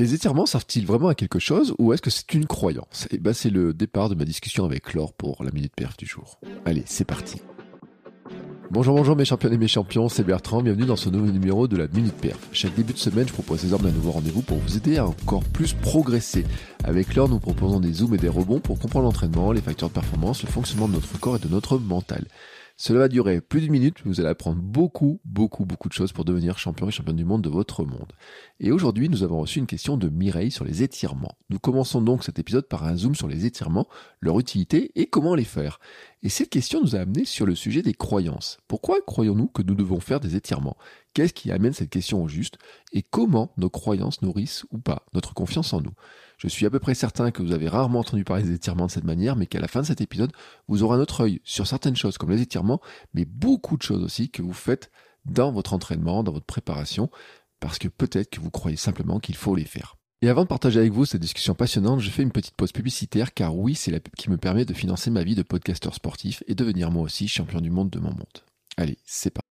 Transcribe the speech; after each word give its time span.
Les 0.00 0.14
étirements 0.14 0.46
servent-ils 0.46 0.86
vraiment 0.86 1.08
à 1.08 1.14
quelque 1.14 1.38
chose 1.38 1.74
ou 1.78 1.92
est-ce 1.92 2.00
que 2.00 2.08
c'est 2.08 2.32
une 2.32 2.46
croyance? 2.46 3.06
Et 3.10 3.16
eh 3.16 3.18
ben 3.18 3.34
c'est 3.34 3.50
le 3.50 3.74
départ 3.74 4.08
de 4.08 4.14
ma 4.14 4.24
discussion 4.24 4.64
avec 4.64 4.94
Laure 4.94 5.12
pour 5.12 5.44
la 5.44 5.50
minute 5.50 5.74
perf 5.76 5.94
du 5.98 6.06
jour. 6.06 6.40
Allez, 6.64 6.84
c'est 6.86 7.04
parti. 7.04 7.42
Bonjour, 8.70 8.96
bonjour 8.96 9.14
mes 9.14 9.26
champions 9.26 9.52
et 9.52 9.58
mes 9.58 9.68
champions, 9.68 10.08
c'est 10.08 10.24
Bertrand, 10.24 10.62
bienvenue 10.62 10.86
dans 10.86 10.96
ce 10.96 11.10
nouveau 11.10 11.30
numéro 11.30 11.68
de 11.68 11.76
la 11.76 11.86
Minute 11.86 12.14
Perf. 12.14 12.38
Chaque 12.50 12.74
début 12.76 12.94
de 12.94 12.98
semaine, 12.98 13.28
je 13.28 13.34
propose 13.34 13.60
désormais 13.60 13.90
un 13.90 13.92
nouveau 13.92 14.12
rendez-vous 14.12 14.40
pour 14.40 14.56
vous 14.56 14.78
aider 14.78 14.96
à 14.96 15.06
encore 15.06 15.44
plus 15.44 15.74
progresser. 15.74 16.46
Avec 16.84 17.14
Laure, 17.14 17.28
nous 17.28 17.38
proposons 17.38 17.78
des 17.78 17.92
zooms 17.92 18.14
et 18.14 18.18
des 18.18 18.30
rebonds 18.30 18.60
pour 18.60 18.78
comprendre 18.78 19.04
l'entraînement, 19.04 19.52
les 19.52 19.60
facteurs 19.60 19.90
de 19.90 19.94
performance, 19.94 20.42
le 20.42 20.48
fonctionnement 20.48 20.88
de 20.88 20.94
notre 20.94 21.20
corps 21.20 21.36
et 21.36 21.40
de 21.40 21.48
notre 21.48 21.76
mental. 21.76 22.24
Cela 22.82 23.00
va 23.00 23.08
durer 23.08 23.42
plus 23.42 23.60
d'une 23.60 23.72
minute, 23.72 23.98
vous 24.06 24.20
allez 24.20 24.30
apprendre 24.30 24.62
beaucoup, 24.62 25.20
beaucoup, 25.26 25.66
beaucoup 25.66 25.90
de 25.90 25.92
choses 25.92 26.12
pour 26.12 26.24
devenir 26.24 26.56
champion 26.56 26.88
et 26.88 26.90
championne 26.90 27.16
du 27.16 27.26
monde 27.26 27.42
de 27.42 27.50
votre 27.50 27.84
monde. 27.84 28.10
Et 28.58 28.72
aujourd'hui, 28.72 29.10
nous 29.10 29.22
avons 29.22 29.38
reçu 29.38 29.58
une 29.58 29.66
question 29.66 29.98
de 29.98 30.08
Mireille 30.08 30.50
sur 30.50 30.64
les 30.64 30.82
étirements. 30.82 31.36
Nous 31.50 31.58
commençons 31.58 32.00
donc 32.00 32.24
cet 32.24 32.38
épisode 32.38 32.66
par 32.66 32.84
un 32.84 32.96
zoom 32.96 33.14
sur 33.14 33.28
les 33.28 33.44
étirements, 33.44 33.86
leur 34.22 34.40
utilité 34.40 34.92
et 34.94 35.04
comment 35.04 35.34
les 35.34 35.44
faire. 35.44 35.78
Et 36.22 36.30
cette 36.30 36.48
question 36.48 36.80
nous 36.80 36.96
a 36.96 37.00
amené 37.00 37.26
sur 37.26 37.44
le 37.44 37.54
sujet 37.54 37.82
des 37.82 37.92
croyances. 37.92 38.56
Pourquoi 38.66 38.96
croyons-nous 39.06 39.48
que 39.48 39.60
nous 39.60 39.74
devons 39.74 40.00
faire 40.00 40.20
des 40.20 40.34
étirements? 40.34 40.78
Qu'est-ce 41.12 41.34
qui 41.34 41.50
amène 41.50 41.74
cette 41.74 41.90
question 41.90 42.22
au 42.22 42.28
juste? 42.28 42.56
Et 42.94 43.02
comment 43.02 43.52
nos 43.58 43.68
croyances 43.68 44.22
nourrissent 44.22 44.64
ou 44.70 44.78
pas 44.78 45.04
notre 45.12 45.34
confiance 45.34 45.74
en 45.74 45.82
nous? 45.82 45.92
Je 46.40 46.48
suis 46.48 46.64
à 46.64 46.70
peu 46.70 46.78
près 46.78 46.94
certain 46.94 47.30
que 47.30 47.42
vous 47.42 47.52
avez 47.52 47.68
rarement 47.68 48.00
entendu 48.00 48.24
parler 48.24 48.44
des 48.44 48.54
étirements 48.54 48.86
de 48.86 48.90
cette 48.90 49.04
manière, 49.04 49.36
mais 49.36 49.46
qu'à 49.46 49.60
la 49.60 49.68
fin 49.68 49.82
de 49.82 49.86
cet 49.86 50.00
épisode, 50.00 50.32
vous 50.68 50.82
aurez 50.82 50.96
un 50.96 51.00
autre 51.00 51.20
œil 51.20 51.40
sur 51.44 51.66
certaines 51.66 51.96
choses 51.96 52.16
comme 52.16 52.30
les 52.30 52.40
étirements, 52.40 52.80
mais 53.12 53.26
beaucoup 53.26 53.76
de 53.76 53.82
choses 53.82 54.02
aussi 54.02 54.30
que 54.30 54.40
vous 54.40 54.54
faites 54.54 54.90
dans 55.26 55.52
votre 55.52 55.74
entraînement, 55.74 56.22
dans 56.22 56.32
votre 56.32 56.46
préparation, 56.46 57.10
parce 57.60 57.78
que 57.78 57.88
peut-être 57.88 58.30
que 58.30 58.40
vous 58.40 58.50
croyez 58.50 58.78
simplement 58.78 59.20
qu'il 59.20 59.36
faut 59.36 59.54
les 59.54 59.66
faire. 59.66 59.96
Et 60.22 60.30
avant 60.30 60.42
de 60.42 60.48
partager 60.48 60.80
avec 60.80 60.92
vous 60.92 61.04
cette 61.04 61.20
discussion 61.20 61.54
passionnante, 61.54 62.00
je 62.00 62.08
fais 62.08 62.22
une 62.22 62.32
petite 62.32 62.54
pause 62.54 62.72
publicitaire 62.72 63.34
car 63.34 63.54
oui, 63.54 63.74
c'est 63.74 63.90
la 63.90 64.00
qui 64.00 64.30
me 64.30 64.38
permet 64.38 64.64
de 64.64 64.72
financer 64.72 65.10
ma 65.10 65.22
vie 65.22 65.34
de 65.34 65.42
podcasteur 65.42 65.94
sportif 65.94 66.42
et 66.46 66.54
devenir 66.54 66.90
moi 66.90 67.02
aussi 67.02 67.28
champion 67.28 67.60
du 67.60 67.70
monde 67.70 67.90
de 67.90 67.98
mon 67.98 68.10
monde. 68.10 68.44
Allez, 68.78 68.96
c'est 69.04 69.30
parti. 69.30 69.46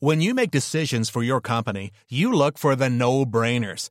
When 0.00 0.20
you 0.20 0.34
make 0.34 0.50
decisions 0.50 1.10
for 1.10 1.22
your 1.22 1.40
company, 1.40 1.90
you 2.08 2.32
look 2.32 2.58
for 2.58 2.74
the 2.74 2.88
no-brainers. 2.88 3.90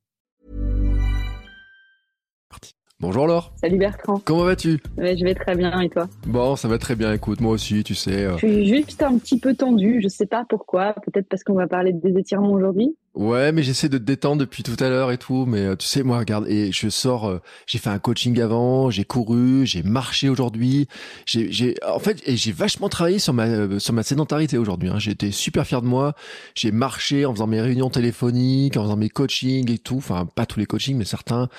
Bonjour 3.01 3.25
Laure. 3.25 3.51
Salut 3.55 3.79
Bertrand. 3.79 4.21
Comment 4.23 4.43
vas-tu 4.43 4.79
Je 4.95 5.23
vais 5.23 5.33
très 5.33 5.55
bien 5.55 5.81
et 5.81 5.89
toi? 5.89 6.07
Bon, 6.27 6.55
ça 6.55 6.67
va 6.67 6.77
très 6.77 6.95
bien. 6.95 7.11
Écoute, 7.11 7.41
moi 7.41 7.51
aussi, 7.51 7.83
tu 7.83 7.95
sais. 7.95 8.25
Euh. 8.25 8.37
Je 8.37 8.45
suis 8.45 8.67
juste 8.67 9.01
un 9.01 9.17
petit 9.17 9.39
peu 9.39 9.55
tendu. 9.55 10.01
Je 10.03 10.07
sais 10.07 10.27
pas 10.27 10.45
pourquoi. 10.47 10.93
Peut-être 11.03 11.27
parce 11.27 11.43
qu'on 11.43 11.55
va 11.55 11.65
parler 11.65 11.93
des 11.93 12.19
étirements 12.19 12.51
aujourd'hui. 12.51 12.95
Ouais, 13.13 13.51
mais 13.51 13.61
j'essaie 13.61 13.89
de 13.89 13.97
te 13.97 14.03
détendre 14.03 14.37
depuis 14.37 14.63
tout 14.63 14.81
à 14.81 14.87
l'heure 14.87 15.11
et 15.11 15.17
tout. 15.17 15.45
Mais 15.45 15.59
euh, 15.59 15.75
tu 15.75 15.85
sais, 15.85 16.01
moi, 16.01 16.19
regarde, 16.19 16.47
et 16.47 16.71
je 16.71 16.87
sors. 16.87 17.27
Euh, 17.27 17.39
j'ai 17.67 17.77
fait 17.77 17.89
un 17.89 17.99
coaching 17.99 18.39
avant, 18.39 18.89
j'ai 18.89 19.03
couru, 19.03 19.65
j'ai 19.65 19.83
marché 19.83 20.29
aujourd'hui. 20.29 20.87
J'ai, 21.25 21.51
j'ai, 21.51 21.75
en 21.85 21.99
fait, 21.99 22.21
et 22.25 22.37
j'ai 22.37 22.53
vachement 22.53 22.87
travaillé 22.87 23.19
sur 23.19 23.33
ma 23.33 23.47
euh, 23.47 23.79
sur 23.79 23.93
ma 23.93 24.03
sédentarité 24.03 24.57
aujourd'hui. 24.57 24.87
Hein. 24.87 24.97
Été 25.05 25.31
super 25.31 25.67
fier 25.67 25.81
de 25.81 25.87
moi. 25.87 26.13
J'ai 26.55 26.71
marché 26.71 27.25
en 27.25 27.33
faisant 27.33 27.47
mes 27.47 27.59
réunions 27.59 27.89
téléphoniques, 27.89 28.77
en 28.77 28.83
faisant 28.83 28.95
mes 28.95 29.09
coachings 29.09 29.69
et 29.69 29.77
tout. 29.77 29.97
Enfin, 29.97 30.25
pas 30.25 30.45
tous 30.45 30.59
les 30.59 30.65
coachings, 30.65 30.95
mais 30.97 31.03
certains. 31.03 31.49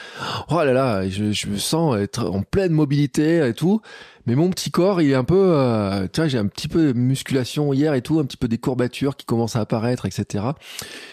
Oh 0.48 0.56
là 0.64 0.72
là, 0.72 1.06
je, 1.06 1.32
je 1.32 1.48
me 1.48 1.58
sens 1.58 1.98
être 1.98 2.24
en 2.30 2.40
pleine 2.40 2.72
mobilité 2.72 3.46
et 3.46 3.52
tout. 3.52 3.82
Mais 4.26 4.34
mon 4.34 4.50
petit 4.50 4.70
corps, 4.70 5.02
il 5.02 5.10
est 5.10 5.14
un 5.14 5.24
peu, 5.24 5.52
euh, 5.56 6.06
tu 6.12 6.20
vois, 6.20 6.28
j'ai 6.28 6.38
un 6.38 6.46
petit 6.46 6.68
peu 6.68 6.92
de 6.92 6.98
musculation 6.98 7.72
hier 7.72 7.94
et 7.94 8.02
tout, 8.02 8.18
un 8.18 8.24
petit 8.24 8.36
peu 8.36 8.48
des 8.48 8.58
courbatures 8.58 9.16
qui 9.16 9.26
commencent 9.26 9.56
à 9.56 9.60
apparaître, 9.60 10.06
etc. 10.06 10.44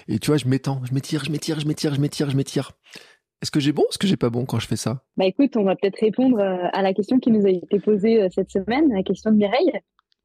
Et 0.07 0.19
tu 0.19 0.27
vois, 0.27 0.37
je 0.37 0.47
m'étends, 0.47 0.81
je 0.85 0.93
m'étire, 0.93 1.23
je 1.23 1.31
m'étire, 1.31 1.59
je 1.59 1.67
m'étire, 1.67 1.95
je 1.95 2.01
m'étire, 2.01 2.29
je 2.29 2.37
m'étire. 2.37 2.71
Est-ce 3.41 3.51
que 3.51 3.59
j'ai 3.59 3.71
bon 3.71 3.83
ou 3.83 3.89
est-ce 3.89 3.97
que 3.97 4.07
j'ai 4.07 4.17
pas 4.17 4.29
bon 4.29 4.45
quand 4.45 4.59
je 4.59 4.67
fais 4.67 4.75
ça? 4.75 5.03
Bah 5.17 5.25
écoute, 5.25 5.55
on 5.55 5.63
va 5.63 5.75
peut-être 5.75 5.99
répondre 5.99 6.39
euh, 6.39 6.67
à 6.73 6.81
la 6.81 6.93
question 6.93 7.19
qui 7.19 7.31
nous 7.31 7.45
a 7.45 7.49
été 7.49 7.79
posée 7.79 8.21
euh, 8.21 8.27
cette 8.33 8.51
semaine, 8.51 8.93
la 8.93 9.03
question 9.03 9.31
de 9.31 9.37
Mireille. 9.37 9.71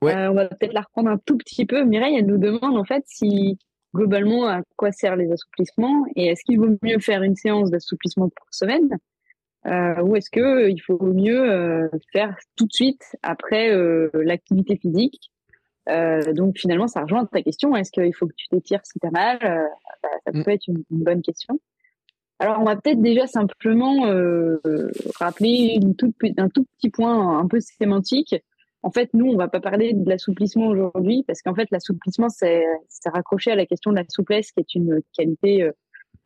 Ouais. 0.02 0.14
on 0.28 0.34
va 0.34 0.46
peut-être 0.48 0.74
la 0.74 0.82
reprendre 0.82 1.08
un 1.08 1.18
tout 1.24 1.38
petit 1.38 1.64
peu. 1.64 1.84
Mireille, 1.84 2.16
elle 2.18 2.26
nous 2.26 2.36
demande 2.36 2.76
en 2.76 2.84
fait 2.84 3.04
si 3.06 3.58
globalement 3.94 4.46
à 4.46 4.60
quoi 4.76 4.92
servent 4.92 5.18
les 5.18 5.30
assouplissements 5.30 6.04
et 6.16 6.26
est-ce 6.26 6.42
qu'il 6.44 6.58
vaut 6.58 6.76
mieux 6.82 6.98
faire 6.98 7.22
une 7.22 7.36
séance 7.36 7.70
d'assouplissement 7.70 8.28
par 8.28 8.46
semaine 8.50 8.98
euh, 9.66 10.02
ou 10.02 10.14
est-ce 10.16 10.30
que 10.30 10.40
euh, 10.40 10.70
il 10.70 10.78
faut 10.80 11.00
mieux 11.02 11.50
euh, 11.50 11.88
faire 12.12 12.36
tout 12.56 12.66
de 12.66 12.72
suite 12.72 13.16
après 13.22 13.70
euh, 13.70 14.10
l'activité 14.12 14.76
physique? 14.76 15.30
Euh, 15.88 16.32
Donc 16.34 16.58
finalement, 16.58 16.86
ça 16.86 17.02
rejoint 17.02 17.24
ta 17.24 17.42
question. 17.42 17.74
Est-ce 17.74 17.90
qu'il 17.90 18.14
faut 18.14 18.26
que 18.26 18.34
tu 18.36 18.48
t'étires 18.48 18.84
si 18.84 18.98
tu 18.98 19.06
as 19.06 19.10
mal 19.10 19.38
bah, 19.40 20.08
Ça 20.26 20.32
mm. 20.32 20.44
peut 20.44 20.50
être 20.50 20.68
une, 20.68 20.84
bonne 20.90 21.22
question. 21.22 21.58
Alors 22.40 22.58
on 22.60 22.64
va 22.64 22.76
peut-être 22.76 23.00
déjà 23.00 23.26
simplement 23.26 24.02
rappeler 25.18 25.78
une 25.80 25.94
toute, 25.94 26.16
un 26.36 26.48
tout 26.48 26.66
petit 26.76 26.90
point 26.90 27.38
un 27.38 27.46
peu 27.46 27.60
sémantique. 27.60 28.34
En 28.82 28.90
fait, 28.90 29.08
nous, 29.14 29.26
on 29.26 29.36
va 29.36 29.48
pas 29.48 29.60
parler 29.60 29.94
de 29.94 30.06
l'assouplissement 30.06 30.66
aujourd'hui 30.66 31.24
parce 31.26 31.40
qu'en 31.40 31.54
fait, 31.54 31.68
l'assouplissement, 31.70 32.28
c'est 32.28 32.64
raccroché 33.06 33.50
à 33.52 33.54
la 33.54 33.64
question 33.64 33.92
de 33.92 33.96
la 33.96 34.04
souplesse, 34.08 34.50
qui 34.52 34.60
est 34.60 34.74
une 34.74 35.00
qualité 35.16 35.70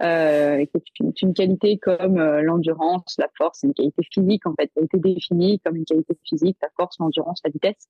euh, 0.03 0.64
qui 0.64 1.03
est 1.04 1.22
une, 1.22 1.34
qualité 1.34 1.78
comme 1.78 2.19
euh, 2.19 2.42
l'endurance, 2.42 3.16
la 3.19 3.28
force, 3.36 3.62
une 3.64 3.75
qualité 3.75 4.03
physique 4.12 4.47
en 4.47 4.54
fait, 4.54 4.69
qui 4.69 4.81
a 4.81 4.82
été 4.82 4.98
définie 4.98 5.60
comme 5.60 5.76
une 5.76 5.84
qualité 5.84 6.16
physique, 6.25 6.56
la 6.62 6.69
force, 6.76 6.98
l'endurance, 6.98 7.41
la 7.44 7.50
vitesse. 7.50 7.88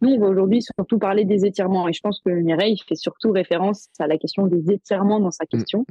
Nous, 0.00 0.10
on 0.10 0.18
va 0.18 0.28
aujourd'hui 0.28 0.62
surtout 0.62 0.98
parler 0.98 1.24
des 1.24 1.44
étirements 1.44 1.88
et 1.88 1.92
je 1.92 2.00
pense 2.00 2.20
que 2.24 2.30
Mireille 2.30 2.76
fait 2.88 2.96
surtout 2.96 3.30
référence 3.30 3.88
à 3.98 4.06
la 4.06 4.18
question 4.18 4.46
des 4.46 4.72
étirements 4.72 5.20
dans 5.20 5.30
sa 5.30 5.46
question. 5.46 5.84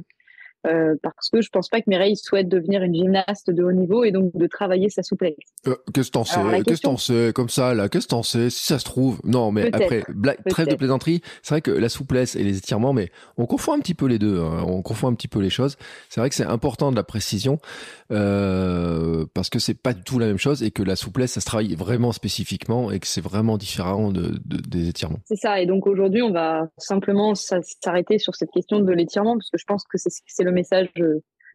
Euh, 0.66 0.94
parce 1.02 1.28
que 1.30 1.40
je 1.42 1.48
pense 1.48 1.68
pas 1.68 1.80
que 1.80 1.88
Mireille 1.88 2.16
souhaite 2.16 2.48
devenir 2.48 2.82
une 2.82 2.94
gymnaste 2.94 3.50
de 3.50 3.64
haut 3.64 3.72
niveau 3.72 4.04
et 4.04 4.12
donc 4.12 4.30
de 4.34 4.46
travailler 4.46 4.90
sa 4.90 5.02
souplesse. 5.02 5.34
Euh, 5.66 5.74
qu'est-ce 5.92 6.08
que 6.08 6.12
t'en 6.12 6.24
sais 6.24 6.40
Qu'est-ce 6.64 6.82
que 6.82 6.86
t'en 6.86 6.96
sais 6.96 7.32
Comme 7.34 7.48
ça, 7.48 7.74
là, 7.74 7.88
qu'est-ce 7.88 8.06
que 8.06 8.10
t'en 8.10 8.22
sais 8.22 8.48
Si 8.50 8.66
ça 8.66 8.78
se 8.78 8.84
trouve, 8.84 9.20
non, 9.24 9.50
mais 9.50 9.70
après, 9.72 10.04
blague, 10.08 10.38
trêve 10.48 10.68
de 10.68 10.76
plaisanterie. 10.76 11.20
C'est 11.42 11.54
vrai 11.54 11.62
que 11.62 11.70
la 11.70 11.88
souplesse 11.88 12.36
et 12.36 12.44
les 12.44 12.58
étirements, 12.58 12.92
mais 12.92 13.10
on 13.36 13.46
confond 13.46 13.72
un 13.72 13.80
petit 13.80 13.94
peu 13.94 14.06
les 14.06 14.18
deux. 14.18 14.40
Hein. 14.40 14.64
on 14.66 14.82
confond 14.82 15.08
un 15.08 15.14
petit 15.14 15.28
peu 15.28 15.40
les 15.40 15.50
choses. 15.50 15.76
C'est 16.08 16.20
vrai 16.20 16.28
que 16.28 16.34
c'est 16.34 16.44
important 16.44 16.90
de 16.90 16.96
la 16.96 17.04
précision 17.04 17.58
euh, 18.12 19.26
parce 19.34 19.50
que 19.50 19.58
c'est 19.58 19.74
pas 19.74 19.94
du 19.94 20.02
tout 20.02 20.18
la 20.18 20.26
même 20.26 20.38
chose 20.38 20.62
et 20.62 20.70
que 20.70 20.82
la 20.82 20.96
souplesse, 20.96 21.32
ça 21.32 21.40
se 21.40 21.46
travaille 21.46 21.74
vraiment 21.74 22.12
spécifiquement 22.12 22.90
et 22.90 23.00
que 23.00 23.06
c'est 23.06 23.20
vraiment 23.20 23.58
différent 23.58 24.12
de, 24.12 24.38
de 24.44 24.58
des 24.62 24.88
étirements. 24.88 25.18
C'est 25.24 25.36
ça. 25.36 25.60
Et 25.60 25.66
donc 25.66 25.86
aujourd'hui, 25.86 26.22
on 26.22 26.30
va 26.30 26.68
simplement 26.78 27.34
s'arrêter 27.34 28.18
sur 28.18 28.34
cette 28.36 28.50
question 28.50 28.80
de 28.80 28.92
l'étirement 28.92 29.34
parce 29.34 29.50
que 29.50 29.58
je 29.58 29.64
pense 29.64 29.84
que 29.84 29.98
c'est 29.98 30.44
le 30.44 30.51
message, 30.52 30.88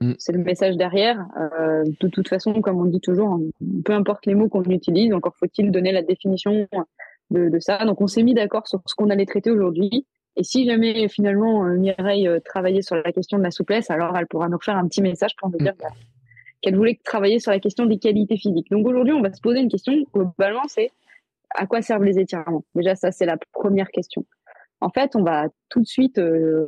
mm. 0.01 0.13
c'est 0.17 0.31
le 0.31 0.39
message 0.39 0.77
derrière. 0.77 1.25
Euh, 1.39 1.83
de 1.99 2.07
toute 2.07 2.27
façon, 2.27 2.53
comme 2.61 2.79
on 2.79 2.85
dit 2.85 3.01
toujours, 3.01 3.29
hein, 3.29 3.41
peu 3.85 3.93
importe 3.93 4.25
les 4.25 4.35
mots 4.35 4.49
qu'on 4.49 4.63
utilise, 4.63 5.13
encore 5.13 5.35
faut-il 5.37 5.71
donner 5.71 5.91
la 5.91 6.01
définition 6.01 6.67
de, 7.31 7.59
ça. 7.59 7.83
Donc, 7.85 8.01
on 8.01 8.07
s'est 8.07 8.23
mis 8.23 8.33
d'accord 8.33 8.67
sur 8.67 8.81
ce 8.85 8.95
qu'on 8.95 9.09
allait 9.09 9.25
traiter 9.25 9.51
aujourd'hui. 9.51 10.05
Et 10.35 10.43
si 10.43 10.65
jamais 10.65 11.07
finalement 11.09 11.65
euh, 11.65 11.77
Mireille 11.77 12.27
euh, 12.27 12.39
travaillait 12.39 12.83
sur 12.83 12.95
la 12.95 13.11
question 13.11 13.39
de 13.39 13.43
la 13.43 13.51
souplesse, 13.51 13.89
alors 13.89 14.15
elle 14.15 14.27
pourra 14.27 14.49
nous 14.49 14.59
faire 14.59 14.77
un 14.77 14.87
petit 14.87 15.01
message 15.01 15.35
pour 15.37 15.49
nous 15.49 15.57
dire 15.57 15.73
mm. 15.73 15.87
qu'elle 16.61 16.75
voulait 16.75 16.99
travailler 17.03 17.39
sur 17.39 17.51
la 17.51 17.59
question 17.59 17.85
des 17.85 17.97
qualités 17.97 18.37
physiques. 18.37 18.69
Donc 18.69 18.85
aujourd'hui, 18.87 19.13
on 19.13 19.21
va 19.21 19.33
se 19.33 19.41
poser 19.41 19.59
une 19.59 19.69
question 19.69 19.93
globalement, 20.13 20.61
c'est 20.67 20.91
à 21.55 21.65
quoi 21.65 21.81
servent 21.81 22.03
les 22.03 22.19
étirements? 22.19 22.63
Déjà, 22.75 22.95
ça 22.95 23.11
c'est 23.11 23.25
la 23.25 23.37
première 23.51 23.89
question 23.89 24.25
en 24.79 24.89
fait, 24.89 25.15
on 25.15 25.23
va 25.23 25.47
tout 25.69 25.81
de 25.81 25.87
suite 25.87 26.19
euh, 26.19 26.65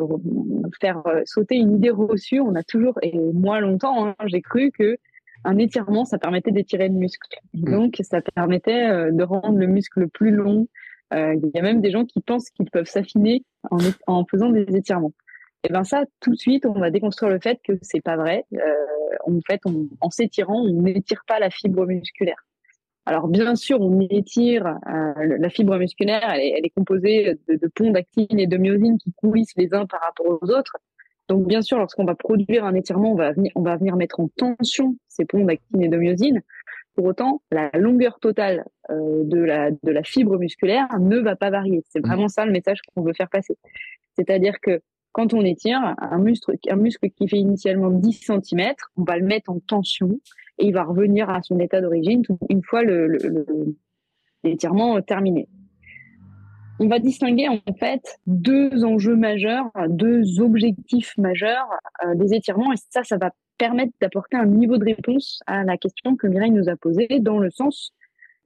faire 0.81 1.05
euh, 1.05 1.21
sauter 1.25 1.55
une 1.55 1.75
idée 1.75 1.91
reçue. 1.91 2.39
On 2.39 2.55
a 2.55 2.63
toujours, 2.63 2.97
et 3.01 3.17
moi 3.17 3.59
longtemps, 3.59 4.07
hein, 4.07 4.15
j'ai 4.25 4.41
cru 4.41 4.71
que 4.71 4.97
un 5.45 5.57
étirement, 5.57 6.03
ça 6.05 6.17
permettait 6.17 6.51
d'étirer 6.51 6.89
le 6.89 6.95
muscle. 6.95 7.39
Mm. 7.53 7.71
Donc, 7.71 7.95
ça 8.01 8.19
permettait 8.21 8.89
euh, 8.89 9.11
de 9.11 9.23
rendre 9.23 9.57
le 9.57 9.67
muscle 9.67 10.07
plus 10.09 10.31
long. 10.31 10.67
Il 11.11 11.51
y 11.55 11.57
a 11.57 11.63
même 11.63 11.81
des 11.81 11.89
gens 11.89 12.05
qui 12.05 12.21
pensent 12.21 12.51
qu'ils 12.51 12.69
peuvent 12.69 12.85
s'affiner 12.85 13.43
en, 13.71 13.77
en, 14.05 14.25
faisant 14.29 14.51
des 14.51 14.75
étirements. 14.75 15.13
Et 15.63 15.73
ben 15.73 15.83
ça, 15.83 16.03
tout 16.19 16.29
de 16.29 16.35
suite, 16.35 16.67
on 16.67 16.79
va 16.79 16.91
déconstruire 16.91 17.31
le 17.31 17.39
fait 17.39 17.59
que 17.63 17.73
c'est 17.81 17.99
pas 17.99 18.15
vrai. 18.15 18.45
en 19.25 19.39
fait, 19.47 19.59
en 20.01 20.09
s'étirant, 20.11 20.61
on 20.61 20.83
n'étire 20.83 21.23
pas 21.27 21.39
la 21.39 21.49
fibre 21.49 21.87
musculaire. 21.87 22.45
Alors 23.09 23.27
bien 23.27 23.55
sûr, 23.55 23.81
on 23.81 24.01
étire 24.01 24.67
euh, 24.67 25.37
la 25.39 25.49
fibre 25.49 25.75
musculaire, 25.79 26.29
elle 26.31 26.63
est, 26.63 26.69
composée 26.69 27.39
de, 27.47 27.67
ponts 27.73 27.89
d'actine 27.89 28.37
et 28.37 28.45
de 28.45 28.55
myosine 28.55 28.99
qui 28.99 29.11
coulissent 29.13 29.55
les 29.57 29.73
uns 29.73 29.87
par 29.87 29.99
rapport 30.01 30.27
aux 30.27 30.51
autres. 30.51 30.77
Donc 31.27 31.47
bien 31.47 31.63
sûr, 31.63 31.79
lorsqu'on 31.79 32.05
va 32.05 32.13
produire 32.13 32.65
un 32.65 32.75
étirement, 32.75 33.13
on 33.13 33.15
va 33.15 33.31
venir, 33.31 33.51
on 33.55 33.63
va 33.63 33.77
venir 33.77 33.95
mettre 33.95 34.19
en 34.19 34.27
tension 34.27 34.95
ces 35.07 35.25
ponts 35.25 35.43
d'actine 35.43 35.81
et 35.81 35.87
de 35.87 35.97
myosine. 35.97 36.43
Pour 36.93 37.05
autant, 37.05 37.41
la 37.51 37.71
longueur 37.73 38.19
totale 38.19 38.63
euh, 38.91 39.23
de, 39.23 39.39
la, 39.39 39.71
de 39.71 39.91
la 39.91 40.03
fibre 40.03 40.37
musculaire 40.37 40.87
ne 40.99 41.17
va 41.17 41.35
pas 41.35 41.49
varier. 41.49 41.83
C'est 41.89 42.05
vraiment 42.05 42.27
ça 42.27 42.45
le 42.45 42.51
message 42.51 42.79
qu'on 42.93 43.01
veut 43.01 43.13
faire 43.13 43.29
passer. 43.29 43.57
C'est-à-dire 44.17 44.59
que 44.61 44.81
quand 45.13 45.33
on 45.33 45.43
étire 45.43 45.95
un 45.97 46.19
muscle, 46.19 46.53
un 46.69 46.75
muscle 46.75 47.09
qui 47.09 47.27
fait 47.27 47.37
initialement 47.37 47.89
10 47.89 48.13
cm, 48.13 48.73
on 48.97 49.03
va 49.03 49.17
le 49.17 49.25
mettre 49.25 49.49
en 49.49 49.59
tension 49.59 50.19
et 50.59 50.67
il 50.67 50.73
va 50.73 50.83
revenir 50.83 51.29
à 51.29 51.41
son 51.41 51.59
état 51.59 51.81
d'origine 51.81 52.23
une 52.49 52.63
fois 52.63 52.83
l'étirement 54.43 55.01
terminé. 55.01 55.47
On 56.81 56.87
va 56.87 56.99
distinguer 56.99 57.49
en 57.49 57.59
fait 57.77 58.19
deux 58.25 58.85
enjeux 58.85 59.15
majeurs, 59.15 59.69
deux 59.89 60.39
objectifs 60.39 61.17
majeurs 61.17 61.67
euh, 62.05 62.15
des 62.15 62.33
étirements 62.33 62.71
et 62.71 62.77
ça, 62.89 63.03
ça 63.03 63.17
va 63.17 63.31
permettre 63.57 63.91
d'apporter 63.99 64.37
un 64.37 64.45
niveau 64.45 64.77
de 64.77 64.85
réponse 64.85 65.41
à 65.45 65.65
la 65.65 65.77
question 65.77 66.15
que 66.15 66.27
Mireille 66.27 66.51
nous 66.51 66.69
a 66.69 66.77
posée 66.77 67.19
dans 67.19 67.39
le 67.39 67.49
sens 67.51 67.93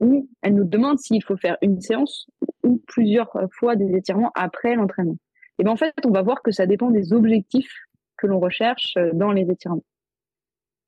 où 0.00 0.28
elle 0.42 0.56
nous 0.56 0.64
demande 0.64 0.98
s'il 0.98 1.22
faut 1.22 1.36
faire 1.36 1.56
une 1.62 1.80
séance 1.80 2.26
ou 2.64 2.82
plusieurs 2.88 3.30
fois 3.52 3.76
des 3.76 3.94
étirements 3.96 4.32
après 4.34 4.74
l'entraînement. 4.74 5.16
Et 5.60 5.62
bien 5.62 5.72
en 5.72 5.76
fait, 5.76 5.94
on 6.04 6.10
va 6.10 6.22
voir 6.22 6.42
que 6.42 6.50
ça 6.50 6.66
dépend 6.66 6.90
des 6.90 7.12
objectifs 7.12 7.72
que 8.16 8.26
l'on 8.26 8.40
recherche 8.40 8.94
euh, 8.96 9.10
dans 9.12 9.30
les 9.30 9.48
étirements. 9.48 9.84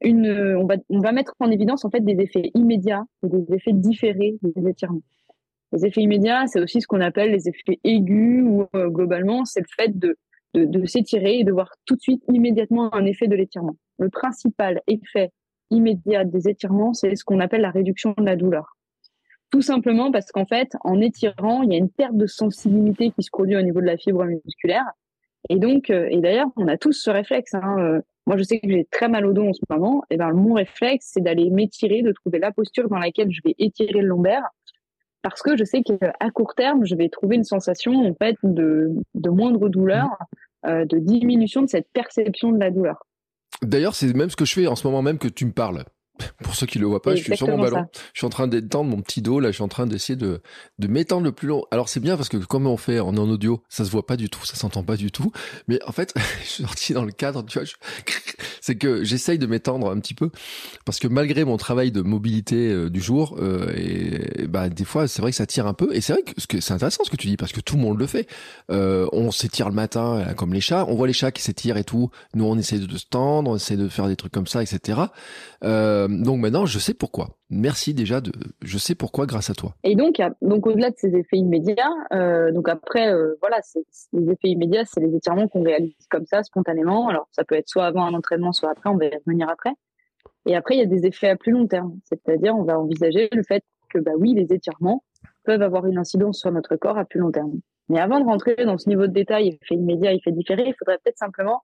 Euh, 0.05 0.55
on 0.91 1.01
va, 1.01 1.13
mettre 1.13 1.35
en 1.41 1.51
évidence 1.51 1.85
en 1.85 1.91
fait 1.91 2.01
des 2.01 2.21
effets 2.21 2.51
immédiats 2.55 3.05
et 3.25 3.29
des 3.29 3.55
effets 3.55 3.73
différés 3.73 4.37
des 4.43 4.69
étirements. 4.69 5.03
Les 5.73 5.87
effets 5.87 6.03
immédiats, 6.03 6.47
c'est 6.47 6.61
aussi 6.61 6.81
ce 6.81 6.87
qu'on 6.87 7.01
appelle 7.01 7.33
les 7.33 7.49
effets 7.49 7.81
aigus 7.83 8.43
ou 8.47 8.67
euh, 8.75 8.89
globalement, 8.89 9.45
c'est 9.45 9.61
le 9.61 9.67
fait 9.75 9.99
de, 9.99 10.17
s'étirer 10.87 11.41
et 11.41 11.45
de 11.45 11.53
voir 11.53 11.71
tout 11.85 11.97
de 11.97 12.01
suite 12.01 12.23
immédiatement 12.29 12.95
un 12.95 13.05
effet 13.05 13.27
de 13.27 13.37
l'étirement. 13.37 13.77
Le 13.99 14.09
principal 14.09 14.81
effet 14.87 15.31
immédiat 15.71 16.25
des 16.25 16.49
étirements, 16.49 16.95
c'est 16.95 17.15
ce 17.17 17.25
qu'on 17.25 17.41
appelle 17.41 17.63
la 17.63 17.71
réduction 17.71 18.15
de 18.17 18.25
la 18.25 18.37
douleur. 18.37 18.77
Tout 19.51 19.63
simplement 19.63 20.13
parce 20.13 20.31
qu'en 20.33 20.47
fait, 20.47 20.73
en 20.83 21.01
étirant, 21.01 21.63
il 21.63 21.73
y 21.73 21.75
a 21.75 21.79
une 21.79 21.91
perte 21.91 22.17
de 22.17 22.27
sensibilité 22.27 23.11
qui 23.11 23.23
se 23.23 23.31
produit 23.31 23.57
au 23.57 23.63
niveau 23.63 23.81
de 23.81 23.87
la 23.87 23.97
fibre 23.97 24.25
musculaire. 24.25 24.85
Et 25.49 25.57
donc, 25.57 25.91
euh, 25.91 26.09
et 26.11 26.21
d'ailleurs, 26.21 26.49
on 26.57 26.69
a 26.69 26.77
tous 26.77 26.93
ce 26.93 27.11
réflexe. 27.11 27.55
Hein, 27.55 28.01
moi, 28.27 28.37
je 28.37 28.43
sais 28.43 28.59
que 28.59 28.69
j'ai 28.69 28.87
très 28.91 29.09
mal 29.09 29.25
au 29.25 29.33
dos 29.33 29.47
en 29.49 29.53
ce 29.53 29.61
moment. 29.71 30.03
Et 30.11 30.17
ben, 30.17 30.33
mon 30.33 30.55
réflexe, 30.55 31.11
c'est 31.13 31.21
d'aller 31.21 31.51
m'étirer, 31.51 32.03
de 32.03 32.13
trouver 32.13 32.39
la 32.39 32.53
posture 32.53 32.89
dans 32.89 32.99
laquelle 32.99 33.31
je 33.31 33.41
vais 33.45 33.55
étirer 33.59 34.01
le 34.01 34.09
lombaire, 34.09 34.43
parce 35.23 35.43
que 35.43 35.57
je 35.57 35.65
sais 35.65 35.83
qu'à 35.83 36.31
court 36.35 36.55
terme, 36.55 36.85
je 36.85 36.95
vais 36.95 37.09
trouver 37.09 37.37
une 37.37 37.45
sensation 37.45 37.93
en 37.93 38.15
fait 38.15 38.37
de, 38.43 38.91
de 39.15 39.31
moindre 39.31 39.69
douleur, 39.69 40.09
euh, 40.67 40.85
de 40.85 40.99
diminution 40.99 41.63
de 41.63 41.69
cette 41.69 41.89
perception 41.93 42.53
de 42.53 42.59
la 42.59 42.71
douleur. 42.71 43.07
D'ailleurs, 43.63 43.95
c'est 43.95 44.15
même 44.15 44.31
ce 44.31 44.37
que 44.37 44.45
je 44.45 44.55
fais 44.55 44.67
en 44.67 44.77
ce 44.77 44.87
moment 44.87 45.03
même 45.03 45.19
que 45.19 45.29
tu 45.29 45.47
me 45.47 45.53
parles. 45.53 45.85
Pour 46.43 46.55
ceux 46.55 46.67
qui 46.67 46.79
le 46.79 46.87
voient 46.87 47.03
pas, 47.03 47.15
je 47.15 47.23
suis 47.23 47.37
sur 47.37 47.49
mon 47.49 47.59
ballon. 47.59 47.87
Je 48.13 48.21
suis 48.21 48.27
en 48.27 48.31
train 48.31 48.49
d'étendre 48.49 48.91
mon 48.91 49.01
petit 49.03 49.23
dos 49.23 49.41
là. 49.41 49.51
Je 49.51 49.55
suis 49.55 49.63
en 49.63 49.69
train 49.69 49.87
d'essayer 49.87 50.17
de 50.17 50.41
de 50.79 50.87
m'étendre 50.89 51.25
le 51.25 51.33
plus 51.33 51.49
long. 51.49 51.65
Alors 51.71 51.89
c'est 51.89 52.01
bien 52.01 52.17
parce 52.17 52.29
que 52.29 52.37
comme 52.37 52.67
on 52.67 52.77
fait 52.77 53.01
en, 53.01 53.17
en 53.17 53.29
audio, 53.29 53.63
ça 53.69 53.85
se 53.85 53.91
voit 53.91 54.07
pas 54.07 54.17
du 54.17 54.29
tout, 54.29 54.45
ça 54.45 54.57
s'entend 54.57 54.83
pas 54.83 54.97
du 54.97 55.11
tout. 55.11 55.33
Mais 55.69 55.79
en 55.87 55.93
fait, 55.93 56.15
je 56.43 56.49
suis 56.49 56.63
sorti 56.63 56.93
dans 56.93 57.05
le 57.05 57.13
cadre. 57.13 57.45
Tu 57.45 57.59
vois, 57.59 57.69
c'est 58.61 58.77
que 58.77 59.05
j'essaye 59.05 59.39
de 59.39 59.47
m'étendre 59.47 59.91
un 59.91 59.99
petit 60.01 60.15
peu 60.15 60.31
parce 60.85 60.99
que 60.99 61.09
malgré 61.09 61.45
mon 61.45 61.57
travail 61.57 61.93
de 61.93 62.03
mobilité 62.03 62.71
euh, 62.71 62.91
du 62.91 63.01
jour, 63.01 63.37
euh, 63.39 63.73
et, 63.77 64.47
bah 64.47 64.69
des 64.69 64.85
fois 64.85 65.09
c'est 65.09 65.23
vrai 65.23 65.31
que 65.31 65.37
ça 65.37 65.47
tire 65.47 65.67
un 65.67 65.75
peu. 65.75 65.95
Et 65.95 66.01
c'est 66.01 66.13
vrai 66.13 66.23
que, 66.23 66.61
c'est 66.61 66.73
intéressant 66.73 67.05
ce 67.05 67.11
que 67.11 67.17
tu 67.17 67.29
dis 67.29 67.37
parce 67.37 67.53
que 67.53 67.61
tout 67.61 67.77
le 67.77 67.83
monde 67.83 67.99
le 67.99 68.07
fait. 68.07 68.29
Euh, 68.71 69.07
on 69.13 69.31
s'étire 69.31 69.69
le 69.69 69.75
matin 69.75 70.17
euh, 70.17 70.35
comme 70.35 70.53
les 70.53 70.61
chats. 70.61 70.85
On 70.89 70.95
voit 70.95 71.07
les 71.07 71.13
chats 71.13 71.33
qui 71.33 71.43
s'étirent 71.43 71.77
et 71.77 71.85
tout. 71.85 72.11
Nous 72.35 72.45
on 72.45 72.57
essaie 72.59 72.79
de, 72.79 72.97
se 72.97 73.07
tendre, 73.07 73.51
on 73.51 73.57
essaie 73.57 73.77
de 73.77 73.89
faire 73.89 74.09
des 74.09 74.17
trucs 74.17 74.33
comme 74.33 74.47
ça, 74.47 74.63
etc. 74.63 75.01
Euh, 75.65 76.06
euh, 76.07 76.25
donc 76.25 76.41
maintenant, 76.41 76.67
je 76.67 76.79
sais 76.79 76.95
pourquoi. 76.95 77.37
Merci 77.51 77.95
déjà 77.95 78.21
de, 78.21 78.33
je 78.63 78.79
sais 78.79 78.95
pourquoi 78.95 79.27
grâce 79.27 79.51
à 79.51 79.55
toi. 79.55 79.75
Et 79.85 79.95
donc, 79.95 80.21
donc 80.43 80.67
au-delà 80.67 80.91
de 80.91 80.97
ces 80.97 81.15
effets 81.15 81.37
immédiats, 81.37 81.93
euh, 82.13 82.53
donc 82.53 82.69
après, 82.69 83.13
euh, 83.13 83.35
voilà, 83.41 83.61
les 84.13 84.31
effets 84.31 84.49
immédiats, 84.49 84.85
c'est 84.85 85.01
les 85.01 85.15
étirements 85.15 85.49
qu'on 85.49 85.63
réalise 85.63 85.95
comme 86.11 86.27
ça, 86.27 86.43
spontanément. 86.43 87.09
Alors, 87.09 87.29
ça 87.33 87.45
peut 87.45 87.55
être 87.55 87.69
soit 87.69 87.87
avant 87.87 88.05
un 88.05 88.15
entraînement, 88.15 88.53
soit 88.53 88.71
après. 88.71 88.91
On 88.91 88.97
va 88.97 89.07
y 89.07 89.17
revenir 89.27 89.49
après. 89.49 89.73
Et 90.47 90.57
après, 90.57 90.77
il 90.77 90.79
y 90.79 90.83
a 90.83 90.87
des 90.87 91.07
effets 91.07 91.29
à 91.29 91.37
plus 91.37 91.53
long 91.53 91.67
terme. 91.67 91.99
C'est-à-dire, 92.05 92.57
on 92.57 92.63
va 92.63 92.79
envisager 92.79 93.29
le 93.33 93.43
fait 93.43 93.65
que, 93.91 93.99
bah 93.99 94.13
oui, 94.19 94.35
les 94.35 94.53
étirements 94.55 95.03
peuvent 95.45 95.63
avoir 95.63 95.87
une 95.87 95.99
incidence 95.99 96.39
sur 96.39 96.53
notre 96.53 96.77
corps 96.77 96.99
à 96.99 97.05
plus 97.05 97.21
long 97.21 97.31
terme. 97.31 97.61
Mais 97.89 98.01
avant 98.01 98.19
de 98.19 98.25
rentrer 98.25 98.57
dans 98.65 98.79
ce 98.79 98.89
niveau 98.89 99.07
de 99.07 99.13
détail, 99.13 99.49
effet 99.49 99.75
immédiat, 99.75 100.13
effet 100.13 100.33
différé, 100.33 100.65
il 100.67 100.75
faudrait 100.79 100.99
peut-être 101.05 101.19
simplement 101.19 101.63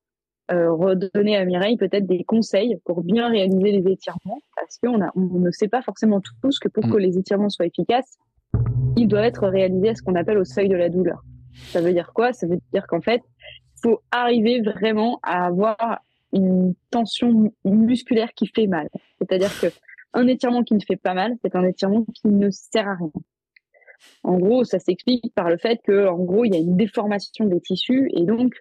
euh, 0.50 0.72
redonner 0.72 1.36
à 1.36 1.44
Mireille 1.44 1.76
peut-être 1.76 2.06
des 2.06 2.24
conseils 2.24 2.76
pour 2.84 3.02
bien 3.02 3.28
réaliser 3.28 3.72
les 3.72 3.90
étirements, 3.90 4.40
parce 4.56 4.78
qu'on 4.78 5.00
on 5.14 5.38
ne 5.38 5.50
sait 5.50 5.68
pas 5.68 5.82
forcément 5.82 6.20
tous 6.42 6.58
que 6.58 6.68
pour 6.68 6.86
mm. 6.86 6.90
que 6.90 6.96
les 6.96 7.18
étirements 7.18 7.48
soient 7.48 7.66
efficaces, 7.66 8.18
ils 8.96 9.06
doivent 9.06 9.24
être 9.24 9.48
réalisés 9.48 9.90
à 9.90 9.94
ce 9.94 10.02
qu'on 10.02 10.14
appelle 10.14 10.38
au 10.38 10.44
seuil 10.44 10.68
de 10.68 10.76
la 10.76 10.88
douleur. 10.88 11.22
Ça 11.54 11.80
veut 11.80 11.92
dire 11.92 12.12
quoi? 12.12 12.32
Ça 12.32 12.46
veut 12.46 12.58
dire 12.72 12.86
qu'en 12.86 13.00
fait, 13.00 13.22
il 13.76 13.80
faut 13.82 14.02
arriver 14.10 14.60
vraiment 14.60 15.20
à 15.22 15.46
avoir 15.46 16.00
une 16.32 16.74
tension 16.90 17.52
musculaire 17.64 18.32
qui 18.34 18.46
fait 18.46 18.66
mal. 18.66 18.88
C'est-à-dire 19.18 19.52
que 19.60 19.66
un 20.14 20.26
étirement 20.26 20.62
qui 20.62 20.74
ne 20.74 20.80
fait 20.80 20.96
pas 20.96 21.14
mal, 21.14 21.36
c'est 21.42 21.56
un 21.56 21.64
étirement 21.64 22.04
qui 22.14 22.28
ne 22.28 22.50
sert 22.50 22.88
à 22.88 22.94
rien. 22.94 23.10
En 24.24 24.38
gros, 24.38 24.64
ça 24.64 24.78
s'explique 24.78 25.32
par 25.34 25.48
le 25.48 25.56
fait 25.56 25.80
que, 25.84 26.08
en 26.08 26.18
gros, 26.18 26.44
il 26.44 26.52
y 26.52 26.56
a 26.56 26.60
une 26.60 26.76
déformation 26.76 27.46
des 27.46 27.60
tissus 27.60 28.10
et 28.14 28.24
donc 28.24 28.54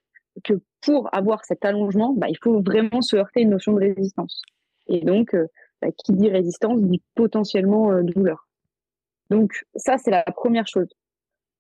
que 0.44 0.62
pour 0.82 1.10
avoir 1.14 1.46
cet 1.46 1.66
allongement, 1.66 2.14
bah, 2.14 2.28
il 2.30 2.38
faut 2.42 2.62
vraiment 2.62 3.02
se 3.02 3.16
heurter 3.16 3.42
à 3.42 3.44
une 3.44 3.50
notion 3.50 3.74
de 3.74 3.80
résistance. 3.80 4.42
Et 4.88 5.02
donc, 5.02 5.34
euh, 5.34 5.48
bah, 5.82 5.90
qui 5.92 6.14
dit 6.14 6.30
résistance 6.30 6.82
dit 6.82 7.02
potentiellement 7.16 7.92
euh, 7.92 8.04
douleur. 8.04 8.48
Donc 9.30 9.64
ça, 9.76 9.98
c'est 9.98 10.12
la 10.12 10.24
première 10.24 10.68
chose. 10.68 10.90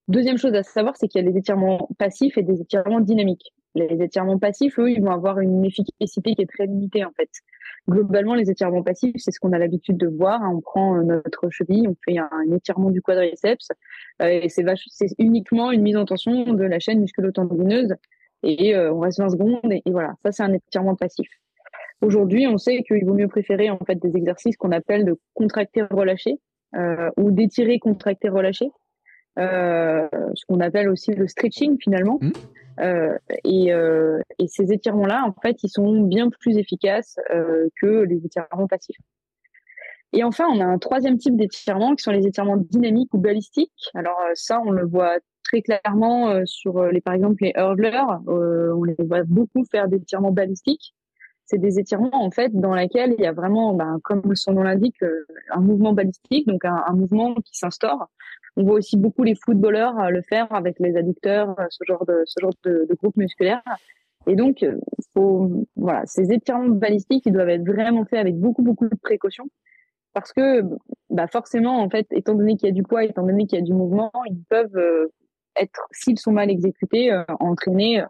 Deuxième 0.08 0.38
chose 0.38 0.54
à 0.56 0.64
savoir, 0.64 0.96
c'est 0.98 1.08
qu'il 1.08 1.24
y 1.24 1.28
a 1.28 1.32
des 1.32 1.38
étirements 1.38 1.90
passifs 1.98 2.38
et 2.38 2.44
des 2.44 2.62
étirements 2.62 3.00
dynamiques. 3.00 3.54
Les 3.76 4.02
étirements 4.02 4.40
passifs, 4.40 4.78
eux, 4.80 4.92
ils 4.92 5.02
vont 5.02 5.12
avoir 5.12 5.40
une 5.40 5.64
efficacité 5.64 6.36
qui 6.36 6.42
est 6.42 6.50
très 6.50 6.66
limitée 6.66 7.06
en 7.06 7.12
fait. 7.12 7.30
Globalement, 7.90 8.36
les 8.36 8.50
étirements 8.52 8.84
passifs, 8.84 9.16
c'est 9.18 9.32
ce 9.32 9.40
qu'on 9.40 9.54
a 9.54 9.58
l'habitude 9.58 9.98
de 9.98 10.08
voir. 10.08 10.42
On 10.44 10.60
prend 10.60 10.98
euh, 10.98 11.04
notre 11.04 11.50
cheville, 11.50 11.88
on 11.88 11.96
fait 12.04 12.18
un, 12.18 12.30
étirement 12.54 12.92
du 12.92 13.02
quadriceps, 13.02 13.70
et 14.22 14.50
c'est 14.50 14.66
uniquement 15.18 15.72
une 15.72 15.82
mise 15.82 15.96
en 15.96 16.06
tension 16.06 16.54
de 16.54 16.64
la 16.64 16.80
chaîne 16.80 17.00
musculo-tendineuse 17.00 17.96
et 18.44 18.76
euh, 18.76 18.94
on 18.94 19.00
reste 19.00 19.20
20 19.20 19.30
secondes 19.30 19.72
et, 19.72 19.82
voilà, 19.88 20.14
ça 20.24 20.32
c'est 20.32 20.44
un 20.44 20.54
étirement 20.54 20.96
passif. 20.96 21.28
Aujourd'hui, 22.02 22.48
on 22.48 22.58
sait 22.58 22.82
qu'il 22.84 23.06
vaut 23.06 23.14
mieux 23.14 23.28
préférer 23.28 23.70
en 23.70 23.78
fait 23.86 23.96
des 23.96 24.18
exercices 24.18 24.58
qu'on 24.58 24.72
appelle 24.72 25.06
de 25.06 25.20
contracter 25.34 25.84
relâcher 25.84 26.40
euh, 26.76 27.10
ou 27.18 27.32
d'étirer 27.32 27.80
contracter 27.80 28.30
relâcher, 28.30 28.72
euh, 29.38 30.08
ce 30.34 30.46
qu'on 30.46 30.60
appelle 30.60 30.90
aussi 30.90 31.12
le 31.12 31.28
stretching 31.28 31.78
finalement. 31.80 32.18
Mmh. 32.22 32.32
Euh, 32.80 33.18
et, 33.44 33.74
euh, 33.74 34.22
et, 34.40 34.48
ces 34.48 34.72
étirements-là, 34.72 35.24
en 35.26 35.34
fait, 35.42 35.62
ils 35.64 35.70
sont 35.70 36.02
bien 36.02 36.30
plus 36.30 36.58
efficaces 36.58 37.18
euh, 37.34 37.68
que 37.80 38.04
les 38.04 38.26
étirements 38.26 38.68
passifs. 38.68 38.98
Et 40.14 40.24
enfin, 40.24 40.46
on 40.52 40.60
a 40.60 40.66
un 40.66 40.78
troisième 40.78 41.18
type 41.18 41.38
d'étirement 41.38 41.96
qui 41.96 42.04
sont 42.04 42.12
les 42.12 42.28
étirements 42.28 42.58
dynamiques 42.58 43.14
ou 43.14 43.18
balistiques. 43.18 43.72
Alors 43.94 44.20
ça, 44.34 44.62
on 44.66 44.72
le 44.72 44.86
voit 44.86 45.18
très 45.44 45.62
clairement 45.62 46.30
euh, 46.30 46.42
sur 46.46 46.78
euh, 46.78 46.92
les, 46.92 47.02
par 47.02 47.14
exemple, 47.14 47.44
les 47.44 47.54
hurlers. 47.56 48.20
Euh, 48.28 48.74
on 48.76 48.84
les 48.84 48.96
voit 49.00 49.24
beaucoup 49.24 49.64
faire 49.66 49.88
des 49.88 49.98
étirements 49.98 50.32
balistiques. 50.32 50.94
C'est 51.46 51.58
des 51.58 51.80
étirements 51.80 52.24
en 52.24 52.32
fait 52.32 52.50
dans 52.54 52.74
lesquels 52.74 53.14
il 53.18 53.24
y 53.24 53.28
a 53.28 53.34
vraiment, 53.34 53.74
ben, 53.74 54.00
comme 54.04 54.36
son 54.36 54.54
nom 54.54 54.64
l'indique, 54.64 54.96
un 55.50 55.60
mouvement 55.60 55.92
balistique, 55.92 56.48
donc 56.48 56.64
un, 56.64 56.94
mouvement 56.94 57.34
qui 57.36 57.58
s'instaure. 57.58 58.10
On 58.56 58.64
voit 58.64 58.76
aussi 58.76 58.96
beaucoup 58.96 59.24
les 59.24 59.36
footballeurs 59.36 60.12
le 60.12 60.22
faire 60.22 60.48
avec 60.54 60.80
les 60.80 60.96
adducteurs, 60.96 61.56
ce 61.70 61.84
genre 61.86 62.06
de 62.06 62.22
ce 62.26 62.40
genre 62.42 62.54
de, 62.64 62.86
de 62.88 62.96
groupe 62.96 63.18
musculaire. 63.18 63.62
Et 64.28 64.36
donc, 64.36 64.66
faut, 65.14 65.66
voilà, 65.76 66.06
ces 66.06 66.32
étirements 66.32 66.70
balistiques, 66.70 67.24
ils 67.26 67.34
doivent 67.34 67.50
être 67.50 67.66
vraiment 67.66 68.06
faits 68.06 68.20
avec 68.20 68.38
beaucoup 68.38 68.62
beaucoup 68.62 68.88
de 68.88 68.96
précautions 68.96 69.50
parce 70.14 70.34
que 70.34 70.64
bah 71.10 71.28
forcément 71.28 71.82
en 71.82 71.90
fait 71.90 72.08
étant 72.12 72.36
donné 72.36 72.58
qu'il 72.58 72.68
y 72.68 72.72
a 72.72 72.74
du 72.74 72.84
poids 72.84 73.04
étant 73.04 73.24
donné 73.26 73.46
qu'il 73.48 73.60
y 73.60 73.62
a 73.62 73.66
du 73.66 73.74
mouvement 73.74 74.12
ils 74.28 74.44
peuvent 74.50 75.10
être, 75.60 75.88
s'ils 75.92 76.20
sont 76.20 76.32
mal 76.32 76.50
exécutés, 76.50 77.12
euh, 77.12 77.24
entraîner, 77.40 78.04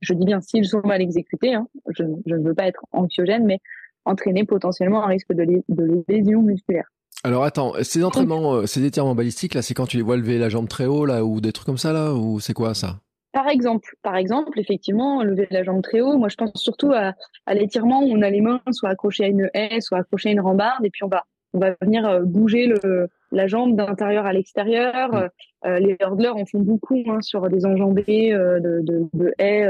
je 0.00 0.14
dis 0.14 0.24
bien 0.24 0.40
s'ils 0.40 0.66
sont 0.66 0.82
mal 0.84 1.00
exécutés, 1.02 1.54
hein, 1.54 1.66
je, 1.88 2.04
je, 2.26 2.34
ne 2.34 2.44
veux 2.44 2.54
pas 2.54 2.66
être 2.66 2.84
anxiogène, 2.92 3.44
mais 3.44 3.58
entraîner 4.04 4.44
potentiellement 4.44 5.04
un 5.04 5.08
risque 5.08 5.32
de, 5.32 5.62
de 5.68 6.04
lésion 6.08 6.42
musculaire. 6.42 6.88
Alors 7.22 7.44
attends, 7.44 7.72
ces 7.82 8.04
entraînements, 8.04 8.54
euh, 8.54 8.66
ces 8.66 8.84
étirements 8.84 9.14
balistiques 9.14 9.54
là, 9.54 9.62
c'est 9.62 9.74
quand 9.74 9.86
tu 9.86 9.96
les 9.96 10.02
vois 10.02 10.16
lever 10.16 10.38
la 10.38 10.50
jambe 10.50 10.68
très 10.68 10.86
haut 10.86 11.06
là, 11.06 11.24
ou 11.24 11.40
des 11.40 11.52
trucs 11.52 11.66
comme 11.66 11.78
ça 11.78 11.92
là, 11.92 12.12
ou 12.12 12.38
c'est 12.40 12.52
quoi 12.52 12.74
ça? 12.74 13.00
Par 13.32 13.48
exemple, 13.48 13.96
par 14.02 14.14
exemple, 14.14 14.60
effectivement, 14.60 15.24
lever 15.24 15.48
la 15.50 15.64
jambe 15.64 15.82
très 15.82 16.00
haut. 16.00 16.16
Moi, 16.16 16.28
je 16.28 16.36
pense 16.36 16.52
surtout 16.54 16.92
à, 16.92 17.14
à 17.46 17.54
l'étirement 17.54 18.00
où 18.00 18.12
on 18.12 18.22
a 18.22 18.30
les 18.30 18.40
mains 18.40 18.60
soit 18.70 18.90
accrochées 18.90 19.24
à 19.24 19.26
une 19.26 19.50
haie, 19.54 19.80
soit 19.80 19.98
accrochées 19.98 20.28
à 20.28 20.32
une 20.32 20.40
rambarde, 20.40 20.84
et 20.84 20.90
puis 20.90 21.02
on 21.02 21.08
va 21.08 21.24
on 21.54 21.58
va 21.58 21.74
venir 21.80 22.06
euh, 22.06 22.20
bouger 22.20 22.66
le, 22.66 23.08
la 23.32 23.46
jambe 23.46 23.76
d'intérieur 23.76 24.26
à 24.26 24.32
l'extérieur. 24.32 25.12
Mm. 25.12 25.28
Euh, 25.66 25.78
les 25.78 25.96
hurdlers 26.00 26.34
en 26.34 26.44
font 26.44 26.60
beaucoup 26.60 27.02
hein, 27.06 27.20
sur 27.22 27.48
des 27.48 27.64
enjambées 27.64 28.34
euh, 28.34 28.60
de, 28.60 28.80
de, 28.82 29.06
de 29.14 29.32
haies 29.38 29.66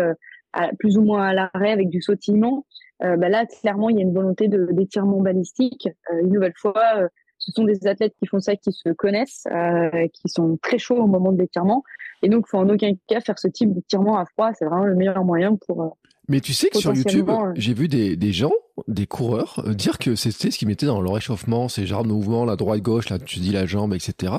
à, 0.52 0.70
plus 0.78 0.98
ou 0.98 1.02
moins 1.02 1.28
à 1.28 1.34
l'arrêt 1.34 1.70
avec 1.70 1.88
du 1.88 2.00
sautillement. 2.00 2.64
bah 3.00 3.28
là, 3.28 3.44
clairement, 3.46 3.90
il 3.90 3.96
y 3.96 3.98
a 3.98 4.02
une 4.02 4.14
volonté 4.14 4.48
d'étirement 4.48 5.20
balistique. 5.20 5.88
une 6.12 6.32
nouvelle 6.32 6.54
fois, 6.56 7.08
ce 7.44 7.52
sont 7.52 7.64
des 7.64 7.86
athlètes 7.86 8.14
qui 8.18 8.26
font 8.26 8.40
ça, 8.40 8.56
qui 8.56 8.72
se 8.72 8.88
connaissent, 8.90 9.46
euh, 9.52 10.08
qui 10.12 10.28
sont 10.28 10.56
très 10.62 10.78
chauds 10.78 10.96
au 10.96 11.06
moment 11.06 11.32
de 11.32 11.38
l'étirement. 11.38 11.82
Et 12.22 12.28
donc, 12.28 12.46
faut 12.46 12.58
en 12.58 12.68
aucun 12.68 12.92
cas 13.06 13.20
faire 13.20 13.38
ce 13.38 13.48
type 13.48 13.72
d'étirement 13.74 14.18
à 14.18 14.24
froid. 14.24 14.52
C'est 14.54 14.64
vraiment 14.64 14.84
le 14.84 14.94
meilleur 14.94 15.22
moyen 15.24 15.56
pour. 15.66 15.96
Euh, 16.24 16.28
Mais 16.28 16.40
tu 16.40 16.52
sais 16.52 16.68
que 16.68 16.78
sur 16.78 16.94
YouTube, 16.94 17.28
euh, 17.28 17.52
j'ai 17.54 17.74
vu 17.74 17.88
des, 17.88 18.16
des 18.16 18.32
gens, 18.32 18.52
des 18.88 19.06
coureurs, 19.06 19.62
dire 19.68 19.98
que 19.98 20.14
c'était 20.14 20.50
ce 20.50 20.58
qu'ils 20.58 20.68
mettaient 20.68 20.86
dans 20.86 21.00
leur 21.00 21.14
réchauffement, 21.14 21.68
ces 21.68 21.86
genres 21.86 22.02
de 22.02 22.08
mouvements, 22.08 22.44
la 22.44 22.56
droite-gauche, 22.56 23.08
là, 23.10 23.18
tu 23.18 23.38
dis 23.40 23.52
la 23.52 23.66
jambe, 23.66 23.94
etc. 23.94 24.34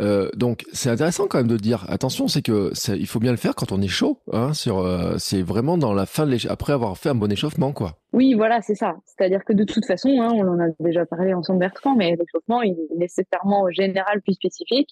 Euh, 0.00 0.30
donc 0.34 0.64
c'est 0.72 0.88
intéressant 0.88 1.26
quand 1.26 1.38
même 1.38 1.48
de 1.48 1.56
dire 1.56 1.84
attention, 1.88 2.26
c'est 2.26 2.42
que 2.42 2.72
il 2.94 3.06
faut 3.06 3.18
bien 3.18 3.32
le 3.32 3.36
faire 3.36 3.54
quand 3.54 3.72
on 3.72 3.82
est 3.82 3.88
chaud. 3.88 4.18
Hein, 4.32 4.54
sur, 4.54 4.78
euh, 4.78 5.16
c'est 5.18 5.42
vraiment 5.42 5.76
dans 5.76 5.92
la 5.92 6.06
fin 6.06 6.26
de 6.26 6.36
après 6.48 6.72
avoir 6.72 6.96
fait 6.96 7.10
un 7.10 7.14
bon 7.14 7.30
échauffement, 7.30 7.72
quoi. 7.72 7.98
Oui, 8.12 8.34
voilà, 8.34 8.62
c'est 8.62 8.74
ça. 8.74 8.96
C'est-à-dire 9.04 9.44
que 9.44 9.52
de 9.52 9.64
toute 9.64 9.84
façon, 9.84 10.08
hein, 10.20 10.30
on 10.34 10.48
en 10.48 10.60
a 10.60 10.68
déjà 10.80 11.04
parlé 11.04 11.34
ensemble 11.34 11.60
Bertrand, 11.60 11.96
mais 11.96 12.16
l'échauffement 12.16 12.62
il 12.62 12.72
est 12.72 12.96
nécessairement 12.96 13.70
général 13.70 14.20
puis 14.22 14.34
spécifique. 14.34 14.90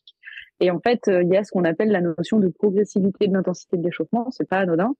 Et 0.60 0.70
en 0.70 0.80
fait, 0.80 1.08
euh, 1.08 1.22
il 1.22 1.28
y 1.28 1.36
a 1.36 1.44
ce 1.44 1.52
qu'on 1.52 1.64
appelle 1.64 1.90
la 1.90 2.00
notion 2.00 2.38
de 2.38 2.48
progressivité 2.48 3.28
de 3.28 3.32
l'intensité 3.32 3.76
de 3.76 3.84
l'échauffement. 3.84 4.28
C'est 4.30 4.48
pas 4.48 4.58
anodin. 4.58 4.94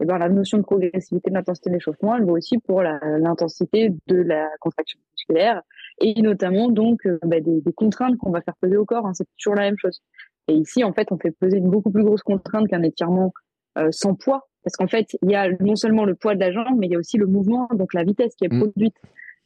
Et 0.00 0.04
ben, 0.04 0.18
la 0.18 0.28
notion 0.28 0.58
de 0.58 0.62
progressivité 0.62 1.30
de 1.30 1.34
l'intensité 1.34 1.70
de 1.70 1.74
l'échauffement, 1.74 2.16
elle 2.16 2.24
vaut 2.24 2.36
aussi 2.36 2.58
pour 2.58 2.82
l'intensité 2.82 3.94
de 4.06 4.16
la 4.16 4.48
contraction 4.60 4.98
musculaire 5.12 5.62
et 6.00 6.20
notamment 6.20 6.68
donc 6.68 7.06
euh, 7.06 7.18
bah, 7.22 7.40
des, 7.40 7.60
des, 7.60 7.72
contraintes 7.72 8.16
qu'on 8.16 8.30
va 8.30 8.40
faire 8.40 8.56
peser 8.60 8.76
au 8.76 8.84
corps. 8.84 9.06
Hein, 9.06 9.14
c'est 9.14 9.26
toujours 9.38 9.54
la 9.54 9.62
même 9.62 9.78
chose. 9.78 10.02
Et 10.48 10.54
ici, 10.54 10.84
en 10.84 10.92
fait, 10.92 11.12
on 11.12 11.18
fait 11.18 11.30
peser 11.30 11.58
une 11.58 11.70
beaucoup 11.70 11.90
plus 11.90 12.04
grosse 12.04 12.22
contrainte 12.22 12.68
qu'un 12.68 12.82
étirement 12.82 13.32
euh, 13.78 13.88
sans 13.90 14.14
poids, 14.14 14.48
parce 14.62 14.76
qu'en 14.76 14.88
fait, 14.88 15.16
il 15.22 15.30
y 15.30 15.36
a 15.36 15.48
non 15.60 15.76
seulement 15.76 16.04
le 16.04 16.14
poids 16.14 16.34
de 16.34 16.40
la 16.40 16.52
jambe, 16.52 16.76
mais 16.76 16.86
il 16.86 16.92
y 16.92 16.96
a 16.96 16.98
aussi 16.98 17.16
le 17.16 17.26
mouvement, 17.26 17.68
donc 17.74 17.94
la 17.94 18.04
vitesse 18.04 18.34
qui 18.36 18.44
est 18.44 18.52
mm. 18.52 18.60
produite. 18.60 18.96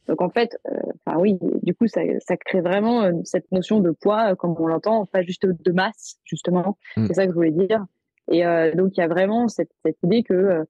Donc 0.07 0.21
en 0.21 0.29
fait, 0.29 0.57
euh, 0.67 0.79
enfin 1.05 1.19
oui, 1.19 1.37
du 1.61 1.75
coup, 1.75 1.87
ça, 1.87 2.01
ça 2.25 2.35
crée 2.35 2.61
vraiment 2.61 3.11
cette 3.23 3.51
notion 3.51 3.79
de 3.79 3.91
poids, 3.91 4.35
comme 4.35 4.55
on 4.57 4.67
l'entend, 4.67 5.05
pas 5.05 5.21
juste 5.21 5.45
de 5.45 5.71
masse, 5.71 6.17
justement. 6.25 6.77
Mm. 6.97 7.05
C'est 7.07 7.13
ça 7.13 7.25
que 7.25 7.31
je 7.31 7.35
voulais 7.35 7.51
dire. 7.51 7.85
Et 8.31 8.43
donc 8.75 8.95
il 8.95 8.99
y 8.99 9.03
a 9.03 9.07
vraiment 9.07 9.47
cette, 9.47 9.71
cette 9.83 9.97
idée 10.03 10.23
que 10.23 10.65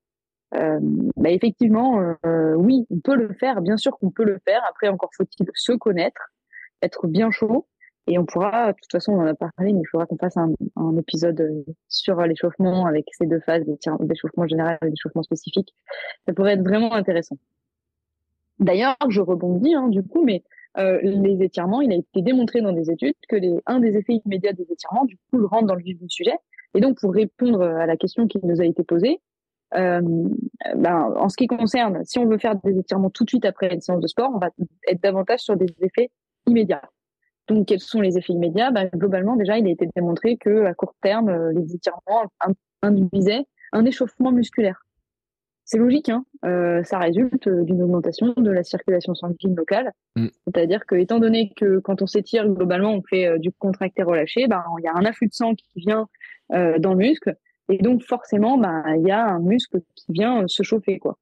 euh, 0.55 0.79
bah 1.15 1.29
effectivement, 1.29 2.15
euh, 2.25 2.55
oui, 2.55 2.85
on 2.89 2.99
peut 2.99 3.15
le 3.15 3.33
faire. 3.33 3.61
Bien 3.61 3.77
sûr 3.77 3.97
qu'on 3.97 4.11
peut 4.11 4.23
le 4.23 4.39
faire. 4.45 4.61
Après, 4.69 4.87
encore 4.87 5.11
faut-il 5.15 5.45
se 5.53 5.73
connaître, 5.73 6.21
être 6.81 7.07
bien 7.07 7.31
chaud. 7.31 7.67
Et 8.07 8.17
on 8.17 8.25
pourra, 8.25 8.73
de 8.73 8.77
toute 8.81 8.91
façon, 8.91 9.13
on 9.13 9.21
en 9.21 9.27
a 9.27 9.35
parlé, 9.35 9.71
mais 9.71 9.81
il 9.81 9.87
faudra 9.91 10.07
qu'on 10.07 10.17
fasse 10.17 10.35
un, 10.35 10.51
un, 10.75 10.97
épisode 10.97 11.39
euh, 11.41 11.63
sur 11.89 12.19
l'échauffement 12.21 12.87
avec 12.87 13.05
ces 13.11 13.27
deux 13.27 13.39
phases, 13.41 13.63
d'échauffement 13.99 14.47
général 14.47 14.79
et 14.83 14.89
d'échauffement 14.89 15.21
spécifique. 15.21 15.75
Ça 16.25 16.33
pourrait 16.33 16.53
être 16.53 16.63
vraiment 16.63 16.93
intéressant. 16.93 17.37
D'ailleurs, 18.57 18.95
je 19.09 19.21
rebondis 19.21 19.75
hein, 19.75 19.89
du 19.89 20.01
coup, 20.01 20.23
mais 20.25 20.43
euh, 20.79 20.99
les 21.03 21.43
étirements, 21.43 21.81
il 21.81 21.91
a 21.91 21.95
été 21.95 22.23
démontré 22.23 22.61
dans 22.61 22.73
des 22.73 22.89
études 22.89 23.13
que 23.27 23.35
les, 23.35 23.53
un 23.67 23.79
des 23.79 23.95
effets 23.95 24.21
immédiats 24.25 24.53
des 24.53 24.65
étirements, 24.71 25.05
du 25.05 25.17
coup, 25.29 25.45
rentre 25.47 25.67
dans 25.67 25.75
le 25.75 25.83
vif 25.83 25.99
du 25.99 26.09
sujet. 26.09 26.35
Et 26.75 26.81
donc, 26.81 26.99
pour 26.99 27.13
répondre 27.13 27.61
à 27.61 27.85
la 27.85 27.97
question 27.97 28.27
qui 28.27 28.39
nous 28.43 28.61
a 28.61 28.65
été 28.65 28.83
posée, 28.83 29.19
euh, 29.75 30.01
ben, 30.75 31.13
en 31.15 31.29
ce 31.29 31.37
qui 31.37 31.47
concerne, 31.47 32.03
si 32.03 32.17
on 32.19 32.25
veut 32.25 32.37
faire 32.37 32.55
des 32.63 32.77
étirements 32.77 33.09
tout 33.09 33.23
de 33.23 33.29
suite 33.29 33.45
après 33.45 33.73
une 33.73 33.81
séance 33.81 34.01
de 34.01 34.07
sport, 34.07 34.31
on 34.33 34.39
va 34.39 34.49
être 34.87 35.01
davantage 35.01 35.41
sur 35.41 35.55
des 35.55 35.67
effets 35.81 36.09
immédiats. 36.47 36.81
Donc, 37.47 37.67
quels 37.67 37.79
sont 37.79 38.01
les 38.01 38.17
effets 38.17 38.33
immédiats? 38.33 38.71
Ben, 38.71 38.89
Globalement, 38.93 39.35
déjà, 39.35 39.57
il 39.57 39.67
a 39.67 39.69
été 39.69 39.87
démontré 39.95 40.37
que 40.37 40.65
à 40.65 40.73
court 40.73 40.95
terme, 41.01 41.29
euh, 41.29 41.51
les 41.53 41.75
étirements 41.75 42.25
induisaient 42.81 43.45
un 43.71 43.85
échauffement 43.85 44.31
musculaire. 44.31 44.85
C'est 45.65 45.77
logique, 45.77 46.09
hein 46.09 46.25
euh, 46.45 46.81
ça 46.83 46.97
résulte 46.97 47.47
d'une 47.47 47.83
augmentation 47.83 48.33
de 48.35 48.49
la 48.49 48.63
circulation 48.63 49.13
sanguine 49.13 49.55
locale. 49.55 49.91
Mm. 50.15 50.27
C'est-à-dire 50.45 50.85
que, 50.87 50.95
étant 50.95 51.19
donné 51.19 51.53
que 51.55 51.77
quand 51.77 52.01
on 52.01 52.07
s'étire, 52.07 52.47
globalement, 52.49 52.93
on 52.93 53.03
fait 53.03 53.37
du 53.37 53.51
contracté 53.51 54.01
relâché, 54.01 54.47
ben, 54.47 54.63
il 54.79 54.85
y 54.85 54.87
a 54.87 54.95
un 54.95 55.05
afflux 55.05 55.27
de 55.27 55.33
sang 55.33 55.53
qui 55.53 55.67
vient 55.75 56.07
euh, 56.53 56.79
dans 56.79 56.93
le 56.93 56.97
muscle 56.97 57.35
et 57.71 57.77
donc 57.77 58.01
forcément, 58.03 58.57
bah, 58.57 58.83
il 58.95 59.07
y 59.07 59.11
a 59.11 59.25
un 59.25 59.39
muscle 59.39 59.81
qui 59.95 60.05
vient 60.09 60.43
euh, 60.43 60.47
se 60.47 60.63
chauffer, 60.63 60.97
quoi. 60.97 61.17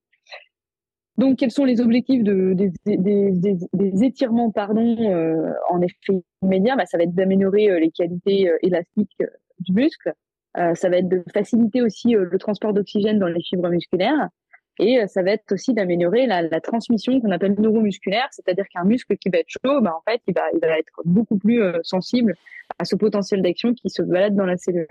Donc, 1.17 1.39
quels 1.39 1.51
sont 1.51 1.65
les 1.65 1.81
objectifs 1.81 2.23
de, 2.23 2.53
des, 2.85 4.03
étirements 4.03 4.51
pardon, 4.51 4.95
euh, 4.99 5.51
en 5.67 5.81
effet 5.81 6.23
immédiat? 6.43 6.75
Bah, 6.75 6.85
Ça 6.85 6.97
va 6.97 7.05
être 7.05 7.15
d'améliorer 7.15 7.79
les 7.79 7.89
qualités 7.89 8.51
élastiques 8.61 9.17
du 9.59 9.73
muscle. 9.73 10.13
ça 10.53 10.89
va 10.89 10.97
être 10.97 11.09
de 11.09 11.23
faciliter 11.33 11.81
aussi 11.81 12.11
le 12.11 12.37
transport 12.37 12.71
d'oxygène 12.71 13.17
dans 13.17 13.27
les 13.27 13.41
fibres 13.41 13.69
musculaires. 13.69 14.29
Et 14.79 15.07
ça 15.07 15.23
va 15.23 15.31
être 15.31 15.51
aussi 15.51 15.73
d'améliorer 15.73 16.27
la, 16.27 16.61
transmission 16.61 17.19
qu'on 17.19 17.31
appelle 17.31 17.55
neuromusculaire, 17.57 18.27
c'est-à-dire 18.31 18.65
qu'un 18.69 18.83
muscle 18.83 19.17
qui 19.17 19.29
va 19.29 19.39
être 19.39 19.49
chaud, 19.49 19.81
bah, 19.81 19.95
en 19.97 20.11
fait, 20.11 20.21
il 20.27 20.33
va, 20.33 20.77
être 20.77 21.01
beaucoup 21.05 21.37
plus 21.37 21.63
sensible 21.83 22.35
à 22.77 22.85
ce 22.85 22.95
potentiel 22.95 23.41
d'action 23.41 23.73
qui 23.73 23.89
se 23.89 24.01
balade 24.01 24.35
dans 24.35 24.45
la 24.45 24.57
cellule. 24.57 24.87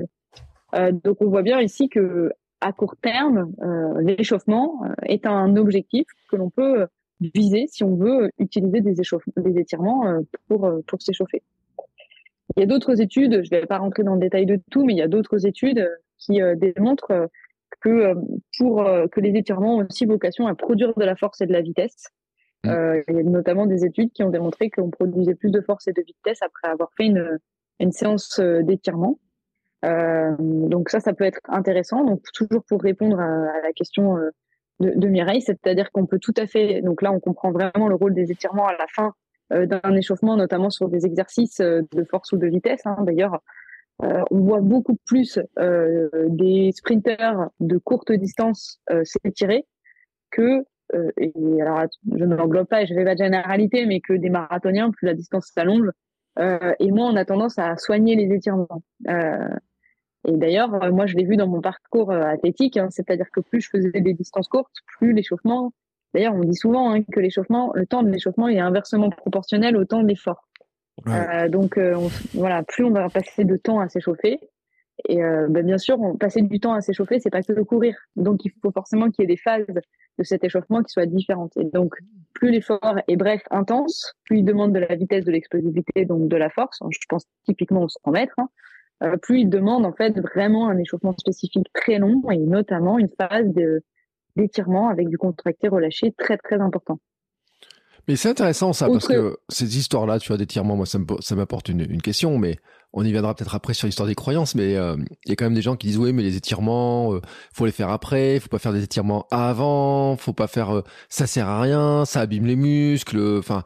Euh, 0.74 0.92
donc 0.92 1.18
on 1.20 1.28
voit 1.28 1.42
bien 1.42 1.60
ici 1.60 1.88
que 1.88 2.30
à 2.60 2.72
court 2.72 2.96
terme, 3.00 3.52
euh, 3.62 4.00
l'échauffement 4.00 4.82
euh, 4.84 4.94
est 5.04 5.26
un 5.26 5.56
objectif 5.56 6.06
que 6.30 6.36
l'on 6.36 6.50
peut 6.50 6.86
viser 7.20 7.66
si 7.68 7.84
on 7.84 7.96
veut 7.96 8.30
utiliser 8.38 8.80
des, 8.80 8.94
des 9.36 9.58
étirements 9.58 10.20
pour, 10.48 10.70
pour 10.86 11.02
s'échauffer. 11.02 11.42
Il 12.56 12.60
y 12.60 12.62
a 12.62 12.66
d'autres 12.66 13.00
études, 13.00 13.42
je 13.42 13.54
ne 13.54 13.60
vais 13.60 13.66
pas 13.66 13.78
rentrer 13.78 14.02
dans 14.02 14.14
le 14.14 14.20
détail 14.20 14.44
de 14.44 14.58
tout, 14.70 14.84
mais 14.84 14.92
il 14.92 14.98
y 14.98 15.02
a 15.02 15.08
d'autres 15.08 15.46
études 15.46 15.88
qui 16.18 16.40
démontrent 16.56 17.30
que 17.80 18.14
pour 18.58 18.84
que 19.12 19.20
les 19.20 19.36
étirements 19.36 19.76
ont 19.76 19.86
aussi 19.86 20.06
vocation 20.06 20.46
à 20.46 20.54
produire 20.54 20.94
de 20.94 21.04
la 21.04 21.16
force 21.16 21.40
et 21.40 21.46
de 21.46 21.52
la 21.52 21.60
vitesse. 21.60 22.08
Mmh. 22.64 23.02
il 23.08 23.16
y 23.16 23.20
a 23.20 23.22
notamment 23.22 23.66
des 23.66 23.84
études 23.84 24.12
qui 24.12 24.22
ont 24.22 24.30
démontré 24.30 24.70
qu'on 24.70 24.90
produisait 24.90 25.34
plus 25.34 25.50
de 25.50 25.60
force 25.60 25.86
et 25.88 25.92
de 25.92 26.02
vitesse 26.02 26.42
après 26.42 26.68
avoir 26.68 26.90
fait 26.96 27.06
une, 27.06 27.38
une 27.80 27.92
séance 27.92 28.40
d'étirement. 28.40 29.18
Euh, 29.84 30.34
donc 30.38 30.88
ça, 30.88 31.00
ça 31.00 31.12
peut 31.12 31.24
être 31.24 31.40
intéressant. 31.48 32.04
Donc 32.04 32.22
toujours 32.32 32.64
pour 32.64 32.82
répondre 32.82 33.20
à, 33.20 33.60
la 33.62 33.72
question 33.74 34.16
euh, 34.16 34.30
de, 34.80 34.92
de 34.96 35.08
Mireille, 35.08 35.42
c'est-à-dire 35.42 35.90
qu'on 35.92 36.06
peut 36.06 36.18
tout 36.18 36.34
à 36.36 36.46
fait. 36.46 36.80
Donc 36.82 37.02
là, 37.02 37.12
on 37.12 37.20
comprend 37.20 37.52
vraiment 37.52 37.88
le 37.88 37.94
rôle 37.94 38.14
des 38.14 38.32
étirements 38.32 38.66
à 38.66 38.72
la 38.72 38.86
fin 38.94 39.12
euh, 39.52 39.66
d'un 39.66 39.94
échauffement, 39.94 40.36
notamment 40.36 40.70
sur 40.70 40.88
des 40.88 41.06
exercices 41.06 41.60
de 41.60 42.04
force 42.10 42.32
ou 42.32 42.36
de 42.36 42.46
vitesse. 42.46 42.82
Hein. 42.84 42.96
D'ailleurs, 43.02 43.40
on 44.00 44.38
voit 44.40 44.60
beaucoup 44.60 44.96
plus 45.06 45.38
des 45.56 46.70
sprinters 46.72 47.48
de 47.60 47.78
courte 47.78 48.12
distance 48.12 48.80
s'étirer 49.04 49.64
que 50.30 50.64
et 51.18 51.32
alors 51.60 51.82
je 52.16 52.24
ne 52.24 52.36
l'englobe 52.36 52.68
pas 52.68 52.82
et 52.82 52.86
je 52.86 52.94
vais 52.94 53.04
pas 53.04 53.14
de 53.14 53.24
généralité, 53.24 53.86
mais 53.86 54.00
que 54.00 54.12
des 54.12 54.30
marathoniens, 54.30 54.90
plus 54.90 55.06
la 55.06 55.14
distance 55.14 55.50
s'allonge, 55.54 55.90
euh, 56.38 56.74
et 56.78 56.90
moi, 56.90 57.06
on 57.06 57.16
a 57.16 57.24
tendance 57.24 57.58
à 57.58 57.76
soigner 57.76 58.16
les 58.16 58.34
étirements. 58.34 58.82
Euh, 59.08 59.48
et 60.28 60.32
d'ailleurs, 60.32 60.82
euh, 60.82 60.90
moi, 60.92 61.06
je 61.06 61.16
l'ai 61.16 61.24
vu 61.24 61.36
dans 61.36 61.46
mon 61.46 61.60
parcours 61.60 62.12
athlétique, 62.12 62.76
hein, 62.76 62.88
c'est-à-dire 62.90 63.30
que 63.32 63.40
plus 63.40 63.60
je 63.60 63.70
faisais 63.70 64.00
des 64.00 64.14
distances 64.14 64.48
courtes, 64.48 64.74
plus 64.98 65.12
l'échauffement. 65.12 65.72
D'ailleurs, 66.14 66.34
on 66.34 66.40
dit 66.40 66.56
souvent 66.56 66.92
hein, 66.92 67.02
que 67.02 67.20
l'échauffement, 67.20 67.72
le 67.74 67.86
temps 67.86 68.02
de 68.02 68.10
l'échauffement 68.10 68.48
est 68.48 68.58
inversement 68.58 69.10
proportionnel 69.10 69.76
au 69.76 69.84
temps 69.84 70.02
de 70.02 70.08
l'effort. 70.08 70.45
Euh, 71.08 71.48
donc, 71.48 71.78
voilà, 72.34 72.62
plus 72.62 72.84
on 72.84 72.90
va 72.90 73.08
passer 73.08 73.44
de 73.44 73.56
temps 73.56 73.80
à 73.80 73.88
s'échauffer, 73.88 74.40
et 75.08 75.22
euh, 75.22 75.46
bah, 75.48 75.62
bien 75.62 75.78
sûr, 75.78 76.00
on, 76.00 76.16
passer 76.16 76.42
du 76.42 76.58
temps 76.58 76.72
à 76.72 76.80
s'échauffer, 76.80 77.20
c'est 77.20 77.30
pas 77.30 77.42
que 77.42 77.52
de 77.52 77.62
courir. 77.62 77.96
Donc, 78.16 78.44
il 78.44 78.52
faut 78.62 78.72
forcément 78.72 79.10
qu'il 79.10 79.22
y 79.22 79.24
ait 79.24 79.34
des 79.34 79.36
phases 79.36 79.66
de 79.66 80.24
cet 80.24 80.44
échauffement 80.44 80.82
qui 80.82 80.90
soient 80.90 81.06
différentes. 81.06 81.56
Et 81.56 81.64
donc, 81.64 81.94
plus 82.32 82.50
l'effort 82.50 82.98
est 83.06 83.16
bref, 83.16 83.42
intense, 83.50 84.14
plus 84.24 84.38
il 84.38 84.44
demande 84.44 84.72
de 84.72 84.78
la 84.78 84.94
vitesse, 84.94 85.24
de 85.24 85.32
l'explosivité, 85.32 86.06
donc 86.06 86.28
de 86.28 86.36
la 86.36 86.50
force. 86.50 86.78
Je 86.90 86.98
pense 87.08 87.24
typiquement 87.44 87.82
au 87.82 87.88
100 87.88 88.10
mètres. 88.10 88.34
Hein, 88.38 88.48
euh, 89.02 89.16
plus 89.18 89.40
il 89.40 89.50
demande 89.50 89.84
en 89.84 89.92
fait 89.92 90.18
vraiment 90.18 90.68
un 90.68 90.78
échauffement 90.78 91.14
spécifique 91.18 91.66
très 91.74 91.98
long 91.98 92.22
et 92.30 92.38
notamment 92.38 92.98
une 92.98 93.10
phase 93.10 93.46
d'étirement 94.36 94.88
avec 94.88 95.08
du 95.08 95.18
contracté 95.18 95.68
relâché 95.68 96.12
très 96.12 96.38
très 96.38 96.58
important. 96.62 96.98
Mais 98.08 98.16
c'est 98.16 98.28
intéressant 98.28 98.72
ça, 98.72 98.88
parce 98.88 99.08
que 99.08 99.36
ces 99.48 99.78
histoires-là, 99.78 100.20
tu 100.20 100.28
vois, 100.28 100.36
d'étirement, 100.36 100.76
moi, 100.76 100.86
ça 100.86 101.34
m'apporte 101.34 101.68
une, 101.68 101.80
une, 101.80 102.02
question, 102.02 102.38
mais 102.38 102.58
on 102.92 103.04
y 103.04 103.10
viendra 103.10 103.34
peut-être 103.34 103.54
après 103.54 103.74
sur 103.74 103.86
l'histoire 103.86 104.06
des 104.06 104.14
croyances, 104.14 104.54
mais 104.54 104.76
euh, 104.76 104.96
il 105.24 105.30
y 105.30 105.32
a 105.32 105.36
quand 105.36 105.44
même 105.44 105.54
des 105.54 105.62
gens 105.62 105.76
qui 105.76 105.88
disent, 105.88 105.98
oui, 105.98 106.12
mais 106.12 106.22
les 106.22 106.36
étirements, 106.36 107.14
euh, 107.14 107.20
faut 107.52 107.66
les 107.66 107.72
faire 107.72 107.90
après, 107.90 108.38
faut 108.38 108.48
pas 108.48 108.60
faire 108.60 108.72
des 108.72 108.82
étirements 108.82 109.26
avant, 109.30 110.16
faut 110.16 110.32
pas 110.32 110.46
faire, 110.46 110.74
euh, 110.74 110.82
ça 111.08 111.26
sert 111.26 111.48
à 111.48 111.60
rien, 111.60 112.04
ça 112.04 112.20
abîme 112.20 112.46
les 112.46 112.56
muscles, 112.56 113.38
enfin, 113.38 113.64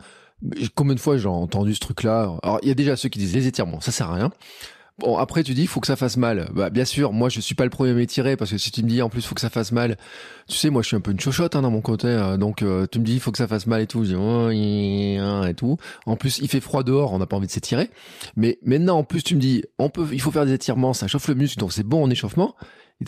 combien 0.74 0.94
de 0.94 1.00
fois 1.00 1.18
j'ai 1.18 1.28
entendu 1.28 1.74
ce 1.74 1.80
truc-là? 1.80 2.36
Alors, 2.42 2.58
il 2.62 2.68
y 2.68 2.72
a 2.72 2.74
déjà 2.74 2.96
ceux 2.96 3.10
qui 3.10 3.18
disent 3.18 3.34
les 3.34 3.46
étirements, 3.46 3.80
ça 3.80 3.92
sert 3.92 4.10
à 4.10 4.14
rien. 4.14 4.30
Bon, 5.00 5.16
après, 5.16 5.42
tu 5.42 5.54
dis, 5.54 5.66
faut 5.66 5.80
que 5.80 5.86
ça 5.86 5.96
fasse 5.96 6.18
mal. 6.18 6.50
Bah, 6.54 6.68
bien 6.68 6.84
sûr, 6.84 7.14
moi, 7.14 7.30
je 7.30 7.40
suis 7.40 7.54
pas 7.54 7.64
le 7.64 7.70
premier 7.70 7.92
à 7.92 7.94
m'étirer 7.94 8.36
parce 8.36 8.50
que 8.50 8.58
si 8.58 8.70
tu 8.70 8.82
me 8.82 8.88
dis, 8.88 9.00
en 9.00 9.08
plus, 9.08 9.24
faut 9.24 9.34
que 9.34 9.40
ça 9.40 9.48
fasse 9.48 9.72
mal, 9.72 9.96
tu 10.46 10.56
sais, 10.56 10.68
moi, 10.68 10.82
je 10.82 10.88
suis 10.88 10.96
un 10.96 11.00
peu 11.00 11.10
une 11.10 11.20
chochotte 11.20 11.56
hein, 11.56 11.62
dans 11.62 11.70
mon 11.70 11.80
côté. 11.80 12.08
Euh, 12.08 12.36
donc, 12.36 12.60
euh, 12.60 12.86
tu 12.86 12.98
me 12.98 13.04
dis, 13.04 13.18
faut 13.18 13.32
que 13.32 13.38
ça 13.38 13.48
fasse 13.48 13.66
mal 13.66 13.80
et 13.80 13.86
tout. 13.86 14.04
Je 14.04 14.10
dis, 14.10 14.16
oh, 14.16 14.50
et 15.46 15.54
tout. 15.54 15.78
En 16.04 16.16
plus, 16.16 16.38
il 16.38 16.48
fait 16.48 16.60
froid 16.60 16.82
dehors, 16.82 17.14
on 17.14 17.18
n'a 17.18 17.24
pas 17.24 17.36
envie 17.36 17.46
de 17.46 17.52
s'étirer. 17.52 17.88
Mais 18.36 18.58
maintenant, 18.62 18.98
en 18.98 19.04
plus, 19.04 19.22
tu 19.22 19.36
me 19.36 19.40
dis, 19.40 19.64
on 19.78 19.88
peut, 19.88 20.06
il 20.12 20.20
faut 20.20 20.30
faire 20.30 20.44
des 20.44 20.52
étirements, 20.52 20.92
ça 20.92 21.06
chauffe 21.08 21.28
le 21.28 21.34
muscle, 21.34 21.58
donc 21.58 21.72
c'est 21.72 21.86
bon 21.86 22.04
en 22.04 22.10
échauffement. 22.10 22.54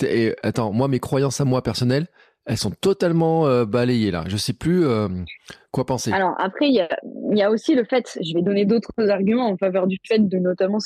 Et, 0.03 0.35
attends, 0.43 0.73
moi, 0.73 0.89
mes 0.89 0.99
croyances 0.99 1.43
à 1.43 1.45
moi 1.45 1.63
personnelles, 1.63 2.07
elles 2.47 2.57
sont 2.57 2.71
totalement 2.71 3.47
euh, 3.47 3.67
balayées 3.67 4.11
là. 4.11 4.25
Je 4.29 4.39
sais 4.39 4.55
plus 4.55 4.87
quoi 5.73 5.85
penser. 5.85 6.11
Alors 6.11 6.35
après, 6.39 6.69
il 6.69 6.75
y 6.75 6.81
a, 6.81 6.89
il 7.33 7.39
y 7.39 7.43
a 7.43 7.51
aussi 7.51 7.75
le 7.75 7.85
fait, 7.85 8.19
je 8.23 8.35
vais 8.35 8.43
donner 8.43 8.65
d'autres 8.65 8.93
arguments 9.11 9.49
en 9.49 9.57
faveur 9.57 9.87
du 9.87 9.99
fait 10.07 10.19
de 10.19 10.39
notamment, 10.39 10.79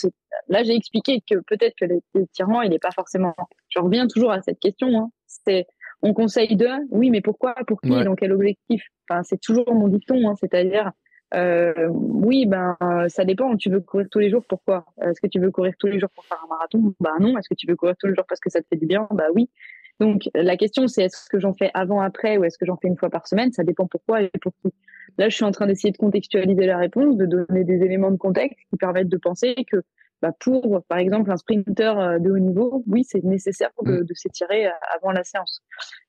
là 0.48 0.62
j'ai 0.62 0.74
expliqué 0.74 1.20
que 1.28 1.36
peut-être 1.46 1.74
que 1.80 1.86
l'étirement 2.14 2.62
il 2.62 2.70
n'est 2.70 2.78
pas 2.78 2.92
forcément. 2.92 3.34
Je 3.68 3.80
reviens 3.80 4.06
toujours 4.06 4.32
à 4.32 4.40
cette 4.42 4.60
question. 4.60 4.88
Hein. 4.98 5.10
C'est 5.26 5.66
on 6.02 6.12
conseille 6.12 6.56
de, 6.56 6.68
oui, 6.90 7.10
mais 7.10 7.20
pourquoi, 7.20 7.54
pour 7.66 7.80
qui, 7.80 7.88
dans 7.88 8.14
quel 8.14 8.32
objectif? 8.32 8.82
Enfin, 9.08 9.22
c'est 9.22 9.40
toujours 9.40 9.72
mon 9.74 9.88
dicton, 9.88 10.28
hein, 10.28 10.34
c'est-à-dire 10.38 10.92
euh, 11.34 11.88
oui, 11.90 12.46
ben 12.46 12.76
ça 13.08 13.24
dépend. 13.24 13.56
Tu 13.56 13.70
veux 13.70 13.80
courir 13.80 14.06
tous 14.10 14.20
les 14.20 14.30
jours, 14.30 14.44
pourquoi? 14.48 14.84
Est-ce 15.02 15.20
que 15.20 15.26
tu 15.26 15.40
veux 15.40 15.50
courir 15.50 15.72
tous 15.78 15.88
les 15.88 15.98
jours 15.98 16.10
pour 16.14 16.24
faire 16.24 16.38
un 16.44 16.48
marathon? 16.48 16.94
Bah 17.00 17.14
non. 17.18 17.36
Est-ce 17.36 17.48
que 17.48 17.54
tu 17.54 17.66
veux 17.66 17.76
courir 17.76 17.96
tous 17.98 18.06
les 18.06 18.14
jours 18.14 18.26
parce 18.28 18.40
que 18.40 18.50
ça 18.50 18.60
te 18.60 18.66
fait 18.68 18.76
du 18.76 18.86
bien? 18.86 19.08
Bah 19.10 19.26
oui. 19.34 19.50
Donc 20.00 20.28
la 20.34 20.56
question 20.56 20.88
c'est 20.88 21.04
est-ce 21.04 21.28
que 21.28 21.38
j'en 21.38 21.54
fais 21.54 21.70
avant, 21.74 22.00
après 22.00 22.36
ou 22.36 22.44
est-ce 22.44 22.58
que 22.58 22.66
j'en 22.66 22.76
fais 22.76 22.88
une 22.88 22.96
fois 22.96 23.10
par 23.10 23.26
semaine? 23.26 23.52
Ça 23.52 23.64
dépend 23.64 23.86
pourquoi 23.86 24.22
et 24.22 24.30
pour 24.40 24.52
qui. 24.62 24.72
Là, 25.18 25.28
je 25.28 25.34
suis 25.34 25.44
en 25.44 25.50
train 25.50 25.66
d'essayer 25.66 25.92
de 25.92 25.96
contextualiser 25.96 26.66
la 26.66 26.76
réponse, 26.76 27.16
de 27.16 27.26
donner 27.26 27.64
des 27.64 27.82
éléments 27.82 28.10
de 28.10 28.16
contexte 28.16 28.58
qui 28.70 28.76
permettent 28.76 29.08
de 29.08 29.16
penser 29.16 29.54
que 29.70 29.82
bah, 30.22 30.32
pour, 30.40 30.82
par 30.88 30.98
exemple, 30.98 31.30
un 31.30 31.36
sprinter 31.36 31.98
euh, 31.98 32.18
de 32.18 32.30
haut 32.30 32.38
niveau, 32.38 32.82
oui, 32.86 33.04
c'est 33.04 33.22
nécessaire 33.22 33.70
de, 33.82 34.00
mm. 34.00 34.04
de 34.04 34.14
s'étirer 34.14 34.66
euh, 34.66 34.70
avant 34.94 35.12
la 35.12 35.24
séance. 35.24 35.62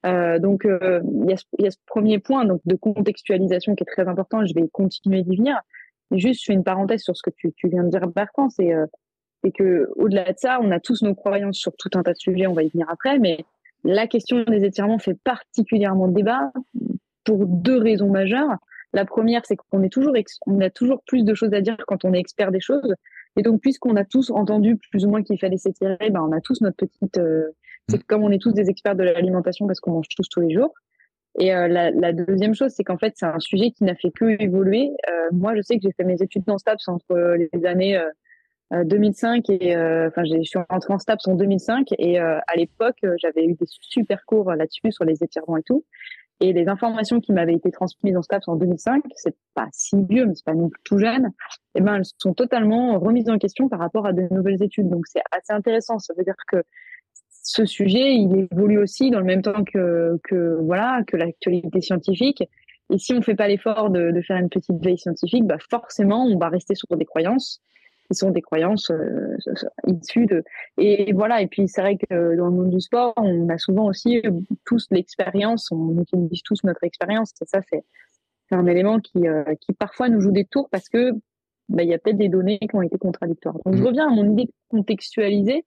Euh, 0.06 0.40
donc, 0.40 0.66
euh, 0.66 1.02
il 1.24 1.30
y, 1.30 1.34
a 1.34 1.38
ce, 1.38 1.44
y, 1.60 1.68
a 1.68 1.72
ce 1.72 1.78
premier 1.86 2.20
point 2.20 2.46
donc 2.46 2.62
de 2.66 2.76
contextualisation 2.76 3.76
qui 3.76 3.84
est 3.84 3.92
très 3.92 4.08
important. 4.08 4.46
Je 4.46 4.54
vais 4.54 4.68
continuer 4.70 5.24
d'y 5.24 5.36
venir. 5.36 5.60
Juste, 6.12 6.42
je 6.42 6.46
fais 6.48 6.54
une 6.54 6.64
parenthèse 6.64 7.02
sur 7.02 7.18
ce 7.18 7.22
que 7.22 7.32
tu, 7.36 7.52
tu 7.54 7.68
viens 7.68 7.84
de 7.84 7.90
dire, 7.90 8.08
Bertrand. 8.08 8.50
C'est 8.50 8.74
c'est 9.44 9.52
que 9.52 9.90
au-delà 9.98 10.32
de 10.32 10.38
ça, 10.38 10.60
on 10.62 10.72
a 10.72 10.80
tous 10.80 11.04
nos 11.04 11.14
croyances 11.14 11.58
sur 11.58 11.76
tout 11.76 11.90
un 11.96 12.02
tas 12.02 12.14
de 12.14 12.18
sujets. 12.18 12.48
On 12.48 12.54
va 12.54 12.64
y 12.64 12.70
venir 12.70 12.88
après, 12.90 13.20
mais 13.20 13.46
la 13.84 14.08
question 14.08 14.44
des 14.44 14.64
étirements 14.64 15.00
fait 15.00 15.18
particulièrement 15.24 16.08
débat 16.08 16.52
pour 17.24 17.46
deux 17.46 17.78
raisons 17.78 18.10
majeures. 18.10 18.56
La 18.94 19.06
première, 19.06 19.46
c'est 19.46 19.56
qu'on 19.56 19.84
est 19.84 19.90
toujours, 19.90 20.14
on 20.46 20.62
a 20.62 20.70
toujours 20.70 21.02
plus 21.06 21.24
de 21.24 21.34
choses 21.34 21.54
à 21.54 21.62
dire 21.62 21.78
quand 21.88 22.06
on 22.06 22.14
est 22.14 22.20
expert 22.20 22.52
des 22.52 22.60
choses. 22.60 22.96
Et 23.36 23.44
donc, 23.44 23.62
puisqu'on 23.62 23.96
a 23.96 24.06
tous 24.06 24.32
entendu 24.32 24.78
plus 24.78 25.06
ou 25.06 25.10
moins 25.10 25.24
qu'il 25.24 25.40
fallait 25.40 25.58
s'étirer, 25.58 26.10
ben, 26.10 26.22
on 26.22 26.32
a 26.32 26.42
tous 26.42 26.62
notre 26.62 26.78
petite, 26.78 27.18
euh, 27.18 27.52
c'est 27.88 28.02
comme 28.04 28.24
on 28.24 28.32
est 28.32 28.42
tous 28.42 28.54
des 28.54 28.70
experts 28.70 28.96
de 28.96 29.04
l'alimentation 29.04 29.68
parce 29.68 29.80
qu'on 29.80 29.92
mange 29.92 30.08
tous 30.16 30.28
tous 30.28 30.42
les 30.42 30.54
jours. 30.54 30.74
Et 31.40 31.54
euh, 31.54 31.68
la, 31.68 31.92
la, 31.92 32.14
deuxième 32.14 32.56
chose, 32.56 32.72
c'est 32.76 32.84
qu'en 32.84 32.98
fait, 32.98 33.14
c'est 33.16 33.28
un 33.28 33.40
sujet 33.40 33.70
qui 33.70 33.84
n'a 33.84 33.94
fait 33.94 34.10
que 34.10 34.42
évoluer. 34.42 34.90
Euh, 35.08 35.30
moi, 35.32 35.56
je 35.56 35.62
sais 35.62 35.76
que 35.76 35.82
j'ai 35.84 35.92
fait 35.92 36.04
mes 36.04 36.20
études 36.20 36.46
dans 36.46 36.58
STAPS 36.58 36.88
entre 36.88 37.36
les 37.38 37.66
années 37.66 38.02
2005 38.72 39.50
et 39.50 39.76
enfin, 40.08 40.24
je 40.26 40.42
suis 40.44 40.60
rentrée 40.70 40.94
en 40.94 41.00
STAPS 41.00 41.28
en 41.28 41.36
2005 41.36 41.88
et 41.98 42.20
à 42.20 42.56
l'époque, 42.56 42.98
j'avais 43.18 43.46
eu 43.46 43.54
des 43.54 43.66
super 43.66 44.26
cours 44.26 44.52
là-dessus 44.52 44.92
sur 44.92 45.06
les 45.06 45.24
étirements 45.24 45.58
et 45.58 45.64
tout. 45.64 45.86
Et 46.40 46.54
les 46.54 46.68
informations 46.68 47.20
qui 47.20 47.34
m'avaient 47.34 47.56
été 47.56 47.72
transmises 47.72 48.16
en 48.16 48.22
STAPS 48.22 48.48
en 48.48 48.56
2005, 48.58 49.04
c'est 49.16 49.36
pas 49.56 49.68
si 49.72 49.96
vieux, 50.08 50.26
mais 50.28 50.36
c'est 50.36 50.46
pas 50.46 50.54
non 50.54 50.70
plus 50.70 50.82
tout 50.84 51.00
jeune, 51.00 51.32
eh 51.74 51.82
ben, 51.82 51.96
elles 51.96 52.06
sont 52.20 52.34
totalement 52.34 53.00
remises 53.00 53.30
en 53.30 53.40
question 53.40 53.70
par 53.70 53.80
rapport 53.80 54.06
à 54.06 54.14
de 54.14 54.28
nouvelles 54.30 54.62
études. 54.62 54.88
Donc, 54.88 55.08
c'est 55.08 55.24
assez 55.32 55.52
intéressant. 55.52 55.98
Ça 55.98 56.14
veut 56.16 56.24
dire 56.24 56.36
que 56.52 56.64
ce 57.42 57.66
sujet, 57.66 58.14
il 58.14 58.48
évolue 58.52 58.78
aussi 58.78 59.10
dans 59.10 59.20
le 59.20 59.26
même 59.26 59.42
temps 59.42 59.64
que, 59.64 60.20
que 60.24 60.60
voilà, 60.62 61.02
que 61.08 61.18
l'actualité 61.18 61.82
scientifique. 61.82 62.44
Et 62.92 63.00
si 63.00 63.14
on 63.14 63.22
fait 63.22 63.36
pas 63.36 63.48
l'effort 63.48 63.90
de, 63.90 64.12
de, 64.12 64.22
faire 64.22 64.38
une 64.38 64.50
petite 64.50 64.84
veille 64.84 64.98
scientifique, 64.98 65.46
bah 65.46 65.58
forcément, 65.72 66.26
on 66.26 66.38
va 66.38 66.50
rester 66.50 66.76
sur 66.76 66.96
des 66.96 67.06
croyances 67.06 67.62
qui 68.10 68.18
sont 68.18 68.32
des 68.32 68.42
croyances 68.42 68.90
euh, 68.92 69.38
issues 69.88 70.26
de 70.26 70.44
et 70.78 71.14
voilà 71.14 71.42
et 71.42 71.48
puis 71.48 71.68
c'est 71.68 71.82
vrai 71.82 71.98
que 71.98 72.36
dans 72.36 72.46
le 72.46 72.52
monde 72.52 72.70
du 72.70 72.82
sport 72.82 73.14
on 73.18 73.50
a 73.50 73.58
souvent 73.58 73.86
aussi 73.86 74.22
tous 74.66 74.88
l'expérience 74.92 75.72
on 75.72 76.02
utilise 76.02 76.42
tous 76.44 76.64
notre 76.64 76.84
expérience 76.84 77.34
et 77.42 77.46
ça 77.46 77.60
c'est 77.70 77.84
un 78.52 78.66
élément 78.66 79.00
qui 79.00 79.28
euh, 79.28 79.44
qui 79.60 79.74
parfois 79.74 80.10
nous 80.10 80.22
joue 80.22 80.32
des 80.32 80.46
tours 80.46 80.70
parce 80.70 80.90
que 80.90 81.12
bah, 81.70 81.84
il 81.84 81.90
y 81.90 81.94
a 81.94 81.98
peut-être 81.98 82.18
des 82.18 82.30
données 82.30 82.60
qui 82.60 82.76
ont 82.76 82.82
été 82.82 82.98
contradictoires 82.98 83.56
donc 83.66 83.76
je 83.76 83.84
mmh. 83.84 83.88
reviens 83.88 84.08
à 84.08 84.14
mon 84.14 84.32
idée 84.32 84.50
contextualisée 84.70 85.66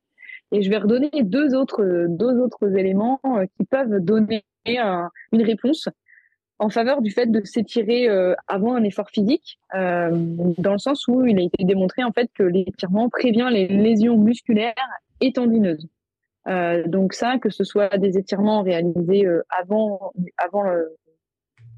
et 0.52 0.62
je 0.62 0.70
vais 0.70 0.78
redonner 0.78 1.10
deux 1.22 1.54
autres 1.54 2.06
deux 2.08 2.38
autres 2.40 2.76
éléments 2.76 3.20
euh, 3.24 3.44
qui 3.56 3.64
peuvent 3.64 4.00
donner 4.00 4.44
une 4.66 5.42
réponse 5.42 5.88
en 6.60 6.68
faveur 6.68 7.00
du 7.00 7.10
fait 7.10 7.26
de 7.26 7.42
s'étirer 7.42 8.08
euh, 8.08 8.34
avant 8.46 8.74
un 8.74 8.84
effort 8.84 9.08
physique, 9.08 9.58
euh, 9.74 10.10
dans 10.12 10.72
le 10.72 10.78
sens 10.78 11.08
où 11.08 11.24
il 11.24 11.38
a 11.38 11.42
été 11.42 11.64
démontré 11.64 12.04
en 12.04 12.12
fait 12.12 12.30
que 12.34 12.42
l'étirement 12.42 13.08
prévient 13.08 13.48
les 13.50 13.66
lésions 13.66 14.18
musculaires 14.18 14.74
et 15.22 15.32
tendineuses. 15.32 15.88
Euh, 16.48 16.86
donc 16.86 17.14
ça, 17.14 17.38
que 17.38 17.48
ce 17.48 17.64
soit 17.64 17.96
des 17.96 18.18
étirements 18.18 18.62
réalisés 18.62 19.26
avant 19.48 20.12
avant 20.36 20.64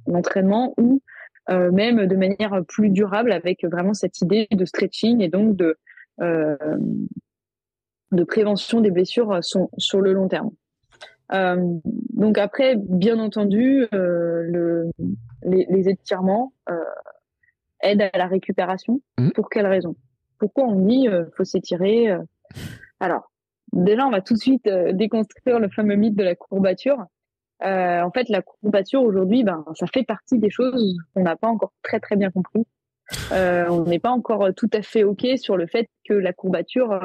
l'entraînement 0.06 0.74
ou 0.78 1.00
même 1.48 2.06
de 2.06 2.16
manière 2.16 2.60
plus 2.66 2.90
durable 2.90 3.30
avec 3.30 3.64
vraiment 3.64 3.94
cette 3.94 4.20
idée 4.20 4.48
de 4.50 4.64
stretching 4.64 5.20
et 5.20 5.28
donc 5.28 5.56
de 5.56 5.78
de 8.12 8.24
prévention 8.24 8.80
des 8.80 8.90
blessures 8.90 9.38
sur 9.42 10.00
le 10.00 10.12
long 10.12 10.28
terme. 10.28 10.50
Euh, 11.32 11.78
donc 12.12 12.38
après, 12.38 12.76
bien 12.76 13.18
entendu, 13.18 13.86
euh, 13.94 14.42
le, 14.42 14.90
les, 15.44 15.66
les, 15.68 15.88
étirements 15.88 16.52
euh, 16.68 16.74
aident 17.80 18.10
à 18.12 18.18
la 18.18 18.26
récupération. 18.26 19.00
Mmh. 19.18 19.30
Pour 19.30 19.48
quelle 19.48 19.66
raison? 19.66 19.96
Pourquoi 20.38 20.64
on 20.64 20.86
dit 20.86 21.08
euh, 21.08 21.24
faut 21.36 21.44
s'étirer 21.44 22.14
Alors, 23.00 23.30
déjà, 23.72 24.06
on 24.06 24.10
va 24.10 24.20
tout 24.20 24.34
de 24.34 24.38
suite 24.38 24.68
déconstruire 24.68 25.58
le 25.58 25.68
fameux 25.68 25.96
mythe 25.96 26.16
de 26.16 26.24
la 26.24 26.34
courbature. 26.34 27.06
en 27.60 28.10
fait, 28.12 28.28
la 28.28 28.42
courbature 28.42 29.02
aujourd'hui, 29.02 29.44
ben, 29.44 29.64
ça 29.74 29.86
fait 29.86 30.04
partie 30.04 30.38
des 30.38 30.50
choses 30.50 30.98
qu'on 31.14 31.22
n'a 31.22 31.36
pas 31.36 31.48
encore 31.48 31.72
très 31.82 32.00
très 32.00 32.16
bien 32.16 32.30
compris. 32.30 32.66
on 33.30 33.84
n'est 33.84 34.00
pas 34.00 34.10
encore 34.10 34.52
tout 34.54 34.70
à 34.72 34.82
fait 34.82 35.04
ok 35.04 35.26
sur 35.36 35.56
le 35.56 35.66
fait 35.66 35.88
que 36.04 36.14
la 36.14 36.32
courbature 36.32 37.00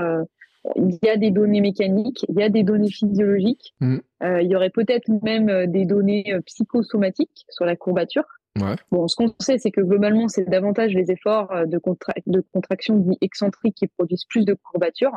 il 0.75 0.97
y 1.03 1.09
a 1.09 1.17
des 1.17 1.31
données 1.31 1.61
mécaniques, 1.61 2.25
il 2.29 2.39
y 2.39 2.43
a 2.43 2.49
des 2.49 2.63
données 2.63 2.89
physiologiques, 2.89 3.73
mm. 3.79 3.97
euh, 4.23 4.41
il 4.41 4.49
y 4.49 4.55
aurait 4.55 4.69
peut-être 4.69 5.07
même 5.23 5.49
euh, 5.49 5.67
des 5.67 5.85
données 5.85 6.33
euh, 6.33 6.41
psychosomatiques 6.41 7.45
sur 7.49 7.65
la 7.65 7.75
courbature. 7.75 8.25
Ouais. 8.59 8.75
Bon, 8.91 9.07
ce 9.07 9.15
qu'on 9.15 9.33
sait, 9.39 9.59
c'est 9.59 9.71
que 9.71 9.81
globalement, 9.81 10.27
c'est 10.27 10.49
davantage 10.49 10.93
les 10.93 11.11
efforts 11.11 11.53
de, 11.67 11.79
de 12.25 12.43
contraction 12.53 13.05
excentriques 13.21 13.75
qui 13.75 13.87
produisent 13.87 14.25
plus 14.25 14.45
de 14.45 14.55
courbatures, 14.55 15.15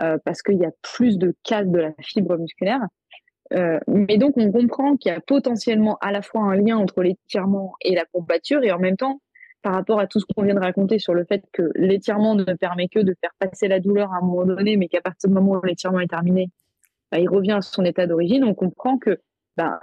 euh, 0.00 0.16
parce 0.24 0.42
qu'il 0.42 0.58
y 0.58 0.64
a 0.64 0.70
plus 0.82 1.18
de 1.18 1.34
casse 1.42 1.66
de 1.66 1.78
la 1.78 1.92
fibre 2.00 2.36
musculaire. 2.36 2.80
Euh, 3.52 3.80
mais 3.88 4.16
donc, 4.16 4.34
on 4.36 4.52
comprend 4.52 4.96
qu'il 4.96 5.10
y 5.10 5.14
a 5.14 5.20
potentiellement 5.20 5.98
à 6.00 6.12
la 6.12 6.22
fois 6.22 6.42
un 6.42 6.54
lien 6.54 6.76
entre 6.76 7.02
l'étirement 7.02 7.74
et 7.80 7.96
la 7.96 8.04
courbature, 8.04 8.62
et 8.62 8.70
en 8.70 8.78
même 8.78 8.96
temps, 8.96 9.20
par 9.62 9.74
rapport 9.74 10.00
à 10.00 10.06
tout 10.06 10.20
ce 10.20 10.24
qu'on 10.24 10.42
vient 10.42 10.54
de 10.54 10.60
raconter 10.60 10.98
sur 10.98 11.14
le 11.14 11.24
fait 11.24 11.42
que 11.52 11.70
l'étirement 11.74 12.34
ne 12.34 12.44
permet 12.44 12.88
que 12.88 13.00
de 13.00 13.14
faire 13.20 13.32
passer 13.38 13.68
la 13.68 13.80
douleur 13.80 14.12
à 14.12 14.18
un 14.18 14.20
moment 14.20 14.46
donné, 14.46 14.76
mais 14.76 14.88
qu'à 14.88 15.00
partir 15.00 15.28
du 15.28 15.34
moment 15.34 15.52
où 15.52 15.64
l'étirement 15.64 16.00
est 16.00 16.08
terminé, 16.08 16.50
bah, 17.10 17.18
il 17.18 17.28
revient 17.28 17.52
à 17.52 17.60
son 17.60 17.84
état 17.84 18.06
d'origine, 18.06 18.44
on 18.44 18.54
comprend 18.54 18.98
que 18.98 19.18
bah, 19.56 19.80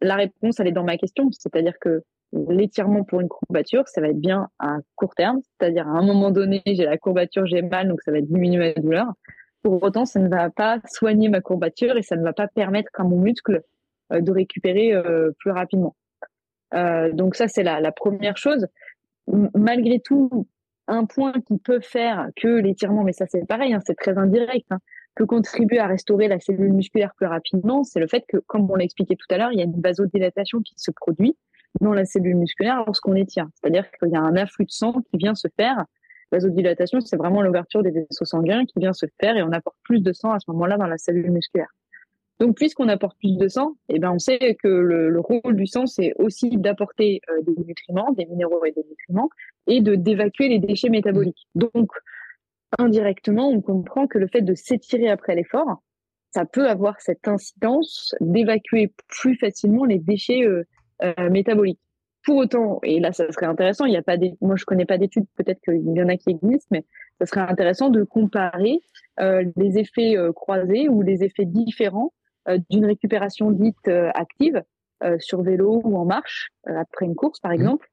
la 0.00 0.16
réponse, 0.16 0.60
elle 0.60 0.68
est 0.68 0.72
dans 0.72 0.84
ma 0.84 0.96
question. 0.96 1.30
C'est-à-dire 1.32 1.78
que 1.80 2.02
l'étirement 2.32 3.04
pour 3.04 3.20
une 3.20 3.28
courbature, 3.28 3.88
ça 3.88 4.00
va 4.00 4.08
être 4.08 4.20
bien 4.20 4.48
à 4.58 4.76
court 4.96 5.14
terme. 5.14 5.40
C'est-à-dire 5.58 5.88
à 5.88 5.92
un 5.92 6.02
moment 6.02 6.30
donné, 6.30 6.62
j'ai 6.66 6.84
la 6.84 6.98
courbature, 6.98 7.46
j'ai 7.46 7.62
mal, 7.62 7.88
donc 7.88 8.02
ça 8.02 8.12
va 8.12 8.20
diminuer 8.20 8.74
ma 8.74 8.82
douleur. 8.82 9.06
Pour 9.62 9.82
autant, 9.82 10.04
ça 10.04 10.20
ne 10.20 10.28
va 10.28 10.50
pas 10.50 10.78
soigner 10.86 11.28
ma 11.28 11.40
courbature 11.40 11.96
et 11.96 12.02
ça 12.02 12.16
ne 12.16 12.22
va 12.22 12.32
pas 12.32 12.48
permettre 12.48 12.90
à 12.94 13.04
mon 13.04 13.18
muscle 13.18 13.62
euh, 14.12 14.20
de 14.20 14.30
récupérer 14.30 14.92
euh, 14.92 15.30
plus 15.38 15.50
rapidement. 15.50 15.96
Euh, 16.74 17.12
donc 17.12 17.34
ça, 17.34 17.48
c'est 17.48 17.62
la, 17.62 17.80
la 17.80 17.92
première 17.92 18.36
chose 18.36 18.66
malgré 19.54 20.00
tout, 20.00 20.46
un 20.86 21.04
point 21.04 21.32
qui 21.46 21.58
peut 21.58 21.80
faire 21.80 22.28
que 22.36 22.48
l'étirement, 22.48 23.04
mais 23.04 23.12
ça 23.12 23.26
c'est 23.26 23.46
pareil, 23.46 23.74
hein, 23.74 23.80
c'est 23.86 23.94
très 23.94 24.16
indirect, 24.16 24.66
hein, 24.70 24.78
peut 25.14 25.26
contribuer 25.26 25.78
à 25.78 25.86
restaurer 25.86 26.28
la 26.28 26.40
cellule 26.40 26.72
musculaire 26.72 27.12
plus 27.14 27.26
rapidement, 27.26 27.84
c'est 27.84 28.00
le 28.00 28.06
fait 28.06 28.24
que, 28.26 28.38
comme 28.38 28.70
on 28.70 28.74
l'a 28.74 28.84
expliqué 28.84 29.16
tout 29.16 29.26
à 29.30 29.36
l'heure, 29.36 29.52
il 29.52 29.58
y 29.58 29.60
a 29.60 29.64
une 29.64 29.80
vasodilatation 29.80 30.60
qui 30.60 30.74
se 30.76 30.90
produit 30.90 31.36
dans 31.80 31.92
la 31.92 32.04
cellule 32.04 32.36
musculaire 32.36 32.84
lorsqu'on 32.86 33.14
étire. 33.14 33.46
C'est-à-dire 33.54 33.90
qu'il 33.92 34.10
y 34.10 34.16
a 34.16 34.20
un 34.20 34.36
afflux 34.36 34.64
de 34.64 34.70
sang 34.70 34.94
qui 35.10 35.18
vient 35.18 35.34
se 35.34 35.48
faire. 35.56 35.84
Vasodilatation, 36.32 37.00
c'est 37.00 37.16
vraiment 37.16 37.42
l'ouverture 37.42 37.82
des 37.82 37.90
vaisseaux 37.90 38.24
sanguins 38.24 38.64
qui 38.64 38.78
vient 38.78 38.92
se 38.92 39.06
faire 39.20 39.36
et 39.36 39.42
on 39.42 39.52
apporte 39.52 39.76
plus 39.82 40.00
de 40.00 40.12
sang 40.12 40.32
à 40.32 40.40
ce 40.40 40.50
moment-là 40.50 40.76
dans 40.76 40.86
la 40.86 40.98
cellule 40.98 41.30
musculaire. 41.30 41.68
Donc, 42.40 42.56
puisqu'on 42.56 42.88
apporte 42.88 43.18
plus 43.18 43.36
de 43.36 43.48
sang, 43.48 43.76
eh 43.88 43.98
ben, 43.98 44.12
on 44.12 44.18
sait 44.18 44.56
que 44.62 44.68
le, 44.68 45.10
le 45.10 45.20
rôle 45.20 45.56
du 45.56 45.66
sang, 45.66 45.86
c'est 45.86 46.12
aussi 46.18 46.50
d'apporter 46.50 47.20
euh, 47.30 47.42
des 47.42 47.64
nutriments, 47.64 48.12
des 48.12 48.26
minéraux 48.26 48.64
et 48.64 48.70
des 48.70 48.84
nutriments, 48.88 49.28
et 49.66 49.80
de 49.80 49.96
d'évacuer 49.96 50.48
les 50.48 50.60
déchets 50.60 50.88
métaboliques. 50.88 51.48
Donc, 51.56 51.90
indirectement, 52.78 53.48
on 53.48 53.60
comprend 53.60 54.06
que 54.06 54.18
le 54.18 54.28
fait 54.28 54.42
de 54.42 54.54
s'étirer 54.54 55.08
après 55.08 55.34
l'effort, 55.34 55.82
ça 56.30 56.44
peut 56.44 56.68
avoir 56.68 57.00
cette 57.00 57.26
incidence 57.26 58.14
d'évacuer 58.20 58.92
plus 59.08 59.36
facilement 59.36 59.84
les 59.84 59.98
déchets 59.98 60.44
euh, 60.44 60.64
euh, 61.02 61.30
métaboliques. 61.30 61.80
Pour 62.24 62.36
autant, 62.36 62.78
et 62.84 63.00
là, 63.00 63.12
ça 63.12 63.32
serait 63.32 63.46
intéressant. 63.46 63.84
Il 63.86 63.94
y 63.94 63.96
a 63.96 64.02
pas 64.02 64.16
des, 64.16 64.34
moi, 64.40 64.54
je 64.54 64.64
connais 64.64 64.84
pas 64.84 64.98
d'études. 64.98 65.26
Peut-être 65.34 65.60
qu'il 65.62 65.92
y 65.92 66.02
en 66.02 66.08
a 66.08 66.16
qui 66.16 66.30
existent, 66.30 66.68
mais 66.70 66.84
ça 67.18 67.26
serait 67.26 67.40
intéressant 67.40 67.88
de 67.88 68.04
comparer 68.04 68.80
les 69.56 69.78
effets 69.78 70.16
croisés 70.34 70.88
ou 70.88 71.00
les 71.00 71.24
effets 71.24 71.46
différents 71.46 72.12
euh, 72.12 72.17
d'une 72.70 72.86
récupération 72.86 73.50
dite 73.50 73.88
euh, 73.88 74.10
active 74.14 74.62
euh, 75.04 75.16
sur 75.18 75.42
vélo 75.42 75.80
ou 75.84 75.96
en 75.96 76.04
marche 76.04 76.50
après 76.66 77.06
une 77.06 77.14
course 77.14 77.40
par 77.40 77.52
mmh. 77.52 77.54
exemple 77.54 77.88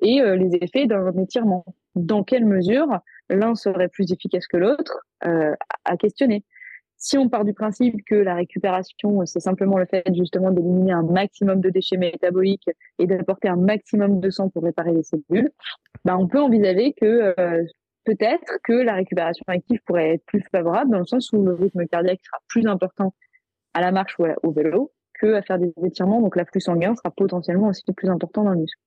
et 0.00 0.20
les 0.20 0.56
effets 0.60 0.86
d'un 0.86 1.12
étirement. 1.18 1.64
Dans 1.96 2.22
quelle 2.22 2.44
mesure 2.44 3.00
l'un 3.30 3.56
serait 3.56 3.88
plus 3.88 4.12
efficace 4.12 4.46
que 4.46 4.56
l'autre 4.56 5.00
à 5.22 5.96
questionner. 5.96 6.44
Si 7.00 7.16
on 7.16 7.28
part 7.28 7.44
du 7.44 7.54
principe 7.54 8.04
que 8.04 8.16
la 8.16 8.34
récupération, 8.34 9.24
c'est 9.24 9.38
simplement 9.38 9.78
le 9.78 9.86
fait 9.86 10.04
justement 10.14 10.50
d'éliminer 10.50 10.90
un 10.90 11.04
maximum 11.04 11.60
de 11.60 11.70
déchets 11.70 11.96
métaboliques 11.96 12.68
et 12.98 13.06
d'apporter 13.06 13.48
un 13.48 13.56
maximum 13.56 14.18
de 14.18 14.30
sang 14.30 14.50
pour 14.50 14.64
réparer 14.64 14.92
les 14.92 15.04
cellules, 15.04 15.50
bah 16.04 16.16
on 16.18 16.26
peut 16.26 16.40
envisager 16.40 16.94
que 16.94 17.34
euh, 17.38 17.62
peut-être 18.04 18.58
que 18.64 18.72
la 18.72 18.94
récupération 18.94 19.44
active 19.46 19.78
pourrait 19.86 20.14
être 20.14 20.24
plus 20.26 20.42
favorable 20.50 20.90
dans 20.90 20.98
le 20.98 21.06
sens 21.06 21.32
où 21.32 21.40
le 21.44 21.54
rythme 21.54 21.86
cardiaque 21.86 22.20
sera 22.24 22.38
plus 22.48 22.66
important 22.66 23.14
à 23.78 23.80
la 23.80 23.92
marche 23.92 24.18
ou 24.18 24.26
au 24.42 24.52
vélo 24.52 24.92
que 25.14 25.34
à 25.34 25.42
faire 25.42 25.58
des 25.58 25.72
étirements. 25.84 26.20
Donc 26.20 26.36
l'afflux 26.36 26.60
sanguin 26.60 26.94
sera 26.96 27.10
potentiellement 27.10 27.68
aussi 27.68 27.84
plus 27.96 28.10
important 28.10 28.44
dans 28.44 28.50
le 28.50 28.58
muscle. 28.58 28.80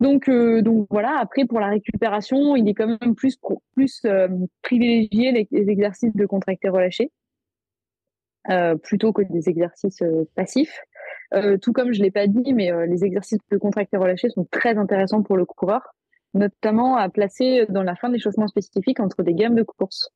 Donc, 0.00 0.28
euh, 0.28 0.62
donc 0.62 0.86
voilà. 0.90 1.18
Après, 1.18 1.44
pour 1.44 1.60
la 1.60 1.68
récupération, 1.68 2.56
il 2.56 2.68
est 2.68 2.74
quand 2.74 2.86
même 2.86 3.14
plus 3.14 3.36
plus 3.74 4.00
euh, 4.04 4.28
privilégié 4.62 5.32
les, 5.50 5.70
exercices 5.70 6.14
de 6.14 6.26
contracté 6.26 6.68
relâché 6.68 7.10
euh, 8.50 8.76
plutôt 8.76 9.12
que 9.12 9.22
des 9.22 9.48
exercices 9.48 10.02
passifs. 10.34 10.80
tout 11.60 11.72
comme 11.72 11.92
je 11.92 12.02
l'ai 12.02 12.10
pas 12.10 12.26
dit, 12.26 12.54
mais 12.54 12.70
les 12.86 13.04
exercices 13.04 13.40
de 13.50 13.58
contracté 13.58 13.96
relâché 13.96 14.30
sont 14.30 14.46
très 14.50 14.78
intéressants 14.78 15.22
pour 15.22 15.36
le 15.36 15.44
coureur, 15.44 15.82
notamment 16.32 16.96
à 16.96 17.08
placer 17.08 17.66
dans 17.68 17.82
la 17.82 17.96
fin 17.96 18.08
d'échauffement 18.08 18.48
spécifique 18.48 19.00
entre 19.00 19.22
des 19.22 19.34
gammes 19.34 19.56
de 19.56 19.64
course. 19.64 20.10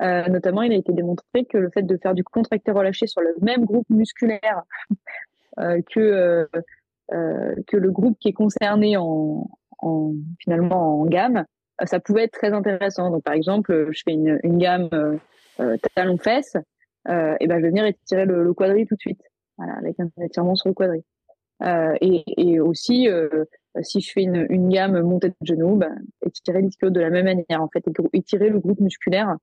Notamment, 0.00 0.62
il 0.62 0.72
a 0.72 0.76
été 0.76 0.92
démontré 0.92 1.44
que 1.44 1.58
le 1.58 1.70
fait 1.70 1.82
de 1.82 1.96
faire 1.96 2.14
du 2.14 2.24
contracté 2.24 2.70
relâché 2.70 3.06
sur 3.06 3.20
le 3.20 3.34
même 3.40 3.64
groupe 3.64 3.88
musculaire 3.90 4.62
que 5.56 6.48
euh, 7.12 7.54
que 7.66 7.76
le 7.76 7.90
groupe 7.90 8.18
qui 8.20 8.28
est 8.28 8.32
concerné 8.32 8.96
en, 8.98 9.48
en 9.78 10.12
finalement 10.40 11.00
en 11.00 11.06
gamme, 11.06 11.44
euh, 11.80 11.86
ça 11.86 12.00
pouvait 12.00 12.24
être 12.24 12.32
très 12.32 12.52
intéressant. 12.52 13.10
Donc 13.10 13.22
par 13.22 13.34
exemple, 13.34 13.88
je 13.90 14.02
fais 14.04 14.12
une, 14.12 14.38
une 14.42 14.58
gamme 14.58 14.88
euh, 14.92 15.16
euh 15.60 15.76
talon 15.94 16.18
fesse, 16.18 16.56
euh, 17.08 17.34
et 17.40 17.46
ben 17.46 17.56
je 17.58 17.62
vais 17.62 17.68
venir 17.68 17.86
étirer 17.86 18.26
le, 18.26 18.44
le 18.44 18.54
quadri 18.54 18.86
tout 18.86 18.94
de 18.94 19.00
suite, 19.00 19.22
voilà, 19.56 19.74
avec 19.78 19.98
un 20.00 20.10
étirement 20.22 20.54
sur 20.54 20.68
le 20.68 20.74
quadri. 20.74 21.02
Euh, 21.62 21.94
et, 22.00 22.24
et, 22.36 22.60
aussi, 22.60 23.08
si 23.80 24.00
je 24.00 24.12
fais 24.12 24.22
une, 24.22 24.46
une, 24.48 24.68
gamme 24.68 25.00
montée 25.00 25.30
de 25.30 25.34
genoux, 25.42 25.74
ben, 25.74 25.98
étirer 26.24 26.62
l'ischio 26.62 26.90
de 26.90 27.00
la 27.00 27.10
même 27.10 27.24
manière, 27.24 27.60
en 27.60 27.68
fait, 27.68 27.84
étirer 28.12 28.48
le 28.48 28.60
groupe 28.60 28.78
musculaire 28.78 29.36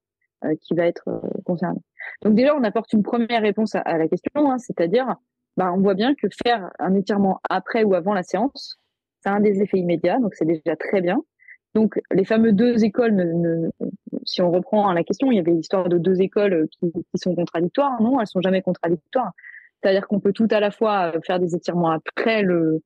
qui 0.61 0.75
va 0.75 0.85
être 0.85 1.21
concerné. 1.45 1.79
Donc 2.23 2.35
déjà, 2.35 2.55
on 2.55 2.63
apporte 2.63 2.93
une 2.93 3.03
première 3.03 3.41
réponse 3.41 3.75
à, 3.75 3.97
la 3.97 4.07
question, 4.07 4.51
hein, 4.51 4.57
c'est-à-dire 4.57 5.15
bah, 5.57 5.71
on 5.73 5.81
voit 5.81 5.93
bien 5.93 6.15
que 6.15 6.27
faire 6.43 6.69
un 6.79 6.95
étirement 6.95 7.39
après 7.49 7.83
ou 7.83 7.95
avant 7.95 8.13
la 8.13 8.23
séance, 8.23 8.79
ça 9.23 9.31
a 9.31 9.35
un 9.35 9.39
des 9.39 9.61
effets 9.61 9.77
immédiats, 9.77 10.19
donc 10.19 10.35
c'est 10.35 10.45
déjà 10.45 10.75
très 10.75 11.01
bien. 11.01 11.17
Donc 11.73 11.99
les 12.11 12.23
fameux 12.23 12.53
deux 12.53 12.85
écoles, 12.85 13.69
si 14.23 14.41
on 14.41 14.51
reprend 14.51 14.91
la 14.93 15.03
question, 15.03 15.31
il 15.31 15.35
y 15.35 15.39
avait 15.39 15.51
l'histoire 15.51 15.89
de 15.89 15.97
deux 15.97 16.21
écoles 16.21 16.67
qui, 16.71 16.91
qui, 16.91 17.17
sont 17.17 17.35
contradictoires. 17.35 18.01
Non, 18.01 18.19
elles 18.19 18.27
sont 18.27 18.41
jamais 18.41 18.61
contradictoires. 18.61 19.31
C'est-à-dire 19.81 20.07
qu'on 20.07 20.19
peut 20.19 20.31
tout 20.31 20.47
à 20.51 20.59
la 20.59 20.71
fois 20.71 21.13
faire 21.25 21.39
des 21.39 21.53
étirements 21.53 21.91
après 21.91 22.43
le 22.43 22.81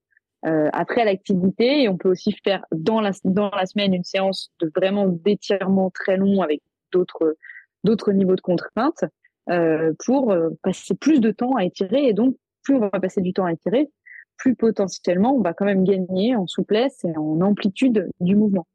euh, 0.45 0.69
après 0.71 1.03
l'activité 1.03 1.83
et 1.83 1.89
on 1.89 1.97
peut 1.97 2.09
aussi 2.09 2.31
faire 2.43 2.65
dans 2.71 3.01
la 3.01 3.11
dans 3.25 3.49
la 3.49 3.65
semaine 3.65 3.93
une 3.93 4.05
séance 4.05 4.51
de 4.61 4.71
vraiment 4.73 5.07
d'étirement 5.07 5.89
très 5.91 6.15
long 6.15 6.41
avec 6.41 6.61
d'autres 6.93 7.35
d'autres 7.83 8.11
niveaux 8.11 8.35
de 8.35 8.41
contraintes 8.41 9.05
euh, 9.49 9.93
pour 10.05 10.31
euh, 10.31 10.49
passer 10.63 10.95
plus 10.95 11.21
de 11.21 11.31
temps 11.31 11.55
à 11.55 11.63
étirer 11.63 12.07
et 12.07 12.13
donc 12.13 12.35
plus 12.63 12.75
on 12.75 12.79
va 12.79 12.89
passer 12.89 13.21
du 13.21 13.33
temps 13.33 13.45
à 13.45 13.53
étirer, 13.53 13.89
plus 14.37 14.55
potentiellement 14.55 15.35
on 15.35 15.41
va 15.41 15.53
quand 15.53 15.65
même 15.65 15.83
gagner 15.83 16.35
en 16.35 16.47
souplesse 16.47 17.03
et 17.05 17.17
en 17.17 17.41
amplitude 17.41 18.09
du 18.19 18.35
mouvement. 18.35 18.67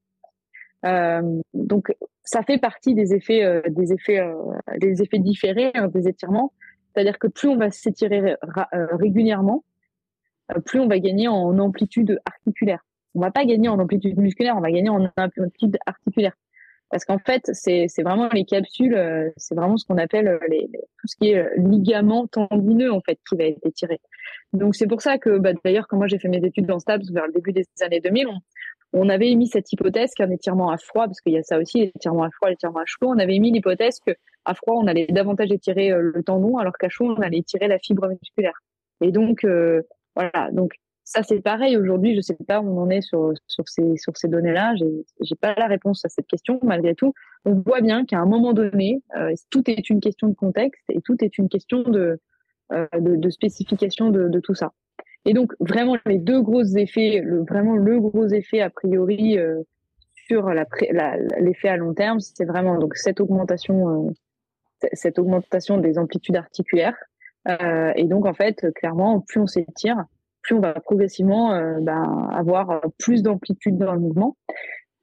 Euh, 0.84 1.40
donc 1.54 1.94
ça 2.24 2.42
fait 2.42 2.58
partie 2.58 2.94
des 2.94 3.14
effets, 3.14 3.44
euh, 3.44 3.62
des 3.68 3.92
effets, 3.92 4.20
euh, 4.20 4.34
des 4.78 5.02
effets 5.02 5.18
différés 5.18 5.70
hein, 5.74 5.88
des 5.88 6.08
étirements. 6.08 6.52
C'est-à-dire 6.92 7.18
que 7.18 7.26
plus 7.26 7.48
on 7.48 7.56
va 7.56 7.70
s'étirer 7.70 8.36
régulièrement, 8.72 9.64
plus 10.64 10.78
on 10.78 10.86
va 10.86 11.00
gagner 11.00 11.26
en 11.26 11.58
amplitude 11.58 12.20
articulaire. 12.24 12.84
On 13.16 13.20
va 13.20 13.32
pas 13.32 13.44
gagner 13.44 13.68
en 13.68 13.80
amplitude 13.80 14.16
musculaire, 14.16 14.56
on 14.56 14.60
va 14.60 14.70
gagner 14.70 14.90
en 14.90 15.10
amplitude 15.16 15.76
articulaire. 15.86 16.36
Parce 16.94 17.06
qu'en 17.06 17.18
fait, 17.18 17.50
c'est 17.52 17.88
vraiment 18.04 18.28
les 18.32 18.44
capsules, 18.44 18.94
euh, 18.94 19.28
c'est 19.36 19.56
vraiment 19.56 19.76
ce 19.76 19.84
qu'on 19.84 19.98
appelle 19.98 20.28
euh, 20.28 20.38
tout 20.38 21.08
ce 21.08 21.16
qui 21.16 21.30
est 21.30 21.38
euh, 21.38 21.50
ligament 21.56 22.28
tendineux 22.28 22.92
en 22.92 23.00
fait 23.00 23.18
qui 23.28 23.36
va 23.36 23.46
être 23.46 23.66
étiré. 23.66 24.00
Donc 24.52 24.76
c'est 24.76 24.86
pour 24.86 25.02
ça 25.02 25.18
que 25.18 25.38
bah, 25.38 25.50
d'ailleurs 25.64 25.88
quand 25.88 25.96
moi 25.96 26.06
j'ai 26.06 26.20
fait 26.20 26.28
mes 26.28 26.36
études 26.46 26.66
dans 26.66 26.78
STABS 26.78 27.10
vers 27.10 27.26
le 27.26 27.32
début 27.32 27.52
des 27.52 27.64
années 27.80 27.98
2000, 27.98 28.28
on, 28.92 29.08
avait 29.08 29.28
émis 29.28 29.48
cette 29.48 29.72
hypothèse 29.72 30.12
qu'un 30.14 30.30
étirement 30.30 30.70
à 30.70 30.76
froid, 30.76 31.06
parce 31.06 31.20
qu'il 31.20 31.32
y 31.32 31.36
a 31.36 31.42
ça 31.42 31.58
aussi, 31.58 31.80
l'étirement 31.80 32.22
à 32.22 32.30
froid, 32.30 32.48
l'étirement 32.48 32.78
à 32.78 32.86
chaud, 32.86 33.08
on 33.08 33.18
avait 33.18 33.34
émis 33.34 33.50
l'hypothèse 33.50 33.98
que 34.06 34.12
à 34.44 34.54
froid 34.54 34.76
on 34.76 34.86
allait 34.86 35.08
davantage 35.08 35.50
étirer 35.50 35.90
le 35.90 36.22
tendon, 36.22 36.58
alors 36.58 36.74
qu'à 36.74 36.90
chaud 36.90 37.06
on 37.06 37.20
allait 37.22 37.38
étirer 37.38 37.66
la 37.66 37.80
fibre 37.80 38.06
musculaire. 38.06 38.60
Et 39.00 39.10
donc 39.10 39.44
voilà, 40.14 40.50
donc 40.52 40.74
ça, 41.04 41.22
c'est 41.22 41.40
pareil. 41.40 41.76
Aujourd'hui, 41.76 42.16
je 42.16 42.22
sais 42.22 42.36
pas 42.48 42.60
où 42.60 42.66
on 42.66 42.82
en 42.82 42.90
est 42.90 43.02
sur, 43.02 43.34
sur 43.46 43.68
ces, 43.68 43.96
sur 43.98 44.16
ces 44.16 44.26
données-là. 44.26 44.74
J'ai, 44.76 45.36
pas 45.36 45.54
la 45.54 45.66
réponse 45.66 46.02
à 46.06 46.08
cette 46.08 46.26
question. 46.26 46.58
Malgré 46.62 46.94
tout, 46.94 47.12
on 47.44 47.54
voit 47.54 47.82
bien 47.82 48.06
qu'à 48.06 48.18
un 48.18 48.26
moment 48.26 48.54
donné, 48.54 49.02
euh, 49.16 49.34
tout 49.50 49.70
est 49.70 49.90
une 49.90 50.00
question 50.00 50.28
de 50.28 50.34
contexte 50.34 50.82
et 50.88 51.02
tout 51.02 51.22
est 51.22 51.36
une 51.36 51.50
question 51.50 51.82
de, 51.82 52.18
euh, 52.72 52.86
de, 52.98 53.16
de, 53.16 53.30
spécification 53.30 54.08
de, 54.08 54.28
de, 54.28 54.40
tout 54.40 54.54
ça. 54.54 54.72
Et 55.26 55.34
donc, 55.34 55.52
vraiment, 55.60 55.98
les 56.06 56.18
deux 56.18 56.40
gros 56.40 56.64
effets, 56.64 57.20
le, 57.22 57.44
vraiment 57.44 57.76
le 57.76 58.00
gros 58.00 58.26
effet 58.28 58.62
a 58.62 58.70
priori 58.70 59.38
euh, 59.38 59.62
sur 60.26 60.48
la, 60.48 60.64
la, 60.90 61.18
l'effet 61.38 61.68
à 61.68 61.76
long 61.76 61.92
terme, 61.92 62.20
c'est 62.20 62.46
vraiment 62.46 62.78
donc 62.78 62.96
cette 62.96 63.20
augmentation, 63.20 64.08
euh, 64.08 64.88
cette 64.94 65.18
augmentation 65.18 65.76
des 65.76 65.98
amplitudes 65.98 66.36
articulaires. 66.36 66.96
Euh, 67.46 67.92
et 67.94 68.04
donc, 68.04 68.24
en 68.24 68.32
fait, 68.32 68.72
clairement, 68.74 69.20
plus 69.20 69.40
on 69.40 69.46
s'étire, 69.46 70.06
plus 70.44 70.54
on 70.54 70.60
va 70.60 70.74
progressivement 70.74 71.52
euh, 71.54 71.78
ben, 71.80 72.28
avoir 72.32 72.82
plus 72.98 73.22
d'amplitude 73.22 73.76
dans 73.76 73.94
le 73.94 74.00
mouvement. 74.00 74.36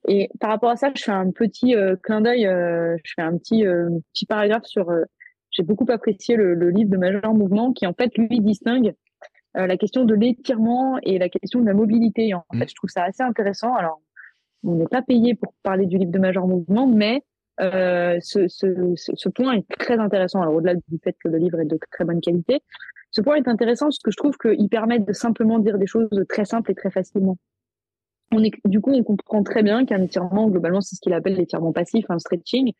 Et 0.07 0.29
par 0.39 0.49
rapport 0.49 0.69
à 0.69 0.77
ça, 0.77 0.91
je 0.95 1.03
fais 1.03 1.11
un 1.11 1.31
petit 1.31 1.75
euh, 1.75 1.95
clin 2.01 2.21
d'œil, 2.21 2.47
euh, 2.47 2.95
je 3.03 3.13
fais 3.15 3.21
un 3.21 3.37
petit 3.37 3.65
petit 4.13 4.25
paragraphe 4.25 4.65
sur. 4.65 4.89
J'ai 5.49 5.63
beaucoup 5.63 5.85
apprécié 5.89 6.37
le, 6.37 6.53
le, 6.53 6.69
livre 6.69 6.89
de 6.89 6.97
Major 6.97 7.33
Mouvement 7.33 7.73
qui 7.73 7.85
en 7.85 7.93
fait 7.93 8.17
lui 8.17 8.39
distingue 8.39 8.93
la 9.53 9.75
question 9.75 10.05
de 10.05 10.13
l'étirement 10.13 10.97
et 11.03 11.19
la 11.19 11.27
question 11.27 11.59
de 11.59 11.65
la 11.65 11.73
mobilité. 11.73 12.29
Et 12.29 12.33
en 12.33 12.45
mmh. 12.53 12.59
fait, 12.59 12.69
je 12.69 12.75
trouve 12.75 12.89
ça 12.89 13.03
assez 13.03 13.21
intéressant. 13.21 13.75
Alors, 13.75 13.99
on 14.63 14.75
n'est 14.75 14.87
pas 14.87 15.01
payé 15.01 15.35
pour 15.35 15.53
parler 15.61 15.87
du 15.87 15.97
livre 15.97 16.11
de 16.11 16.19
Major 16.19 16.47
Mouvement, 16.47 16.87
mais 16.87 17.21
ce, 17.59 18.47
ce, 18.47 18.93
ce, 18.95 19.29
point 19.29 19.57
est 19.57 19.67
très 19.77 19.99
intéressant. 19.99 20.41
Alors, 20.41 20.55
au-delà 20.55 20.75
du 20.75 20.99
fait 21.03 21.17
que 21.21 21.27
le 21.27 21.37
livre 21.37 21.59
est 21.59 21.65
de 21.65 21.77
très 21.91 22.05
bonne 22.05 22.21
qualité, 22.21 22.61
ce 23.11 23.21
point 23.21 23.35
est 23.35 23.47
intéressant 23.47 23.87
parce 23.87 23.99
que 23.99 24.11
je 24.11 24.17
trouve 24.17 24.37
qu'il 24.37 24.69
permet 24.69 24.99
de 24.99 25.13
simplement 25.13 25.59
dire 25.59 25.77
des 25.77 25.87
choses 25.87 26.09
très 26.29 26.45
simples 26.45 26.71
et 26.71 26.75
très 26.75 26.89
facilement. 26.89 27.37
On 28.31 28.41
est, 28.43 28.53
du 28.65 28.79
coup, 28.79 28.91
on 28.91 29.03
comprend 29.03 29.43
très 29.43 29.61
bien 29.61 29.85
qu'un 29.85 30.01
étirement, 30.01 30.47
globalement, 30.47 30.79
c'est 30.79 30.95
ce 30.95 31.01
qu'il 31.01 31.13
appelle 31.13 31.35
l'étirement 31.35 31.73
passif, 31.73 32.05
un 32.09 32.17
stretching. 32.17 32.71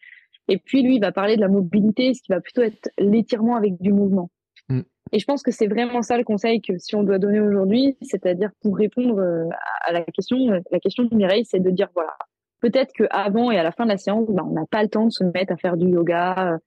Et 0.47 0.57
puis, 0.57 0.81
lui, 0.81 0.95
il 0.95 1.01
va 1.01 1.11
parler 1.11 1.35
de 1.35 1.41
la 1.41 1.49
mobilité, 1.49 2.13
ce 2.13 2.21
qui 2.21 2.31
va 2.31 2.39
plutôt 2.39 2.61
être 2.61 2.89
l'étirement 2.97 3.57
avec 3.57 3.79
du 3.81 3.91
mouvement. 3.91 4.31
Mm. 4.69 4.81
Et 5.11 5.19
je 5.19 5.25
pense 5.25 5.43
que 5.43 5.51
c'est 5.51 5.67
vraiment 5.67 6.01
ça 6.01 6.17
le 6.17 6.23
conseil 6.23 6.61
que 6.61 6.77
si 6.77 6.95
on 6.95 7.03
doit 7.03 7.19
donner 7.19 7.41
aujourd'hui, 7.41 7.97
c'est-à-dire 8.01 8.51
pour 8.61 8.77
répondre 8.77 9.19
euh, 9.19 9.49
à 9.85 9.91
la 9.91 10.03
question, 10.03 10.37
la 10.71 10.79
question 10.79 11.03
de 11.03 11.13
Mireille, 11.13 11.43
c'est 11.43 11.59
de 11.59 11.69
dire 11.69 11.89
voilà, 11.93 12.15
peut-être 12.61 12.93
que 12.93 13.03
avant 13.09 13.51
et 13.51 13.59
à 13.59 13.63
la 13.63 13.73
fin 13.73 13.83
de 13.83 13.89
la 13.89 13.97
séance, 13.97 14.25
ben, 14.29 14.45
on 14.49 14.53
n'a 14.53 14.65
pas 14.71 14.83
le 14.83 14.89
temps 14.89 15.05
de 15.05 15.11
se 15.11 15.25
mettre 15.25 15.51
à 15.51 15.57
faire 15.57 15.75
du 15.75 15.89
yoga, 15.89 16.57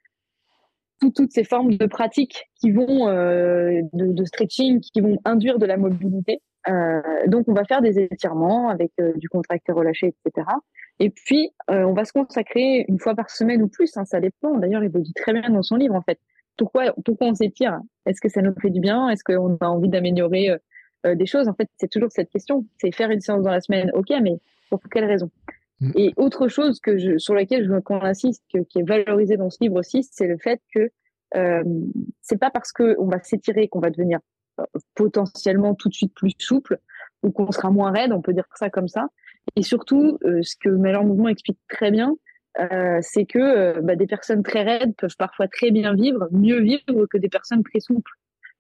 toutes 1.01 1.33
ces 1.33 1.45
formes 1.45 1.75
de 1.75 1.87
pratiques 1.87 2.51
qui 2.61 2.71
vont 2.71 3.09
euh, 3.09 3.81
de, 3.93 4.25
stretching, 4.25 4.81
qui 4.81 5.01
vont 5.01 5.19
induire 5.25 5.59
de 5.59 5.67
la 5.67 5.77
mobilité. 5.77 6.41
Euh, 6.69 7.01
donc, 7.27 7.45
on 7.49 7.53
va 7.53 7.65
faire 7.65 7.83
des 7.83 7.99
étirements 7.99 8.69
avec 8.69 8.93
euh, 9.01 9.13
du 9.17 9.29
contracté 9.29 9.73
relâché, 9.73 10.15
etc. 10.27 10.47
Et 11.01 11.11
puis, 11.11 11.51
on 11.69 11.93
va 11.93 12.05
se 12.05 12.13
consacrer 12.13 12.85
une 12.89 13.01
fois 13.01 13.15
par 13.15 13.29
semaine 13.29 13.63
ou 13.63 13.69
plus. 13.69 13.97
Hein, 13.97 14.05
ça 14.05 14.21
dépend. 14.21 14.57
D'ailleurs, 14.59 14.85
il 14.85 14.93
le 14.93 15.01
dit 15.01 15.13
très 15.13 15.33
bien 15.33 15.51
dans 15.51 15.63
son 15.63 15.77
livre, 15.77 15.95
en 15.95 16.03
fait. 16.03 16.19
Pourquoi, 16.57 16.95
pourquoi 17.05 17.27
on 17.27 17.35
s'étire? 17.35 17.81
Est-ce 18.07 18.21
que 18.21 18.29
ça 18.29 18.43
nous 18.43 18.55
fait 18.63 18.71
du 18.71 18.79
bien? 18.79 19.09
Est-ce 19.09 19.25
qu'on 19.25 19.57
a 19.57 19.67
envie 19.67 19.89
d'améliorer 19.89 20.51
des 21.05 21.27
choses? 21.27 21.49
En 21.49 21.55
fait, 21.55 21.69
c'est 21.79 21.91
toujours 21.91 22.13
cette 22.13 22.31
question. 22.31 22.65
C'est 22.79 22.95
faire 22.95 23.11
une 23.11 23.21
séance 23.21 23.43
dans 23.43 23.51
la 23.51 23.61
semaine, 23.61 23.91
ok, 23.93 24.11
mais 24.23 24.39
pour 24.71 24.81
quelle 24.89 25.07
raison? 25.07 25.31
Et 25.97 26.13
autre 26.17 26.49
chose 26.49 26.81
que 26.81 26.99
je, 26.99 27.19
sur 27.19 27.35
laquelle 27.35 27.65
je 27.65 27.71
veux 27.71 27.81
qu'on 27.81 28.01
insiste, 28.01 28.43
qui 28.49 28.79
est 28.79 28.89
valorisé 28.89 29.37
dans 29.37 29.51
ce 29.51 29.59
livre 29.61 29.77
aussi, 29.77 30.03
c'est 30.05 30.27
le 30.27 30.39
fait 30.39 30.61
que 30.75 30.91
euh, 31.37 31.65
c'est 32.23 32.39
pas 32.39 32.51
parce 32.51 32.73
qu'on 32.73 33.07
va 33.07 33.23
s'étirer 33.23 33.69
qu'on 33.69 33.81
va 33.81 33.91
devenir 33.91 34.21
euh, 34.61 34.65
potentiellement 34.95 35.75
tout 35.75 35.89
de 35.89 35.95
suite 35.95 36.15
plus 36.15 36.33
souple 36.39 36.79
ou 37.23 37.33
qu'on 37.33 37.51
sera 37.51 37.71
moins 37.71 37.91
raide, 37.91 38.13
on 38.13 38.23
peut 38.23 38.33
dire 38.33 38.47
ça 38.55 38.71
comme 38.71 38.87
ça. 38.87 39.09
Et 39.57 39.63
surtout, 39.63 40.19
euh, 40.25 40.43
ce 40.43 40.55
que 40.61 40.69
Malheur 40.69 41.05
Mouvement 41.05 41.29
explique 41.29 41.59
très 41.69 41.91
bien, 41.91 42.15
euh, 42.61 42.99
c'est 43.03 43.25
que 43.25 43.81
bah, 43.81 43.97
des 43.97 44.07
personnes 44.07 44.45
très 44.45 44.63
raides 44.63 44.95
peuvent 44.97 45.17
parfois 45.19 45.49
très 45.49 45.73
bien 45.73 45.95
vivre, 45.95 46.29
mieux 46.31 46.61
vivre 46.61 47.07
que 47.07 47.19
des 47.19 47.29
personnes 47.29 47.65
très 47.65 47.81
souples. 47.81 48.13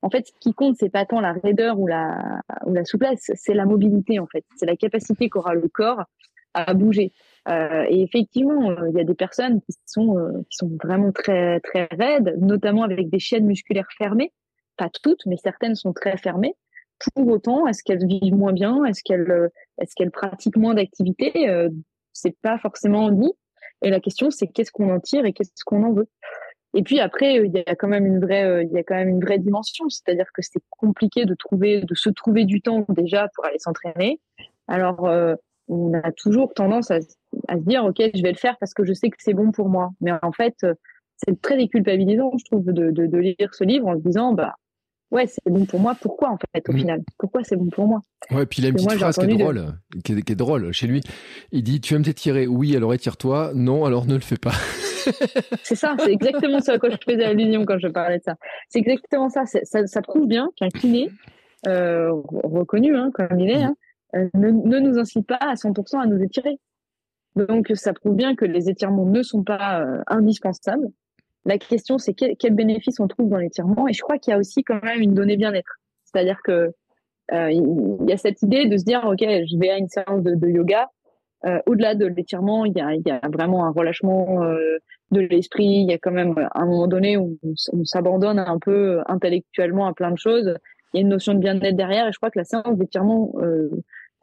en 0.02 0.10
fait, 0.10 0.26
ce 0.26 0.32
qui 0.40 0.52
compte, 0.52 0.76
c'est 0.78 0.90
pas 0.90 1.06
tant 1.06 1.20
la 1.20 1.32
raideur 1.32 1.78
ou 1.78 1.86
la, 1.86 2.40
ou 2.66 2.74
la 2.74 2.84
souplesse, 2.84 3.30
c'est 3.34 3.54
la 3.54 3.64
mobilité, 3.64 4.18
en 4.18 4.26
fait. 4.26 4.44
C'est 4.56 4.66
la 4.66 4.76
capacité 4.76 5.30
qu'aura 5.30 5.54
le 5.54 5.68
corps 5.68 6.04
à 6.54 6.72
bouger. 6.74 7.12
Euh, 7.48 7.84
et 7.88 8.02
effectivement, 8.02 8.70
euh, 8.70 8.88
il 8.90 8.96
y 8.96 9.00
a 9.00 9.04
des 9.04 9.14
personnes 9.14 9.60
qui 9.60 9.76
sont, 9.86 10.18
euh, 10.18 10.42
qui 10.50 10.56
sont 10.56 10.70
vraiment 10.82 11.12
très, 11.12 11.60
très 11.60 11.88
raides, 11.90 12.36
notamment 12.40 12.84
avec 12.84 13.10
des 13.10 13.18
chaînes 13.18 13.46
musculaires 13.46 13.88
fermées. 13.98 14.32
Pas 14.76 14.88
toutes, 15.02 15.26
mais 15.26 15.36
certaines 15.36 15.74
sont 15.74 15.92
très 15.92 16.16
fermées. 16.16 16.54
Pour 17.14 17.28
autant, 17.28 17.66
est-ce 17.66 17.82
qu'elles 17.82 18.06
vivent 18.06 18.34
moins 18.34 18.52
bien? 18.52 18.84
Est-ce 18.84 19.02
qu'elles, 19.04 19.50
est-ce 19.80 19.94
qu'elles 19.94 20.10
pratiquent 20.10 20.56
moins 20.56 20.74
d'activités? 20.74 21.32
C'est 22.12 22.36
pas 22.40 22.58
forcément 22.58 23.10
dit. 23.10 23.32
Et 23.82 23.90
la 23.90 24.00
question, 24.00 24.30
c'est 24.30 24.46
qu'est-ce 24.46 24.72
qu'on 24.72 24.90
en 24.90 25.00
tire 25.00 25.26
et 25.26 25.32
qu'est-ce 25.32 25.64
qu'on 25.64 25.82
en 25.82 25.92
veut? 25.92 26.08
Et 26.74 26.82
puis 26.82 26.98
après, 26.98 27.36
il 27.36 27.52
y 27.52 27.58
a 27.58 27.76
quand 27.76 27.86
même 27.86 28.04
une 28.04 28.18
vraie, 28.18 28.44
euh, 28.44 28.64
il 28.64 28.72
y 28.72 28.78
a 28.78 28.82
quand 28.82 28.96
même 28.96 29.08
une 29.08 29.24
vraie 29.24 29.38
dimension, 29.38 29.88
c'est-à-dire 29.88 30.26
que 30.34 30.42
c'est 30.42 30.62
compliqué 30.70 31.24
de 31.24 31.34
trouver, 31.34 31.82
de 31.82 31.94
se 31.94 32.10
trouver 32.10 32.44
du 32.44 32.60
temps 32.60 32.84
déjà 32.88 33.28
pour 33.34 33.46
aller 33.46 33.60
s'entraîner. 33.60 34.20
Alors, 34.66 35.06
euh, 35.06 35.36
on 35.68 35.94
a 35.94 36.12
toujours 36.12 36.52
tendance 36.54 36.90
à, 36.90 36.98
à, 37.48 37.56
se 37.56 37.62
dire, 37.62 37.84
ok, 37.84 37.96
je 38.14 38.22
vais 38.22 38.32
le 38.32 38.38
faire 38.38 38.56
parce 38.58 38.74
que 38.74 38.84
je 38.84 38.92
sais 38.92 39.10
que 39.10 39.16
c'est 39.18 39.34
bon 39.34 39.50
pour 39.50 39.68
moi. 39.68 39.90
Mais 40.00 40.12
en 40.22 40.32
fait, 40.32 40.54
euh, 40.64 40.74
c'est 41.16 41.40
très 41.40 41.56
déculpabilisant, 41.56 42.32
je 42.38 42.44
trouve, 42.44 42.64
de, 42.66 42.90
de, 42.90 43.06
de, 43.06 43.18
lire 43.18 43.54
ce 43.54 43.64
livre 43.64 43.86
en 43.86 43.96
se 43.96 44.02
disant, 44.02 44.32
bah, 44.32 44.54
ouais, 45.10 45.26
c'est 45.26 45.50
bon 45.50 45.64
pour 45.64 45.80
moi. 45.80 45.96
Pourquoi 46.00 46.30
en 46.30 46.38
fait, 46.38 46.68
au 46.68 46.72
mm. 46.72 46.78
final? 46.78 47.02
Pourquoi 47.18 47.44
c'est 47.44 47.56
bon 47.56 47.68
pour 47.70 47.86
moi? 47.86 48.02
Ouais, 48.30 48.46
puis 48.46 48.60
il 48.60 48.66
a 48.66 48.68
une 48.68 48.74
petite 48.74 48.92
phrase 48.92 49.16
qui 49.16 49.24
est 49.24 49.36
drôle, 49.36 49.64
qui, 50.04 50.12
est, 50.12 50.22
qui 50.22 50.32
est 50.32 50.36
drôle 50.36 50.72
chez 50.72 50.86
lui. 50.86 51.00
Il 51.52 51.62
dit, 51.62 51.80
tu 51.80 51.94
aimes 51.94 52.02
t'étirer? 52.02 52.46
Oui, 52.46 52.76
alors 52.76 52.92
étire-toi. 52.92 53.52
Non, 53.54 53.84
alors 53.84 54.06
ne 54.06 54.14
le 54.14 54.20
fais 54.20 54.36
pas. 54.36 54.52
c'est 55.62 55.76
ça, 55.76 55.96
c'est 55.98 56.12
exactement 56.12 56.60
ce 56.60 56.72
à 56.72 56.78
quoi 56.78 56.90
je 56.90 56.96
faisais 57.04 57.24
allusion 57.24 57.64
quand 57.64 57.78
je 57.78 57.88
parlais 57.88 58.18
de 58.18 58.22
ça. 58.24 58.36
C'est 58.68 58.78
exactement 58.78 59.28
ça. 59.28 59.44
ça. 59.46 59.86
ça. 59.86 60.02
prouve 60.02 60.26
bien 60.26 60.50
qu'un 60.56 60.68
kiné, 60.68 61.10
euh, 61.66 62.10
reconnu 62.44 62.96
hein, 62.96 63.10
comme 63.12 63.38
il 63.38 63.50
est, 63.50 63.62
hein, 63.62 63.76
euh, 63.76 63.83
ne, 64.34 64.50
ne, 64.50 64.78
nous 64.78 64.98
incite 64.98 65.26
pas 65.26 65.38
à 65.40 65.54
100% 65.54 66.00
à 66.00 66.06
nous 66.06 66.22
étirer. 66.22 66.58
Donc 67.36 67.70
ça 67.74 67.92
prouve 67.92 68.14
bien 68.14 68.36
que 68.36 68.44
les 68.44 68.70
étirements 68.70 69.06
ne 69.06 69.22
sont 69.22 69.42
pas 69.42 69.80
euh, 69.80 70.02
indispensables. 70.06 70.88
La 71.44 71.58
question, 71.58 71.98
c'est 71.98 72.14
quel, 72.14 72.36
quel, 72.36 72.54
bénéfice 72.54 73.00
on 73.00 73.08
trouve 73.08 73.28
dans 73.28 73.38
l'étirement? 73.38 73.88
Et 73.88 73.92
je 73.92 74.00
crois 74.00 74.18
qu'il 74.18 74.30
y 74.30 74.34
a 74.34 74.38
aussi 74.38 74.62
quand 74.62 74.82
même 74.82 75.00
une 75.00 75.14
donnée 75.14 75.36
bien-être. 75.36 75.78
C'est-à-dire 76.04 76.40
que 76.44 76.72
euh, 77.32 77.50
y 78.06 78.12
a 78.12 78.16
cette 78.16 78.42
idée 78.42 78.66
de 78.66 78.76
se 78.76 78.84
dire, 78.84 79.04
ok, 79.04 79.20
je 79.20 79.58
vais 79.58 79.70
à 79.70 79.78
une 79.78 79.88
séance 79.88 80.22
de, 80.22 80.48
yoga, 80.48 80.90
euh, 81.46 81.58
au-delà 81.66 81.94
de 81.94 82.06
l'étirement, 82.06 82.64
il 82.64 82.72
y 82.74 82.80
a, 82.80 83.20
vraiment 83.28 83.66
un 83.66 83.70
relâchement 83.70 84.42
euh, 84.42 84.78
de 85.10 85.20
l'esprit. 85.20 85.64
Il 85.64 85.90
y 85.90 85.92
a 85.92 85.98
quand 85.98 86.10
même 86.10 86.34
un 86.54 86.66
moment 86.66 86.86
donné 86.86 87.16
où 87.16 87.38
on, 87.72 87.84
s'abandonne 87.84 88.38
un 88.38 88.58
peu 88.58 89.00
intellectuellement 89.06 89.86
à 89.86 89.94
plein 89.94 90.10
de 90.10 90.18
choses. 90.18 90.54
Il 90.92 90.98
y 90.98 91.00
a 91.00 91.02
une 91.02 91.08
notion 91.08 91.34
de 91.34 91.38
bien-être 91.38 91.76
derrière. 91.76 92.08
Et 92.08 92.12
je 92.12 92.18
crois 92.18 92.30
que 92.30 92.38
la 92.38 92.44
séance 92.44 92.78
d'étirement 92.78 93.32
euh, 93.42 93.68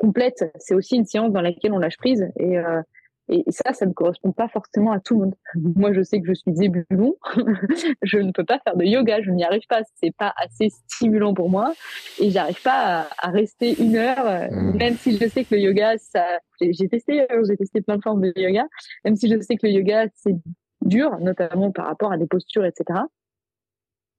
complète, 0.02 0.52
c'est 0.58 0.74
aussi 0.74 0.96
une 0.96 1.06
séance 1.06 1.32
dans 1.32 1.42
laquelle 1.42 1.74
on 1.74 1.78
lâche 1.78 1.98
prise. 1.98 2.28
Et, 2.38 2.58
euh, 2.58 2.82
et 3.30 3.44
ça, 3.50 3.72
ça 3.72 3.86
ne 3.86 3.94
correspond 3.94 4.32
pas 4.32 4.48
forcément 4.50 4.92
à 4.92 5.00
tout 5.00 5.14
le 5.14 5.26
monde. 5.26 5.36
Moi, 5.76 5.94
je 5.94 6.02
sais 6.02 6.20
que 6.20 6.28
je 6.28 6.34
suis 6.34 6.54
zébulon. 6.54 7.16
je 8.02 8.18
ne 8.18 8.32
peux 8.32 8.44
pas 8.44 8.60
faire 8.60 8.76
de 8.76 8.84
yoga. 8.84 9.22
Je 9.22 9.32
n'y 9.32 9.44
arrive 9.44 9.66
pas. 9.70 9.82
C'est 10.02 10.16
pas 10.16 10.34
assez 10.36 10.70
stimulant 10.70 11.34
pour 11.34 11.50
moi. 11.50 11.74
Et 12.20 12.32
j'arrive 12.32 12.62
pas 12.62 13.08
à, 13.18 13.30
rester 13.30 13.82
une 13.82 13.96
heure, 13.96 14.52
mmh. 14.52 14.78
même 14.78 14.96
si 14.96 15.18
je 15.18 15.28
sais 15.28 15.46
que 15.46 15.56
le 15.56 15.62
yoga, 15.62 15.98
ça, 15.98 16.26
j'ai 16.60 16.90
testé, 16.90 17.22
euh, 17.32 17.44
j'ai 17.48 17.56
testé 17.56 17.82
plein 17.82 17.98
de 17.98 18.02
formes 18.02 18.22
de 18.22 18.34
yoga. 18.36 18.66
Même 19.06 19.16
si 19.16 19.30
je 19.30 19.40
sais 19.40 19.56
que 19.56 19.66
le 19.66 19.74
yoga, 19.74 20.08
c'est 20.16 20.36
dur, 20.82 21.18
notamment 21.20 21.72
par 21.72 21.86
rapport 21.86 22.12
à 22.12 22.18
des 22.18 22.28
postures, 22.28 22.66
etc. 22.66 23.00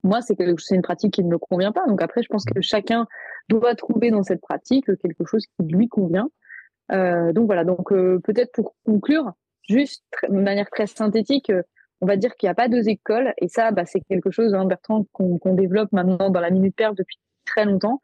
Moi, 0.03 0.21
c'est 0.21 0.35
c'est 0.59 0.75
une 0.75 0.81
pratique 0.81 1.13
qui 1.13 1.23
ne 1.23 1.29
me 1.29 1.37
convient 1.37 1.71
pas. 1.71 1.85
Donc 1.87 2.01
après, 2.01 2.21
je 2.23 2.27
pense 2.27 2.45
que 2.45 2.61
chacun 2.61 3.07
doit 3.49 3.75
trouver 3.75 4.11
dans 4.11 4.23
cette 4.23 4.41
pratique 4.41 4.85
quelque 5.01 5.25
chose 5.25 5.45
qui 5.47 5.65
lui 5.65 5.87
convient. 5.87 6.29
Euh, 6.91 7.31
donc 7.33 7.45
voilà, 7.45 7.63
donc 7.63 7.91
euh, 7.91 8.19
peut-être 8.23 8.51
pour 8.51 8.75
conclure, 8.85 9.33
juste 9.69 10.03
de 10.27 10.39
manière 10.39 10.69
très 10.69 10.87
synthétique, 10.87 11.49
euh, 11.49 11.63
on 12.01 12.05
va 12.05 12.17
dire 12.17 12.35
qu'il 12.35 12.47
n'y 12.47 12.51
a 12.51 12.55
pas 12.55 12.67
deux 12.67 12.89
écoles, 12.89 13.33
et 13.37 13.47
ça, 13.47 13.71
bah, 13.71 13.85
c'est 13.85 14.01
quelque 14.01 14.29
chose, 14.31 14.53
hein, 14.53 14.65
Bertrand, 14.65 15.05
qu'on 15.13 15.53
développe 15.53 15.91
maintenant 15.93 16.29
dans 16.29 16.41
la 16.41 16.49
Minute 16.49 16.75
Perte 16.75 16.97
depuis 16.97 17.17
très 17.45 17.65
longtemps. 17.65 18.01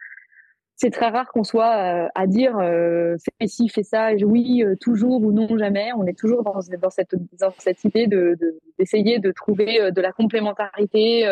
C'est 0.77 0.91
très 0.91 1.09
rare 1.09 1.29
qu'on 1.33 1.43
soit 1.43 2.09
à 2.15 2.27
dire 2.27 2.55
fais 2.57 3.47
ci, 3.47 3.67
fais 3.67 3.83
ça, 3.83 4.13
oui, 4.13 4.63
toujours 4.79 5.21
ou 5.21 5.33
non, 5.33 5.57
jamais. 5.57 5.91
On 5.97 6.05
est 6.05 6.17
toujours 6.17 6.41
dans, 6.41 6.53
dans, 6.53 6.89
cette, 6.89 7.15
dans 7.37 7.51
cette 7.57 7.83
idée 7.83 8.07
de 8.07 8.37
d'essayer 8.77 9.19
de, 9.19 9.33
trouver 9.33 9.91
de 9.91 10.01
la 10.01 10.13
complémentarité, 10.13 11.27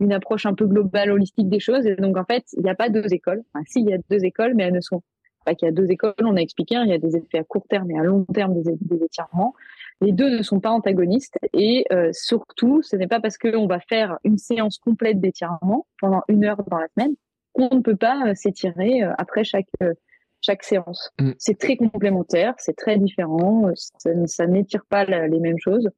une 0.00 0.12
approche 0.12 0.46
un 0.46 0.54
peu 0.54 0.66
globale, 0.66 1.10
holistique 1.10 1.48
des 1.48 1.60
choses. 1.60 1.86
Et 1.86 1.94
donc, 1.96 2.16
en 2.16 2.24
fait, 2.24 2.44
il 2.54 2.62
n'y 2.62 2.70
a 2.70 2.74
pas 2.74 2.88
deux 2.88 3.12
écoles. 3.12 3.42
Enfin, 3.52 3.64
si, 3.68 3.80
il 3.80 3.88
y 3.88 3.94
a 3.94 3.98
deux 4.10 4.24
écoles, 4.24 4.54
mais 4.54 4.64
elles 4.64 4.74
ne 4.74 4.80
sont 4.80 5.02
pas 5.44 5.54
qu'il 5.54 5.66
y 5.66 5.68
a 5.68 5.72
deux 5.72 5.90
écoles, 5.90 6.14
on 6.20 6.36
a 6.36 6.40
expliqué, 6.40 6.76
hein, 6.76 6.82
il 6.84 6.90
y 6.90 6.94
a 6.94 6.98
des 6.98 7.16
effets 7.16 7.38
à 7.38 7.44
court 7.44 7.66
terme 7.68 7.90
et 7.90 7.98
à 7.98 8.02
long 8.02 8.24
terme 8.26 8.60
des, 8.62 8.76
des 8.80 9.04
étirements. 9.04 9.54
Les 10.00 10.12
deux 10.12 10.30
ne 10.30 10.42
sont 10.42 10.60
pas 10.60 10.70
antagonistes 10.70 11.38
et 11.52 11.84
euh, 11.92 12.10
surtout, 12.12 12.82
ce 12.82 12.96
n'est 12.96 13.06
pas 13.06 13.20
parce 13.20 13.38
qu'on 13.38 13.66
va 13.66 13.80
faire 13.80 14.18
une 14.24 14.38
séance 14.38 14.78
complète 14.78 15.20
d'étirement 15.20 15.86
pendant 16.00 16.22
une 16.28 16.44
heure 16.44 16.62
dans 16.64 16.78
la 16.78 16.88
semaine 16.96 17.14
qu'on 17.52 17.74
ne 17.74 17.80
peut 17.80 17.96
pas 17.96 18.28
euh, 18.28 18.34
s'étirer 18.34 19.02
euh, 19.02 19.12
après 19.18 19.44
chaque 19.44 19.68
chaque 20.42 20.62
séance. 20.62 21.10
Mm. 21.20 21.32
C'est 21.38 21.58
très 21.58 21.76
complémentaire, 21.76 22.54
c'est 22.56 22.76
très 22.76 22.96
différent, 22.96 23.70
ça, 23.74 24.10
ça 24.26 24.46
n'étire 24.46 24.86
pas 24.88 25.04
les 25.04 25.38
mêmes 25.38 25.58
choses. 25.58 25.90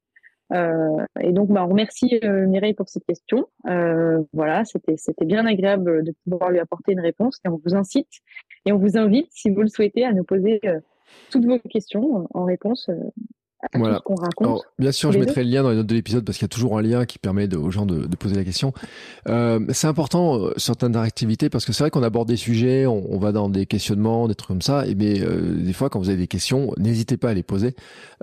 Euh, 0.53 1.05
et 1.21 1.33
donc, 1.33 1.49
bah, 1.49 1.65
on 1.65 1.69
remercie 1.69 2.21
euh, 2.25 2.47
Mireille 2.47 2.75
pour 2.75 2.89
cette 2.89 3.05
question. 3.05 3.47
Euh, 3.67 4.23
voilà, 4.33 4.65
c'était 4.65 4.97
c'était 4.97 5.25
bien 5.25 5.47
agréable 5.47 6.05
de 6.05 6.15
pouvoir 6.25 6.51
lui 6.51 6.59
apporter 6.59 6.93
une 6.93 7.01
réponse. 7.01 7.39
Et 7.45 7.49
on 7.49 7.61
vous 7.65 7.75
incite 7.75 8.09
et 8.67 8.73
on 8.73 8.79
vous 8.79 8.97
invite, 8.97 9.29
si 9.31 9.51
vous 9.51 9.63
le 9.63 9.69
souhaitez, 9.69 10.05
à 10.05 10.13
nous 10.13 10.25
poser 10.25 10.61
toutes 11.31 11.45
vos 11.45 11.59
questions 11.59 12.29
en 12.33 12.45
réponse 12.45 12.89
voilà. 13.75 14.01
Alors, 14.41 14.65
bien 14.79 14.93
sûr, 14.93 15.13
je 15.13 15.19
mettrai 15.19 15.45
le 15.45 15.51
lien 15.51 15.63
dans 15.63 15.71
les 15.71 15.77
notes 15.77 15.87
de 15.87 15.95
l'épisode 15.95 16.25
parce 16.25 16.39
qu'il 16.39 16.45
y 16.45 16.47
a 16.47 16.55
toujours 16.55 16.79
un 16.79 16.83
lien 16.83 17.05
qui 17.05 17.19
permet 17.19 17.47
de, 17.47 17.57
aux 17.57 17.71
gens 17.71 17.87
de, 17.87 18.07
de 18.07 18.17
poser 18.17 18.35
la 18.35 18.45
question. 18.45 18.73
Euh, 19.29 19.61
c'est 19.71 19.87
important 19.87 20.39
euh, 20.39 20.53
certaines 20.57 20.97
activités 20.97 21.49
parce 21.49 21.65
que 21.65 21.73
c'est 21.73 21.85
vrai 21.85 21.91
qu'on 21.91 22.03
aborde 22.03 22.29
des 22.29 22.37
sujets, 22.37 22.87
on, 22.87 23.13
on, 23.13 23.19
va 23.19 23.33
dans 23.33 23.49
des 23.49 23.67
questionnements, 23.67 24.27
des 24.29 24.35
trucs 24.35 24.49
comme 24.49 24.63
ça. 24.63 24.87
Et 24.87 24.95
mais 24.95 25.21
euh, 25.21 25.55
des 25.55 25.73
fois, 25.73 25.91
quand 25.91 25.99
vous 25.99 26.09
avez 26.09 26.19
des 26.19 26.27
questions, 26.27 26.73
n'hésitez 26.77 27.17
pas 27.17 27.31
à 27.31 27.35
les 27.35 27.43
poser 27.43 27.75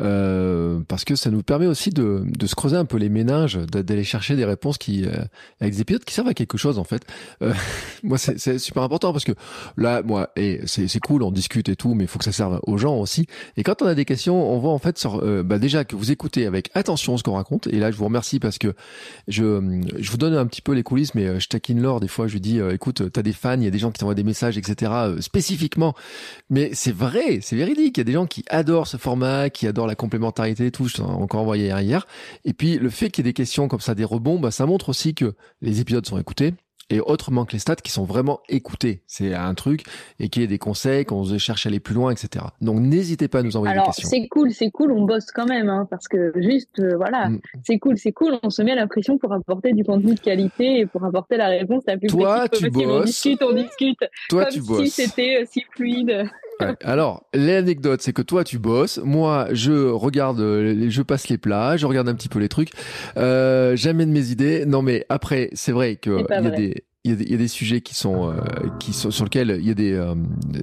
euh, 0.01 0.79
parce 0.87 1.03
que 1.03 1.15
ça 1.15 1.29
nous 1.29 1.43
permet 1.43 1.65
aussi 1.65 1.89
de, 1.89 2.23
de 2.25 2.47
se 2.47 2.55
creuser 2.55 2.77
un 2.77 2.85
peu 2.85 2.97
les 2.97 3.09
méninges, 3.09 3.57
d'aller 3.57 4.03
chercher 4.03 4.35
des 4.35 4.45
réponses 4.45 4.77
qui 4.77 5.05
euh, 5.05 5.11
avec 5.59 5.73
des 5.73 5.81
épisodes 5.81 6.03
qui 6.03 6.13
servent 6.13 6.29
à 6.29 6.33
quelque 6.33 6.57
chose 6.57 6.79
en 6.79 6.83
fait. 6.83 7.03
Euh, 7.41 7.53
moi, 8.03 8.17
c'est 8.17 8.59
super 8.59 8.83
important 8.83 9.11
parce 9.11 9.25
que 9.25 9.33
là, 9.77 10.01
moi, 10.03 10.29
et 10.35 10.61
c'est 10.65 10.99
cool, 10.99 11.23
on 11.23 11.31
discute 11.31 11.69
et 11.69 11.75
tout, 11.75 11.93
mais 11.93 12.05
il 12.05 12.07
faut 12.07 12.19
que 12.19 12.25
ça 12.25 12.31
serve 12.31 12.59
aux 12.63 12.77
gens 12.77 12.97
aussi. 12.97 13.27
Et 13.57 13.63
quand 13.63 13.81
on 13.81 13.85
a 13.85 13.95
des 13.95 14.05
questions, 14.05 14.51
on 14.51 14.57
voit 14.59 14.71
en 14.71 14.79
fait 14.79 14.97
sur 14.97 15.21
euh, 15.29 15.43
bah 15.43 15.59
déjà 15.59 15.85
que 15.85 15.95
vous 15.95 16.11
écoutez 16.11 16.45
avec 16.45 16.69
attention 16.73 17.17
ce 17.17 17.23
qu'on 17.23 17.33
raconte. 17.33 17.67
Et 17.67 17.79
là, 17.79 17.91
je 17.91 17.97
vous 17.97 18.05
remercie 18.05 18.39
parce 18.39 18.57
que 18.57 18.73
je, 19.27 19.81
je 19.97 20.11
vous 20.11 20.17
donne 20.17 20.33
un 20.33 20.45
petit 20.45 20.61
peu 20.61 20.73
les 20.73 20.83
coulisses, 20.83 21.15
mais 21.15 21.27
euh, 21.27 21.39
je 21.39 21.47
taquine 21.47 21.81
Laure 21.81 21.99
des 21.99 22.07
fois. 22.07 22.27
Je 22.27 22.33
lui 22.33 22.41
dis, 22.41 22.59
euh, 22.59 22.73
écoute, 22.73 23.11
t'as 23.11 23.21
des 23.21 23.33
fans, 23.33 23.57
il 23.57 23.63
y 23.63 23.67
a 23.67 23.71
des 23.71 23.79
gens 23.79 23.91
qui 23.91 23.99
t'envoient 23.99 24.15
des 24.15 24.23
messages, 24.23 24.57
etc. 24.57 24.91
spécifiquement. 25.19 25.93
Mais 26.49 26.71
c'est 26.73 26.93
vrai, 26.93 27.39
c'est 27.41 27.55
véridique. 27.55 27.97
Il 27.97 27.99
y 27.99 28.01
a 28.01 28.05
des 28.05 28.13
gens 28.13 28.25
qui 28.25 28.43
adorent 28.49 28.87
ce 28.87 28.97
format, 28.97 29.49
qui 29.49 29.67
adorent 29.67 29.87
la 29.87 29.95
complémentarité 29.95 30.67
et 30.67 30.71
tout. 30.71 30.87
Je 30.87 30.97
t'en 30.97 31.09
ai 31.09 31.21
encore 31.21 31.41
envoyé 31.41 31.67
hier. 31.67 32.07
Et 32.45 32.53
puis 32.53 32.77
le 32.77 32.89
fait 32.89 33.09
qu'il 33.09 33.25
y 33.25 33.27
ait 33.27 33.31
des 33.31 33.33
questions 33.33 33.67
comme 33.67 33.81
ça, 33.81 33.95
des 33.95 34.05
rebonds, 34.05 34.39
bah, 34.39 34.51
ça 34.51 34.65
montre 34.65 34.89
aussi 34.89 35.13
que 35.13 35.35
les 35.61 35.79
épisodes 35.81 36.05
sont 36.05 36.17
écoutés 36.17 36.53
et 36.89 36.99
autrement 36.99 37.45
que 37.45 37.53
les 37.53 37.59
stats 37.59 37.75
qui 37.75 37.91
sont 37.91 38.03
vraiment 38.03 38.41
écoutés. 38.49 39.03
C'est 39.07 39.33
un 39.33 39.53
truc 39.53 39.83
et 40.19 40.29
qu'il 40.29 40.41
y 40.41 40.45
ait 40.45 40.47
des 40.47 40.57
conseils, 40.57 41.05
qu'on 41.05 41.23
cherche 41.37 41.65
à 41.65 41.69
aller 41.69 41.79
plus 41.79 41.95
loin, 41.95 42.11
etc. 42.11 42.45
Donc 42.61 42.79
n'hésitez 42.79 43.27
pas 43.27 43.39
à 43.39 43.43
nous 43.43 43.55
envoyer 43.57 43.75
des 43.75 43.83
questions. 43.83 44.09
C'est 44.09 44.27
cool, 44.27 44.51
c'est 44.51 44.71
cool, 44.71 44.91
on 44.91 45.03
bosse 45.03 45.31
quand 45.31 45.45
même, 45.45 45.69
hein, 45.69 45.87
parce 45.89 46.07
que 46.07 46.31
juste, 46.35 46.79
euh, 46.79 46.95
voilà, 46.95 47.29
mm. 47.29 47.39
c'est 47.63 47.79
cool, 47.79 47.97
c'est 47.97 48.11
cool, 48.11 48.39
on 48.43 48.49
se 48.49 48.61
met 48.61 48.71
à 48.71 48.75
la 48.75 48.87
pression 48.87 49.17
pour 49.17 49.33
apporter 49.33 49.73
du 49.73 49.83
contenu 49.83 50.15
de 50.15 50.19
qualité 50.19 50.79
et 50.79 50.85
pour 50.85 51.03
apporter 51.03 51.37
la 51.37 51.47
réponse 51.47 51.83
la 51.87 51.97
plus 51.97 52.07
Toi, 52.07 52.47
tu 52.49 52.69
bosses. 52.69 52.85
On 52.85 53.03
discute, 53.03 53.43
on 53.43 53.53
discute. 53.53 53.99
Toi, 54.29 54.45
comme 54.45 54.53
tu 54.53 54.61
bosses. 54.61 54.85
si 54.85 54.89
c'était 54.89 55.41
euh, 55.41 55.45
si 55.49 55.63
fluide. 55.71 56.29
Alors, 56.83 57.25
l'anecdote, 57.33 58.01
c'est 58.01 58.13
que 58.13 58.21
toi, 58.21 58.43
tu 58.43 58.59
bosses. 58.59 58.99
Moi, 59.03 59.47
je 59.51 59.89
regarde, 59.89 60.39
je 60.39 61.01
passe 61.01 61.29
les 61.29 61.37
plats, 61.37 61.77
je 61.77 61.85
regarde 61.85 62.09
un 62.09 62.15
petit 62.15 62.29
peu 62.29 62.39
les 62.39 62.49
trucs. 62.49 62.71
Euh, 63.17 63.75
j'amène 63.75 64.11
mes 64.11 64.31
idées. 64.31 64.65
Non, 64.65 64.81
mais 64.81 65.05
après, 65.09 65.49
c'est 65.53 65.71
vrai 65.71 65.95
que 65.95 66.25
il 66.29 66.43
y 66.43 66.47
a 66.47 66.51
des 66.51 66.83
il 67.05 67.11
y, 67.11 67.13
a 67.13 67.17
des, 67.17 67.23
il 67.23 67.31
y, 67.31 67.33
a 67.33 67.37
des, 67.37 67.47
sujets 67.47 67.79
qui 67.79 67.95
sont 67.95 68.29
euh, 68.29 68.41
qui 68.77 68.91
sont 68.91 69.09
sur 69.09 69.23
lesquels 69.23 69.55
il 69.57 69.65
y 69.65 69.71
a 69.71 69.73
des 69.73 69.93
euh, 69.93 70.15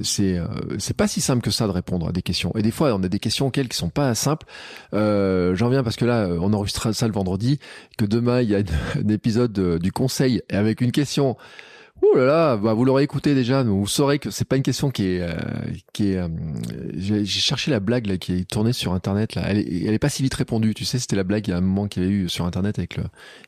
c'est 0.03 0.37
euh, 0.37 0.47
c'est 0.79 0.95
pas 0.95 1.09
si 1.09 1.23
simple 1.23 1.41
que 1.41 1.51
ça 1.51 1.67
de 1.67 1.73
répondre 1.73 2.09
à 2.09 2.13
des 2.13 2.21
questions 2.21 2.53
et 2.57 2.63
des 2.63 2.71
fois 2.71 2.95
on 2.95 3.03
a 3.03 3.09
des 3.09 3.19
questions 3.19 3.47
auxquelles 3.47 3.69
qui 3.69 3.77
sont 3.79 3.89
pas 3.89 4.15
simples 4.15 4.47
euh, 4.93 5.55
j'en 5.55 5.71
viens 5.71 5.83
parce 5.83 5.97
que 5.97 6.05
là 6.05 6.29
on 6.39 6.53
enregistre 6.53 6.93
ça 6.95 7.07
le 7.07 7.15
vendredi 7.15 7.59
que 7.97 8.05
demain 8.05 8.43
il 8.43 8.51
y 8.51 8.55
a 8.55 8.59
un 9.03 9.09
épisode 9.09 9.79
du 9.79 9.93
conseil 9.93 10.43
avec 10.51 10.83
une 10.83 10.93
question 10.93 11.39
Oh 12.03 12.17
là 12.17 12.25
là, 12.27 12.57
bah 12.57 12.75
vous 12.75 12.85
l'aurez 12.85 13.03
écouté 13.03 13.35
déjà, 13.35 13.63
vous 13.63 13.87
saurez 13.87 14.19
que 14.19 14.31
c'est 14.31 14.45
pas 14.45 14.57
une 14.57 14.63
question 14.63 14.91
qui 14.91 15.07
est, 15.07 15.23
euh. 15.23 15.35
Euh, 16.01 16.29
j'ai 16.95 17.25
cherché 17.25 17.71
la 17.71 17.81
blague 17.81 18.19
qui 18.19 18.35
est 18.35 18.45
tournée 18.49 18.75
sur 18.75 18.93
internet 18.93 19.35
là. 19.35 19.45
Elle 19.47 19.59
est, 19.59 19.85
elle 19.85 19.95
est 19.95 19.99
pas 19.99 20.11
si 20.11 20.23
vite 20.23 20.35
répondue. 20.35 20.75
Tu 20.75 20.85
sais, 20.85 20.99
c'était 20.99 21.17
la 21.17 21.25
blague 21.25 21.49
il 21.49 21.53
y 21.53 21.55
a 21.55 21.57
un 21.57 21.63
moment 21.63 21.89
qu'il 21.89 22.03
y 22.03 22.07
avait 22.07 22.15
eu 22.15 22.29
sur 22.29 22.45
internet 22.45 22.79
avec 22.79 22.97
le 22.97 23.05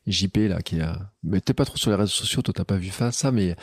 JP 0.06 0.36
là 0.48 0.62
qui 0.62 0.80
a. 0.80 1.10
Mais 1.22 1.40
t'es 1.40 1.52
pas 1.52 1.66
trop 1.66 1.76
sur 1.76 1.90
les 1.90 1.96
réseaux 1.96 2.08
sociaux, 2.08 2.42
toi 2.42 2.54
t'as 2.54 2.64
pas 2.64 2.76
vu 2.76 2.90
ça, 3.10 3.32
mais 3.32 3.54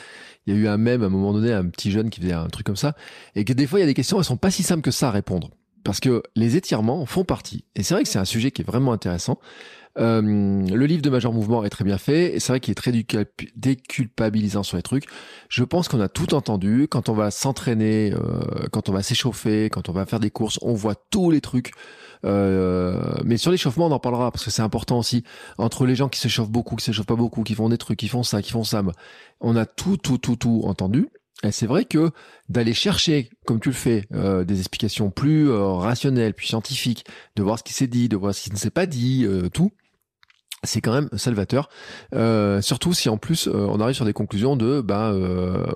il 0.46 0.54
y 0.54 0.58
a 0.58 0.60
eu 0.60 0.68
un 0.68 0.78
même 0.78 1.02
à 1.04 1.08
un 1.08 1.10
moment 1.10 1.34
donné, 1.34 1.52
un 1.52 1.66
petit 1.66 1.92
jeune 1.92 2.10
qui 2.10 2.22
faisait 2.22 2.34
un 2.34 2.48
truc 2.48 2.66
comme 2.66 2.76
ça, 2.76 2.96
et 3.36 3.44
que 3.44 3.54
des 3.54 3.66
fois 3.66 3.80
il 3.80 3.82
y 3.82 3.86
a 3.86 3.88
des 3.88 3.94
questions, 3.94 4.18
elles 4.20 4.26
sont 4.26 4.38
pas 4.38 4.52
si 4.52 4.62
simples 4.62 4.82
que 4.82 4.92
ça 4.92 5.08
à 5.08 5.12
répondre, 5.12 5.50
parce 5.86 6.02
que 6.02 6.24
les 6.36 6.58
étirements 6.58 7.06
font 7.06 7.24
partie. 7.24 7.64
Et 7.76 7.84
c'est 7.84 7.94
vrai 7.94 8.04
que 8.04 8.10
c'est 8.10 8.20
un 8.20 8.26
sujet 8.26 8.52
qui 8.52 8.64
est 8.64 8.66
vraiment 8.66 8.92
intéressant. 8.92 9.40
Euh, 9.98 10.22
le 10.22 10.86
livre 10.86 11.02
de 11.02 11.10
Major 11.10 11.32
Mouvement 11.32 11.64
est 11.64 11.70
très 11.70 11.86
bien 11.86 11.98
fait 11.98 12.36
et 12.36 12.42
c'est 12.42 12.52
vrai 12.52 12.60
qu'il 12.60 12.72
est 12.72 12.76
très 12.76 12.92
déculpabilisant 13.56 14.64
sur 14.64 14.76
les 14.76 14.84
trucs. 14.84 15.06
Je 15.48 15.64
pense 15.64 15.88
qu'on 15.88 16.02
a 16.02 16.10
tout 16.10 16.34
entendu. 16.34 16.88
Quand 16.90 17.08
on 17.08 17.14
va 17.14 17.32
s'entraîner, 17.32 18.14
euh, 18.14 18.68
quand 18.72 18.90
on 18.90 18.94
va 18.94 19.04
s'échauffer, 19.04 19.70
quand 19.70 19.88
on 19.88 19.94
va 19.94 20.06
faire 20.06 20.20
des 20.20 20.32
courses, 20.32 20.60
on 20.64 20.74
voit 20.74 20.96
tous 20.96 21.30
les 21.30 21.40
trucs. 21.40 21.72
Euh, 22.26 23.20
mais 23.24 23.38
sur 23.38 23.52
l'échauffement, 23.52 23.86
on 23.86 23.92
en 23.92 24.00
parlera 24.00 24.32
parce 24.32 24.44
que 24.44 24.52
c'est 24.52 24.64
important 24.64 24.98
aussi. 24.98 25.24
Entre 25.60 25.86
les 25.86 25.96
gens 25.96 26.10
qui 26.10 26.20
s'échauffent 26.20 26.50
beaucoup, 26.50 26.76
qui 26.76 26.84
s'échauffent 26.84 27.06
pas 27.06 27.16
beaucoup, 27.16 27.44
qui 27.44 27.54
font 27.54 27.70
des 27.70 27.78
trucs, 27.78 28.00
qui 28.00 28.08
font 28.08 28.24
ça, 28.24 28.42
qui 28.42 28.52
font 28.52 28.64
ça, 28.64 28.84
on 29.40 29.56
a 29.56 29.68
tout, 29.68 29.98
tout, 29.98 30.18
tout, 30.18 30.36
tout 30.36 30.64
entendu. 30.66 31.10
C'est 31.52 31.68
vrai 31.68 31.86
que 31.86 32.12
d'aller 32.50 32.74
chercher, 32.74 33.30
comme 33.46 33.60
tu 33.60 33.70
le 33.70 33.76
fais, 33.76 34.06
euh, 34.14 34.44
des 34.46 34.60
explications 34.60 35.12
plus 35.12 35.52
rationnelles, 35.52 36.34
plus 36.34 36.48
scientifiques, 36.48 37.06
de 37.36 37.44
voir 37.44 37.60
ce 37.60 37.64
qui 37.64 37.74
s'est 37.74 37.88
dit, 37.88 38.10
de 38.10 38.16
voir 38.16 38.34
ce 38.34 38.42
qui 38.42 38.52
ne 38.52 38.58
s'est 38.58 38.70
pas 38.70 38.86
dit, 38.86 39.28
tout, 39.54 39.72
c'est 40.66 40.82
quand 40.82 40.94
même 40.94 41.10
salvateur. 41.18 41.70
Euh, 42.14 42.62
surtout 42.62 42.94
si 42.94 43.10
en 43.10 43.18
plus 43.18 43.48
euh, 43.48 43.54
on 43.54 43.80
arrive 43.80 43.96
sur 43.96 44.06
des 44.06 44.14
conclusions 44.14 44.56
de 44.56 44.82
bah 44.82 45.14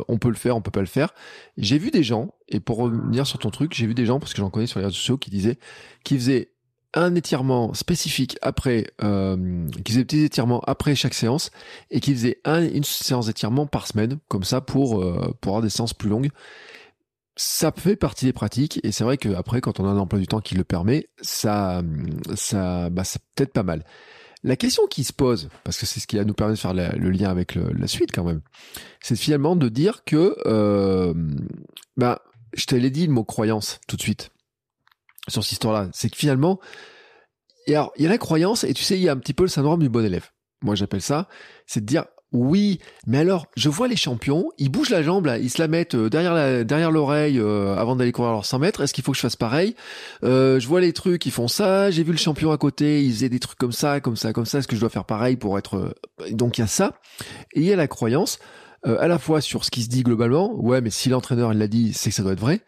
on 0.07 0.17
peut 0.17 0.29
le 0.29 0.35
faire, 0.35 0.55
on 0.55 0.61
peut 0.61 0.71
pas 0.71 0.79
le 0.81 0.87
faire. 0.87 1.13
J'ai 1.57 1.77
vu 1.77 1.91
des 1.91 2.03
gens 2.03 2.33
et 2.47 2.59
pour 2.59 2.77
revenir 2.77 3.27
sur 3.27 3.39
ton 3.39 3.49
truc, 3.49 3.73
j'ai 3.73 3.85
vu 3.85 3.93
des 3.93 4.05
gens 4.05 4.19
parce 4.19 4.33
que 4.33 4.39
j'en 4.39 4.49
connais 4.49 4.67
sur 4.67 4.79
les 4.79 4.85
réseaux 4.85 4.97
sociaux 4.97 5.17
qui 5.17 5.29
disaient 5.29 5.57
qui 6.03 6.15
faisaient 6.15 6.51
un 6.93 7.15
étirement 7.15 7.73
spécifique 7.73 8.37
après, 8.41 8.87
euh, 9.03 9.67
qui 9.83 9.91
faisaient 9.91 10.01
des 10.01 10.05
petits 10.05 10.23
étirements 10.23 10.61
après 10.61 10.95
chaque 10.95 11.13
séance 11.13 11.51
et 11.91 11.99
qui 11.99 12.13
faisaient 12.13 12.39
une 12.45 12.83
séance 12.83 13.27
d'étirement 13.27 13.67
par 13.67 13.87
semaine 13.87 14.19
comme 14.27 14.43
ça 14.43 14.61
pour 14.61 14.99
pour 15.41 15.51
avoir 15.51 15.61
des 15.61 15.69
séances 15.69 15.93
plus 15.93 16.09
longues. 16.09 16.29
Ça 17.35 17.71
fait 17.71 17.95
partie 17.95 18.25
des 18.25 18.33
pratiques 18.33 18.79
et 18.83 18.91
c'est 18.91 19.03
vrai 19.03 19.17
que 19.17 19.29
après 19.29 19.61
quand 19.61 19.79
on 19.79 19.85
a 19.85 19.89
un 19.89 19.97
emploi 19.97 20.19
du 20.19 20.27
temps 20.27 20.41
qui 20.41 20.55
le 20.55 20.63
permet, 20.63 21.07
ça 21.21 21.83
ça 22.35 22.89
bah 22.89 23.03
c'est 23.03 23.21
peut-être 23.35 23.53
pas 23.53 23.63
mal. 23.63 23.83
La 24.43 24.55
question 24.55 24.87
qui 24.87 25.03
se 25.03 25.11
pose, 25.11 25.49
parce 25.65 25.77
que 25.77 25.85
c'est 25.85 25.99
ce 25.99 26.07
qui 26.07 26.15
va 26.15 26.23
nous 26.23 26.33
permettre 26.33 26.57
de 26.57 26.61
faire 26.61 26.97
le 26.97 27.09
lien 27.09 27.29
avec 27.29 27.55
la 27.55 27.87
suite 27.87 28.11
quand 28.13 28.23
même, 28.23 28.41
c'est 29.01 29.17
finalement 29.17 29.55
de 29.57 29.67
dire 29.67 30.03
que, 30.05 30.35
euh, 30.45 31.13
bah, 31.97 32.21
je 32.53 32.65
te 32.65 32.75
l'ai 32.75 32.89
dit 32.89 33.05
le 33.05 33.11
mot 33.11 33.25
croyance 33.25 33.81
tout 33.87 33.97
de 33.97 34.01
suite 34.01 34.31
sur 35.29 35.43
cette 35.43 35.53
histoire-là. 35.53 35.89
C'est 35.93 36.09
que 36.09 36.17
finalement, 36.17 36.59
il 37.67 37.73
y 37.73 37.75
a 37.75 38.09
la 38.09 38.17
croyance 38.17 38.63
et 38.63 38.73
tu 38.73 38.83
sais, 38.83 38.97
il 38.97 39.01
y 39.01 39.09
a 39.09 39.11
un 39.11 39.17
petit 39.17 39.33
peu 39.33 39.43
le 39.43 39.49
syndrome 39.49 39.81
du 39.81 39.89
bon 39.89 40.03
élève. 40.03 40.29
Moi, 40.61 40.75
j'appelle 40.75 41.01
ça, 41.01 41.27
c'est 41.65 41.81
de 41.81 41.85
dire 41.85 42.05
oui, 42.31 42.79
mais 43.07 43.17
alors, 43.17 43.47
je 43.55 43.69
vois 43.69 43.87
les 43.87 43.95
champions, 43.95 44.49
ils 44.59 44.69
bougent 44.69 44.91
la 44.91 45.01
jambe 45.01 45.25
là, 45.25 45.39
ils 45.39 45.49
se 45.49 45.59
la 45.59 45.67
mettent 45.67 45.95
euh, 45.95 46.09
derrière 46.09 46.35
la, 46.35 46.63
derrière 46.63 46.91
l'oreille 46.91 47.39
euh, 47.39 47.75
avant 47.75 47.95
d'aller 47.95 48.11
courir 48.11 48.31
leurs 48.33 48.45
100 48.45 48.59
mètres. 48.59 48.81
Est-ce 48.81 48.93
qu'il 48.93 49.03
faut 49.03 49.13
que 49.13 49.17
je 49.17 49.21
fasse 49.21 49.35
pareil? 49.35 49.75
Euh, 50.23 50.59
Je 50.59 50.67
vois 50.67 50.79
les 50.79 50.93
trucs, 50.93 51.25
ils 51.25 51.31
font 51.31 51.47
ça. 51.47 51.89
J'ai 51.89 52.03
vu 52.03 52.11
le 52.11 52.19
champion 52.19 52.51
à 52.51 52.57
côté, 52.59 53.03
il 53.03 53.11
faisait 53.11 53.29
des 53.29 53.39
trucs 53.39 53.57
comme 53.57 53.71
ça, 53.71 53.99
comme 53.99 54.15
ça, 54.15 54.31
comme 54.31 54.45
ça. 54.45 54.59
Est-ce 54.59 54.67
que 54.67 54.75
je 54.75 54.81
dois 54.81 54.89
faire 54.89 55.05
pareil 55.05 55.37
pour 55.37 55.57
être 55.57 55.95
Donc 56.29 56.59
il 56.59 56.61
y 56.61 56.63
a 56.63 56.67
ça, 56.67 56.99
et 57.53 57.61
il 57.61 57.65
y 57.65 57.73
a 57.73 57.75
la 57.75 57.87
croyance 57.87 58.37
à 58.83 59.09
la 59.09 59.19
fois 59.19 59.41
sur 59.41 59.65
ce 59.65 59.71
qui 59.71 59.81
se 59.81 59.89
dit 59.89 60.03
globalement. 60.03 60.53
Ouais, 60.53 60.81
mais 60.81 60.91
si 60.91 61.09
l'entraîneur 61.09 61.53
l'a 61.53 61.67
dit, 61.67 61.93
c'est 61.93 62.11
que 62.11 62.15
ça 62.15 62.21
doit 62.21 62.33
être 62.33 62.39
vrai. 62.39 62.61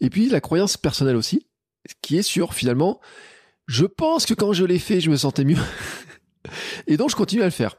Et 0.00 0.08
puis 0.08 0.28
la 0.30 0.40
croyance 0.40 0.78
personnelle 0.78 1.16
aussi, 1.16 1.46
qui 2.00 2.18
est 2.18 2.22
sur 2.22 2.54
finalement, 2.54 3.00
je 3.66 3.84
pense 3.84 4.26
que 4.26 4.34
quand 4.34 4.52
je 4.52 4.64
l'ai 4.64 4.78
fait, 4.78 5.00
je 5.00 5.10
me 5.10 5.16
sentais 5.16 5.44
mieux. 5.44 5.58
et 6.86 6.96
donc 6.96 7.10
je 7.10 7.16
continue 7.16 7.42
à 7.42 7.46
le 7.46 7.50
faire. 7.50 7.76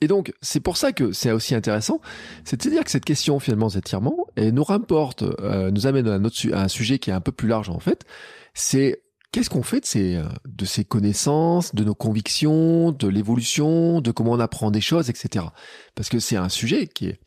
Et 0.00 0.06
donc, 0.06 0.34
c'est 0.42 0.60
pour 0.60 0.76
ça 0.76 0.92
que 0.92 1.12
c'est 1.12 1.30
aussi 1.30 1.54
intéressant, 1.54 2.00
c'est 2.44 2.58
de 2.58 2.62
se 2.62 2.68
dire 2.68 2.84
que 2.84 2.90
cette 2.90 3.04
question, 3.04 3.38
finalement, 3.38 3.70
cet 3.70 3.86
étirement, 3.86 4.26
et 4.36 4.52
nous 4.52 4.64
rapporte, 4.64 5.22
euh, 5.22 5.70
nous 5.70 5.86
amène 5.86 6.08
à, 6.08 6.18
notre, 6.18 6.52
à 6.52 6.64
un 6.64 6.68
sujet 6.68 6.98
qui 6.98 7.10
est 7.10 7.14
un 7.14 7.22
peu 7.22 7.32
plus 7.32 7.48
large, 7.48 7.70
en 7.70 7.78
fait. 7.78 8.04
C'est 8.52 9.02
qu'est-ce 9.32 9.48
qu'on 9.48 9.62
fait 9.62 9.80
de 9.80 9.86
ces, 9.86 10.16
euh, 10.16 10.24
de 10.46 10.64
ces 10.64 10.84
connaissances, 10.84 11.74
de 11.74 11.84
nos 11.84 11.94
convictions, 11.94 12.92
de 12.92 13.08
l'évolution, 13.08 14.00
de 14.00 14.10
comment 14.10 14.32
on 14.32 14.40
apprend 14.40 14.70
des 14.70 14.82
choses, 14.82 15.08
etc. 15.08 15.46
Parce 15.94 16.08
que 16.08 16.18
c'est 16.18 16.36
un 16.36 16.50
sujet 16.50 16.86
qui 16.86 17.06
est, 17.06 17.20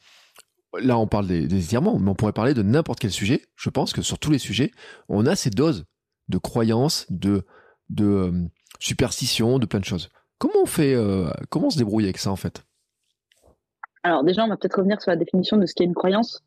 là, 0.80 1.00
on 1.00 1.08
parle 1.08 1.26
des 1.26 1.46
étirements, 1.56 1.98
mais 1.98 2.12
on 2.12 2.16
pourrait 2.16 2.34
parler 2.34 2.54
de 2.54 2.62
n'importe 2.62 3.00
quel 3.00 3.12
sujet. 3.12 3.42
Je 3.56 3.70
pense 3.70 3.94
que 3.94 4.02
sur 4.02 4.20
tous 4.20 4.30
les 4.30 4.40
sujets, 4.40 4.72
on 5.10 5.26
a 5.26 5.36
ces 5.36 5.50
doses 5.50 5.86
de 6.30 6.38
croyances, 6.38 7.06
de, 7.10 7.46
de 7.90 8.06
euh, 8.06 8.32
superstitions, 8.80 9.60
de 9.60 9.66
plein 9.66 9.80
de 9.80 9.86
choses. 9.86 10.10
Comment 10.40 10.62
on 10.64 10.68
fait, 10.68 10.96
comment 11.50 11.68
on 11.68 11.70
se 11.72 11.80
débrouille 11.80 12.04
avec 12.04 12.20
ça 12.20 12.30
en 12.30 12.36
fait? 12.36 12.64
Alors 14.04 14.24
déjà, 14.24 14.44
on 14.46 14.48
va 14.48 14.56
peut-être 14.56 14.78
revenir 14.78 15.02
sur 15.02 15.10
la 15.10 15.18
définition 15.18 15.58
de 15.58 15.66
ce 15.66 15.74
qu'est 15.74 15.84
une 15.84 15.96
croyance. 15.96 16.44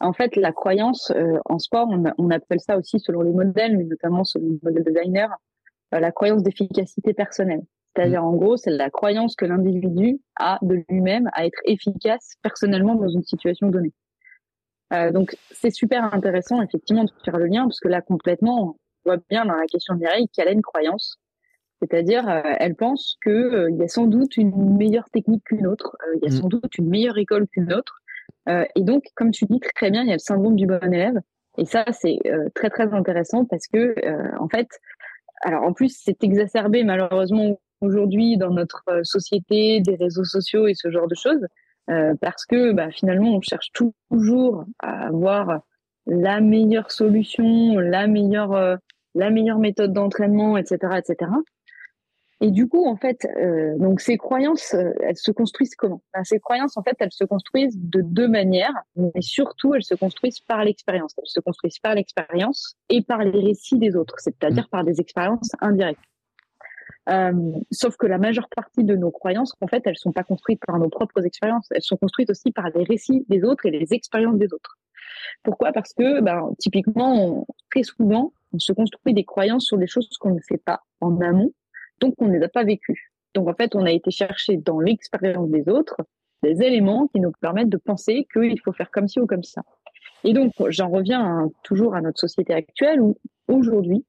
En 0.00 0.12
fait, 0.12 0.36
la 0.36 0.52
croyance 0.52 1.10
euh, 1.10 1.38
en 1.46 1.58
sport, 1.58 1.88
on, 2.18 2.30
appelle 2.30 2.60
ça 2.60 2.76
aussi 2.76 3.00
selon 3.00 3.22
les 3.22 3.32
modèles, 3.32 3.76
mais 3.78 3.84
notamment 3.84 4.24
selon 4.24 4.48
le 4.48 4.58
modèle 4.62 4.84
designer, 4.84 5.30
euh, 5.94 6.00
la 6.00 6.12
croyance 6.12 6.42
d'efficacité 6.42 7.14
personnelle. 7.14 7.62
C'est-à-dire, 7.94 8.22
mmh. 8.22 8.26
en 8.26 8.32
gros, 8.34 8.56
c'est 8.58 8.70
la 8.70 8.90
croyance 8.90 9.36
que 9.36 9.46
l'individu 9.46 10.20
a 10.38 10.58
de 10.60 10.84
lui-même 10.88 11.30
à 11.32 11.46
être 11.46 11.58
efficace 11.64 12.34
personnellement 12.42 12.94
dans 12.94 13.08
une 13.08 13.22
situation 13.22 13.68
donnée. 13.68 13.94
Euh, 14.92 15.12
donc, 15.12 15.36
c'est 15.50 15.70
super 15.70 16.12
intéressant, 16.14 16.62
effectivement, 16.62 17.04
de 17.04 17.10
faire 17.24 17.38
le 17.38 17.46
lien, 17.46 17.64
parce 17.64 17.80
que 17.80 17.88
là, 17.88 18.02
complètement, 18.02 18.76
voit 19.06 19.18
bien 19.30 19.44
dans 19.46 19.54
la 19.54 19.66
question 19.66 19.94
de 19.94 20.00
Mireille 20.00 20.28
qu'elle 20.28 20.48
a 20.48 20.52
une 20.52 20.62
croyance 20.62 21.18
c'est-à-dire, 21.80 22.28
euh, 22.28 22.40
elle 22.58 22.74
pense 22.74 23.16
qu'il 23.22 23.32
euh, 23.32 23.70
y 23.70 23.82
a 23.82 23.88
sans 23.88 24.06
doute 24.06 24.36
une 24.36 24.76
meilleure 24.76 25.08
technique 25.10 25.44
qu'une 25.44 25.66
autre, 25.66 25.96
euh, 26.06 26.16
il 26.16 26.28
y 26.28 26.32
a 26.32 26.34
mm. 26.34 26.40
sans 26.40 26.48
doute 26.48 26.78
une 26.78 26.88
meilleure 26.88 27.18
école 27.18 27.46
qu'une 27.48 27.72
autre. 27.72 28.00
et 28.48 28.82
donc, 28.82 29.04
comme 29.16 29.32
tu 29.32 29.44
dis 29.46 29.60
très 29.74 29.90
bien, 29.90 30.02
il 30.02 30.08
y 30.08 30.12
a 30.12 30.14
le 30.14 30.20
syndrome 30.20 30.56
du 30.56 30.66
bon 30.66 30.80
élève. 30.92 31.20
Et 31.58 31.64
ça, 31.64 31.84
c'est 31.90 32.18
très 32.54 32.70
très 32.70 32.92
intéressant 32.94 33.44
parce 33.44 33.66
que, 33.66 33.94
en 34.38 34.48
fait, 34.48 34.68
alors 35.42 35.64
en 35.64 35.72
plus, 35.72 36.00
c'est 36.00 36.22
exacerbé 36.22 36.84
malheureusement 36.84 37.58
aujourd'hui 37.80 38.36
dans 38.36 38.50
notre 38.50 38.84
société, 39.02 39.80
des 39.80 39.96
réseaux 39.96 40.24
sociaux 40.24 40.68
et 40.68 40.74
ce 40.74 40.92
genre 40.92 41.08
de 41.08 41.16
choses, 41.16 41.44
parce 42.20 42.46
que 42.46 42.72
bah, 42.72 42.92
finalement, 42.92 43.34
on 43.34 43.40
cherche 43.40 43.72
toujours 43.72 44.64
à 44.78 45.08
avoir 45.08 45.60
la 46.06 46.40
meilleure 46.40 46.92
solution, 46.92 47.80
la 47.80 48.06
meilleure, 48.06 48.78
la 49.16 49.30
meilleure 49.30 49.58
méthode 49.58 49.92
d'entraînement, 49.92 50.56
etc., 50.56 50.98
etc. 50.98 51.30
Et 52.42 52.50
du 52.50 52.68
coup, 52.68 52.86
en 52.86 52.96
fait, 52.96 53.26
euh, 53.38 53.78
donc 53.78 54.00
ces 54.00 54.18
croyances, 54.18 54.74
euh, 54.74 54.92
elles 55.00 55.16
se 55.16 55.30
construisent 55.30 55.74
comment? 55.74 56.02
Ben, 56.12 56.22
Ces 56.22 56.38
croyances, 56.38 56.76
en 56.76 56.82
fait, 56.82 56.94
elles 56.98 57.12
se 57.12 57.24
construisent 57.24 57.78
de 57.78 58.02
deux 58.02 58.28
manières, 58.28 58.74
mais 58.94 59.22
surtout, 59.22 59.74
elles 59.74 59.82
se 59.82 59.94
construisent 59.94 60.40
par 60.40 60.62
l'expérience. 60.62 61.14
Elles 61.16 61.28
se 61.28 61.40
construisent 61.40 61.78
par 61.78 61.94
l'expérience 61.94 62.76
et 62.90 63.02
par 63.02 63.20
les 63.24 63.40
récits 63.40 63.78
des 63.78 63.96
autres, 63.96 64.16
c'est-à-dire 64.18 64.64
mmh. 64.64 64.70
par 64.70 64.84
des 64.84 65.00
expériences 65.00 65.50
indirectes. 65.60 66.00
Euh, 67.08 67.32
sauf 67.70 67.96
que 67.96 68.06
la 68.06 68.18
majeure 68.18 68.48
partie 68.54 68.84
de 68.84 68.96
nos 68.96 69.10
croyances, 69.10 69.54
en 69.60 69.68
fait, 69.68 69.82
elles 69.86 69.96
sont 69.96 70.12
pas 70.12 70.24
construites 70.24 70.60
par 70.66 70.78
nos 70.78 70.88
propres 70.88 71.24
expériences, 71.24 71.68
elles 71.70 71.82
sont 71.82 71.96
construites 71.96 72.30
aussi 72.30 72.50
par 72.50 72.68
les 72.74 72.84
récits 72.84 73.24
des 73.28 73.44
autres 73.44 73.64
et 73.64 73.70
les 73.70 73.94
expériences 73.94 74.38
des 74.38 74.52
autres. 74.52 74.76
Pourquoi? 75.42 75.72
Parce 75.72 75.92
que, 75.92 76.20
ben, 76.20 76.50
typiquement, 76.58 77.46
souvent, 77.82 78.32
on 78.52 78.58
se 78.58 78.72
construit 78.72 79.14
des 79.14 79.24
croyances 79.24 79.66
sur 79.66 79.78
des 79.78 79.86
choses 79.86 80.08
qu'on 80.18 80.34
ne 80.34 80.40
fait 80.40 80.58
pas 80.58 80.82
en 81.00 81.20
amont 81.20 81.52
donc 82.00 82.14
on 82.18 82.28
ne 82.28 82.38
les 82.38 82.44
a 82.44 82.48
pas 82.48 82.64
vécues. 82.64 83.12
Donc 83.34 83.48
en 83.48 83.54
fait, 83.54 83.74
on 83.74 83.84
a 83.84 83.90
été 83.90 84.10
chercher 84.10 84.56
dans 84.56 84.80
l'expérience 84.80 85.48
des 85.50 85.68
autres 85.68 85.96
des 86.42 86.62
éléments 86.62 87.08
qui 87.08 87.20
nous 87.20 87.32
permettent 87.40 87.70
de 87.70 87.78
penser 87.78 88.26
qu'il 88.32 88.60
faut 88.60 88.72
faire 88.72 88.90
comme 88.90 89.08
ci 89.08 89.20
ou 89.20 89.26
comme 89.26 89.42
ça. 89.42 89.62
Et 90.22 90.32
donc 90.32 90.52
j'en 90.68 90.90
reviens 90.90 91.50
toujours 91.62 91.94
à 91.94 92.00
notre 92.00 92.20
société 92.20 92.52
actuelle 92.52 93.00
où 93.00 93.16
aujourd'hui 93.48 94.04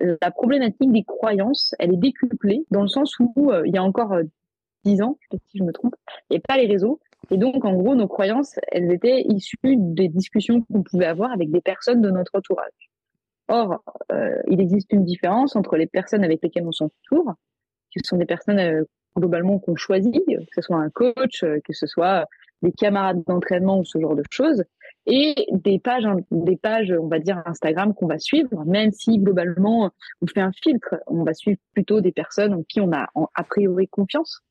la 0.00 0.30
problématique 0.30 0.92
des 0.92 1.04
croyances, 1.04 1.74
elle 1.78 1.92
est 1.92 1.98
décuplée 1.98 2.64
dans 2.70 2.82
le 2.82 2.88
sens 2.88 3.18
où 3.18 3.50
euh, 3.50 3.62
il 3.66 3.74
y 3.74 3.78
a 3.78 3.82
encore 3.82 4.12
euh, 4.12 4.22
dix 4.84 5.02
ans, 5.02 5.18
si 5.30 5.58
je 5.58 5.62
me 5.62 5.72
trompe, 5.72 5.94
avait 6.30 6.40
pas 6.40 6.56
les 6.56 6.66
réseaux. 6.66 7.00
Et 7.30 7.36
donc, 7.36 7.66
en 7.66 7.74
gros, 7.74 7.94
nos 7.94 8.08
croyances, 8.08 8.58
elles 8.68 8.90
étaient 8.92 9.22
issues 9.28 9.58
des 9.62 10.08
discussions 10.08 10.62
qu'on 10.62 10.82
pouvait 10.82 11.04
avoir 11.04 11.32
avec 11.32 11.50
des 11.50 11.60
personnes 11.60 12.00
de 12.00 12.10
notre 12.10 12.30
entourage. 12.34 12.89
Or, 13.50 13.82
euh, 14.12 14.40
il 14.46 14.60
existe 14.60 14.92
une 14.92 15.04
différence 15.04 15.56
entre 15.56 15.76
les 15.76 15.88
personnes 15.88 16.22
avec 16.22 16.40
lesquelles 16.40 16.66
on 16.68 16.72
s'entoure, 16.72 17.34
qui 17.90 17.98
sont 18.04 18.16
des 18.16 18.24
personnes 18.24 18.60
euh, 18.60 18.84
globalement 19.16 19.58
qu'on 19.58 19.74
choisit, 19.74 20.24
que 20.24 20.54
ce 20.54 20.62
soit 20.62 20.76
un 20.76 20.88
coach, 20.88 21.42
euh, 21.42 21.58
que 21.64 21.72
ce 21.72 21.88
soit 21.88 22.26
des 22.62 22.70
camarades 22.70 23.24
d'entraînement 23.26 23.80
ou 23.80 23.84
ce 23.84 23.98
genre 23.98 24.14
de 24.14 24.22
choses, 24.30 24.62
et 25.06 25.34
des 25.50 25.80
pages, 25.80 26.06
des 26.30 26.56
pages, 26.56 26.92
on 26.92 27.08
va 27.08 27.18
dire 27.18 27.42
Instagram 27.44 27.92
qu'on 27.92 28.06
va 28.06 28.20
suivre, 28.20 28.64
même 28.66 28.92
si 28.92 29.18
globalement 29.18 29.90
on 30.22 30.26
fait 30.28 30.42
un 30.42 30.52
filtre, 30.52 30.94
on 31.08 31.24
va 31.24 31.34
suivre 31.34 31.58
plutôt 31.72 32.00
des 32.00 32.12
personnes 32.12 32.54
en 32.54 32.62
qui 32.62 32.80
on 32.80 32.92
a 32.92 33.08
a 33.34 33.42
priori 33.42 33.88
confiance. 33.88 34.42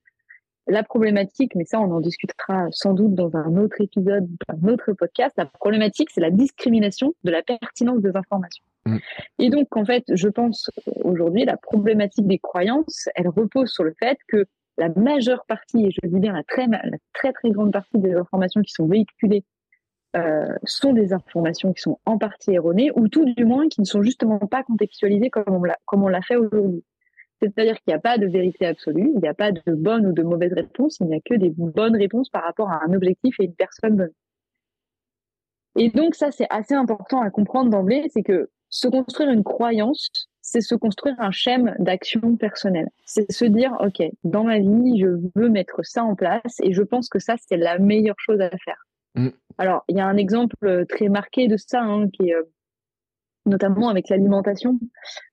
La 0.70 0.84
problématique, 0.84 1.55
mais 1.55 1.65
ça 1.65 1.80
on 1.80 1.91
en 1.91 1.99
discutera 1.99 2.67
sans 2.72 2.93
doute 2.93 3.15
dans 3.15 3.36
un 3.36 3.57
autre 3.57 3.82
épisode, 3.82 4.28
un 4.47 4.67
autre 4.67 4.93
podcast, 4.93 5.34
la 5.38 5.45
problématique 5.45 6.09
c'est 6.11 6.22
la 6.22 6.32
discrimination 6.32 7.13
de 7.24 7.32
la 7.32 7.41
pertinence 7.41 8.01
des 8.01 8.15
informations. 8.15 8.63
Mm. 8.86 8.97
Et 9.39 9.49
donc 9.49 9.76
en 9.76 9.86
fait, 9.86 10.03
je 10.13 10.28
pense 10.30 10.70
aujourd'hui 11.03 11.45
la 11.45 11.57
problématique 11.57 12.28
des 12.28 12.39
croyances, 12.39 13.09
elle 13.15 13.28
repose 13.28 13.70
sur 13.70 13.84
le 13.84 13.93
fait 13.99 14.17
que 14.28 14.45
la 14.78 14.89
majeure 14.89 15.45
partie, 15.45 15.88
et 15.88 15.91
je 15.91 16.07
dis 16.07 16.20
bien 16.20 16.34
la 16.34 16.43
très, 16.43 16.65
la 16.67 16.97
très 17.13 17.34
très 17.34 17.49
grande 17.51 17.74
partie 17.74 17.97
des 17.97 18.13
informations 18.13 18.61
qui 18.61 18.72
sont 18.72 18.88
véhiculées 18.88 19.43
euh, 20.15 20.55
sont 20.63 20.93
des 20.93 21.13
informations 21.13 21.72
qui 21.72 21.82
sont 21.82 21.99
en 22.05 22.17
partie 22.17 22.51
erronées 22.51 22.89
ou 22.95 23.07
tout 23.09 23.26
du 23.26 23.45
moins 23.45 23.67
qui 23.67 23.82
ne 23.82 23.86
sont 23.86 24.01
justement 24.01 24.39
pas 24.39 24.63
contextualisées 24.63 25.30
comme 25.30 25.53
on 25.53 25.63
l'a, 25.63 25.78
comme 25.86 26.03
on 26.03 26.07
l'a 26.07 26.22
fait 26.22 26.36
aujourd'hui. 26.36 26.84
C'est-à-dire 27.42 27.76
qu'il 27.76 27.92
n'y 27.92 27.94
a 27.94 28.00
pas 28.00 28.18
de 28.18 28.28
vérité 28.28 28.66
absolue, 28.66 29.12
il 29.14 29.22
n'y 29.22 29.28
a 29.28 29.34
pas 29.34 29.52
de 29.52 29.74
bonne 29.74 30.08
ou 30.08 30.12
de 30.12 30.24
mauvaise 30.24 30.54
réponse, 30.54 30.98
il 31.00 31.08
n'y 31.08 31.16
a 31.16 31.20
que 31.24 31.36
des 31.36 31.52
bonnes 31.52 31.96
réponses 31.96 32.30
par 32.30 32.44
rapport 32.44 32.70
à 32.70 32.84
un 32.86 32.94
objectif 32.94 33.40
et 33.40 33.46
une 33.46 33.56
personne 33.56 33.96
donnée. 33.96 34.14
Et 35.78 35.90
donc 35.90 36.16
ça, 36.16 36.32
c'est 36.32 36.48
assez 36.50 36.74
important 36.74 37.22
à 37.22 37.30
comprendre 37.30 37.70
d'emblée, 37.70 38.10
c'est 38.14 38.24
que 38.24 38.50
se 38.70 38.88
construire 38.88 39.30
une 39.30 39.44
croyance, 39.44 40.10
c'est 40.42 40.62
se 40.62 40.76
construire 40.76 41.16
un 41.20 41.32
schème 41.32 41.76
d'action 41.80 42.36
personnelle. 42.36 42.90
C'est 43.06 43.32
se 43.32 43.46
dire, 43.46 43.76
OK, 43.80 44.02
dans 44.24 44.44
ma 44.44 44.60
vie, 44.60 45.00
je 45.00 45.08
veux 45.36 45.50
mettre 45.50 45.84
ça 45.84 46.04
en 46.04 46.16
place 46.16 46.60
et 46.64 46.74
je 46.74 46.82
pense 46.82 47.08
que 47.08 47.20
ça, 47.20 47.36
c'est 47.48 47.58
la 47.58 47.78
meilleure 47.80 48.20
chose 48.20 48.42
à 48.42 48.50
faire. 48.50 48.84
Mm. 49.16 49.30
Alors, 49.58 49.84
il 49.90 49.98
y 49.98 50.00
a 50.00 50.08
un 50.08 50.18
exemple 50.18 50.86
très 50.88 51.10
marqué 51.10 51.48
de 51.48 51.58
ça, 51.58 51.82
hein, 51.82 52.10
qui 52.10 52.30
est 52.30 52.36
euh, 52.36 52.44
notamment 53.50 53.89
avec 53.89 54.10
l'alimentation. 54.10 54.80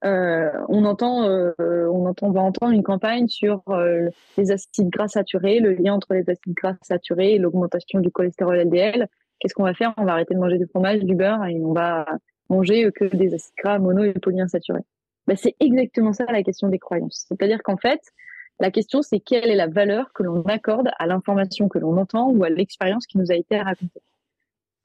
Euh, 0.04 0.50
on 0.68 0.84
entend, 0.84 1.24
euh, 1.24 1.52
va 1.58 2.40
entendre 2.40 2.72
une 2.72 2.82
campagne 2.82 3.28
sur 3.28 3.62
euh, 3.68 4.08
les 4.36 4.50
acides 4.50 4.88
gras 4.90 5.08
saturés, 5.08 5.60
le 5.60 5.74
lien 5.74 5.94
entre 5.94 6.14
les 6.14 6.28
acides 6.28 6.54
gras 6.54 6.74
saturés 6.82 7.34
et 7.34 7.38
l'augmentation 7.38 8.00
du 8.00 8.10
cholestérol 8.10 8.58
LDL. 8.58 9.08
Qu'est-ce 9.38 9.54
qu'on 9.54 9.64
va 9.64 9.74
faire? 9.74 9.94
On 9.96 10.04
va 10.04 10.12
arrêter 10.12 10.34
de 10.34 10.40
manger 10.40 10.58
du 10.58 10.66
fromage, 10.66 11.00
du 11.00 11.14
beurre 11.14 11.44
et 11.46 11.60
on 11.62 11.72
va 11.72 12.06
manger 12.48 12.90
que 12.92 13.04
des 13.04 13.34
acides 13.34 13.54
gras 13.62 13.78
mono 13.78 14.02
et 14.02 14.12
polyinsaturés. 14.14 14.82
Ben, 15.26 15.36
c'est 15.36 15.56
exactement 15.60 16.12
ça 16.12 16.24
la 16.30 16.42
question 16.42 16.68
des 16.68 16.78
croyances. 16.78 17.26
C'est-à-dire 17.28 17.62
qu'en 17.62 17.76
fait, 17.76 18.00
la 18.60 18.70
question 18.70 19.02
c'est 19.02 19.20
quelle 19.20 19.50
est 19.50 19.56
la 19.56 19.66
valeur 19.66 20.12
que 20.14 20.22
l'on 20.22 20.42
accorde 20.42 20.88
à 20.98 21.06
l'information 21.06 21.68
que 21.68 21.78
l'on 21.78 21.96
entend 21.96 22.30
ou 22.30 22.44
à 22.44 22.48
l'expérience 22.48 23.06
qui 23.06 23.18
nous 23.18 23.30
a 23.30 23.34
été 23.34 23.60
racontée. 23.60 24.00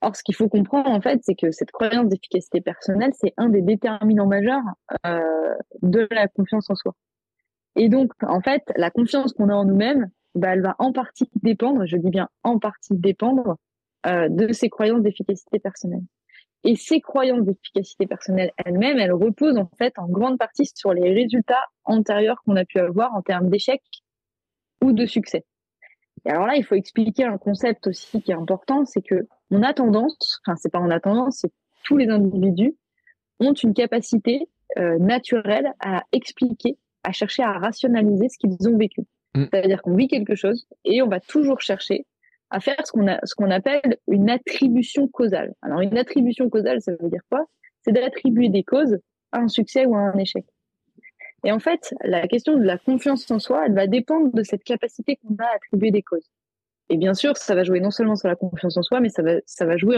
Or, 0.01 0.15
ce 0.15 0.23
qu'il 0.23 0.35
faut 0.35 0.49
comprendre, 0.49 0.89
en 0.89 0.99
fait, 0.99 1.19
c'est 1.23 1.35
que 1.35 1.51
cette 1.51 1.71
croyance 1.71 2.07
d'efficacité 2.07 2.59
personnelle, 2.59 3.11
c'est 3.13 3.33
un 3.37 3.49
des 3.49 3.61
déterminants 3.61 4.27
majeurs 4.27 4.63
euh, 5.05 5.55
de 5.81 6.07
la 6.11 6.27
confiance 6.27 6.69
en 6.69 6.75
soi. 6.75 6.95
Et 7.75 7.87
donc, 7.87 8.11
en 8.23 8.41
fait, 8.41 8.63
la 8.75 8.89
confiance 8.89 9.33
qu'on 9.33 9.49
a 9.49 9.53
en 9.53 9.65
nous-mêmes, 9.65 10.09
bah, 10.33 10.53
elle 10.53 10.61
va 10.61 10.75
en 10.79 10.91
partie 10.91 11.29
dépendre, 11.43 11.85
je 11.85 11.97
dis 11.97 12.09
bien 12.09 12.29
en 12.43 12.57
partie 12.57 12.95
dépendre, 12.95 13.57
euh, 14.07 14.27
de 14.29 14.51
ces 14.51 14.69
croyances 14.69 15.03
d'efficacité 15.03 15.59
personnelle. 15.59 16.03
Et 16.63 16.75
ces 16.75 17.01
croyances 17.01 17.43
d'efficacité 17.43 18.07
personnelle 18.07 18.51
elles-mêmes, 18.57 18.97
elles 18.99 19.13
reposent 19.13 19.57
en 19.57 19.69
fait 19.77 19.93
en 19.97 20.07
grande 20.07 20.37
partie 20.37 20.65
sur 20.75 20.93
les 20.93 21.11
résultats 21.13 21.65
antérieurs 21.85 22.41
qu'on 22.45 22.55
a 22.55 22.65
pu 22.65 22.79
avoir 22.79 23.13
en 23.15 23.21
termes 23.21 23.49
d'échec 23.49 23.81
ou 24.83 24.91
de 24.91 25.05
succès. 25.05 25.45
Et 26.25 26.29
alors 26.29 26.45
là, 26.45 26.55
il 26.55 26.63
faut 26.63 26.75
expliquer 26.75 27.25
un 27.25 27.37
concept 27.37 27.87
aussi 27.87 28.21
qui 28.21 28.31
est 28.31 28.35
important, 28.35 28.85
c'est 28.85 29.01
que 29.01 29.27
on 29.51 29.63
a 29.63 29.73
tendance, 29.73 30.41
enfin 30.45 30.55
c'est 30.55 30.71
pas 30.71 30.79
on 30.79 30.89
a 30.89 30.99
tendance, 30.99 31.39
c'est 31.41 31.51
tous 31.83 31.97
les 31.97 32.09
individus 32.09 32.75
ont 33.39 33.53
une 33.53 33.73
capacité 33.73 34.47
euh, 34.77 34.97
naturelle 34.99 35.73
à 35.79 36.03
expliquer, 36.11 36.77
à 37.03 37.11
chercher 37.11 37.43
à 37.43 37.53
rationaliser 37.53 38.29
ce 38.29 38.37
qu'ils 38.37 38.67
ont 38.67 38.77
vécu. 38.77 39.01
Mm. 39.35 39.45
C'est-à-dire 39.51 39.81
qu'on 39.81 39.95
vit 39.95 40.07
quelque 40.07 40.35
chose 40.35 40.67
et 40.85 41.01
on 41.01 41.07
va 41.07 41.19
toujours 41.19 41.61
chercher 41.61 42.05
à 42.49 42.59
faire 42.59 42.85
ce 42.85 42.91
qu'on 42.91 43.07
ce 43.23 43.35
qu'on 43.35 43.49
appelle 43.49 43.97
une 44.07 44.29
attribution 44.29 45.07
causale. 45.07 45.53
Alors 45.61 45.81
une 45.81 45.97
attribution 45.97 46.49
causale, 46.49 46.81
ça 46.81 46.91
veut 46.99 47.09
dire 47.09 47.21
quoi? 47.29 47.45
C'est 47.81 47.91
d'attribuer 47.91 48.49
des 48.49 48.63
causes 48.63 48.99
à 49.31 49.39
un 49.39 49.47
succès 49.47 49.85
ou 49.85 49.95
à 49.95 49.99
un 49.99 50.17
échec. 50.17 50.45
Et 51.43 51.51
en 51.51 51.59
fait, 51.59 51.95
la 52.03 52.27
question 52.27 52.55
de 52.57 52.63
la 52.63 52.77
confiance 52.77 53.29
en 53.31 53.39
soi, 53.39 53.65
elle 53.65 53.73
va 53.73 53.87
dépendre 53.87 54.31
de 54.31 54.43
cette 54.43 54.63
capacité 54.63 55.17
qu'on 55.17 55.35
a 55.39 55.45
à 55.45 55.55
attribuer 55.55 55.89
des 55.89 56.03
causes. 56.03 56.29
Et 56.91 56.97
bien 56.97 57.13
sûr, 57.13 57.37
ça 57.37 57.55
va 57.55 57.63
jouer 57.63 57.79
non 57.79 57.89
seulement 57.89 58.17
sur 58.17 58.27
la 58.27 58.35
confiance 58.35 58.75
en 58.75 58.81
soi, 58.81 58.99
mais 58.99 59.07
ça 59.07 59.23
va, 59.23 59.35
ça 59.45 59.65
va 59.65 59.77
jouer 59.77 59.97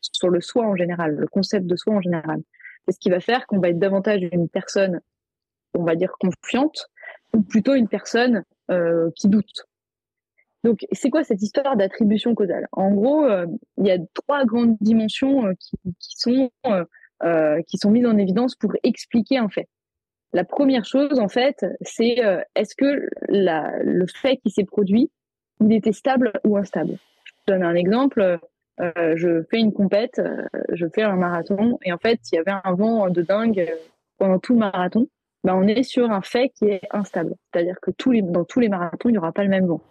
sur 0.00 0.28
le 0.28 0.40
soi 0.40 0.66
en 0.66 0.74
général, 0.74 1.14
le 1.14 1.28
concept 1.28 1.66
de 1.66 1.76
soi 1.76 1.94
en 1.94 2.00
général. 2.00 2.42
C'est 2.84 2.94
ce 2.94 2.98
qui 2.98 3.10
va 3.10 3.20
faire 3.20 3.46
qu'on 3.46 3.60
va 3.60 3.68
être 3.68 3.78
davantage 3.78 4.22
une 4.32 4.48
personne, 4.48 5.00
on 5.74 5.84
va 5.84 5.94
dire 5.94 6.10
confiante, 6.18 6.88
ou 7.32 7.42
plutôt 7.42 7.74
une 7.74 7.86
personne 7.86 8.42
euh, 8.72 9.08
qui 9.14 9.28
doute. 9.28 9.68
Donc, 10.64 10.80
c'est 10.90 11.10
quoi 11.10 11.22
cette 11.22 11.42
histoire 11.42 11.76
d'attribution 11.76 12.34
causale? 12.34 12.66
En 12.72 12.90
gros, 12.90 13.24
euh, 13.24 13.46
il 13.78 13.86
y 13.86 13.92
a 13.92 13.98
trois 14.12 14.44
grandes 14.44 14.76
dimensions 14.80 15.46
euh, 15.46 15.52
qui, 15.60 15.76
sont 16.00 16.50
qui 17.68 17.78
sont 17.78 17.90
mises 17.92 18.06
en 18.06 18.18
évidence 18.18 18.56
pour 18.56 18.72
expliquer 18.82 19.38
un 19.38 19.48
fait. 19.48 19.68
La 20.32 20.42
première 20.42 20.84
chose, 20.84 21.20
en 21.20 21.28
fait, 21.28 21.64
c'est 21.82 22.16
est-ce 22.56 22.74
que 22.74 23.08
le 23.28 24.06
fait 24.12 24.38
qui 24.38 24.50
s'est 24.50 24.64
produit, 24.64 25.12
il 25.70 25.76
était 25.76 25.92
stable 25.92 26.32
ou 26.44 26.56
instable 26.56 26.98
Je 27.46 27.52
donne 27.52 27.62
un 27.62 27.74
exemple. 27.74 28.38
Euh, 28.80 29.14
je 29.16 29.42
fais 29.50 29.58
une 29.58 29.72
compète, 29.72 30.18
euh, 30.18 30.46
je 30.72 30.86
fais 30.94 31.02
un 31.02 31.16
marathon, 31.16 31.78
et 31.84 31.92
en 31.92 31.98
fait, 31.98 32.20
il 32.32 32.36
y 32.36 32.38
avait 32.38 32.58
un 32.64 32.74
vent 32.74 33.10
de 33.10 33.22
dingue 33.22 33.70
pendant 34.18 34.38
tout 34.38 34.54
le 34.54 34.60
marathon. 34.60 35.08
Ben, 35.44 35.54
on 35.54 35.66
est 35.66 35.82
sur 35.82 36.10
un 36.10 36.22
fait 36.22 36.50
qui 36.50 36.66
est 36.66 36.82
instable. 36.90 37.34
C'est-à-dire 37.52 37.76
que 37.82 37.90
tous 37.90 38.12
les, 38.12 38.22
dans 38.22 38.44
tous 38.44 38.60
les 38.60 38.68
marathons, 38.68 39.08
il 39.08 39.12
n'y 39.12 39.18
aura 39.18 39.32
pas 39.32 39.42
le 39.42 39.50
même 39.50 39.66
vent. 39.66 39.82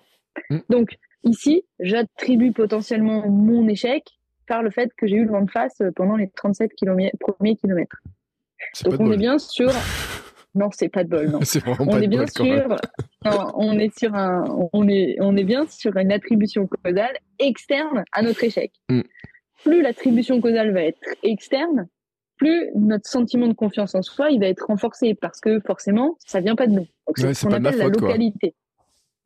Mm. 0.50 0.60
Donc, 0.70 0.98
ici, 1.24 1.64
j'attribue 1.80 2.52
potentiellement 2.52 3.28
mon 3.28 3.68
échec 3.68 4.04
par 4.48 4.64
le 4.64 4.72
fait 4.72 4.92
que 4.98 5.08
j'ai 5.08 5.18
eu 5.18 5.26
le 5.26 5.32
vent 5.32 5.42
de 5.42 5.52
face 5.52 5.82
pendant 5.96 6.16
les 6.16 6.30
37 6.30 6.74
km, 6.74 7.16
premiers 7.20 7.56
kilomètres. 7.56 8.02
Donc, 8.86 9.00
on 9.00 9.12
est 9.12 9.18
bien 9.18 9.38
sur 9.38 9.72
non, 10.56 10.70
c'est 10.72 10.90
pas 10.90 11.04
de 11.04 11.10
bol. 11.10 11.30
Non. 11.30 11.40
on 11.80 12.02
est 12.02 12.08
bien 12.08 12.26
on 13.26 13.78
est 13.80 13.98
sur 13.98 14.16
un. 14.16 14.44
On 14.74 14.88
est. 14.88 15.18
On 15.20 15.36
est 15.38 15.44
bien 15.44 15.66
sur 15.68 15.96
une 15.98 16.12
attribution 16.12 16.68
causale 16.68 17.18
externe 17.40 18.04
à 18.12 18.22
notre 18.22 18.44
échec. 18.44 18.72
Mm. 18.90 19.02
Plus 19.64 19.82
l'attribution 19.82 20.42
causale 20.42 20.74
va 20.74 20.82
être 20.84 21.02
externe, 21.22 21.88
plus 22.42 22.72
notre 22.74 23.08
sentiment 23.08 23.48
de 23.48 23.54
confiance 23.54 23.94
en 23.94 24.02
soi, 24.02 24.32
il 24.32 24.40
va 24.40 24.48
être 24.48 24.66
renforcé 24.66 25.14
parce 25.14 25.40
que 25.40 25.60
forcément, 25.60 26.18
ça 26.26 26.40
vient 26.40 26.56
pas 26.56 26.66
de 26.66 26.72
nous. 26.72 26.88
c'est 27.16 27.36
ce 27.36 27.46
qu'on 27.46 27.54
appelle 27.54 27.78
la 27.78 27.88
localité. 27.88 28.56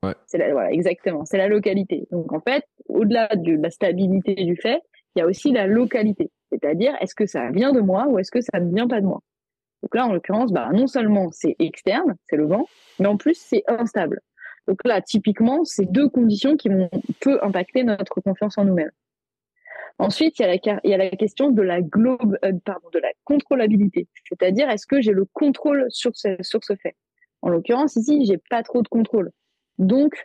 Ouais. 0.04 0.14
C'est 0.28 0.38
la, 0.38 0.52
voilà, 0.52 0.74
exactement. 0.74 1.24
C'est 1.24 1.38
la 1.38 1.48
localité. 1.48 2.10
Donc 2.12 2.34
en 2.34 2.42
fait, 2.42 2.66
au-delà 2.90 3.30
de 3.34 3.54
la 3.54 3.72
stabilité 3.72 4.36
du 4.36 4.58
fait, 4.58 4.82
il 5.16 5.20
y 5.20 5.22
a 5.22 5.28
aussi 5.28 5.54
la 5.54 5.66
localité. 5.66 6.30
C'est-à-dire, 6.52 6.94
est-ce 7.00 7.16
que 7.16 7.26
ça 7.26 7.50
vient 7.52 7.72
de 7.72 7.80
moi 7.80 8.06
ou 8.10 8.20
est-ce 8.20 8.32
que 8.32 8.42
ça 8.42 8.60
ne 8.60 8.74
vient 8.74 8.88
pas 8.88 9.00
de 9.00 9.06
moi? 9.06 9.22
Donc 9.86 9.94
là, 9.94 10.08
en 10.08 10.14
l'occurrence, 10.14 10.52
bah, 10.52 10.72
non 10.74 10.88
seulement 10.88 11.30
c'est 11.32 11.56
externe, 11.60 12.16
c'est 12.28 12.38
le 12.38 12.48
vent, 12.48 12.68
mais 13.00 13.06
en 13.06 13.18
plus 13.18 13.38
c'est 13.38 13.64
instable. 13.68 14.20
Donc 14.68 14.80
là, 14.84 15.00
typiquement, 15.00 15.64
c'est 15.64 15.86
deux 15.86 16.10
conditions 16.10 16.58
qui 16.58 16.70
vont 16.70 16.90
peu 17.22 17.38
impacter 17.44 17.84
notre 17.84 18.20
confiance 18.20 18.58
en 18.58 18.66
nous-mêmes. 18.66 18.90
Ensuite, 20.00 20.40
il 20.40 20.60
y, 20.86 20.94
a 20.94 20.98
la, 20.98 21.10
question 21.12 21.52
de 21.52 21.62
la 21.62 21.82
globe, 21.82 22.36
euh, 22.44 22.52
pardon, 22.66 22.90
de 22.92 22.98
la 22.98 23.12
contrôlabilité, 23.26 24.08
c'est-à-dire 24.28 24.72
est-ce 24.72 24.88
que 24.88 25.02
j'ai 25.02 25.12
le 25.12 25.26
contrôle 25.26 25.86
sur 25.90 26.16
ce, 26.16 26.36
sur 26.42 26.64
ce 26.64 26.76
fait? 26.76 26.96
En 27.44 27.50
l'occurrence, 27.50 27.96
ici, 27.96 28.26
j'ai 28.26 28.40
pas 28.50 28.64
trop 28.64 28.82
de 28.82 28.88
contrôle. 28.88 29.30
Donc, 29.78 30.16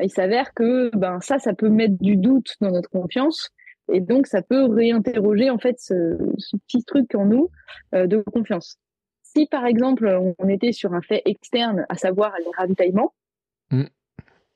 il 0.00 0.10
s'avère 0.10 0.54
que 0.54 0.96
ben 0.96 1.20
ça, 1.20 1.40
ça 1.40 1.54
peut 1.54 1.68
mettre 1.68 1.96
du 2.00 2.16
doute 2.16 2.54
dans 2.60 2.70
notre 2.70 2.88
confiance, 2.88 3.50
et 3.92 4.00
donc 4.00 4.28
ça 4.28 4.42
peut 4.42 4.64
réinterroger 4.64 5.50
en 5.50 5.58
fait 5.58 5.74
ce, 5.80 6.16
ce 6.38 6.56
petit 6.56 6.84
truc 6.84 7.14
en 7.16 7.24
nous 7.24 7.50
euh, 7.96 8.06
de 8.06 8.18
confiance. 8.18 8.78
Si 9.36 9.46
par 9.46 9.66
exemple 9.66 10.34
on 10.38 10.48
était 10.48 10.72
sur 10.72 10.94
un 10.94 11.02
fait 11.02 11.22
externe, 11.24 11.84
à 11.88 11.96
savoir 11.96 12.32
les 12.38 12.50
ravitaillements, 12.56 13.12
mm. 13.70 13.84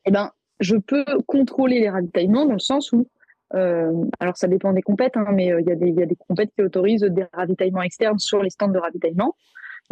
eh 0.07 0.11
ben 0.11 0.33
je 0.61 0.77
peux 0.77 1.05
contrôler 1.27 1.81
les 1.81 1.91
ravitaillements 1.91 2.47
dans 2.47 2.55
le 2.55 2.59
sens 2.59 2.93
où, 2.93 3.07
euh, 3.55 4.05
alors 4.21 4.37
ça 4.37 4.49
dépend 4.49 4.73
des 4.73 4.83
compètes, 4.83 5.17
hein, 5.17 5.27
mais 5.33 5.53
euh, 5.53 5.61
il 5.61 5.67
y, 5.67 5.73
a 5.73 5.75
des, 5.75 5.91
y 5.91 6.03
a 6.03 6.07
des 6.07 6.17
compètes 6.17 6.51
qui 6.57 6.63
autorisent 6.63 7.03
des 7.03 7.27
ravitaillements 7.33 7.83
externes 7.83 8.19
sur 8.19 8.43
les 8.43 8.51
stands 8.51 8.69
de 8.69 8.79
ravitaillement. 8.79 9.37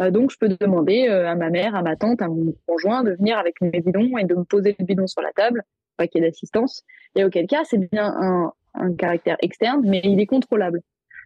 Euh, 0.01 0.09
donc 0.09 0.31
je 0.31 0.37
peux 0.37 0.49
demander 0.49 1.07
à 1.07 1.35
ma 1.35 1.49
mère, 1.49 1.75
à 1.75 1.83
ma 1.83 1.95
tante, 1.95 2.21
à 2.21 2.27
mon 2.27 2.55
conjoint 2.65 3.03
de 3.03 3.11
venir 3.11 3.37
avec 3.37 3.61
mes 3.61 3.81
bidons 3.81 4.17
et 4.17 4.23
de 4.23 4.35
me 4.35 4.45
poser 4.45 4.75
le 4.79 4.85
bidon 4.85 5.05
sur 5.05 5.21
la 5.21 5.31
table, 5.33 5.63
pas 5.97 6.07
qu'il 6.07 6.21
y 6.21 6.25
ait 6.25 6.29
d'assistance. 6.29 6.83
Et 7.15 7.23
auquel 7.23 7.45
cas 7.45 7.63
c'est 7.65 7.77
bien 7.77 8.13
un, 8.19 8.53
un 8.73 8.93
caractère 8.93 9.37
externe, 9.41 9.81
mais 9.85 10.01
il 10.03 10.19
est 10.19 10.25
contrôlable. 10.25 10.81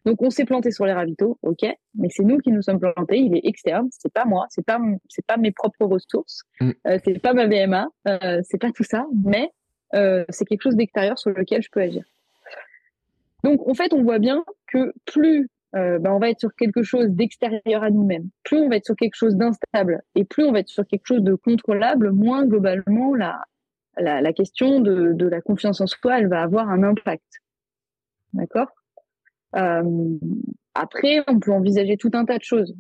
Donc 0.05 0.21
on 0.21 0.29
s'est 0.29 0.45
planté 0.45 0.71
sur 0.71 0.85
les 0.85 0.93
ravitaux, 0.93 1.37
ok, 1.41 1.65
mais 1.95 2.09
c'est 2.09 2.23
nous 2.23 2.37
qui 2.37 2.51
nous 2.51 2.61
sommes 2.61 2.79
plantés. 2.79 3.17
Il 3.17 3.35
est 3.35 3.45
externe, 3.45 3.87
c'est 3.91 4.13
pas 4.13 4.25
moi, 4.25 4.45
c'est 4.49 4.65
pas 4.65 4.79
c'est 5.09 5.25
pas 5.25 5.37
mes 5.37 5.51
propres 5.51 5.85
ressources, 5.85 6.43
mm. 6.61 6.71
euh, 6.87 6.99
c'est 7.03 7.19
pas 7.19 7.33
ma 7.33 7.47
VMA, 7.47 7.87
euh, 8.07 8.41
c'est 8.43 8.59
pas 8.59 8.71
tout 8.71 8.83
ça, 8.83 9.05
mais 9.23 9.49
euh, 9.95 10.23
c'est 10.29 10.45
quelque 10.45 10.61
chose 10.61 10.75
d'extérieur 10.75 11.17
sur 11.17 11.31
lequel 11.31 11.61
je 11.61 11.69
peux 11.71 11.81
agir. 11.81 12.03
Donc 13.43 13.67
en 13.67 13.73
fait, 13.73 13.93
on 13.93 14.03
voit 14.03 14.19
bien 14.19 14.43
que 14.67 14.93
plus 15.05 15.49
euh, 15.75 15.99
ben, 15.99 16.11
on 16.11 16.19
va 16.19 16.29
être 16.29 16.39
sur 16.39 16.53
quelque 16.55 16.83
chose 16.83 17.09
d'extérieur 17.09 17.83
à 17.83 17.89
nous-mêmes, 17.89 18.29
plus 18.43 18.59
on 18.59 18.69
va 18.69 18.77
être 18.77 18.85
sur 18.85 18.95
quelque 18.95 19.15
chose 19.15 19.35
d'instable, 19.35 20.03
et 20.13 20.23
plus 20.23 20.43
on 20.43 20.51
va 20.51 20.59
être 20.59 20.69
sur 20.69 20.85
quelque 20.85 21.05
chose 21.05 21.23
de 21.23 21.33
contrôlable, 21.35 22.11
moins 22.11 22.45
globalement 22.45 23.15
la 23.15 23.43
la, 23.97 24.33
question 24.33 24.79
de, 24.81 25.25
la 25.25 25.41
confiance 25.41 25.81
en 25.81 25.87
soi, 25.87 26.19
elle 26.19 26.27
va 26.27 26.41
avoir 26.41 26.69
un 26.69 26.83
impact. 26.83 27.41
D'accord? 28.33 28.67
Après, 29.53 31.23
on 31.27 31.39
peut 31.39 31.51
envisager 31.51 31.97
tout 31.97 32.11
un 32.13 32.25
tas 32.25 32.37
de 32.37 32.43
choses. 32.43 32.75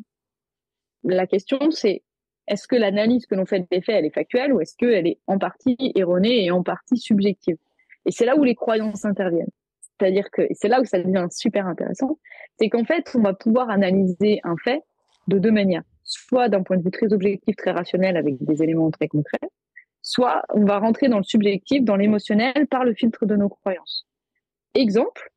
La 1.03 1.27
question, 1.27 1.71
c'est 1.71 2.03
est-ce 2.47 2.67
que 2.67 2.75
l'analyse 2.75 3.25
que 3.25 3.35
l'on 3.35 3.45
fait 3.45 3.65
des 3.71 3.81
faits, 3.81 3.95
elle 3.95 4.05
est 4.05 4.13
factuelle 4.13 4.53
ou 4.53 4.61
est-ce 4.61 4.75
qu'elle 4.75 5.07
est 5.07 5.19
en 5.27 5.39
partie 5.39 5.77
erronée 5.95 6.45
et 6.45 6.51
en 6.51 6.63
partie 6.63 6.97
subjective? 6.97 7.57
Et 8.05 8.11
c'est 8.11 8.25
là 8.25 8.35
où 8.37 8.43
les 8.43 8.55
croyances 8.55 9.05
interviennent. 9.05 9.49
C'est-à-dire 9.81 10.29
que 10.29 10.43
c'est 10.51 10.67
là 10.67 10.81
où 10.81 10.85
ça 10.85 10.99
devient 10.99 11.27
super 11.31 11.67
intéressant, 11.67 12.19
c'est 12.59 12.69
qu'en 12.69 12.83
fait, 12.83 13.11
on 13.15 13.21
va 13.21 13.33
pouvoir 13.33 13.69
analyser 13.69 14.41
un 14.43 14.55
fait 14.63 14.83
de 15.27 15.39
deux 15.39 15.51
manières. 15.51 15.83
Soit 16.03 16.49
d'un 16.49 16.61
point 16.61 16.77
de 16.77 16.83
vue 16.83 16.91
très 16.91 17.13
objectif, 17.13 17.55
très 17.55 17.71
rationnel, 17.71 18.17
avec 18.17 18.35
des 18.43 18.61
éléments 18.61 18.91
très 18.91 19.07
concrets, 19.07 19.39
soit 20.01 20.43
on 20.53 20.65
va 20.65 20.77
rentrer 20.77 21.07
dans 21.07 21.17
le 21.17 21.23
subjectif, 21.23 21.83
dans 21.83 21.95
l'émotionnel, 21.95 22.67
par 22.69 22.83
le 22.83 22.93
filtre 22.93 23.25
de 23.25 23.35
nos 23.35 23.49
croyances. 23.49 24.05
Exemple, 24.75 25.31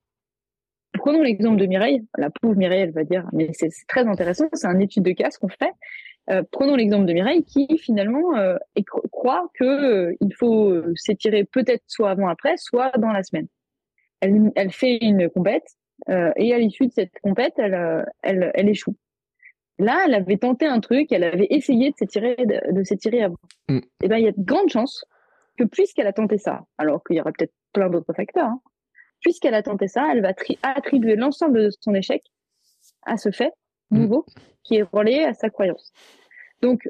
prenons 0.93 1.23
l'exemple 1.23 1.57
de 1.57 1.67
Mireille. 1.67 2.05
La 2.17 2.31
pauvre 2.31 2.57
Mireille, 2.57 2.83
elle 2.83 2.93
va 2.93 3.05
dire, 3.05 3.27
mais 3.33 3.51
c'est 3.53 3.71
très 3.87 4.07
intéressant, 4.07 4.47
c'est 4.53 4.67
un 4.67 4.79
étude 4.79 5.05
de 5.05 5.13
cas 5.13 5.29
qu'on 5.41 5.49
fait. 5.49 5.73
Euh, 6.31 6.43
prenons 6.51 6.77
l'exemple 6.77 7.07
de 7.07 7.13
Mireille 7.13 7.43
qui 7.45 7.67
finalement 7.79 8.37
euh, 8.37 8.57
croit 9.11 9.49
que 9.55 9.65
euh, 9.65 10.17
il 10.21 10.35
faut 10.35 10.75
s'étirer 10.95 11.45
peut-être 11.45 11.83
soit 11.87 12.11
avant 12.11 12.29
après, 12.29 12.57
soit 12.59 12.91
dans 12.99 13.13
la 13.13 13.23
semaine. 13.23 13.47
Elle, 14.21 14.53
elle 14.57 14.73
fait 14.73 14.99
une 15.01 15.31
compète 15.31 15.67
et 16.09 16.55
à 16.55 16.59
l'issue 16.59 16.87
de 16.87 16.93
cette 16.93 17.19
compète, 17.23 17.55
elle, 17.59 18.07
elle, 18.23 18.53
elle 18.55 18.69
échoue. 18.69 18.97
Là, 19.79 20.05
elle 20.07 20.15
avait 20.15 20.39
tenté 20.39 20.65
un 20.65 20.81
truc, 20.81 21.13
elle 21.13 21.25
avait 21.25 21.49
essayé 21.51 21.91
de 21.91 21.97
s'étirer 21.97 22.37
de, 22.37 22.83
s'étirer 22.83 23.23
avant. 23.23 23.37
Mm. 23.69 23.77
Et 23.77 23.83
eh 24.05 24.09
ben, 24.09 24.17
il 24.17 24.25
y 24.25 24.29
a 24.29 24.33
de 24.33 24.43
grandes 24.43 24.71
chances 24.71 25.05
que 25.57 25.65
puisqu'elle 25.65 26.07
a 26.07 26.13
tenté 26.13 26.39
ça, 26.39 26.65
alors 26.79 27.03
qu'il 27.05 27.17
y 27.17 27.21
aura 27.21 27.33
peut-être 27.33 27.53
plein 27.73 27.91
d'autres 27.91 28.13
facteurs, 28.15 28.47
hein, 28.47 28.61
puisqu'elle 29.21 29.55
a 29.55 29.63
tenté 29.63 29.89
ça, 29.89 30.09
elle 30.13 30.23
va 30.23 30.33
attribuer 30.63 31.17
l'ensemble 31.17 31.65
de 31.65 31.71
son 31.81 31.95
échec 31.95 32.23
à 33.03 33.17
ce 33.17 33.31
fait 33.31 33.53
mm. 33.91 34.01
nouveau 34.01 34.27
qui 34.65 34.77
est 34.77 34.83
relié 34.83 35.25
à 35.25 35.35
sa 35.35 35.51
croyance. 35.51 35.93
Donc 36.63 36.89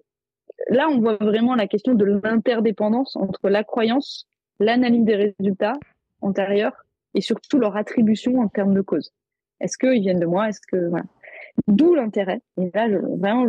là, 0.68 0.88
on 0.90 1.00
voit 1.00 1.16
vraiment 1.16 1.54
la 1.54 1.66
question 1.66 1.94
de 1.94 2.04
l'interdépendance 2.04 3.16
entre 3.16 3.48
la 3.48 3.64
croyance, 3.64 4.26
l'analyse 4.58 5.04
des 5.04 5.34
résultats 5.38 5.78
antérieurs 6.20 6.84
et 7.14 7.20
surtout 7.20 7.58
leur 7.58 7.76
attribution 7.76 8.40
en 8.40 8.48
termes 8.48 8.74
de 8.74 8.80
cause. 8.80 9.12
Est-ce 9.60 9.78
qu'ils 9.78 10.00
viennent 10.00 10.20
de 10.20 10.26
moi? 10.26 10.48
Est-ce 10.48 10.60
que 10.70 10.88
voilà. 10.88 11.04
D'où 11.66 11.94
l'intérêt, 11.94 12.40
et 12.56 12.70
là, 12.72 12.88
je, 12.88 12.96
vraiment, 12.96 13.46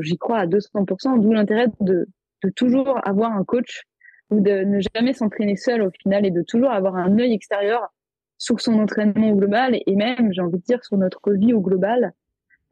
j'y 0.00 0.16
crois 0.18 0.38
à 0.38 0.46
200%, 0.46 1.20
d'où 1.20 1.32
l'intérêt 1.32 1.66
de, 1.80 2.06
de 2.44 2.50
toujours 2.50 3.00
avoir 3.06 3.32
un 3.32 3.44
coach 3.44 3.82
ou 4.30 4.40
de 4.40 4.62
ne 4.62 4.80
jamais 4.94 5.12
s'entraîner 5.12 5.56
seul 5.56 5.82
au 5.82 5.90
final 5.90 6.24
et 6.24 6.30
de 6.30 6.42
toujours 6.42 6.70
avoir 6.70 6.94
un 6.94 7.18
œil 7.18 7.32
extérieur 7.32 7.92
sur 8.40 8.60
son 8.60 8.80
entraînement 8.80 9.32
global 9.32 9.78
et 9.86 9.94
même, 9.94 10.32
j'ai 10.32 10.40
envie 10.40 10.58
de 10.58 10.64
dire, 10.64 10.82
sur 10.82 10.96
notre 10.96 11.32
vie 11.32 11.52
au 11.52 11.60
global. 11.60 12.12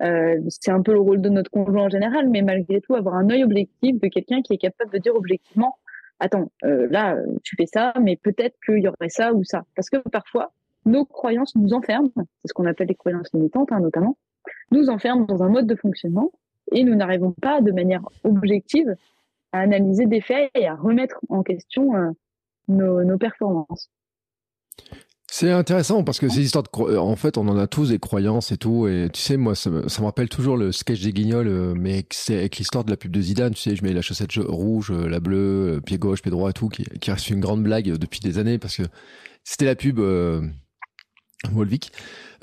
Euh, 0.03 0.41
c'est 0.49 0.71
un 0.71 0.83
peu 0.83 0.93
le 0.93 1.01
rôle 1.01 1.21
de 1.21 1.29
notre 1.29 1.51
conjoint 1.51 1.85
en 1.85 1.89
général, 1.89 2.29
mais 2.29 2.43
malgré 2.43 2.81
tout, 2.81 2.95
avoir 2.95 3.17
un 3.17 3.29
œil 3.31 3.45
objectif 3.45 4.01
de 4.01 4.09
quelqu'un 4.09 4.43
qui 4.43 4.55
est 4.55 4.59
capable 4.59 4.91
de 4.91 4.99
dire 4.99 5.15
objectivement, 5.15 5.77
attends, 6.21 6.51
euh, 6.65 6.89
là, 6.91 7.17
tu 7.45 7.55
fais 7.57 7.67
ça, 7.67 7.93
mais 8.01 8.17
peut-être 8.17 8.57
qu'il 8.65 8.79
y 8.79 8.89
aurait 8.89 9.11
ça 9.11 9.35
ou 9.35 9.45
ça. 9.45 9.65
Parce 9.77 9.91
que 9.91 9.99
parfois, 10.09 10.53
nos 10.87 11.05
croyances 11.05 11.55
nous 11.55 11.75
enferment, 11.75 12.11
c'est 12.17 12.49
ce 12.49 12.55
qu'on 12.55 12.67
appelle 12.67 12.89
les 12.89 12.95
croyances 12.95 13.33
limitantes 13.35 13.71
hein, 13.71 13.81
notamment, 13.81 14.17
nous 14.71 14.89
enferment 14.89 15.27
dans 15.27 15.43
un 15.43 15.51
mode 15.51 15.67
de 15.67 15.75
fonctionnement 15.75 16.33
et 16.73 16.83
nous 16.83 16.95
n'arrivons 16.95 17.33
pas 17.33 17.61
de 17.61 17.73
manière 17.73 18.03
objective 18.25 18.95
à 19.53 19.61
analyser 19.61 20.07
des 20.07 20.23
faits 20.23 20.51
et 20.55 20.67
à 20.67 20.75
remettre 20.75 21.21
en 21.29 21.43
question 21.43 21.95
euh, 21.95 22.11
nos, 22.69 23.19
performances. 23.19 23.91
C'est 25.39 25.53
intéressant 25.53 26.03
parce 26.03 26.19
que 26.19 26.29
ces 26.29 26.41
histoires 26.41 26.65
de 26.65 26.97
en 26.97 27.15
fait 27.15 27.39
on 27.39 27.47
en 27.47 27.57
a 27.57 27.69
tous 27.69 27.91
des 27.91 28.01
croyances 28.01 28.51
et 28.51 28.57
tout 28.57 28.89
et 28.89 29.09
tu 29.13 29.21
sais 29.21 29.37
moi 29.37 29.55
ça 29.55 29.71
me, 29.71 29.85
rappelle 30.05 30.29
toujours 30.29 30.57
le 30.57 30.73
sketch 30.73 31.01
des 31.01 31.13
guignols 31.13 31.47
euh, 31.47 31.75
mais 31.77 32.05
c'est 32.11 32.37
avec 32.37 32.57
l'histoire 32.57 32.83
de 32.83 32.91
la 32.91 32.97
pub 32.97 33.13
de 33.13 33.21
Zidane 33.21 33.55
tu 33.55 33.63
sais 33.63 33.77
je 33.77 33.85
mets 33.85 33.93
la 33.93 34.03
chaussette 34.03 34.33
rouge 34.37 34.91
euh, 34.91 35.09
la 35.09 35.21
bleue 35.21 35.81
pied 35.87 35.97
gauche 35.97 36.23
pied 36.23 36.33
droit 36.33 36.51
et 36.51 36.53
tout 36.53 36.69
qui, 36.69 36.83
qui 37.01 37.13
reste 37.13 37.31
une 37.31 37.39
grande 37.39 37.63
blague 37.63 37.87
depuis 37.99 38.19
des 38.19 38.39
années 38.39 38.59
parce 38.59 38.79
que 38.79 38.83
c'était 39.45 39.67
la 39.67 39.77
pub 39.77 40.01
Wolvik. 41.53 41.93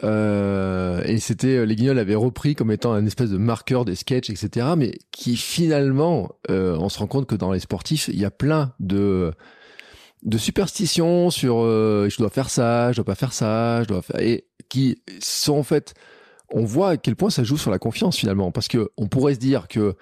Euh, 0.03 1.01
et 1.05 1.19
c'était 1.19 1.57
euh, 1.57 1.65
les 1.65 1.75
Guignols 1.75 1.99
avaient 1.99 2.15
repris 2.15 2.55
comme 2.55 2.71
étant 2.71 2.93
un 2.93 3.05
espèce 3.05 3.29
de 3.29 3.37
marqueur 3.37 3.85
des 3.85 3.95
sketchs, 3.95 4.29
etc. 4.29 4.67
Mais 4.77 4.93
qui 5.11 5.37
finalement, 5.37 6.29
euh, 6.49 6.77
on 6.77 6.89
se 6.89 6.99
rend 6.99 7.07
compte 7.07 7.27
que 7.27 7.35
dans 7.35 7.51
les 7.51 7.59
sportifs, 7.59 8.09
il 8.09 8.19
y 8.19 8.25
a 8.25 8.31
plein 8.31 8.73
de 8.79 9.33
de 10.25 10.37
superstitions 10.39 11.29
sur 11.29 11.59
euh, 11.59 12.09
je 12.09 12.17
dois 12.17 12.29
faire 12.29 12.49
ça, 12.49 12.91
je 12.91 12.97
dois 12.97 13.05
pas 13.05 13.15
faire 13.15 13.31
ça, 13.31 13.83
je 13.83 13.87
dois 13.87 14.01
faire 14.01 14.19
et 14.19 14.47
qui 14.69 15.01
sont 15.19 15.53
en 15.53 15.63
fait, 15.63 15.93
on 16.51 16.65
voit 16.65 16.89
à 16.89 16.97
quel 16.97 17.15
point 17.15 17.29
ça 17.29 17.43
joue 17.43 17.57
sur 17.57 17.71
la 17.71 17.77
confiance 17.77 18.17
finalement, 18.17 18.51
parce 18.51 18.67
que 18.67 18.89
on 18.97 19.07
pourrait 19.07 19.35
se 19.35 19.39
dire 19.39 19.67
que 19.67 19.95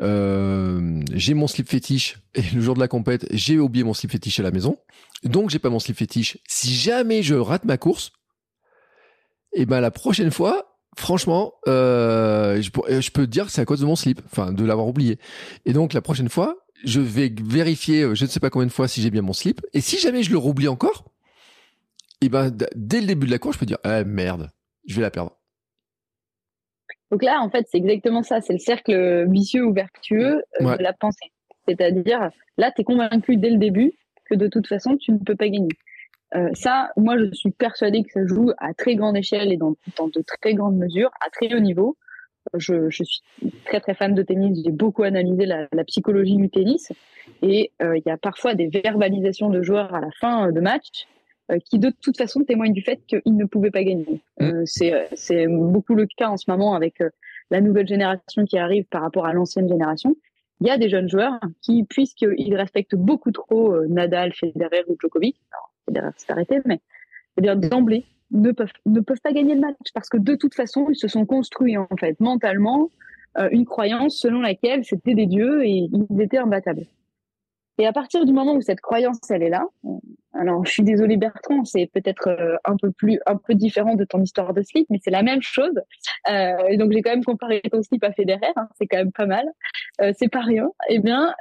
euh, 0.00 1.00
j'ai 1.12 1.34
mon 1.34 1.46
slip 1.46 1.68
fétiche 1.68 2.18
et 2.34 2.42
le 2.54 2.62
jour 2.62 2.74
de 2.74 2.80
la 2.80 2.88
compète, 2.88 3.26
j'ai 3.30 3.58
oublié 3.58 3.84
mon 3.84 3.94
slip 3.94 4.10
fétiche 4.10 4.40
à 4.40 4.42
la 4.42 4.50
maison, 4.50 4.78
donc 5.24 5.50
j'ai 5.50 5.58
pas 5.58 5.70
mon 5.70 5.78
slip 5.78 5.98
fétiche. 5.98 6.38
Si 6.48 6.74
jamais 6.74 7.22
je 7.22 7.34
rate 7.34 7.66
ma 7.66 7.76
course, 7.76 8.12
et 9.52 9.66
ben 9.66 9.80
la 9.80 9.90
prochaine 9.90 10.30
fois, 10.30 10.78
franchement, 10.96 11.52
euh, 11.68 12.62
je, 12.62 12.70
je, 13.00 13.10
peux 13.10 13.26
te 13.26 13.30
dire 13.30 13.46
que 13.46 13.52
c'est 13.52 13.60
à 13.60 13.66
cause 13.66 13.80
de 13.80 13.86
mon 13.86 13.96
slip, 13.96 14.22
enfin 14.24 14.52
de 14.52 14.64
l'avoir 14.64 14.86
oublié. 14.86 15.18
Et 15.66 15.74
donc 15.74 15.92
la 15.92 16.00
prochaine 16.00 16.30
fois, 16.30 16.65
je 16.84 17.00
vais 17.00 17.32
vérifier, 17.42 18.02
euh, 18.02 18.14
je 18.14 18.24
ne 18.24 18.30
sais 18.30 18.40
pas 18.40 18.50
combien 18.50 18.66
de 18.66 18.72
fois 18.72 18.88
si 18.88 19.00
j'ai 19.00 19.10
bien 19.10 19.22
mon 19.22 19.32
slip. 19.32 19.60
Et 19.72 19.80
si 19.80 19.98
jamais 19.98 20.22
je 20.22 20.30
le 20.30 20.38
roublie 20.38 20.68
encore, 20.68 21.04
et 22.20 22.28
ben 22.28 22.50
dès 22.74 23.00
le 23.00 23.06
début 23.06 23.26
de 23.26 23.30
la 23.30 23.38
course, 23.38 23.56
je 23.56 23.60
peux 23.60 23.66
dire 23.66 23.78
ah 23.84 24.04
merde, 24.04 24.50
je 24.86 24.96
vais 24.96 25.02
la 25.02 25.10
perdre. 25.10 25.38
Donc 27.10 27.22
là, 27.22 27.40
en 27.40 27.50
fait, 27.50 27.66
c'est 27.70 27.78
exactement 27.78 28.22
ça. 28.22 28.40
C'est 28.40 28.52
le 28.52 28.58
cercle 28.58 29.30
vicieux 29.30 29.64
ou 29.64 29.72
vertueux 29.72 30.42
euh, 30.60 30.76
de 30.76 30.82
la 30.82 30.92
pensée. 30.92 31.30
C'est-à-dire, 31.68 32.30
là, 32.58 32.72
tu 32.72 32.80
es 32.80 32.84
convaincu 32.84 33.36
dès 33.36 33.50
le 33.50 33.58
début 33.58 33.92
que 34.28 34.34
de 34.34 34.48
toute 34.48 34.66
façon, 34.66 34.96
tu 34.96 35.12
ne 35.12 35.18
peux 35.18 35.36
pas 35.36 35.48
gagner. 35.48 35.68
Euh, 36.34 36.50
ça, 36.54 36.90
moi, 36.96 37.16
je 37.18 37.32
suis 37.32 37.50
persuadée 37.50 38.02
que 38.02 38.10
ça 38.10 38.26
joue 38.26 38.50
à 38.58 38.74
très 38.74 38.96
grande 38.96 39.16
échelle 39.16 39.52
et 39.52 39.56
dans, 39.56 39.76
dans 39.96 40.08
de 40.08 40.22
très 40.22 40.54
grandes 40.54 40.76
mesures, 40.76 41.10
à 41.24 41.30
très 41.30 41.54
haut 41.54 41.60
niveau. 41.60 41.96
Je, 42.54 42.90
je 42.90 43.04
suis 43.04 43.22
très 43.64 43.80
très 43.80 43.94
fan 43.94 44.14
de 44.14 44.22
tennis. 44.22 44.60
J'ai 44.64 44.70
beaucoup 44.70 45.02
analysé 45.02 45.46
la, 45.46 45.66
la, 45.72 45.84
psychologie 45.84 46.36
du 46.36 46.48
tennis 46.48 46.92
et 47.42 47.72
euh, 47.82 47.96
il 47.96 48.02
y 48.06 48.10
a 48.10 48.16
parfois 48.16 48.54
des 48.54 48.68
verbalisations 48.68 49.50
de 49.50 49.62
joueurs 49.62 49.94
à 49.94 50.00
la 50.00 50.10
fin 50.20 50.52
de 50.52 50.60
match 50.60 51.06
euh, 51.50 51.58
qui 51.64 51.78
de 51.78 51.90
toute 52.00 52.16
façon 52.16 52.44
témoignent 52.44 52.72
du 52.72 52.82
fait 52.82 53.00
qu'ils 53.06 53.36
ne 53.36 53.44
pouvaient 53.44 53.70
pas 53.70 53.84
gagner. 53.84 54.20
Mmh. 54.40 54.64
c'est 54.64 55.46
beaucoup 55.48 55.94
le 55.94 56.06
cas 56.06 56.28
en 56.28 56.36
ce 56.36 56.50
moment 56.50 56.74
avec 56.74 57.02
la 57.50 57.60
nouvelle 57.60 57.86
génération 57.86 58.44
qui 58.44 58.58
arrive 58.58 58.84
par 58.84 59.02
rapport 59.02 59.26
à 59.26 59.32
l'ancienne 59.32 59.68
génération. 59.68 60.16
Il 60.60 60.66
y 60.66 60.70
a 60.70 60.78
des 60.78 60.88
jeunes 60.88 61.08
joueurs 61.08 61.38
qui, 61.60 61.84
puisqu'ils 61.84 62.56
respectent 62.56 62.96
beaucoup 62.96 63.30
trop 63.30 63.84
Nadal, 63.86 64.32
Federer 64.32 64.84
ou 64.88 64.96
Djokovic, 65.00 65.36
alors 65.52 65.70
derrière 65.88 66.12
c'est 66.16 66.30
arrêté, 66.30 66.60
mais 66.64 66.80
dire 67.38 67.56
d'emblée 67.56 68.04
ne 68.30 68.52
peuvent 68.52 68.72
ne 68.86 69.00
peuvent 69.00 69.20
pas 69.22 69.32
gagner 69.32 69.54
le 69.54 69.60
match 69.60 69.92
parce 69.94 70.08
que 70.08 70.16
de 70.16 70.34
toute 70.34 70.54
façon 70.54 70.86
ils 70.90 70.96
se 70.96 71.08
sont 71.08 71.26
construits 71.26 71.76
en 71.76 71.88
fait 71.98 72.18
mentalement 72.20 72.90
euh, 73.38 73.48
une 73.52 73.64
croyance 73.64 74.18
selon 74.18 74.40
laquelle 74.40 74.84
c'était 74.84 75.14
des 75.14 75.26
dieux 75.26 75.64
et 75.64 75.88
ils 75.92 76.20
étaient 76.20 76.38
imbattables. 76.38 76.86
Et 77.78 77.86
à 77.86 77.92
partir 77.92 78.24
du 78.24 78.32
moment 78.32 78.54
où 78.54 78.62
cette 78.62 78.80
croyance 78.80 79.18
elle 79.30 79.42
est 79.42 79.50
là, 79.50 79.66
euh, 79.84 79.90
alors 80.32 80.64
je 80.64 80.70
suis 80.70 80.82
désolée 80.82 81.18
Bertrand, 81.18 81.64
c'est 81.64 81.90
peut-être 81.92 82.28
euh, 82.28 82.56
un 82.64 82.76
peu 82.76 82.90
plus 82.90 83.20
un 83.26 83.36
peu 83.36 83.54
différent 83.54 83.94
de 83.94 84.04
ton 84.04 84.22
histoire 84.22 84.54
de 84.54 84.62
slip, 84.62 84.86
mais 84.88 84.98
c'est 85.02 85.10
la 85.10 85.22
même 85.22 85.42
chose. 85.42 85.78
Et 86.28 86.76
donc 86.78 86.92
j'ai 86.92 87.02
quand 87.02 87.10
même 87.10 87.24
comparé 87.24 87.60
ton 87.70 87.82
slip 87.82 88.02
à 88.02 88.12
Federer, 88.12 88.52
hein, 88.56 88.68
c'est 88.78 88.86
quand 88.86 88.98
même 88.98 89.12
pas 89.12 89.26
mal. 89.26 89.46
C'est 90.18 90.28
pas 90.28 90.40
rien. 90.40 90.70
Eh 90.88 90.98
bien, 90.98 91.32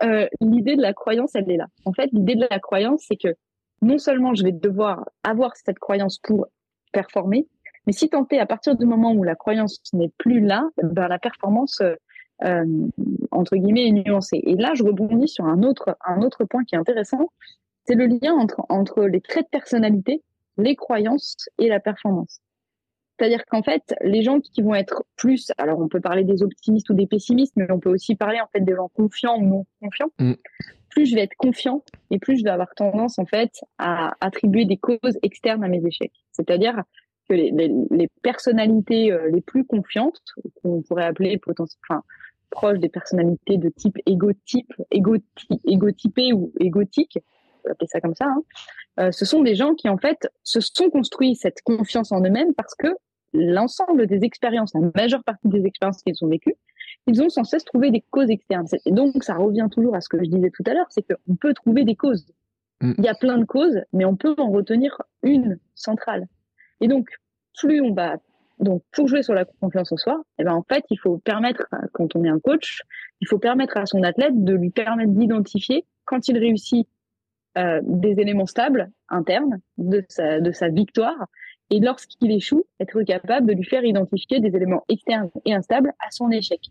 l'idée 0.42 0.76
de 0.76 0.82
la 0.82 0.94
croyance 0.94 1.32
elle 1.34 1.50
est 1.50 1.58
là. 1.58 1.68
En 1.86 1.94
fait, 1.94 2.10
l'idée 2.12 2.36
de 2.36 2.48
la 2.50 2.60
croyance 2.60 3.06
c'est 3.08 3.18
que 3.18 3.36
non 3.82 3.98
seulement 3.98 4.34
je 4.36 4.44
vais 4.44 4.52
devoir 4.52 5.06
avoir 5.24 5.56
cette 5.56 5.80
croyance 5.80 6.20
pour 6.20 6.48
performer, 6.96 7.48
mais 7.86 7.94
si 7.94 8.10
tant 8.10 8.26
est 8.32 8.40
à 8.40 8.46
partir 8.46 8.76
du 8.76 8.86
moment 8.86 9.12
où 9.12 9.24
la 9.24 9.36
croyance 9.36 9.82
n'est 9.94 10.12
plus 10.18 10.40
là, 10.40 10.64
ben 10.82 11.08
la 11.08 11.20
performance 11.20 11.82
euh, 11.82 11.96
euh, 12.44 12.66
entre 13.32 13.58
guillemets 13.58 13.88
est 13.88 13.92
nuancée. 13.92 14.42
Et 14.44 14.56
là, 14.56 14.72
je 14.74 14.84
rebondis 14.84 15.28
sur 15.28 15.46
un 15.46 15.62
autre 15.62 16.44
point 16.50 16.64
qui 16.64 16.76
est 16.76 16.78
intéressant, 16.78 17.30
c'est 17.86 17.96
le 17.96 18.08
lien 18.08 18.34
entre 18.70 19.04
les 19.04 19.22
traits 19.22 19.46
de 19.46 19.50
personnalité, 19.50 20.24
les 20.58 20.76
croyances 20.76 21.36
et 21.60 21.68
la 21.68 21.80
performance. 21.80 22.42
C'est-à-dire 23.18 23.46
qu'en 23.46 23.64
fait, 23.64 23.96
les 24.02 24.24
gens 24.24 24.40
qui 24.40 24.62
vont 24.62 24.76
être 24.76 25.04
plus, 25.16 25.52
alors 25.58 25.80
on 25.80 25.88
peut 25.88 26.02
parler 26.02 26.24
des 26.24 26.44
optimistes 26.44 26.90
ou 26.90 26.94
des 26.94 27.08
pessimistes, 27.08 27.54
mais 27.56 27.72
on 27.72 27.80
peut 27.80 27.90
aussi 27.90 28.16
parler 28.16 28.42
en 28.42 28.48
fait 28.48 28.60
des 28.62 28.76
gens 28.76 28.90
confiants 28.90 29.38
ou 29.38 29.46
non 29.46 29.66
confiants. 29.82 30.12
Mm 30.20 30.34
plus 30.96 31.06
je 31.06 31.16
vais 31.16 31.22
être 31.22 31.36
confiant 31.36 31.84
et 32.10 32.18
plus 32.18 32.38
je 32.40 32.44
vais 32.44 32.50
avoir 32.50 32.74
tendance 32.74 33.20
en 33.20 33.26
fait 33.26 33.52
à 33.78 34.14
attribuer 34.22 34.66
des 34.66 34.78
causes 34.78 35.20
externes 35.22 35.64
à 35.64 35.68
mes 35.68 35.86
échecs. 35.86 36.14
C'est-à-dire 36.32 36.84
que 37.30 37.36
les, 37.36 37.52
les, 37.92 38.08
personnalités 38.24 39.12
euh, 39.12 39.30
les 39.32 39.42
plus 39.42 39.66
confiantes, 39.66 40.22
qu'on 40.62 40.82
pourrait 40.82 41.06
appeler 41.06 41.38
potentiellement, 41.38 41.82
enfin, 41.90 42.04
proches 42.50 42.80
des 42.80 42.90
personnalités 42.90 43.58
de 43.58 43.70
type 43.70 43.98
égotype, 44.06 44.72
égotypé 44.92 46.34
ou 46.34 46.54
égotique, 46.60 47.20
peut 47.66 47.72
appeler 47.72 47.88
ça 47.88 48.00
comme 48.02 48.16
ça, 48.16 48.28
hein, 48.98 49.12
ce 49.12 49.26
sont 49.26 49.42
des 49.42 49.56
gens 49.56 49.74
qui 49.74 49.90
en 49.90 49.98
fait 49.98 50.30
se 50.44 50.60
sont 50.62 50.90
construits 50.90 51.36
cette 51.36 51.62
confiance 51.64 52.12
en 52.12 52.22
eux-mêmes 52.24 52.54
parce 52.54 52.76
que 52.76 52.88
l'ensemble 53.34 54.08
des 54.08 54.24
expériences, 54.24 54.74
la 54.74 54.90
majeure 54.96 55.24
partie 55.24 55.50
des 55.50 55.66
expériences 55.66 56.02
qu'ils 56.02 56.16
ont 56.24 56.30
vécues, 56.30 56.56
ils 57.08 57.22
ont 57.22 57.30
sans 57.30 57.44
cesse 57.44 57.66
trouvé 57.66 57.92
des 57.92 58.04
causes 58.10 58.30
externes. 58.30 58.68
Et 58.86 58.92
donc, 58.92 59.24
ça 59.24 59.36
revient 59.36 59.68
toujours 59.72 59.96
à 59.96 60.02
ce 60.02 60.10
que 60.10 60.18
je 60.18 60.30
disais 60.30 60.50
tout 60.50 60.64
à 60.66 60.74
l'heure, 60.74 60.88
c'est 60.90 61.04
qu'on 61.04 61.36
peut 61.36 61.54
trouver 61.54 61.84
des 61.84 61.96
causes. 61.96 62.26
Mm. 62.82 62.94
Il 62.98 63.04
y 63.04 63.10
a 63.10 63.16
plein 63.16 63.38
de 63.38 63.46
causes, 63.46 63.82
mais 63.94 64.06
on 64.06 64.16
peut 64.16 64.36
en 64.38 64.50
retenir 64.50 65.02
une 65.22 65.60
centrale. 65.76 66.28
Et 66.82 66.88
donc, 66.88 67.10
plus 67.58 67.82
on 67.82 67.94
va 67.94 68.18
donc 68.60 68.84
pour 68.94 69.10
jouer 69.10 69.22
sur 69.22 69.34
la 69.34 69.44
confiance 69.44 69.92
en 69.92 69.98
soi, 69.98 70.24
eh 70.40 70.46
ben 70.46 70.54
en 70.54 70.64
fait, 70.64 70.86
il 70.90 70.98
faut 70.98 71.18
permettre 71.18 71.68
quand 71.92 72.16
on 72.16 72.24
est 72.24 72.30
un 72.30 72.40
coach, 72.40 72.84
il 73.20 73.28
faut 73.28 73.38
permettre 73.38 73.76
à 73.76 73.86
son 73.86 74.02
athlète 74.04 74.46
de 74.46 74.54
lui 74.54 74.70
permettre 74.70 75.12
d'identifier 75.12 75.86
quand 76.06 76.30
il 76.30 76.38
réussit 76.38 76.88
euh, 77.58 77.80
des 77.84 78.20
éléments 78.20 78.46
stables 78.46 78.92
internes 79.10 79.60
de 79.78 80.04
sa 80.10 80.40
de 80.40 80.52
sa 80.52 80.70
victoire 80.70 81.28
et 81.70 81.80
lorsqu'il 81.80 82.32
échoue, 82.32 82.64
être 82.80 83.02
capable 83.04 83.48
de 83.48 83.54
lui 83.54 83.64
faire 83.64 83.84
identifier 83.84 84.40
des 84.40 84.56
éléments 84.56 84.84
externes 84.88 85.30
et 85.46 85.54
instables 85.54 85.94
à 86.00 86.12
son 86.12 86.30
échec. 86.30 86.62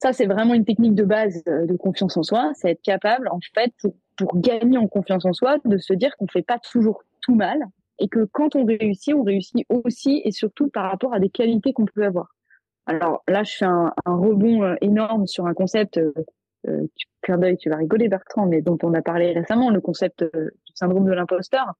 Ça, 0.00 0.12
c'est 0.12 0.26
vraiment 0.26 0.54
une 0.54 0.64
technique 0.64 0.94
de 0.94 1.02
base 1.02 1.42
euh, 1.48 1.66
de 1.66 1.76
confiance 1.76 2.16
en 2.16 2.22
soi, 2.22 2.52
c'est 2.54 2.70
être 2.70 2.82
capable, 2.82 3.28
en 3.28 3.40
fait, 3.54 3.72
pour, 4.16 4.36
gagner 4.36 4.78
en 4.78 4.86
confiance 4.86 5.24
en 5.24 5.32
soi, 5.32 5.58
de 5.64 5.76
se 5.76 5.92
dire 5.92 6.16
qu'on 6.16 6.28
fait 6.28 6.42
pas 6.42 6.58
toujours 6.58 7.02
tout 7.20 7.34
mal 7.34 7.58
et 7.98 8.08
que 8.08 8.28
quand 8.30 8.54
on 8.54 8.64
réussit, 8.64 9.14
on 9.14 9.24
réussit 9.24 9.66
aussi 9.68 10.22
et 10.24 10.30
surtout 10.30 10.68
par 10.68 10.90
rapport 10.90 11.12
à 11.14 11.18
des 11.18 11.30
qualités 11.30 11.72
qu'on 11.72 11.84
peut 11.84 12.04
avoir. 12.04 12.34
Alors 12.86 13.22
là, 13.28 13.42
je 13.42 13.56
fais 13.56 13.64
un, 13.64 13.92
rebond 14.06 14.62
euh, 14.62 14.76
énorme 14.80 15.26
sur 15.26 15.46
un 15.46 15.54
concept, 15.54 16.00
euh, 16.66 16.82
euh 16.82 16.86
clin 17.22 17.38
d'œil, 17.38 17.56
tu 17.56 17.68
vas 17.68 17.76
rigoler 17.76 18.08
Bertrand, 18.08 18.46
mais 18.46 18.62
dont 18.62 18.78
on 18.82 18.94
a 18.94 19.02
parlé 19.02 19.32
récemment, 19.32 19.70
le 19.70 19.80
concept 19.80 20.24
du 20.24 20.72
syndrome 20.74 21.04
de 21.04 21.12
l'imposteur 21.12 21.74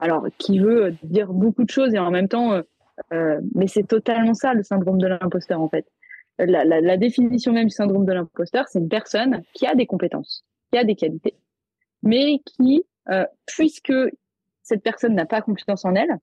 alors 0.00 0.26
qui 0.38 0.58
veut 0.58 0.86
euh, 0.86 0.92
dire 1.02 1.32
beaucoup 1.32 1.64
de 1.64 1.70
choses 1.70 1.94
et 1.94 1.98
en 1.98 2.10
même 2.10 2.28
temps, 2.28 2.52
euh, 2.52 2.62
euh, 3.12 3.40
mais 3.54 3.68
c'est 3.68 3.86
totalement 3.86 4.34
ça 4.34 4.54
le 4.54 4.62
syndrome 4.62 4.98
de 4.98 5.06
l'imposteur 5.06 5.60
en 5.60 5.68
fait. 5.68 5.86
La, 6.38 6.96
définition 6.96 7.52
même 7.52 7.66
du 7.66 7.74
syndrome 7.74 8.06
de 8.06 8.14
l'imposteur, 8.14 8.66
c'est 8.66 8.78
une 8.78 8.88
personne 8.88 9.42
qui 9.52 9.66
a 9.66 9.74
des 9.74 9.84
compétences, 9.84 10.46
qui 10.72 10.78
a 10.78 10.84
des 10.84 10.94
qualités, 10.94 11.36
mais 12.02 12.40
qui, 12.46 12.82
euh, 13.10 13.26
puisque 13.44 13.92
cette 14.62 14.82
personne 14.82 15.14
n'a 15.14 15.26
pas 15.26 15.42
confiance 15.42 15.84
en 15.84 15.94
elle, 15.94 16.16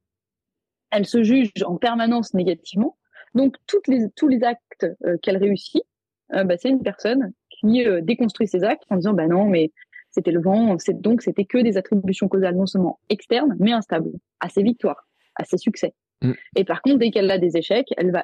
elle 0.89 1.05
se 1.05 1.21
juge 1.21 1.51
en 1.63 1.75
permanence 1.75 2.33
négativement. 2.33 2.97
Donc 3.35 3.57
toutes 3.67 3.87
les, 3.87 4.09
tous 4.15 4.27
les 4.27 4.43
actes 4.43 4.87
qu'elle 5.21 5.37
réussit, 5.37 5.83
bah, 6.31 6.57
c'est 6.57 6.69
une 6.69 6.81
personne 6.81 7.31
qui 7.59 7.83
déconstruit 8.01 8.47
ses 8.47 8.63
actes 8.63 8.83
en 8.89 8.95
disant 8.97 9.13
bah 9.13 9.27
non 9.27 9.45
mais 9.45 9.71
c'était 10.17 10.31
le 10.31 10.41
vent. 10.41 10.75
Donc, 10.95 11.21
c'était 11.21 11.45
que 11.45 11.59
des 11.59 11.77
attributions 11.77 12.27
causales 12.27 12.55
non 12.55 12.65
seulement 12.65 12.99
externes, 13.09 13.55
mais 13.59 13.71
instables 13.71 14.11
à 14.39 14.49
ses 14.49 14.63
victoires, 14.63 15.07
à 15.35 15.43
ses 15.43 15.57
succès. 15.57 15.93
Mm. 16.23 16.31
Et 16.55 16.63
par 16.63 16.81
contre, 16.81 16.97
dès 16.97 17.11
qu'elle 17.11 17.29
a 17.29 17.37
des 17.37 17.57
échecs, 17.57 17.89
elle 17.97 18.11
va 18.11 18.23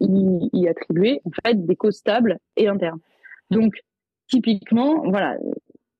y, 0.00 0.68
attribuer 0.68 1.20
en 1.24 1.30
fait 1.44 1.66
des 1.66 1.76
causes 1.76 1.96
stables 1.96 2.38
et 2.56 2.68
internes. 2.68 3.00
Donc, 3.50 3.74
typiquement, 4.28 5.02
voilà, 5.08 5.36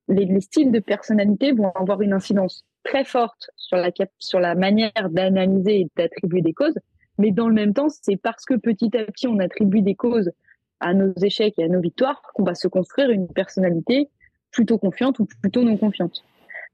les, 0.08 0.40
styles 0.40 0.72
de 0.72 0.80
personnalité 0.80 1.52
vont 1.52 1.70
avoir 1.72 2.00
une 2.00 2.12
incidence 2.12 2.64
très 2.84 3.04
forte 3.04 3.50
sur 3.56 3.76
la, 3.76 3.90
sur 4.18 4.40
la 4.40 4.54
manière 4.54 5.10
d'analyser 5.10 5.80
et 5.80 5.88
d'attribuer 5.96 6.40
des 6.40 6.54
causes. 6.54 6.78
Mais 7.18 7.30
dans 7.30 7.48
le 7.48 7.54
même 7.54 7.74
temps, 7.74 7.88
c'est 7.90 8.16
parce 8.16 8.44
que 8.46 8.54
petit 8.54 8.96
à 8.96 9.04
petit, 9.04 9.28
on 9.28 9.38
attribue 9.38 9.82
des 9.82 9.94
causes 9.94 10.30
à 10.80 10.94
nos 10.94 11.12
échecs 11.22 11.54
et 11.58 11.64
à 11.64 11.68
nos 11.68 11.80
victoires 11.80 12.22
qu'on 12.34 12.44
va 12.44 12.54
se 12.54 12.68
construire 12.68 13.10
une 13.10 13.28
personnalité 13.28 14.08
plutôt 14.50 14.78
confiante 14.78 15.18
ou 15.18 15.26
plutôt 15.26 15.62
non 15.62 15.76
confiante. 15.76 16.22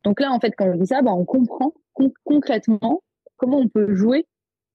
Donc 0.04 0.20
là, 0.20 0.30
en 0.30 0.40
fait, 0.40 0.52
quand 0.56 0.66
on 0.66 0.76
dit 0.76 0.86
ça, 0.86 1.02
bah, 1.02 1.12
on 1.12 1.24
comprend 1.24 1.74
concrètement 2.24 3.02
comment 3.36 3.58
on 3.58 3.68
peut 3.68 3.94
jouer, 3.94 4.26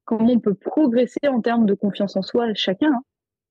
comment 0.05 0.33
on 0.33 0.39
peut 0.39 0.53
progresser 0.53 1.27
en 1.27 1.41
termes 1.41 1.65
de 1.65 1.73
confiance 1.73 2.15
en 2.15 2.21
soi 2.21 2.53
chacun. 2.53 2.91
Hein. 2.93 3.03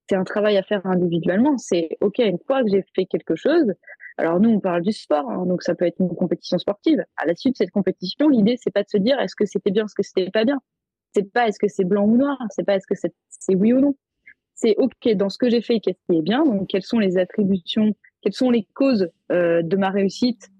C'est 0.09 0.17
un 0.17 0.25
travail 0.25 0.57
à 0.57 0.63
faire 0.63 0.85
individuellement. 0.87 1.57
C'est 1.57 1.97
OK, 2.01 2.19
une 2.19 2.39
fois 2.47 2.63
que 2.63 2.71
j'ai 2.71 2.85
fait 2.95 3.07
quelque 3.07 3.37
chose, 3.37 3.73
alors 4.19 4.41
nous, 4.41 4.51
on 4.51 4.61
parle 4.61 4.83
du 4.83 4.93
sport, 4.93 5.31
hein, 5.31 5.47
donc 5.47 5.63
ça 5.63 5.75
peut 5.75 5.87
être 5.87 6.01
une 6.01 6.15
compétition 6.15 6.59
sportive. 6.59 7.03
À 7.17 7.27
la 7.27 7.35
suite 7.35 7.55
de 7.55 7.59
cette 7.59 7.71
compétition, 7.71 8.29
l'idée, 8.29 8.59
c'est 8.61 8.73
pas 8.73 8.83
de 8.83 8.89
se 8.89 8.99
dire 8.99 9.19
est-ce 9.21 9.37
que 9.37 9.47
c'était 9.47 9.71
bien, 9.71 9.85
est-ce 9.85 9.95
que 9.95 10.03
c'était 10.03 10.31
pas 10.31 10.45
bien? 10.45 10.59
C'est 11.15 11.33
pas 11.33 11.49
est-ce 11.49 11.59
que 11.59 11.69
c'est 11.69 11.85
blanc 11.85 12.05
ou 12.05 12.17
noir, 12.17 12.37
c'est 12.51 12.65
pas 12.65 12.77
est-ce 12.77 12.87
que 12.87 12.95
c'est 12.95 13.55
oui 13.55 13.73
ou 13.73 13.81
non. 13.81 13.97
C'est 14.63 14.77
OK, 14.77 15.09
dans 15.15 15.31
ce 15.31 15.39
que 15.39 15.49
j'ai 15.49 15.63
fait, 15.63 15.81
qu'est-ce 15.81 16.03
qui 16.07 16.19
est 16.19 16.23
bien, 16.23 16.45
donc 16.45 16.69
quelles 16.69 16.83
sont 16.83 16.99
les 16.99 17.17
attributions 17.17 17.95
quelles 18.23 18.35
sont 18.35 18.51
les 18.51 18.67
causes 18.75 19.11
euh, 19.33 19.63
de 19.63 19.77
ma 19.77 19.91
réussite 19.91 20.51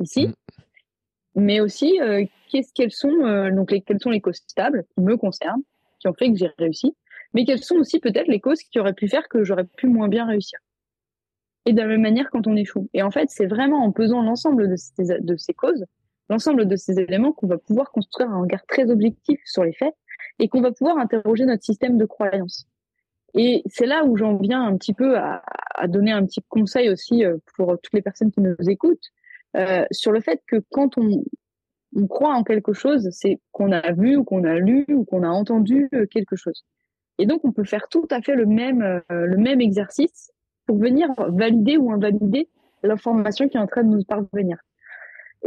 ici, 0.00 0.28
mm. 0.28 0.32
mais 1.36 1.60
aussi 1.60 2.00
euh, 2.00 2.24
qu'est-ce 2.50 2.72
qu'elles 2.72 2.92
sont 2.92 3.24
euh, 3.24 3.50
donc 3.50 3.70
les, 3.70 3.80
quelles 3.80 4.00
sont 4.00 4.10
les 4.10 4.20
causes 4.20 4.42
stables 4.46 4.84
qui 4.94 5.00
me 5.02 5.16
concernent, 5.16 5.62
qui 6.00 6.08
ont 6.08 6.14
fait 6.14 6.30
que 6.30 6.36
j'ai 6.36 6.50
réussi, 6.58 6.94
mais 7.34 7.44
quelles 7.44 7.62
sont 7.62 7.76
aussi 7.76 8.00
peut-être 8.00 8.28
les 8.28 8.40
causes 8.40 8.62
qui 8.62 8.78
auraient 8.78 8.94
pu 8.94 9.08
faire 9.08 9.28
que 9.28 9.44
j'aurais 9.44 9.66
pu 9.76 9.86
moins 9.86 10.08
bien 10.08 10.26
réussir. 10.26 10.58
Et 11.64 11.72
de 11.72 11.78
la 11.78 11.86
même 11.86 12.02
manière 12.02 12.30
quand 12.30 12.46
on 12.46 12.54
échoue. 12.54 12.88
Et 12.94 13.02
en 13.02 13.10
fait, 13.10 13.28
c'est 13.28 13.46
vraiment 13.46 13.84
en 13.84 13.90
pesant 13.90 14.22
l'ensemble 14.22 14.68
de 14.68 14.76
ces, 14.76 15.20
de 15.20 15.36
ces 15.36 15.52
causes, 15.52 15.84
l'ensemble 16.28 16.66
de 16.66 16.76
ces 16.76 16.98
éléments 17.00 17.32
qu'on 17.32 17.48
va 17.48 17.58
pouvoir 17.58 17.90
construire 17.90 18.30
un 18.30 18.40
regard 18.40 18.64
très 18.66 18.90
objectif 18.90 19.40
sur 19.44 19.64
les 19.64 19.72
faits 19.72 19.94
et 20.38 20.48
qu'on 20.48 20.60
va 20.60 20.70
pouvoir 20.70 20.98
interroger 20.98 21.44
notre 21.44 21.64
système 21.64 21.98
de 21.98 22.04
croyance. 22.04 22.68
Et 23.36 23.62
c'est 23.66 23.86
là 23.86 24.04
où 24.04 24.16
j'en 24.16 24.36
viens 24.36 24.62
un 24.62 24.76
petit 24.76 24.94
peu 24.94 25.18
à, 25.18 25.42
donner 25.88 26.10
un 26.10 26.24
petit 26.24 26.40
conseil 26.48 26.88
aussi 26.88 27.24
euh, 27.24 27.36
pour 27.54 27.78
toutes 27.82 27.92
les 27.92 28.00
personnes 28.00 28.30
qui 28.30 28.40
nous 28.40 28.56
écoutent 28.66 29.12
euh, 29.56 29.84
sur 29.90 30.10
le 30.10 30.20
fait 30.20 30.40
que 30.46 30.56
quand 30.70 30.96
on, 30.96 31.22
croit 32.08 32.34
en 32.34 32.44
quelque 32.44 32.72
chose, 32.72 33.08
c'est 33.10 33.38
qu'on 33.52 33.72
a 33.72 33.92
vu 33.92 34.16
ou 34.16 34.24
qu'on 34.24 34.44
a 34.44 34.54
lu 34.54 34.84
ou 34.88 35.04
qu'on 35.04 35.22
a 35.22 35.28
entendu 35.28 35.88
euh, 35.94 36.06
quelque 36.06 36.34
chose. 36.34 36.64
Et 37.18 37.26
donc 37.26 37.44
on 37.44 37.52
peut 37.52 37.64
faire 37.64 37.88
tout 37.88 38.08
à 38.10 38.20
fait 38.20 38.34
le 38.34 38.44
même 38.44 39.00
le 39.08 39.36
même 39.38 39.62
exercice 39.62 40.30
pour 40.66 40.76
venir 40.76 41.08
valider 41.16 41.78
ou 41.78 41.90
invalider 41.90 42.50
l'information 42.82 43.48
qui 43.48 43.56
est 43.56 43.60
en 43.60 43.66
train 43.66 43.84
de 43.84 43.96
nous 43.96 44.04
parvenir. 44.04 44.58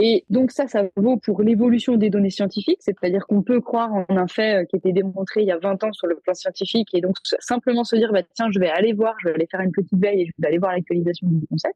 Et 0.01 0.23
donc 0.29 0.51
ça, 0.51 0.65
ça 0.67 0.83
vaut 0.95 1.17
pour 1.17 1.41
l'évolution 1.41 1.97
des 1.97 2.09
données 2.09 2.29
scientifiques, 2.29 2.79
c'est-à-dire 2.79 3.27
qu'on 3.27 3.41
peut 3.41 3.59
croire 3.59 3.91
en 3.93 4.05
un 4.09 4.27
fait 4.27 4.61
euh, 4.61 4.65
qui 4.65 4.77
était 4.77 4.93
démontré 4.93 5.41
il 5.41 5.47
y 5.47 5.51
a 5.51 5.57
20 5.57 5.83
ans 5.83 5.91
sur 5.91 6.07
le 6.07 6.15
plan 6.15 6.33
scientifique 6.33 6.87
et 6.93 7.01
donc 7.01 7.17
simplement 7.39 7.83
se 7.83 7.97
dire, 7.97 8.13
bah, 8.13 8.23
tiens, 8.33 8.47
je 8.49 8.59
vais 8.59 8.69
aller 8.69 8.93
voir, 8.93 9.15
je 9.19 9.27
vais 9.27 9.35
aller 9.35 9.47
faire 9.51 9.59
une 9.59 9.73
petite 9.73 9.99
veille 9.99 10.21
et 10.21 10.25
je 10.25 10.31
vais 10.39 10.47
aller 10.47 10.57
voir 10.57 10.71
l'actualisation 10.71 11.27
du 11.27 11.45
concept. 11.47 11.75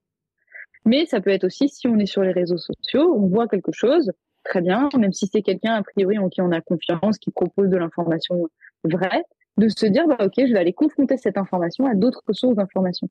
Mais 0.86 1.06
ça 1.06 1.20
peut 1.20 1.32
être 1.32 1.44
aussi, 1.44 1.68
si 1.68 1.88
on 1.88 2.00
est 2.00 2.06
sur 2.06 2.24
les 2.24 2.32
réseaux 2.32 2.58
sociaux, 2.58 3.14
on 3.14 3.28
voit 3.28 3.50
quelque 3.50 3.74
chose, 3.74 4.12
très 4.46 4.62
bien, 4.62 4.88
même 4.98 5.12
si 5.12 5.28
c'est 5.28 5.42
quelqu'un 5.42 5.74
a 5.74 5.84
priori 5.84 6.18
en 6.18 6.30
qui 6.30 6.42
on 6.42 6.52
a 6.52 6.62
confiance, 6.62 7.18
qui 7.18 7.32
propose 7.32 7.70
de 7.70 7.78
l'information 7.78 8.48
vraie, 8.86 9.24
de 9.58 9.68
se 9.68 9.86
dire, 9.86 10.08
bah, 10.08 10.18
ok, 10.22 10.34
je 10.38 10.54
vais 10.54 10.60
aller 10.60 10.74
confronter 10.74 11.18
cette 11.18 11.38
information 11.38 11.86
à 11.88 11.94
d'autres 11.94 12.24
sources 12.32 12.56
d'information. 12.56 13.10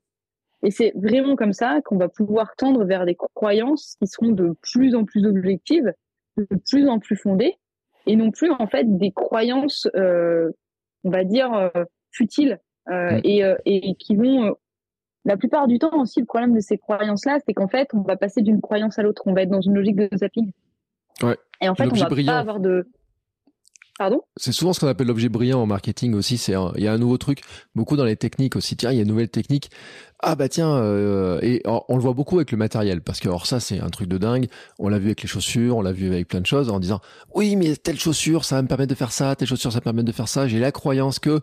Et 0.63 0.71
c'est 0.71 0.93
vraiment 0.95 1.35
comme 1.35 1.53
ça 1.53 1.81
qu'on 1.83 1.97
va 1.97 2.07
pouvoir 2.07 2.55
tendre 2.55 2.85
vers 2.85 3.05
des 3.05 3.15
croyances 3.35 3.95
qui 3.99 4.07
seront 4.07 4.31
de 4.31 4.55
plus 4.61 4.95
en 4.95 5.03
plus 5.03 5.25
objectives, 5.25 5.93
de 6.37 6.47
plus 6.69 6.87
en 6.87 6.99
plus 6.99 7.17
fondées, 7.17 7.55
et 8.07 8.15
non 8.15 8.31
plus 8.31 8.49
en 8.51 8.67
fait 8.67 8.97
des 8.97 9.11
croyances, 9.11 9.87
euh, 9.95 10.49
on 11.03 11.09
va 11.09 11.25
dire 11.25 11.53
euh, 11.53 11.83
futiles 12.11 12.59
euh, 12.89 13.17
mm. 13.17 13.21
et, 13.23 13.43
euh, 13.43 13.55
et 13.65 13.95
qui 13.95 14.15
vont. 14.15 14.45
Euh, 14.45 14.51
la 15.25 15.37
plupart 15.37 15.67
du 15.67 15.79
temps 15.79 16.01
aussi, 16.01 16.19
le 16.19 16.25
problème 16.25 16.53
de 16.53 16.59
ces 16.59 16.77
croyances-là, 16.77 17.39
c'est 17.45 17.53
qu'en 17.53 17.69
fait, 17.69 17.89
on 17.93 18.01
va 18.01 18.17
passer 18.17 18.41
d'une 18.41 18.59
croyance 18.59 18.99
à 18.99 19.03
l'autre. 19.03 19.23
On 19.25 19.33
va 19.33 19.43
être 19.43 19.49
dans 19.49 19.61
une 19.61 19.73
logique 19.73 19.95
de 19.95 20.09
zapping. 20.17 20.51
Ouais. 21.21 21.37
Et 21.61 21.69
en 21.69 21.75
fait, 21.75 21.85
on 21.89 21.95
va 21.95 22.09
pas 22.09 22.39
avoir 22.39 22.59
de 22.59 22.85
c'est 24.37 24.51
souvent 24.51 24.73
ce 24.73 24.79
qu'on 24.79 24.87
appelle 24.87 25.07
l'objet 25.07 25.29
brillant 25.29 25.61
en 25.61 25.65
marketing 25.67 26.15
aussi. 26.15 26.37
C'est 26.37 26.53
il 26.75 26.83
y 26.83 26.87
a 26.87 26.93
un 26.93 26.97
nouveau 26.97 27.17
truc, 27.17 27.41
beaucoup 27.75 27.95
dans 27.95 28.05
les 28.05 28.15
techniques 28.15 28.55
aussi. 28.55 28.75
Tiens, 28.75 28.91
il 28.91 28.95
y 28.95 28.99
a 28.99 29.03
une 29.03 29.07
nouvelle 29.07 29.29
technique. 29.29 29.69
Ah 30.25 30.35
bah 30.35 30.47
tiens, 30.47 30.73
euh, 30.75 31.39
et 31.41 31.61
on 31.65 31.95
le 31.95 32.01
voit 32.01 32.13
beaucoup 32.13 32.37
avec 32.37 32.51
le 32.51 32.57
matériel 32.57 33.01
parce 33.01 33.19
que 33.19 33.27
alors 33.27 33.45
ça 33.45 33.59
c'est 33.59 33.81
un 33.81 33.89
truc 33.89 34.07
de 34.07 34.17
dingue. 34.17 34.47
On 34.79 34.87
l'a 34.87 34.97
vu 34.97 35.07
avec 35.07 35.21
les 35.21 35.27
chaussures, 35.27 35.75
on 35.75 35.81
l'a 35.81 35.91
vu 35.91 36.07
avec 36.07 36.29
plein 36.29 36.39
de 36.39 36.45
choses 36.45 36.69
en 36.69 36.79
disant 36.79 37.01
oui 37.35 37.57
mais 37.57 37.75
telle 37.75 37.99
chaussure 37.99 38.45
ça 38.45 38.55
va 38.55 38.61
me 38.61 38.67
permettre 38.69 38.89
de 38.89 38.95
faire 38.95 39.11
ça, 39.11 39.35
telle 39.35 39.49
chaussure 39.49 39.73
ça 39.73 39.79
me 39.79 39.83
permettre 39.83 40.07
de 40.07 40.13
faire 40.13 40.29
ça. 40.29 40.47
J'ai 40.47 40.59
la 40.59 40.71
croyance 40.71 41.19
que 41.19 41.41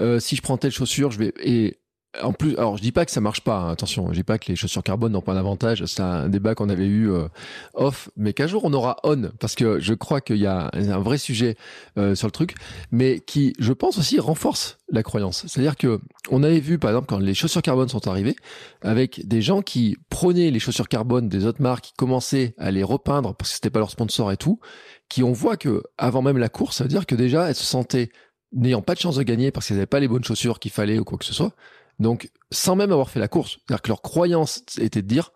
euh, 0.00 0.20
si 0.20 0.36
je 0.36 0.42
prends 0.42 0.56
telle 0.56 0.72
chaussure, 0.72 1.10
je 1.10 1.18
vais 1.18 1.34
et 1.42 1.78
en 2.22 2.32
plus, 2.32 2.56
alors 2.56 2.76
je 2.76 2.82
dis 2.82 2.92
pas 2.92 3.04
que 3.04 3.10
ça 3.10 3.20
marche 3.20 3.40
pas. 3.40 3.58
Hein, 3.58 3.70
attention, 3.70 4.08
je 4.10 4.14
dis 4.14 4.22
pas 4.22 4.38
que 4.38 4.46
les 4.48 4.56
chaussures 4.56 4.82
carbone 4.82 5.12
n'ont 5.12 5.20
pas 5.20 5.34
d'avantage. 5.34 5.84
C'est 5.86 6.00
un 6.00 6.28
débat 6.28 6.54
qu'on 6.54 6.68
avait 6.68 6.86
eu 6.86 7.10
euh, 7.10 7.28
off, 7.74 8.10
mais 8.16 8.32
qu'un 8.32 8.46
jour 8.46 8.64
on 8.64 8.72
aura 8.72 8.96
on, 9.04 9.30
parce 9.40 9.54
que 9.54 9.80
je 9.80 9.94
crois 9.94 10.20
qu'il 10.20 10.36
y 10.36 10.46
a 10.46 10.70
un 10.72 10.98
vrai 10.98 11.18
sujet 11.18 11.56
euh, 11.98 12.14
sur 12.14 12.28
le 12.28 12.32
truc, 12.32 12.54
mais 12.92 13.20
qui, 13.20 13.54
je 13.58 13.72
pense 13.72 13.98
aussi, 13.98 14.20
renforce 14.20 14.78
la 14.90 15.02
croyance. 15.02 15.44
C'est-à-dire 15.46 15.76
que 15.76 16.00
on 16.30 16.42
avait 16.42 16.60
vu, 16.60 16.78
par 16.78 16.90
exemple, 16.90 17.06
quand 17.08 17.18
les 17.18 17.34
chaussures 17.34 17.62
carbone 17.62 17.88
sont 17.88 18.06
arrivées, 18.06 18.36
avec 18.82 19.26
des 19.26 19.42
gens 19.42 19.62
qui 19.62 19.96
prenaient 20.10 20.50
les 20.50 20.60
chaussures 20.60 20.88
carbone 20.88 21.28
des 21.28 21.46
autres 21.46 21.62
marques, 21.62 21.86
qui 21.86 21.92
commençaient 21.96 22.54
à 22.58 22.70
les 22.70 22.82
repeindre 22.82 23.34
parce 23.34 23.50
que 23.50 23.54
c'était 23.56 23.70
pas 23.70 23.80
leur 23.80 23.90
sponsor 23.90 24.30
et 24.30 24.36
tout, 24.36 24.60
qui 25.08 25.22
on 25.22 25.32
voit 25.32 25.56
que 25.56 25.82
avant 25.98 26.22
même 26.22 26.38
la 26.38 26.48
course, 26.48 26.76
ça 26.76 26.84
veut 26.84 26.88
dire 26.88 27.06
que 27.06 27.14
déjà 27.14 27.48
elles 27.48 27.54
se 27.54 27.64
sentaient 27.64 28.10
n'ayant 28.52 28.82
pas 28.82 28.94
de 28.94 29.00
chance 29.00 29.16
de 29.16 29.22
gagner 29.22 29.50
parce 29.50 29.66
qu'elles 29.66 29.76
n'avaient 29.76 29.86
pas 29.86 30.00
les 30.00 30.08
bonnes 30.08 30.24
chaussures 30.24 30.60
qu'il 30.60 30.70
fallait 30.70 30.98
ou 30.98 31.04
quoi 31.04 31.18
que 31.18 31.24
ce 31.24 31.34
soit 31.34 31.52
donc, 31.98 32.30
sans 32.50 32.76
même 32.76 32.92
avoir 32.92 33.10
fait 33.10 33.20
la 33.20 33.28
course, 33.28 33.58
c'est-à-dire 33.66 33.82
que 33.82 33.88
leur 33.88 34.02
croyance 34.02 34.62
était 34.78 35.02
de 35.02 35.06
dire, 35.06 35.32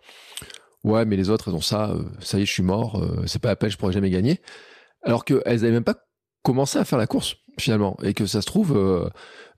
ouais, 0.85 1.05
mais 1.05 1.17
les 1.17 1.31
autres, 1.31 1.49
elles 1.49 1.55
ont 1.55 1.61
ça, 1.61 1.95
ça 2.21 2.39
y 2.39 2.43
est, 2.43 2.47
je 2.47 2.53
suis 2.53 2.63
mort, 2.63 3.03
c'est 3.27 3.41
pas 3.41 3.49
la 3.49 3.57
peine, 3.57 3.71
je 3.71 3.77
pourrais 3.77 3.93
jamais 3.93 4.11
gagner. 4.11 4.41
Alors 5.03 5.25
qu'elles 5.25 5.43
n'avaient 5.45 5.71
même 5.71 5.85
pas 5.85 5.97
commencé 6.43 6.79
à 6.79 6.85
faire 6.85 6.99
la 6.99 7.07
course 7.07 7.37
finalement 7.59 7.97
et 8.03 8.15
que 8.15 8.27
ça 8.27 8.41
se 8.41 8.47
trouve 8.47 8.77
euh, 8.77 9.09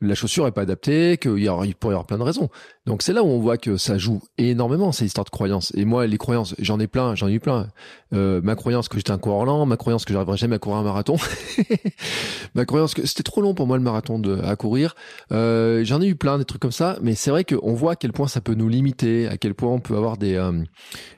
la 0.01 0.15
chaussure 0.15 0.47
est 0.47 0.53
pas 0.53 0.63
adaptée 0.63 1.19
qu'il 1.19 1.39
y, 1.39 1.49
il 1.49 1.75
pourrait 1.75 1.93
y 1.93 1.95
avoir 1.95 2.07
plein 2.07 2.19
de 2.19 2.23
raisons. 2.23 2.49
Donc 2.87 3.03
c'est 3.03 3.13
là 3.13 3.23
où 3.23 3.27
on 3.27 3.39
voit 3.39 3.59
que 3.59 3.77
ça 3.77 3.99
joue 3.99 4.21
énormément 4.39 4.93
ces 4.93 5.05
histoires 5.05 5.25
de 5.25 5.31
croyances. 5.31 5.73
Et 5.77 5.85
moi 5.85 6.07
les 6.07 6.19
croyances 6.19 6.55
j'en 6.59 6.81
ai 6.81 6.87
plein 6.87 7.15
j'en 7.15 7.29
ai 7.29 7.35
eu 7.35 7.41
plein. 7.41 7.69
Euh, 8.15 8.41
ma 8.43 8.55
croyance 8.55 8.89
que 8.89 8.97
j'étais 8.97 9.11
un 9.11 9.19
coureur 9.19 9.45
lent 9.45 9.67
ma 9.67 9.77
croyance 9.77 10.05
que 10.05 10.13
j'arriverais 10.13 10.37
jamais 10.37 10.57
à 10.57 10.59
courir 10.59 10.79
un 10.79 10.83
marathon. 10.83 11.17
Ma 12.55 12.65
croyance 12.65 12.95
que 12.95 13.07
c'était 13.07 13.23
trop 13.23 13.43
long 13.43 13.55
pour 13.55 13.69
moi 13.69 13.77
le 13.77 13.83
marathon 13.83 14.19
de, 14.19 14.41
à 14.41 14.57
courir. 14.57 14.97
Euh, 15.31 15.85
j'en 15.85 16.01
ai 16.01 16.07
eu 16.07 16.17
plein 16.17 16.39
des 16.39 16.45
trucs 16.45 16.61
comme 16.61 16.73
ça 16.73 16.99
mais 17.01 17.15
c'est 17.15 17.31
vrai 17.31 17.45
qu'on 17.45 17.75
voit 17.75 17.93
à 17.93 17.97
quel 17.97 18.13
point 18.13 18.27
ça 18.27 18.41
peut 18.41 18.55
nous 18.55 18.69
limiter 18.69 19.29
à 19.29 19.37
quel 19.37 19.55
point 19.55 19.71
on 19.71 19.81
peut 19.81 19.97
avoir 19.97 20.17
des 20.17 20.41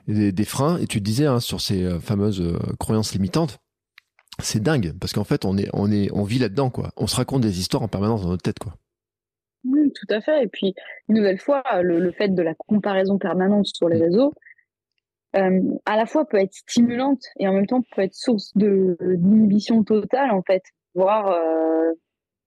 des, 0.07 0.31
des, 0.31 0.45
freins. 0.45 0.77
Et 0.77 0.87
tu 0.87 1.01
disais 1.01 1.25
hein, 1.25 1.39
sur 1.39 1.61
ces 1.61 1.99
fameuses 2.01 2.43
croyances 2.77 3.13
limitantes 3.13 3.59
c'est 4.39 4.61
dingue 4.61 4.93
parce 4.99 5.13
qu'en 5.13 5.23
fait 5.23 5.45
on 5.45 5.57
est 5.57 5.69
on 5.73 5.91
est 5.91 6.11
on 6.11 6.23
vit 6.23 6.39
là-dedans 6.39 6.69
quoi. 6.69 6.91
On 6.97 7.07
se 7.07 7.15
raconte 7.15 7.41
des 7.41 7.59
histoires 7.59 7.83
en 7.83 7.87
permanence 7.87 8.23
dans 8.23 8.29
notre 8.29 8.43
tête 8.43 8.59
quoi. 8.59 8.73
Oui, 9.65 9.91
tout 9.93 10.13
à 10.13 10.21
fait. 10.21 10.43
Et 10.43 10.47
puis 10.47 10.73
une 11.07 11.15
nouvelle 11.15 11.39
fois, 11.39 11.63
le, 11.81 12.11
fait 12.11 12.29
de 12.29 12.41
la 12.41 12.53
comparaison 12.55 13.17
permanente 13.17 13.67
sur 13.67 13.87
les 13.87 13.99
mm. 13.99 14.01
réseaux, 14.01 14.33
euh, 15.35 15.61
à 15.85 15.95
la 15.95 16.05
fois 16.05 16.25
peut 16.25 16.37
être 16.37 16.53
stimulante 16.53 17.23
et 17.39 17.47
en 17.47 17.53
même 17.53 17.67
temps 17.67 17.81
peut 17.95 18.01
être 18.01 18.13
source 18.13 18.51
de 18.55 18.97
d'inhibition 18.99 19.83
totale 19.83 20.31
en 20.31 20.41
fait, 20.41 20.63
voire 20.95 21.31
euh, 21.31 21.93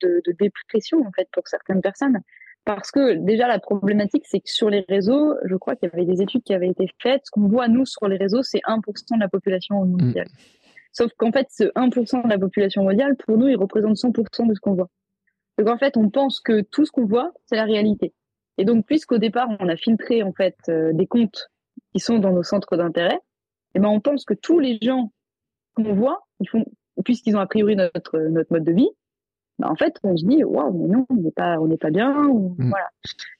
de, 0.03 0.22
de, 0.26 0.32
dépression 0.39 0.99
en 1.07 1.12
fait 1.12 1.28
pour 1.32 1.49
certaines 1.49 1.80
personnes. 1.80 2.20
Parce 2.64 2.91
que 2.91 3.14
déjà 3.14 3.47
la 3.47 3.61
problématique, 3.61 4.24
c'est 4.26 4.41
que 4.41 4.51
sur 4.51 4.70
les 4.70 4.84
réseaux, 4.89 5.34
je 5.45 5.55
crois 5.55 5.76
qu'il 5.76 5.89
y 5.89 5.93
avait 5.95 6.05
des 6.05 6.20
études 6.20 6.43
qui 6.43 6.53
avaient 6.53 6.68
été 6.68 6.89
faites. 7.01 7.22
Ce 7.24 7.30
qu'on 7.30 7.47
voit 7.47 7.68
nous 7.68 7.87
sur 7.87 8.09
les 8.09 8.16
réseaux, 8.16 8.43
c'est 8.43 8.61
1% 8.66 9.14
de 9.14 9.20
la 9.20 9.28
population 9.28 9.84
mondiale. 9.84 10.26
Mm. 10.26 10.66
Sauf 10.97 11.12
qu'en 11.18 11.30
fait, 11.30 11.47
ce 11.51 11.64
1% 11.64 12.24
de 12.24 12.28
la 12.28 12.38
population 12.38 12.82
mondiale, 12.82 13.16
pour 13.16 13.36
nous, 13.36 13.49
il 13.49 13.57
représente 13.57 13.97
100% 13.97 14.49
de 14.49 14.55
ce 14.55 14.61
qu'on 14.61 14.72
voit. 14.72 14.88
Donc 15.59 15.68
en 15.68 15.76
fait, 15.76 15.99
on 15.99 16.09
pense 16.09 16.40
que 16.40 16.62
tout 16.62 16.86
ce 16.86 16.90
qu'on 16.90 17.05
voit, 17.05 17.32
c'est 17.44 17.57
la 17.57 17.64
réalité. 17.64 18.14
Et 18.57 18.64
donc, 18.64 18.86
puisqu'au 18.86 19.18
départ, 19.18 19.49
on 19.61 19.68
a 19.68 19.76
filtré 19.76 20.22
en 20.22 20.32
fait 20.32 20.57
euh, 20.70 20.94
des 20.94 21.07
comptes 21.07 21.51
qui 21.92 22.01
sont 22.01 22.18
dans 22.18 22.32
nos 22.32 22.42
centres 22.42 22.78
d'intérêt, 22.78 23.20
eh 23.74 23.78
ben 23.78 23.88
on 23.88 24.01
pense 24.01 24.24
que 24.24 24.32
tous 24.32 24.59
les 24.59 24.78
gens 24.80 25.12
qu'on 25.74 25.92
voit, 25.92 26.26
ils 26.40 26.49
font, 26.49 26.64
puisqu'ils 27.05 27.36
ont 27.36 27.40
a 27.40 27.47
priori 27.47 27.76
notre 27.76 28.18
notre 28.18 28.51
mode 28.51 28.64
de 28.64 28.72
vie, 28.72 28.88
ben 29.59 29.68
en 29.68 29.76
fait, 29.76 29.99
on 30.03 30.16
se 30.16 30.24
dit 30.24 30.44
waouh, 30.44 30.72
mais 30.72 30.88
non, 30.88 31.05
on 31.11 31.16
n'est 31.16 31.30
pas 31.30 31.59
on 31.61 31.66
n'est 31.66 31.76
pas 31.76 31.90
bien. 31.90 32.24
Ou, 32.26 32.57
mm. 32.59 32.70
Voilà. 32.70 32.88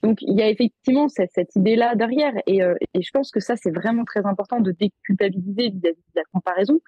Donc 0.03 0.19
il 0.21 0.37
y 0.37 0.43
a 0.43 0.51
effectivement 0.51 1.09
cette, 1.09 1.33
cette 1.33 1.57
idée-là 1.57 1.95
derrière, 1.95 2.35
et, 2.47 2.63
euh, 2.63 2.75
et 2.93 3.01
je 3.01 3.11
pense 3.13 3.31
que 3.31 3.41
ça 3.41 3.57
c'est 3.57 3.71
vraiment 3.71 4.05
très 4.05 4.27
important 4.27 4.61
de 4.61 4.73
déculpabiliser 4.73 5.71
vis-à-vis 5.71 5.81
de 5.97 6.17
la 6.17 6.25
comparaison, 6.35 6.81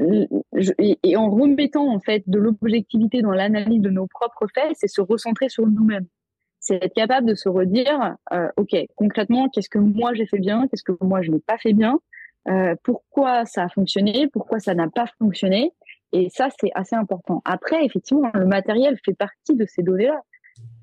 et, 0.00 1.16
en 1.16 1.30
remettant 1.30 1.92
en 1.92 2.00
fait 2.00 2.22
de 2.26 2.38
l'objectivité 2.38 3.22
dans 3.22 3.32
l'analyse 3.32 3.80
de 3.80 3.90
nos 3.90 4.06
propres 4.06 4.46
faits, 4.54 4.72
c'est 4.74 4.88
se 4.88 5.00
recentrer 5.00 5.48
sur 5.48 5.66
nous-mêmes. 5.66 6.06
C'est 6.60 6.76
être 6.76 6.94
capable 6.94 7.26
de 7.26 7.34
se 7.34 7.48
redire, 7.48 8.16
euh, 8.32 8.48
ok, 8.56 8.76
concrètement, 8.96 9.48
qu'est-ce 9.48 9.70
que 9.70 9.78
moi 9.78 10.12
j'ai 10.14 10.26
fait 10.26 10.38
bien, 10.38 10.66
qu'est-ce 10.68 10.84
que 10.84 10.92
moi 11.00 11.22
je 11.22 11.30
n'ai 11.30 11.40
pas 11.40 11.58
fait 11.58 11.72
bien, 11.72 12.00
euh, 12.48 12.74
pourquoi 12.82 13.46
ça 13.46 13.64
a 13.64 13.68
fonctionné, 13.68 14.28
pourquoi 14.32 14.60
ça 14.60 14.74
n'a 14.74 14.88
pas 14.88 15.06
fonctionné, 15.18 15.72
et 16.12 16.28
ça 16.30 16.48
c'est 16.60 16.70
assez 16.74 16.96
important. 16.96 17.42
Après, 17.44 17.84
effectivement, 17.84 18.30
le 18.34 18.46
matériel 18.46 18.98
fait 19.04 19.14
partie 19.14 19.54
de 19.54 19.66
ces 19.66 19.82
données-là. 19.82 20.20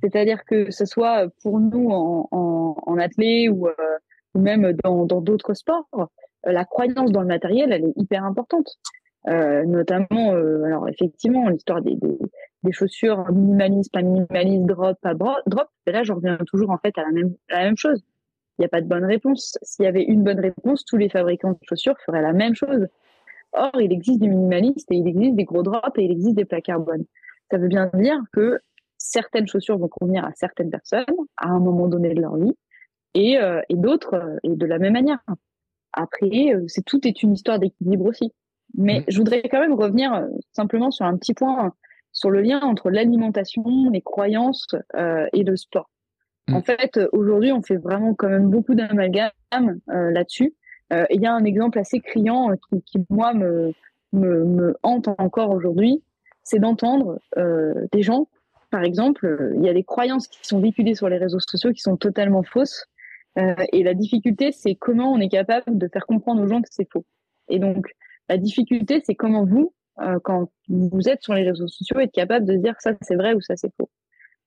C'est-à-dire 0.02 0.44
que 0.46 0.72
ce 0.72 0.86
soit 0.86 1.28
pour 1.44 1.60
nous 1.60 1.90
en, 1.90 2.28
en, 2.32 2.98
athlée 2.98 3.48
euh, 3.50 3.74
ou 4.34 4.40
même 4.40 4.74
dans 4.84 5.06
d'autres 5.06 5.54
sports, 5.54 5.88
la 6.44 6.66
croyance 6.66 7.12
dans 7.12 7.22
le 7.22 7.28
matériel, 7.28 7.72
elle 7.72 7.86
est 7.86 7.94
hyper 7.98 8.24
importante. 8.24 8.78
Euh, 9.28 9.66
notamment, 9.66 10.34
euh, 10.34 10.64
alors 10.64 10.88
effectivement, 10.88 11.50
l'histoire 11.50 11.82
des, 11.82 11.96
des, 11.96 12.18
des, 12.64 12.72
chaussures 12.72 13.30
minimalistes, 13.32 13.92
pas 13.92 14.02
minimalistes, 14.02 14.66
drop, 14.66 14.98
pas 15.02 15.14
drop. 15.14 15.68
Et 15.86 15.92
là, 15.92 16.04
je 16.04 16.14
reviens 16.14 16.38
toujours 16.46 16.70
en 16.70 16.78
fait 16.78 16.98
à 16.98 17.02
la 17.02 17.12
même, 17.12 17.36
la 17.50 17.64
même 17.64 17.78
chose. 17.78 18.04
Il 18.58 18.62
n'y 18.62 18.66
a 18.66 18.70
pas 18.70 18.82
de 18.82 18.88
bonne 18.88 19.06
réponse. 19.06 19.58
S'il 19.64 19.86
y 19.86 19.88
avait 19.88 20.04
une 20.04 20.24
bonne 20.24 20.40
réponse, 20.40 20.86
tous 20.86 20.98
les 20.98 21.10
fabricants 21.10 21.52
de 21.52 21.58
chaussures 21.64 21.96
feraient 22.06 22.22
la 22.22 22.34
même 22.34 22.56
chose. 22.56 22.88
Or, 23.54 23.72
il 23.80 23.92
existe 23.92 24.20
des 24.20 24.28
minimalistes 24.28 24.92
et 24.92 24.96
il 24.96 25.08
existe 25.08 25.36
des 25.36 25.44
gros 25.44 25.64
drops 25.64 25.98
et 25.98 26.04
il 26.04 26.12
existe 26.12 26.36
des 26.36 26.46
plats 26.46 26.62
carbone. 26.62 27.06
Ça 27.52 27.58
veut 27.58 27.68
bien 27.68 27.90
dire 27.94 28.20
que 28.32 28.60
certaines 28.98 29.48
chaussures 29.48 29.78
vont 29.78 29.90
convenir 29.90 30.26
à 30.26 30.32
certaines 30.36 30.70
personnes 30.70 31.06
à 31.38 31.50
un 31.50 31.60
moment 31.60 31.88
donné 31.88 32.14
de 32.14 32.22
leur 32.22 32.36
vie 32.38 32.56
et, 33.14 33.40
euh, 33.40 33.62
et 33.70 33.76
d'autres 33.76 34.38
et 34.44 34.56
de 34.56 34.66
la 34.66 34.80
même 34.80 34.94
manière. 34.94 35.20
Après, 35.94 36.54
c'est 36.68 36.84
tout 36.84 37.06
est 37.08 37.24
une 37.24 37.34
histoire 37.34 37.60
d'équilibre 37.60 38.06
aussi. 38.06 38.32
Mais 38.78 39.00
mm. 39.00 39.04
je 39.10 39.18
voudrais 39.18 39.42
quand 39.44 39.60
même 39.60 39.74
revenir 39.74 40.14
euh, 40.14 40.28
simplement 40.54 40.92
sur 40.92 41.06
un 41.06 41.18
petit 41.18 41.34
point 41.34 41.74
sur 42.18 42.32
le 42.32 42.42
lien 42.42 42.60
entre 42.62 42.90
l'alimentation, 42.90 43.64
les 43.92 44.02
croyances 44.02 44.68
euh, 44.96 45.28
et 45.34 45.44
le 45.44 45.56
sport. 45.56 45.90
Mm. 46.48 46.56
En 46.56 46.62
fait, 46.64 47.00
aujourd'hui, 47.12 47.52
on 47.52 47.62
fait 47.62 47.78
vraiment 47.78 48.16
quand 48.16 48.30
même 48.30 48.50
beaucoup 48.50 48.74
d'amalgame 48.74 49.32
euh, 49.54 50.12
là-dessus. 50.12 50.56
Euh, 50.94 51.06
il 51.12 51.22
y 51.22 51.28
a 51.28 51.34
un 51.34 51.44
exemple 51.44 51.78
assez 51.78 52.00
criant 52.00 52.50
qui, 52.70 52.82
qui 52.82 53.06
moi, 53.12 53.36
me, 53.36 53.72
me, 54.14 54.46
me, 54.46 54.76
hante 54.82 55.10
encore 55.20 55.52
aujourd'hui, 55.52 56.02
c'est 56.44 56.60
d'entendre 56.60 57.20
des 57.92 58.02
gens, 58.02 58.30
par 58.72 58.84
exemple, 58.84 59.52
il 59.58 59.66
y 59.66 59.68
a 59.68 59.74
des 59.74 59.84
croyances 59.84 60.30
qui 60.30 60.40
sont 60.48 60.62
véhiculées 60.62 60.96
sur 60.96 61.10
les 61.10 61.18
réseaux 61.18 61.42
sociaux 61.42 61.74
qui 61.74 61.82
sont 61.82 61.98
totalement 61.98 62.42
fausses. 62.42 62.86
et 63.36 63.84
la 63.84 63.94
difficulté, 63.94 64.54
c'est 64.54 64.76
comment 64.76 65.12
on 65.12 65.20
est 65.20 65.28
capable 65.28 65.78
de 65.78 65.90
faire 65.90 66.06
comprendre 66.06 66.42
aux 66.42 66.48
gens 66.48 66.62
que 66.62 66.70
c'est 66.72 66.90
faux. 66.90 67.04
Et 67.50 67.60
donc, 67.60 67.94
la 68.30 68.38
difficulté, 68.38 69.02
c'est 69.06 69.16
comment 69.16 69.46
vous, 69.46 69.74
euh, 70.02 70.20
quand 70.24 70.52
vous 70.70 71.10
êtes 71.10 71.24
sur 71.24 71.34
les 71.34 71.44
réseaux 71.44 71.68
sociaux, 71.68 72.00
être 72.00 72.12
capable 72.12 72.46
de 72.46 72.56
dire 72.56 72.76
ça 72.80 72.94
c'est 73.02 73.16
vrai 73.16 73.34
ou 73.34 73.42
ça 73.42 73.56
c'est 73.56 73.74
faux. 73.78 73.90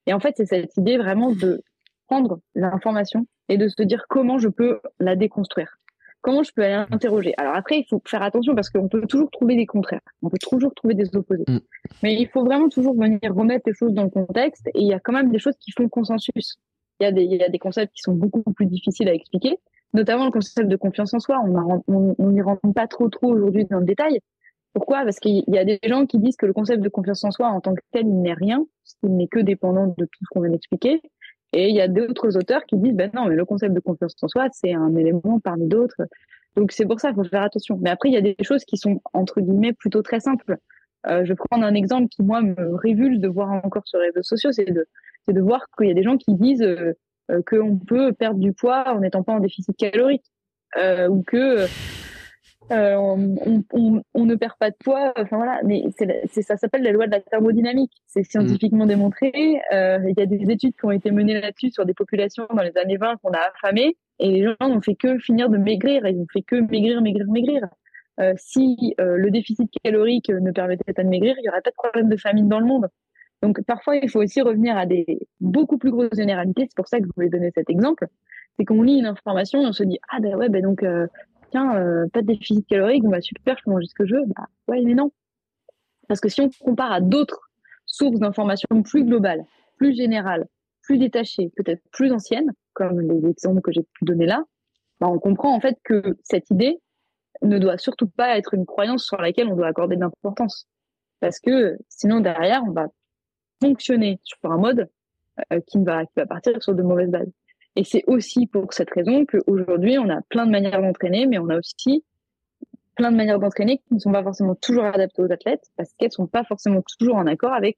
Et 0.07 0.13
en 0.13 0.21
fait, 0.21 0.35
c'est 0.37 0.47
cette 0.47 0.77
idée 0.77 0.97
vraiment 0.97 1.33
de 1.33 1.63
prendre 2.07 2.41
l'information 2.55 3.27
et 3.49 3.59
de 3.59 3.69
se 3.69 3.83
dire 3.83 4.05
comment 4.09 4.39
je 4.39 4.49
peux 4.49 4.81
la 4.99 5.17
déconstruire. 5.17 5.77
Comment 6.23 6.43
je 6.43 6.53
peux 6.53 6.63
aller 6.63 6.85
interroger. 6.91 7.33
Alors 7.39 7.55
après, 7.55 7.79
il 7.79 7.85
faut 7.89 8.03
faire 8.07 8.23
attention 8.23 8.55
parce 8.55 8.69
qu'on 8.69 8.89
peut 8.89 9.07
toujours 9.07 9.31
trouver 9.31 9.57
des 9.57 9.65
contraires. 9.65 10.03
On 10.23 10.29
peut 10.29 10.39
toujours 10.39 10.75
trouver 10.75 10.95
des 10.95 11.17
opposés. 11.17 11.45
Mm. 11.49 11.61
Mais 12.03 12.15
il 12.15 12.29
faut 12.29 12.45
vraiment 12.45 12.69
toujours 12.69 12.95
venir 12.95 13.19
remettre 13.35 13.63
les 13.67 13.75
choses 13.75 13.95
dans 13.95 14.05
le 14.05 14.11
contexte 14.11 14.67
et 14.69 14.81
il 14.81 14.87
y 14.87 14.93
a 14.93 15.01
quand 15.01 15.13
même 15.13 15.31
des 15.31 15.39
choses 15.39 15.57
qui 15.59 15.73
font 15.73 15.89
consensus. 15.89 16.59
Il 17.01 17.05
y 17.05 17.07
a 17.07 17.13
des, 17.13 17.23
il 17.23 17.37
y 17.37 17.43
a 17.43 17.49
des 17.49 17.59
concepts 17.59 17.95
qui 17.95 18.03
sont 18.03 18.13
beaucoup 18.13 18.43
plus 18.53 18.67
difficiles 18.67 19.09
à 19.09 19.15
expliquer 19.15 19.59
notamment 19.93 20.25
le 20.25 20.31
concept 20.31 20.69
de 20.69 20.77
confiance 20.77 21.15
en 21.15 21.21
soi. 21.21 21.43
On 21.89 22.31
n'y 22.31 22.43
rentre 22.43 22.73
pas 22.75 22.87
trop 22.87 23.09
trop 23.09 23.33
aujourd'hui 23.33 23.65
dans 23.65 23.81
le 23.81 23.87
détail. 23.87 24.21
Pourquoi? 24.73 25.03
Parce 25.03 25.19
qu'il 25.19 25.43
y 25.49 25.59
a 25.59 25.65
des 25.65 25.81
gens 25.83 26.07
qui 26.07 26.19
disent 26.19 26.37
que 26.37 26.47
le 26.47 26.53
concept 26.53 26.83
de 26.83 26.89
confiance 26.89 27.25
en 27.25 27.31
soi 27.31 27.49
en 27.49 27.61
tant 27.61 27.75
que 27.75 27.83
tel, 27.93 28.07
il 28.07 28.23
n'est 28.23 28.35
rien, 28.35 28.65
il 29.03 29.17
n'est 29.17 29.27
que 29.27 29.41
dépendant 29.41 29.87
de 29.87 30.05
tout 30.05 30.21
ce 30.23 30.27
qu'on 30.31 30.41
vient 30.41 30.51
d'expliquer. 30.51 31.03
Et 31.53 31.69
il 31.69 31.75
y 31.75 31.81
a 31.81 31.89
d'autres 31.89 32.37
auteurs 32.37 32.65
qui 32.65 32.77
disent, 32.77 32.95
ben 32.95 33.11
non, 33.13 33.27
mais 33.27 33.35
le 33.35 33.45
concept 33.45 33.75
de 33.75 33.81
confiance 33.81 34.15
en 34.23 34.29
soi, 34.29 34.47
c'est 34.53 34.73
un 34.73 34.95
élément 34.95 35.41
parmi 35.43 35.67
d'autres. 35.67 36.03
Donc 36.57 36.71
c'est 36.71 36.87
pour 36.87 37.01
ça 37.01 37.09
qu'il 37.09 37.17
faut 37.17 37.29
faire 37.29 37.43
attention. 37.43 37.79
Mais 37.81 37.91
après, 37.91 38.09
il 38.09 38.15
y 38.15 38.19
a 38.19 38.21
des 38.21 38.37
choses 38.43 38.65
qui 38.65 38.77
sont, 38.77 39.01
entre 39.13 39.41
guillemets, 39.41 39.73
plutôt 39.73 40.03
très 40.03 40.21
simples. 40.21 40.57
Euh, 41.09 41.25
je 41.25 41.33
vais 41.33 41.37
prendre 41.37 41.65
un 41.65 41.75
exemple 41.75 42.09
qui, 42.09 42.23
moi, 42.23 42.41
me 42.41 42.75
révulse 42.77 43.19
de 43.19 43.29
voir 43.29 43.51
encore 43.51 43.87
sur 43.87 43.99
les 43.99 44.07
réseaux 44.07 44.23
sociaux, 44.23 44.53
c'est 44.53 44.71
de, 44.71 44.87
de 45.29 45.41
voir 45.41 45.67
qu'il 45.77 45.89
y 45.89 45.91
a 45.91 45.95
des 45.95 46.03
gens 46.03 46.17
qui 46.17 46.35
disent, 46.35 46.63
euh, 46.63 46.93
qu'on 47.47 47.79
peut 47.79 48.13
perdre 48.13 48.41
du 48.41 48.53
poids 48.53 48.85
en 48.89 49.01
n'étant 49.01 49.23
pas 49.23 49.33
en 49.33 49.41
déficit 49.41 49.77
calorique 49.77 50.25
euh, 50.77 51.09
ou 51.09 51.23
que 51.23 51.67
euh, 52.71 52.95
on, 52.95 53.65
on, 53.73 54.03
on, 54.15 54.25
ne 54.25 54.35
perd 54.37 54.55
pas 54.59 54.71
de 54.71 54.77
poids. 54.77 55.13
Enfin 55.17 55.37
voilà, 55.37 55.61
mais 55.65 55.83
c'est 55.97 56.43
ça 56.43 56.57
s'appelle 56.57 56.83
la 56.83 56.93
loi 56.93 57.07
de 57.07 57.11
la 57.11 57.21
thermodynamique. 57.21 57.93
C'est 58.07 58.23
scientifiquement 58.23 58.87
démontré. 58.87 59.61
Euh, 59.73 59.99
il 60.07 60.15
y 60.17 60.23
a 60.23 60.27
des 60.27 60.51
études 60.51 60.75
qui 60.77 60.85
ont 60.85 60.93
été 60.93 61.11
menées 61.11 61.41
là-dessus 61.41 61.73
sur 61.73 61.85
des 61.85 61.95
populations 61.95 62.47
dans 62.55 62.63
les 62.63 62.77
années 62.77 62.97
20 62.97 63.17
qu'on 63.17 63.33
a 63.33 63.41
affamées 63.41 63.97
et 64.21 64.31
les 64.31 64.45
gens 64.45 64.69
n'ont 64.69 64.81
fait 64.81 64.95
que 64.95 65.19
finir 65.19 65.49
de 65.51 65.59
maigrir. 65.59 66.07
Ils 66.07 66.19
n'ont 66.19 66.27
fait 66.33 66.43
que 66.43 66.57
maigrir, 66.57 67.03
maigrir, 67.03 67.27
maigrir. 67.29 67.63
Euh, 68.21 68.35
si 68.37 68.95
le 68.99 69.31
déficit 69.31 69.69
calorique 69.83 70.29
ne 70.29 70.53
permettait 70.53 70.93
pas 70.93 71.03
de 71.03 71.09
maigrir, 71.09 71.35
il 71.39 71.45
y 71.45 71.49
aurait 71.49 71.63
pas 71.63 71.71
de 71.71 71.77
problème 71.77 72.09
de 72.09 72.17
famine 72.17 72.49
dans 72.49 72.61
le 72.61 72.67
monde. 72.67 72.87
Donc 73.43 73.63
parfois, 73.65 73.97
il 73.97 74.09
faut 74.11 74.23
aussi 74.23 74.43
revenir 74.43 74.77
à 74.77 74.87
des 74.87 75.27
beaucoup 75.41 75.79
plus 75.79 75.91
grosses 75.91 76.15
généralités. 76.15 76.67
C'est 76.69 76.77
pour 76.77 76.89
ça 76.89 76.99
que 76.99 77.07
je 77.07 77.11
voulais 77.17 77.31
donner 77.31 77.51
cet 77.55 77.71
exemple. 77.71 78.07
C'est 78.59 78.65
qu'on 78.65 78.83
lit 78.83 78.99
une 78.99 79.07
information 79.07 79.63
et 79.63 79.67
on 79.67 79.73
se 79.73 79.85
dit 79.85 79.99
ah 80.11 80.21
ben 80.21 80.37
ouais 80.37 80.49
ben 80.49 80.63
donc 80.63 80.83
euh, 80.83 81.07
tiens 81.51 81.77
euh, 81.77 82.07
pas 82.13 82.21
de 82.23 82.27
déficit 82.27 82.67
calorique, 82.67 83.05
bah 83.05 83.21
super, 83.21 83.57
je 83.59 83.65
peux 83.65 83.71
manger 83.71 83.87
ce 83.87 83.95
que 83.95 84.07
je 84.07 84.17
veux. 84.17 84.25
Bah 84.27 84.47
ouais 84.69 84.83
mais 84.83 84.95
non. 84.95 85.13
Parce 86.09 86.21
que 86.21 86.29
si 86.29 86.41
on 86.41 86.51
compare 86.61 86.93
à 86.93 87.01
d'autres 87.01 87.51
sources 87.87 88.19
d'informations 88.19 88.83
plus 88.83 89.05
globales, 89.05 89.45
plus 89.77 89.95
générales, 89.95 90.47
plus 90.83 90.99
détachées, 90.99 91.51
peut-être 91.57 91.83
plus 91.93 92.13
anciennes, 92.13 92.53
comme 92.75 93.01
les 93.01 93.31
exemples 93.31 93.61
que 93.63 93.73
j'ai 93.73 93.83
pu 93.83 94.05
donner 94.05 94.27
là, 94.27 94.45
bah, 95.01 95.09
on 95.09 95.19
comprend 95.19 95.55
en 95.55 95.61
fait 95.61 95.79
que 95.85 96.19
cette 96.23 96.51
idée 96.51 96.81
ne 97.43 97.59
doit 97.59 97.79
surtout 97.79 98.09
pas 98.09 98.37
être 98.37 98.55
une 98.55 98.67
croyance 98.67 99.05
sur 99.05 99.21
laquelle 99.21 99.49
on 99.49 99.57
doit 99.57 99.69
accorder 99.69 99.97
de 99.97 100.01
l'importance. 100.01 100.67
Parce 101.21 101.41
que 101.41 101.79
sinon 101.89 102.21
derrière, 102.21 102.63
on 102.67 102.73
va 102.73 102.89
fonctionner 103.61 104.21
sur 104.23 104.39
un 104.51 104.59
mode 104.59 104.89
euh, 105.53 105.61
qui, 105.67 105.79
va, 105.83 106.05
qui 106.05 106.13
va 106.17 106.27
partir 106.27 106.63
sur 106.63 106.75
de 106.75 106.83
mauvaises 106.83 107.11
bases. 107.11 107.33
Et 107.77 107.85
c'est 107.85 108.05
aussi 108.07 108.47
pour 108.47 108.73
cette 108.73 108.91
raison 108.91 109.25
qu'aujourd'hui, 109.27 109.99
on 109.99 110.09
a 110.09 110.21
plein 110.23 110.47
de 110.47 110.51
manières 110.51 110.81
d'entraîner, 110.83 111.27
mais 111.27 111.39
on 111.39 111.49
a 111.49 111.59
aussi 111.59 112.05
plein 112.97 113.13
de 113.13 113.17
manières 113.17 113.39
d'entraîner 113.39 113.79
qui 113.79 113.95
ne 113.95 113.99
sont 113.99 114.13
pas 114.13 114.23
forcément 114.23 114.55
toujours 114.57 114.85
adaptées 114.85 115.23
aux 115.23 115.33
athlètes 115.33 115.65
parce 115.77 115.93
qu'elles 115.95 116.13
sont 116.13 116.27
pas 116.27 116.45
forcément 116.45 116.83
toujours 116.83 117.17
en 117.17 117.27
accord 117.27 117.53
avec 117.53 117.77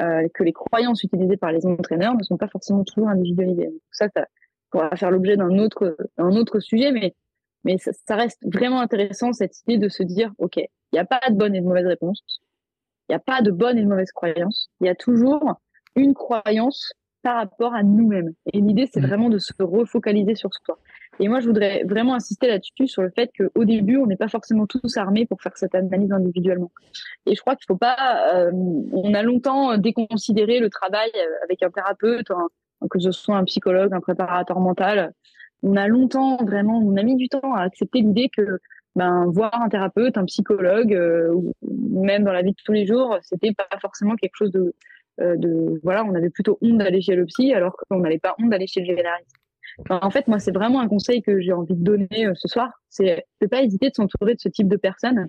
euh, 0.00 0.28
que 0.34 0.42
les 0.42 0.52
croyances 0.52 1.02
utilisées 1.02 1.36
par 1.36 1.50
les 1.50 1.66
entraîneurs 1.66 2.14
ne 2.14 2.22
sont 2.22 2.36
pas 2.36 2.48
forcément 2.48 2.84
toujours 2.84 3.08
individualisées. 3.08 3.66
Donc 3.66 3.80
ça, 3.90 4.08
ça 4.14 4.26
pourra 4.70 4.94
faire 4.96 5.10
l'objet 5.10 5.36
d'un 5.36 5.58
autre, 5.58 5.96
d'un 6.18 6.30
autre 6.36 6.60
sujet, 6.60 6.92
mais 6.92 7.14
mais 7.64 7.78
ça, 7.78 7.92
ça, 7.92 8.16
reste 8.16 8.42
vraiment 8.44 8.80
intéressant 8.80 9.32
cette 9.32 9.56
idée 9.62 9.78
de 9.78 9.88
se 9.88 10.02
dire, 10.02 10.32
ok, 10.38 10.56
il 10.56 10.68
n'y 10.94 10.98
a 10.98 11.04
pas 11.04 11.20
de 11.30 11.36
bonne 11.36 11.54
et 11.54 11.60
de 11.60 11.64
mauvaise 11.64 11.86
réponse, 11.86 12.41
il 13.08 13.12
n'y 13.12 13.16
a 13.16 13.20
pas 13.20 13.42
de 13.42 13.50
bonne 13.50 13.78
et 13.78 13.82
de 13.82 13.88
mauvaise 13.88 14.12
croyance, 14.12 14.68
il 14.80 14.86
y 14.86 14.90
a 14.90 14.94
toujours 14.94 15.54
une 15.96 16.14
croyance 16.14 16.92
par 17.22 17.36
rapport 17.36 17.74
à 17.74 17.82
nous-mêmes. 17.82 18.32
Et 18.52 18.60
l'idée, 18.60 18.88
c'est 18.92 19.00
mmh. 19.00 19.06
vraiment 19.06 19.28
de 19.28 19.38
se 19.38 19.52
refocaliser 19.60 20.34
sur 20.34 20.50
soi. 20.64 20.78
Et 21.20 21.28
moi, 21.28 21.40
je 21.40 21.46
voudrais 21.46 21.84
vraiment 21.84 22.14
insister 22.14 22.48
là-dessus 22.48 22.88
sur 22.88 23.02
le 23.02 23.10
fait 23.14 23.30
qu'au 23.36 23.64
début, 23.64 23.96
on 23.96 24.06
n'est 24.06 24.16
pas 24.16 24.28
forcément 24.28 24.66
tous 24.66 24.96
armés 24.96 25.26
pour 25.26 25.40
faire 25.40 25.56
cette 25.56 25.74
analyse 25.74 26.10
individuellement. 26.10 26.72
Et 27.26 27.34
je 27.34 27.40
crois 27.40 27.54
qu'il 27.54 27.66
faut 27.66 27.76
pas. 27.76 28.34
Euh, 28.34 28.50
on 28.52 29.14
a 29.14 29.22
longtemps 29.22 29.76
déconsidéré 29.78 30.58
le 30.58 30.68
travail 30.68 31.10
avec 31.44 31.62
un 31.62 31.70
thérapeute, 31.70 32.28
que 32.90 32.98
ce 32.98 33.12
soit 33.12 33.36
un 33.36 33.44
psychologue, 33.44 33.92
un 33.92 34.00
préparateur 34.00 34.58
mental. 34.58 35.12
On 35.62 35.76
a 35.76 35.86
longtemps 35.86 36.38
vraiment, 36.44 36.78
on 36.78 36.96
a 36.96 37.02
mis 37.02 37.16
du 37.16 37.28
temps 37.28 37.54
à 37.54 37.62
accepter 37.62 38.00
l'idée 38.00 38.30
que 38.36 38.58
ben 38.94 39.26
voir 39.26 39.54
un 39.54 39.68
thérapeute, 39.68 40.18
un 40.18 40.24
psychologue, 40.26 40.94
euh, 40.94 41.34
même 41.62 42.24
dans 42.24 42.32
la 42.32 42.42
vie 42.42 42.52
de 42.52 42.56
tous 42.64 42.72
les 42.72 42.86
jours, 42.86 43.18
c'était 43.22 43.52
pas 43.54 43.66
forcément 43.80 44.16
quelque 44.16 44.36
chose 44.36 44.50
de 44.50 44.74
euh, 45.20 45.36
de 45.36 45.78
voilà, 45.82 46.04
on 46.04 46.14
avait 46.14 46.30
plutôt 46.30 46.58
honte 46.62 46.78
d'aller 46.78 47.02
chez 47.02 47.14
le 47.14 47.26
psy 47.26 47.52
alors 47.52 47.76
qu'on 47.76 48.00
n'avait 48.00 48.18
pas 48.18 48.34
honte 48.38 48.48
d'aller 48.48 48.66
chez 48.66 48.80
le 48.80 48.86
généraliste. 48.86 49.36
en 49.90 50.10
fait, 50.10 50.26
moi, 50.26 50.38
c'est 50.38 50.52
vraiment 50.52 50.80
un 50.80 50.88
conseil 50.88 51.22
que 51.22 51.38
j'ai 51.40 51.52
envie 51.52 51.74
de 51.74 51.84
donner 51.84 52.26
euh, 52.26 52.32
ce 52.34 52.48
soir, 52.48 52.80
c'est 52.88 53.24
de 53.40 53.46
pas 53.46 53.62
hésiter 53.62 53.90
de 53.90 53.94
s'entourer 53.94 54.34
de 54.34 54.40
ce 54.40 54.48
type 54.48 54.68
de 54.68 54.76
personnes 54.76 55.28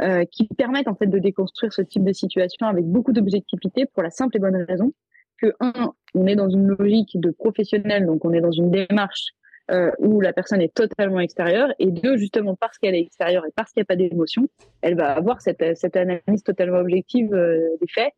euh, 0.00 0.24
qui 0.30 0.46
permettent 0.48 0.88
en 0.88 0.94
fait 0.94 1.06
de 1.06 1.18
déconstruire 1.18 1.72
ce 1.72 1.82
type 1.82 2.04
de 2.04 2.12
situation 2.12 2.66
avec 2.66 2.84
beaucoup 2.84 3.12
d'objectivité 3.12 3.86
pour 3.86 4.02
la 4.02 4.10
simple 4.10 4.36
et 4.36 4.40
bonne 4.40 4.56
raison 4.68 4.92
que 5.38 5.54
un, 5.60 5.92
on 6.14 6.26
est 6.26 6.36
dans 6.36 6.50
une 6.50 6.66
logique 6.66 7.18
de 7.18 7.30
professionnel, 7.30 8.06
donc 8.06 8.24
on 8.24 8.32
est 8.32 8.40
dans 8.40 8.52
une 8.52 8.70
démarche 8.70 9.32
euh, 9.70 9.90
où 9.98 10.20
la 10.20 10.32
personne 10.32 10.60
est 10.60 10.74
totalement 10.74 11.20
extérieure, 11.20 11.72
et 11.78 11.90
deux, 11.90 12.16
justement 12.16 12.56
parce 12.56 12.78
qu'elle 12.78 12.94
est 12.94 13.02
extérieure 13.02 13.46
et 13.46 13.52
parce 13.54 13.72
qu'il 13.72 13.80
n'y 13.80 13.84
a 13.84 13.86
pas 13.86 13.96
d'émotion, 13.96 14.48
elle 14.80 14.96
va 14.96 15.12
avoir 15.12 15.40
cette, 15.40 15.76
cette 15.76 15.96
analyse 15.96 16.42
totalement 16.44 16.78
objective 16.78 17.32
euh, 17.34 17.68
des 17.80 17.88
faits 17.88 18.12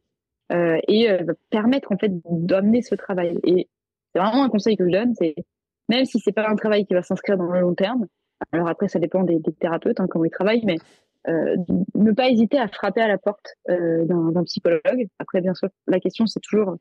euh, 0.52 0.78
et 0.88 1.10
euh, 1.10 1.24
permettre 1.50 1.92
en 1.92 1.98
fait 1.98 2.12
d'amener 2.30 2.82
ce 2.82 2.94
travail. 2.94 3.38
Et 3.44 3.68
c'est 4.12 4.20
vraiment 4.20 4.44
un 4.44 4.48
conseil 4.48 4.76
que 4.76 4.84
je 4.84 4.90
donne, 4.90 5.14
c'est 5.14 5.34
même 5.88 6.04
si 6.06 6.18
c'est 6.18 6.32
pas 6.32 6.48
un 6.48 6.56
travail 6.56 6.86
qui 6.86 6.94
va 6.94 7.02
s'inscrire 7.02 7.36
dans 7.36 7.50
le 7.50 7.60
long 7.60 7.74
terme. 7.74 8.06
Alors 8.52 8.68
après, 8.68 8.88
ça 8.88 8.98
dépend 8.98 9.22
des, 9.22 9.38
des 9.38 9.52
thérapeutes 9.52 10.00
hein, 10.00 10.06
comment 10.08 10.24
ils 10.24 10.30
travaillent, 10.30 10.64
mais 10.64 10.76
euh, 11.28 11.56
ne 11.94 12.12
pas 12.12 12.28
hésiter 12.28 12.58
à 12.58 12.68
frapper 12.68 13.00
à 13.00 13.08
la 13.08 13.16
porte 13.16 13.54
euh, 13.70 14.04
d'un 14.04 14.44
psychologue. 14.44 15.08
Après, 15.18 15.40
bien 15.40 15.54
sûr, 15.54 15.68
la 15.86 16.00
question 16.00 16.26
c'est 16.26 16.40
toujours 16.40 16.76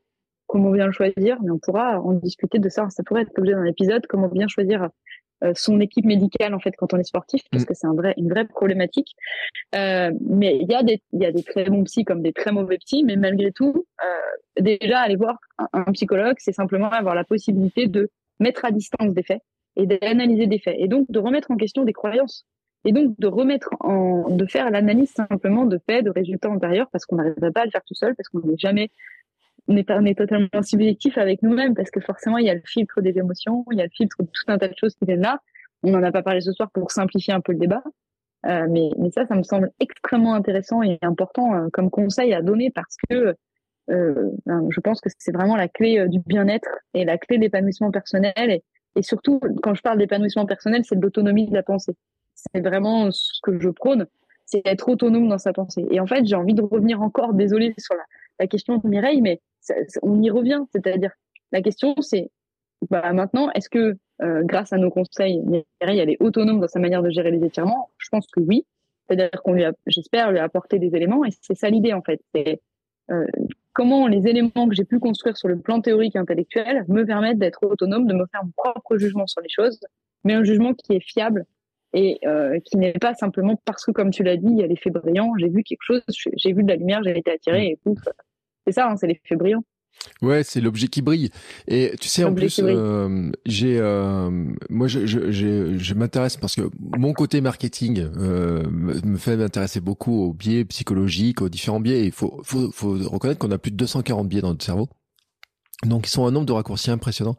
comment 0.54 0.70
bien 0.70 0.86
le 0.86 0.92
choisir, 0.92 1.36
mais 1.42 1.50
on 1.50 1.58
pourra 1.58 2.00
en 2.00 2.12
discuter 2.12 2.60
de 2.60 2.68
ça. 2.68 2.88
Ça 2.88 3.02
pourrait 3.02 3.22
être 3.22 3.32
l'objet 3.36 3.54
d'un 3.54 3.64
épisode, 3.64 4.06
comment 4.06 4.28
bien 4.28 4.46
choisir 4.46 4.88
euh, 5.42 5.50
son 5.56 5.80
équipe 5.80 6.04
médicale 6.04 6.54
en 6.54 6.60
fait 6.60 6.70
quand 6.78 6.94
on 6.94 6.98
est 6.98 7.02
sportif 7.02 7.42
parce 7.50 7.64
mm. 7.64 7.66
que 7.66 7.74
c'est 7.74 7.88
un 7.88 7.94
vrai 7.94 8.14
une 8.16 8.28
vraie 8.28 8.44
problématique 8.44 9.16
euh, 9.74 10.12
mais 10.20 10.58
il 10.60 10.70
y 10.70 10.76
a 10.76 10.84
des 10.84 11.02
il 11.12 11.20
y 11.20 11.26
a 11.26 11.32
des 11.32 11.42
très 11.42 11.64
bons 11.64 11.82
psys 11.82 12.04
comme 12.04 12.22
des 12.22 12.32
très 12.32 12.52
mauvais 12.52 12.78
psys 12.78 13.02
mais 13.02 13.16
malgré 13.16 13.50
tout 13.50 13.84
euh, 14.04 14.62
déjà 14.62 15.00
aller 15.00 15.16
voir 15.16 15.38
un, 15.72 15.90
psychologue 15.92 16.36
c'est 16.38 16.52
simplement 16.52 16.88
avoir 16.88 17.16
la 17.16 17.24
possibilité 17.24 17.88
de 17.88 18.10
mettre 18.38 18.64
à 18.64 18.70
distance 18.70 19.12
des 19.12 19.24
faits 19.24 19.42
et 19.74 19.86
d'analyser 19.86 20.46
des 20.46 20.60
faits 20.60 20.76
et 20.78 20.86
donc 20.86 21.10
de 21.10 21.18
remettre 21.18 21.50
en 21.50 21.56
question 21.56 21.82
des 21.82 21.92
croyances 21.92 22.46
et 22.84 22.92
donc 22.92 23.18
de 23.18 23.26
remettre 23.26 23.70
en 23.80 24.30
de 24.30 24.46
faire 24.46 24.70
l'analyse 24.70 25.10
simplement 25.10 25.64
de 25.64 25.80
faits 25.84 26.04
de 26.04 26.10
résultats 26.10 26.48
antérieurs 26.48 26.88
parce 26.92 27.06
qu'on 27.06 27.16
n'arriverait 27.16 27.50
pas 27.50 27.62
à 27.62 27.64
le 27.64 27.72
faire 27.72 27.84
tout 27.84 27.94
seul 27.94 28.14
parce 28.14 28.28
qu'on 28.28 28.38
n'est 28.38 28.56
jamais 28.56 28.88
on 29.68 29.76
est, 29.76 30.14
totalement 30.14 30.62
subjectif 30.62 31.16
avec 31.18 31.42
nous-mêmes 31.42 31.74
parce 31.74 31.90
que 31.90 32.00
forcément, 32.00 32.38
il 32.38 32.46
y 32.46 32.50
a 32.50 32.54
le 32.54 32.62
filtre 32.64 33.00
des 33.00 33.18
émotions, 33.18 33.64
il 33.72 33.78
y 33.78 33.80
a 33.80 33.84
le 33.84 33.90
filtre 33.90 34.16
de 34.20 34.26
tout 34.26 34.44
un 34.48 34.58
tas 34.58 34.68
de 34.68 34.74
choses 34.76 34.94
qui 34.94 35.04
viennent 35.06 35.22
là. 35.22 35.40
On 35.82 35.90
n'en 35.90 36.02
a 36.02 36.12
pas 36.12 36.22
parlé 36.22 36.40
ce 36.40 36.52
soir 36.52 36.70
pour 36.70 36.90
simplifier 36.90 37.32
un 37.32 37.40
peu 37.40 37.52
le 37.52 37.58
débat. 37.58 37.82
Euh, 38.46 38.66
mais, 38.68 38.90
mais 38.98 39.10
ça, 39.10 39.26
ça 39.26 39.34
me 39.34 39.42
semble 39.42 39.70
extrêmement 39.80 40.34
intéressant 40.34 40.82
et 40.82 40.98
important 41.00 41.54
euh, 41.54 41.68
comme 41.72 41.90
conseil 41.90 42.34
à 42.34 42.42
donner 42.42 42.70
parce 42.70 42.96
que 43.08 43.34
euh, 43.90 44.30
ben, 44.44 44.66
je 44.70 44.80
pense 44.80 45.00
que 45.00 45.08
c'est 45.18 45.32
vraiment 45.32 45.56
la 45.56 45.68
clé 45.68 46.06
du 46.08 46.18
bien-être 46.20 46.68
et 46.92 47.04
la 47.04 47.16
clé 47.16 47.38
de 47.38 47.42
l'épanouissement 47.42 47.90
personnel. 47.90 48.32
Et, 48.36 48.62
et 48.96 49.02
surtout, 49.02 49.40
quand 49.62 49.74
je 49.74 49.82
parle 49.82 49.98
d'épanouissement 49.98 50.46
personnel, 50.46 50.82
c'est 50.84 50.96
de 50.96 51.00
l'autonomie 51.00 51.46
de 51.46 51.54
la 51.54 51.62
pensée. 51.62 51.96
C'est 52.34 52.60
vraiment 52.60 53.10
ce 53.10 53.40
que 53.42 53.58
je 53.58 53.70
prône, 53.70 54.06
c'est 54.44 54.62
être 54.66 54.88
autonome 54.88 55.28
dans 55.28 55.38
sa 55.38 55.52
pensée. 55.52 55.86
Et 55.90 56.00
en 56.00 56.06
fait, 56.06 56.26
j'ai 56.26 56.36
envie 56.36 56.54
de 56.54 56.62
revenir 56.62 57.00
encore, 57.00 57.32
désolé 57.32 57.74
sur 57.78 57.94
la, 57.94 58.02
la 58.40 58.46
question 58.46 58.78
de 58.78 58.86
Mireille, 58.86 59.22
mais 59.22 59.40
on 60.02 60.22
y 60.22 60.30
revient. 60.30 60.62
C'est-à-dire, 60.72 61.10
la 61.52 61.62
question, 61.62 61.94
c'est 62.00 62.30
bah, 62.90 63.12
maintenant, 63.12 63.50
est-ce 63.52 63.68
que 63.68 63.96
euh, 64.22 64.42
grâce 64.44 64.72
à 64.72 64.78
nos 64.78 64.90
conseils, 64.90 65.40
Mireille, 65.42 65.98
elle 65.98 66.10
est 66.10 66.20
autonome 66.20 66.60
dans 66.60 66.68
sa 66.68 66.80
manière 66.80 67.02
de 67.02 67.10
gérer 67.10 67.30
les 67.30 67.44
étirements? 67.44 67.90
Je 67.98 68.08
pense 68.10 68.26
que 68.26 68.40
oui. 68.40 68.66
C'est-à-dire 69.06 69.30
qu'on 69.42 69.52
lui 69.52 69.64
a, 69.64 69.72
j'espère, 69.86 70.30
lui 70.32 70.38
a 70.38 70.44
apporté 70.44 70.78
des 70.78 70.94
éléments, 70.96 71.24
et 71.24 71.30
c'est 71.42 71.54
ça 71.54 71.68
l'idée 71.68 71.92
en 71.92 72.02
fait. 72.02 72.20
C'est 72.34 72.60
euh, 73.10 73.26
comment 73.74 74.06
les 74.06 74.26
éléments 74.26 74.68
que 74.68 74.74
j'ai 74.74 74.84
pu 74.84 74.98
construire 74.98 75.36
sur 75.36 75.48
le 75.48 75.58
plan 75.58 75.80
théorique 75.80 76.16
et 76.16 76.18
intellectuel 76.18 76.84
me 76.88 77.04
permettent 77.04 77.38
d'être 77.38 77.64
autonome, 77.64 78.06
de 78.06 78.14
me 78.14 78.24
faire 78.32 78.44
mon 78.44 78.52
propre 78.56 78.96
jugement 78.96 79.26
sur 79.26 79.42
les 79.42 79.50
choses, 79.50 79.78
mais 80.24 80.32
un 80.32 80.44
jugement 80.44 80.72
qui 80.72 80.94
est 80.94 81.04
fiable 81.04 81.44
et 81.92 82.18
euh, 82.26 82.58
qui 82.64 82.78
n'est 82.78 82.92
pas 82.92 83.14
simplement 83.14 83.60
parce 83.64 83.84
que, 83.84 83.90
comme 83.90 84.10
tu 84.10 84.22
l'as 84.22 84.36
dit, 84.36 84.48
il 84.48 84.58
y 84.58 84.62
a 84.62 84.66
l'effet 84.66 84.90
brillant, 84.90 85.34
j'ai 85.38 85.48
vu 85.48 85.62
quelque 85.62 85.82
chose, 85.82 86.02
j'ai 86.08 86.52
vu 86.52 86.62
de 86.62 86.68
la 86.68 86.76
lumière, 86.76 87.02
j'ai 87.04 87.16
été 87.16 87.30
attiré 87.30 87.66
et 87.66 87.76
pouf, 87.76 87.98
c'est 88.66 88.72
ça, 88.72 88.88
hein, 88.88 88.96
c'est 88.96 89.06
l'effet 89.06 89.36
brillant. 89.36 89.64
Ouais, 90.22 90.42
c'est 90.44 90.60
l'objet 90.60 90.88
qui 90.88 91.02
brille. 91.02 91.30
Et 91.68 91.94
tu 92.00 92.08
sais, 92.08 92.24
en 92.24 92.34
plus, 92.34 92.60
euh, 92.62 93.30
j'ai, 93.46 93.78
euh, 93.78 94.30
moi, 94.68 94.86
je, 94.86 95.06
je, 95.06 95.30
je, 95.30 95.78
je 95.78 95.94
m'intéresse 95.94 96.36
parce 96.36 96.56
que 96.56 96.62
mon 96.96 97.12
côté 97.12 97.40
marketing 97.40 98.08
euh, 98.16 98.64
me 98.68 99.16
fait 99.16 99.36
m'intéresser 99.36 99.80
beaucoup 99.80 100.24
aux 100.24 100.32
biais 100.32 100.64
psychologiques, 100.64 101.42
aux 101.42 101.48
différents 101.48 101.80
biais. 101.80 102.04
Il 102.06 102.12
faut, 102.12 102.40
faut, 102.44 102.70
faut 102.72 102.96
reconnaître 103.08 103.38
qu'on 103.38 103.50
a 103.50 103.58
plus 103.58 103.70
de 103.70 103.76
240 103.76 104.28
biais 104.28 104.40
dans 104.40 104.48
notre 104.48 104.64
cerveau. 104.64 104.88
Donc, 105.84 106.06
ils 106.06 106.10
sont 106.10 106.26
un 106.26 106.30
nombre 106.30 106.46
de 106.46 106.52
raccourcis 106.52 106.90
impressionnants. 106.90 107.36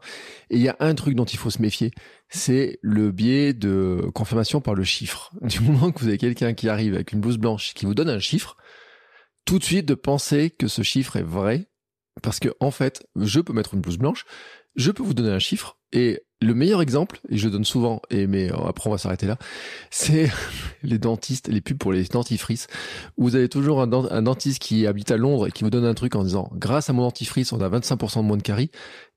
Et 0.50 0.56
il 0.56 0.62
y 0.62 0.68
a 0.68 0.76
un 0.78 0.94
truc 0.94 1.14
dont 1.14 1.24
il 1.24 1.38
faut 1.38 1.50
se 1.50 1.60
méfier, 1.60 1.90
c'est 2.28 2.78
le 2.82 3.10
biais 3.10 3.54
de 3.54 4.08
confirmation 4.14 4.60
par 4.60 4.74
le 4.74 4.84
chiffre. 4.84 5.32
Du 5.42 5.60
moment 5.60 5.90
que 5.90 6.00
vous 6.00 6.08
avez 6.08 6.18
quelqu'un 6.18 6.54
qui 6.54 6.68
arrive 6.68 6.94
avec 6.94 7.12
une 7.12 7.20
blouse 7.20 7.38
blanche 7.38 7.74
qui 7.74 7.86
vous 7.86 7.94
donne 7.94 8.10
un 8.10 8.20
chiffre, 8.20 8.56
tout 9.46 9.58
de 9.58 9.64
suite 9.64 9.86
de 9.86 9.94
penser 9.94 10.50
que 10.50 10.68
ce 10.68 10.82
chiffre 10.82 11.16
est 11.16 11.22
vrai, 11.22 11.70
parce 12.22 12.40
que 12.40 12.50
en 12.60 12.70
fait, 12.70 13.06
je 13.16 13.40
peux 13.40 13.54
mettre 13.54 13.74
une 13.74 13.80
blouse 13.80 13.96
blanche, 13.96 14.26
je 14.74 14.90
peux 14.90 15.02
vous 15.02 15.14
donner 15.14 15.30
un 15.30 15.38
chiffre, 15.38 15.78
et 15.92 16.20
le 16.42 16.52
meilleur 16.52 16.82
exemple, 16.82 17.20
et 17.30 17.38
je 17.38 17.48
donne 17.48 17.64
souvent, 17.64 18.02
et 18.10 18.26
mais 18.26 18.52
euh, 18.52 18.66
après 18.66 18.88
on 18.88 18.92
va 18.92 18.98
s'arrêter 18.98 19.26
là, 19.26 19.38
c'est 19.90 20.30
les 20.82 20.98
dentistes, 20.98 21.48
les 21.48 21.60
pubs 21.62 21.78
pour 21.78 21.92
les 21.92 22.04
dentifrices, 22.04 22.66
où 23.16 23.24
vous 23.24 23.36
avez 23.36 23.48
toujours 23.48 23.80
un, 23.80 23.86
dentiste 23.86 24.58
qui 24.58 24.86
habite 24.86 25.10
à 25.10 25.16
Londres 25.16 25.46
et 25.46 25.52
qui 25.52 25.64
vous 25.64 25.70
donne 25.70 25.86
un 25.86 25.94
truc 25.94 26.14
en 26.16 26.24
disant, 26.24 26.50
grâce 26.54 26.90
à 26.90 26.92
mon 26.92 27.02
dentifrice, 27.02 27.52
on 27.52 27.60
a 27.60 27.68
25% 27.70 28.16
de 28.18 28.22
moins 28.22 28.36
de 28.36 28.42
caries, 28.42 28.70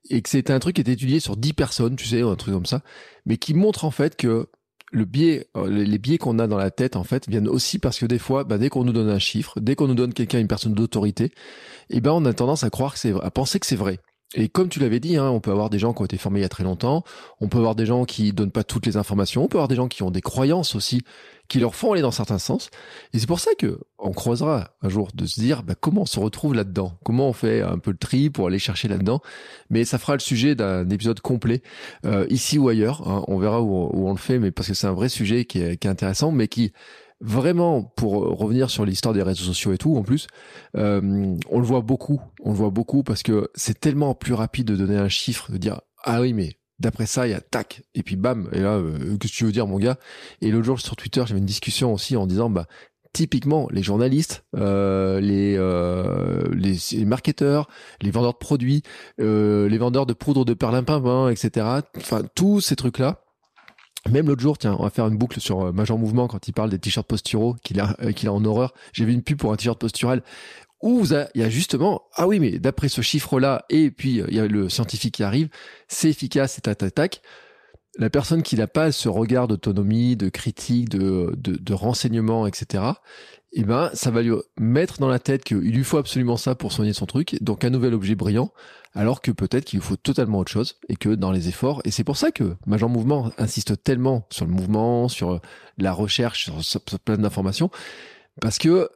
et 0.09 0.21
que 0.21 0.29
c'est 0.29 0.51
un 0.51 0.59
truc 0.59 0.75
qui 0.75 0.81
est 0.81 0.89
étudié 0.89 1.19
sur 1.19 1.35
10 1.35 1.53
personnes, 1.53 1.95
tu 1.95 2.05
sais, 2.05 2.21
un 2.21 2.35
truc 2.35 2.53
comme 2.53 2.65
ça, 2.65 2.83
mais 3.25 3.37
qui 3.37 3.53
montre 3.53 3.83
en 3.83 3.91
fait 3.91 4.15
que 4.15 4.47
le 4.91 5.05
biais, 5.05 5.47
euh, 5.55 5.69
les 5.69 5.97
biais 5.97 6.17
qu'on 6.17 6.39
a 6.39 6.47
dans 6.47 6.57
la 6.57 6.71
tête 6.71 6.95
en 6.95 7.03
fait 7.03 7.27
viennent 7.29 7.47
aussi 7.47 7.79
parce 7.79 7.99
que 7.99 8.05
des 8.05 8.19
fois, 8.19 8.43
bah, 8.43 8.57
dès 8.57 8.69
qu'on 8.69 8.83
nous 8.83 8.93
donne 8.93 9.09
un 9.09 9.19
chiffre, 9.19 9.59
dès 9.59 9.75
qu'on 9.75 9.87
nous 9.87 9.95
donne 9.95 10.13
quelqu'un, 10.13 10.39
une 10.39 10.47
personne 10.47 10.73
d'autorité, 10.73 11.31
eh 11.89 12.01
ben 12.01 12.11
on 12.11 12.25
a 12.25 12.33
tendance 12.33 12.63
à 12.63 12.69
croire 12.69 12.93
que 12.93 12.99
c'est, 12.99 13.13
à 13.21 13.31
penser 13.31 13.59
que 13.59 13.65
c'est 13.65 13.75
vrai. 13.75 13.99
Et 14.35 14.47
comme 14.47 14.69
tu 14.69 14.79
l'avais 14.79 14.99
dit, 14.99 15.17
hein, 15.17 15.29
on 15.29 15.39
peut 15.39 15.51
avoir 15.51 15.71
des 15.71 15.79
gens 15.79 15.91
qui 15.93 16.01
ont 16.03 16.05
été 16.05 16.17
formés 16.17 16.39
il 16.39 16.43
y 16.43 16.45
a 16.45 16.49
très 16.49 16.63
longtemps, 16.63 17.03
on 17.39 17.47
peut 17.47 17.57
avoir 17.57 17.75
des 17.75 17.87
gens 17.87 18.05
qui 18.05 18.31
donnent 18.31 18.51
pas 18.51 18.63
toutes 18.63 18.85
les 18.85 18.95
informations, 18.95 19.43
on 19.43 19.47
peut 19.47 19.57
avoir 19.57 19.67
des 19.67 19.75
gens 19.75 19.87
qui 19.87 20.03
ont 20.03 20.11
des 20.11 20.21
croyances 20.21 20.75
aussi 20.75 21.01
qui 21.49 21.59
leur 21.59 21.75
font 21.75 21.91
aller 21.91 22.01
dans 22.01 22.11
certains 22.11 22.39
sens. 22.39 22.69
Et 23.13 23.19
c'est 23.19 23.27
pour 23.27 23.39
ça 23.39 23.51
que 23.57 23.79
on 23.97 24.11
croisera 24.11 24.71
un 24.81 24.89
jour 24.89 25.09
de 25.13 25.25
se 25.25 25.39
dire 25.39 25.63
bah, 25.63 25.75
comment 25.79 26.03
on 26.03 26.05
se 26.05 26.19
retrouve 26.19 26.53
là-dedans, 26.53 26.97
comment 27.03 27.27
on 27.27 27.33
fait 27.33 27.61
un 27.61 27.79
peu 27.79 27.91
le 27.91 27.97
tri 27.97 28.29
pour 28.29 28.47
aller 28.47 28.59
chercher 28.59 28.87
là-dedans? 28.87 29.19
Mais 29.69 29.83
ça 29.83 29.97
fera 29.97 30.13
le 30.13 30.19
sujet 30.19 30.55
d'un 30.55 30.89
épisode 30.89 31.19
complet 31.19 31.61
euh, 32.05 32.25
ici 32.29 32.57
ou 32.57 32.69
ailleurs. 32.69 33.07
Hein. 33.07 33.25
On 33.27 33.37
verra 33.37 33.61
où, 33.61 33.89
on 33.93 34.11
le 34.11 34.17
fait, 34.17 34.39
mais 34.39 34.51
parce 34.51 34.69
que 34.69 34.73
c'est 34.73 34.87
un 34.87 34.93
vrai 34.93 35.09
sujet 35.09 35.45
qui 35.45 35.59
est, 35.59 35.77
qui 35.77 35.87
est 35.87 35.91
intéressant, 35.91 36.31
mais 36.31 36.47
qui 36.47 36.71
vraiment, 37.21 37.83
pour 37.83 38.13
revenir 38.37 38.69
sur 38.69 38.85
l'histoire 38.85 39.13
des 39.13 39.23
réseaux 39.23 39.43
sociaux 39.43 39.73
et 39.73 39.77
tout, 39.77 39.97
en 39.97 40.03
plus, 40.03 40.27
euh, 40.77 41.35
on 41.49 41.59
le 41.59 41.65
voit 41.65 41.81
beaucoup. 41.81 42.21
On 42.43 42.51
le 42.51 42.55
voit 42.55 42.69
beaucoup 42.69 43.03
parce 43.03 43.23
que 43.23 43.49
c'est 43.55 43.79
tellement 43.79 44.13
plus 44.13 44.33
rapide 44.33 44.67
de 44.67 44.75
donner 44.75 44.97
un 44.97 45.09
chiffre, 45.09 45.51
de 45.51 45.57
dire 45.57 45.81
ah 46.03 46.21
oui 46.21 46.31
mais 46.33 46.58
d'après 46.79 47.05
ça 47.05 47.27
il 47.27 47.31
y 47.31 47.33
a 47.33 47.41
tac 47.41 47.83
et 47.93 48.03
puis 48.03 48.15
bam 48.15 48.49
et 48.51 48.59
là 48.59 48.75
euh, 48.75 49.17
qu'est-ce 49.17 49.33
que 49.33 49.37
tu 49.37 49.45
veux 49.45 49.51
dire 49.51 49.67
mon 49.67 49.79
gars? 49.79 49.97
Et 50.41 50.51
l'autre 50.51 50.65
jour 50.65 50.79
sur 50.79 50.95
Twitter 50.95 51.23
j'avais 51.25 51.39
une 51.39 51.45
discussion 51.45 51.93
aussi 51.93 52.15
en 52.15 52.27
disant 52.27 52.49
bah 52.49 52.65
typiquement 53.13 53.67
les 53.71 53.83
journalistes, 53.83 54.43
euh, 54.55 55.19
les, 55.19 55.55
euh, 55.57 56.43
les, 56.53 57.05
marketeurs, 57.05 57.67
les 58.01 58.11
vendeurs 58.11 58.33
de 58.33 58.37
produits, 58.37 58.83
euh, 59.19 59.67
les 59.67 59.77
vendeurs 59.77 60.05
de 60.05 60.13
poudre 60.13 60.45
de 60.45 60.53
perlimpinpin, 60.53 61.29
etc. 61.29 61.65
Enfin, 61.97 62.21
tous 62.35 62.61
ces 62.61 62.75
trucs-là. 62.75 63.21
Même 64.09 64.27
l'autre 64.27 64.41
jour, 64.41 64.57
tiens, 64.57 64.77
on 64.79 64.83
va 64.83 64.89
faire 64.89 65.07
une 65.07 65.17
boucle 65.17 65.41
sur 65.41 65.73
Major 65.73 65.97
Mouvement 65.97 66.27
quand 66.27 66.47
il 66.47 66.53
parle 66.53 66.69
des 66.69 66.79
t-shirts 66.79 67.05
posturaux 67.05 67.55
qu'il 67.63 67.81
a, 67.81 67.95
qu'il 68.13 68.29
a 68.29 68.33
en 68.33 68.45
horreur. 68.45 68.73
J'ai 68.93 69.03
vu 69.03 69.11
une 69.11 69.23
pub 69.23 69.37
pour 69.37 69.51
un 69.51 69.57
t-shirt 69.57 69.77
posturel 69.77 70.23
où 70.81 71.03
il 71.05 71.41
y 71.41 71.43
a 71.43 71.49
justement, 71.49 72.03
ah 72.15 72.27
oui, 72.27 72.39
mais 72.39 72.59
d'après 72.59 72.87
ce 72.87 73.01
chiffre-là, 73.01 73.65
et 73.69 73.91
puis 73.91 74.21
il 74.27 74.33
y 74.33 74.39
a 74.39 74.47
le 74.47 74.69
scientifique 74.69 75.15
qui 75.15 75.23
arrive, 75.23 75.49
c'est 75.87 76.09
efficace, 76.09 76.53
c'est 76.53 76.61
tac, 76.61 76.93
tac, 76.93 77.21
la 77.97 78.09
personne 78.09 78.43
qui 78.43 78.55
n'a 78.55 78.67
pas 78.67 78.91
ce 78.91 79.09
regard 79.09 79.47
d'autonomie, 79.47 80.15
de 80.15 80.29
critique, 80.29 80.89
de, 80.89 81.33
de, 81.35 81.55
de 81.55 81.73
renseignement, 81.73 82.47
etc., 82.47 82.83
eh 83.51 83.63
ben, 83.63 83.89
ça 83.93 84.11
va 84.11 84.21
lui 84.21 84.33
mettre 84.59 84.99
dans 84.99 85.07
la 85.07 85.17
tête 85.17 85.43
qu'il 85.43 85.57
lui 85.57 85.83
faut 85.83 85.97
absolument 85.97 86.37
ça 86.37 86.53
pour 86.53 86.71
soigner 86.71 86.93
son 86.93 87.07
truc, 87.07 87.35
donc 87.41 87.63
un 87.63 87.71
nouvel 87.71 87.95
objet 87.95 88.13
brillant, 88.13 88.51
alors 88.93 89.21
que 89.21 89.31
peut-être 89.31 89.65
qu'il 89.65 89.79
lui 89.79 89.85
faut 89.85 89.95
totalement 89.95 90.37
autre 90.37 90.51
chose, 90.51 90.75
et 90.87 90.95
que 90.95 91.09
dans 91.09 91.31
les 91.31 91.49
efforts, 91.49 91.81
et 91.83 91.91
c'est 91.91 92.03
pour 92.03 92.15
ça 92.15 92.31
que 92.31 92.55
Major 92.67 92.89
Mouvement 92.89 93.31
insiste 93.39 93.83
tellement 93.83 94.27
sur 94.29 94.45
le 94.45 94.51
mouvement, 94.51 95.07
sur 95.07 95.41
la 95.79 95.93
recherche, 95.93 96.51
sur 96.61 96.81
plein 96.99 97.17
d'informations, 97.17 97.71
parce 98.39 98.59
que, 98.59 98.89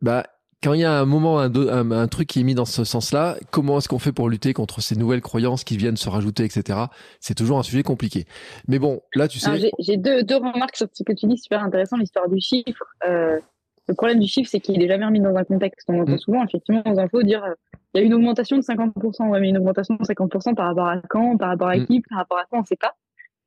bah, 0.00 0.24
quand 0.62 0.72
il 0.72 0.80
y 0.80 0.84
a 0.84 0.92
un 0.92 1.04
moment, 1.04 1.38
un, 1.38 1.90
un, 1.92 2.08
truc 2.08 2.28
qui 2.28 2.40
est 2.40 2.42
mis 2.42 2.54
dans 2.54 2.64
ce 2.64 2.82
sens-là, 2.82 3.36
comment 3.50 3.78
est-ce 3.78 3.88
qu'on 3.88 4.00
fait 4.00 4.12
pour 4.12 4.28
lutter 4.28 4.52
contre 4.52 4.80
ces 4.80 4.96
nouvelles 4.96 5.20
croyances 5.20 5.62
qui 5.62 5.76
viennent 5.76 5.96
se 5.96 6.08
rajouter, 6.08 6.44
etc. 6.44 6.78
C'est 7.20 7.34
toujours 7.34 7.58
un 7.58 7.62
sujet 7.62 7.84
compliqué. 7.84 8.24
Mais 8.66 8.80
bon, 8.80 9.00
là, 9.14 9.28
tu 9.28 9.38
sais. 9.38 9.70
J'ai 9.78 9.96
deux, 9.96 10.24
deux 10.24 10.36
remarques 10.36 10.76
sur 10.76 10.88
ce 10.92 11.04
que 11.04 11.12
tu 11.12 11.26
dis, 11.26 11.38
super 11.38 11.62
intéressant, 11.62 11.96
l'histoire 11.96 12.28
du 12.28 12.40
chiffre. 12.40 12.84
Euh, 13.06 13.38
le 13.86 13.94
problème 13.94 14.18
du 14.18 14.26
chiffre, 14.26 14.50
c'est 14.50 14.58
qu'il 14.58 14.82
est 14.82 14.88
jamais 14.88 15.06
remis 15.06 15.20
dans 15.20 15.34
un 15.36 15.44
contexte. 15.44 15.88
On 15.88 16.00
entend 16.00 16.12
mm. 16.12 16.18
souvent, 16.18 16.44
effectivement, 16.44 16.82
aux 16.86 16.98
infos 16.98 17.22
dire 17.22 17.44
euh, 17.44 17.54
il 17.94 18.00
y 18.00 18.02
a 18.02 18.06
une 18.06 18.14
augmentation 18.14 18.56
de 18.56 18.62
50%. 18.62 19.28
Ouais, 19.28 19.40
mais 19.40 19.50
une 19.50 19.58
augmentation 19.58 19.94
de 19.94 20.02
50% 20.02 20.56
par 20.56 20.66
rapport 20.66 20.88
à 20.88 21.00
quand, 21.08 21.36
par 21.36 21.50
rapport 21.50 21.68
à 21.68 21.76
mm. 21.76 21.86
qui, 21.86 22.00
par 22.00 22.18
rapport 22.18 22.38
à 22.38 22.44
quoi, 22.46 22.58
on 22.58 22.62
ne 22.62 22.66
sait 22.66 22.76
pas. 22.76 22.94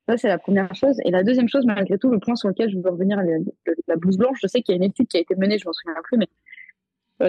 Ça, 0.08 0.18
c'est 0.18 0.30
la 0.30 0.40
première 0.40 0.74
chose. 0.76 0.96
Et 1.04 1.12
la 1.12 1.24
deuxième 1.24 1.50
chose, 1.50 1.66
malgré 1.66 1.98
tout, 1.98 2.10
le 2.10 2.20
point 2.20 2.36
sur 2.36 2.48
lequel 2.48 2.70
je 2.72 2.78
veux 2.78 2.90
revenir, 2.90 3.18
la, 3.18 3.38
la 3.88 3.96
blouse 3.98 4.18
blanche, 4.18 4.40
je 4.42 4.48
sais 4.48 4.62
qu'il 4.62 4.74
y 4.74 4.76
a 4.76 4.78
une 4.78 4.90
étude 4.90 5.08
qui 5.08 5.18
a 5.18 5.20
été 5.20 5.36
menée, 5.36 5.60
je 5.60 5.68
m'en 5.68 5.74
souviens 5.74 5.94
plus, 6.04 6.18
mais 6.18 6.28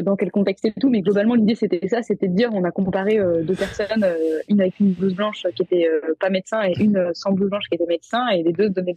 dans 0.00 0.16
quel 0.16 0.30
contexte 0.30 0.64
et 0.64 0.72
tout, 0.72 0.88
mais 0.88 1.00
globalement 1.02 1.34
l'idée 1.34 1.54
c'était 1.54 1.86
ça, 1.88 2.02
c'était 2.02 2.28
de 2.28 2.34
dire 2.34 2.50
on 2.52 2.64
a 2.64 2.70
comparé 2.70 3.18
euh, 3.18 3.42
deux 3.42 3.54
personnes, 3.54 4.04
euh, 4.04 4.38
une 4.48 4.60
avec 4.60 4.80
une 4.80 4.92
blouse 4.92 5.14
blanche 5.14 5.46
qui 5.54 5.62
était 5.62 5.88
pas 6.20 6.30
médecin 6.30 6.62
et 6.62 6.72
une 6.80 7.10
sans 7.14 7.32
blouse 7.32 7.50
blanche 7.50 7.68
qui 7.68 7.74
était 7.74 7.86
médecin, 7.86 8.28
et 8.28 8.42
les 8.42 8.52
deux 8.52 8.70
donnaient 8.70 8.96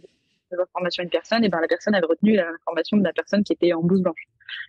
de 0.52 0.56
l'information 0.56 1.02
à 1.02 1.04
une 1.04 1.10
personne, 1.10 1.44
et 1.44 1.48
ben 1.48 1.60
la 1.60 1.68
personne 1.68 1.94
avait 1.94 2.06
retenu 2.06 2.36
l'information 2.36 2.96
de 2.96 3.04
la 3.04 3.12
personne 3.12 3.42
qui 3.42 3.52
était 3.52 3.72
en 3.72 3.82
blouse 3.82 4.00
blanche. 4.00 4.28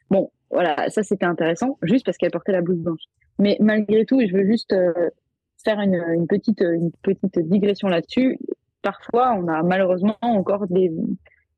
Bon, 0.09 0.31
voilà, 0.49 0.89
ça 0.89 1.03
c'était 1.03 1.25
intéressant, 1.25 1.77
juste 1.83 2.05
parce 2.05 2.17
qu'elle 2.17 2.31
portait 2.31 2.51
la 2.51 2.61
blouse 2.61 2.79
blanche. 2.79 3.03
Mais 3.39 3.57
malgré 3.59 4.05
tout, 4.05 4.19
je 4.19 4.33
veux 4.33 4.45
juste 4.45 4.75
faire 5.63 5.79
une, 5.79 6.25
petite 6.27 6.61
une 6.61 6.91
petite 7.03 7.37
digression 7.37 7.87
là-dessus. 7.87 8.39
Parfois, 8.81 9.33
on 9.33 9.47
a 9.47 9.61
malheureusement 9.63 10.17
encore 10.21 10.65
des 10.67 10.91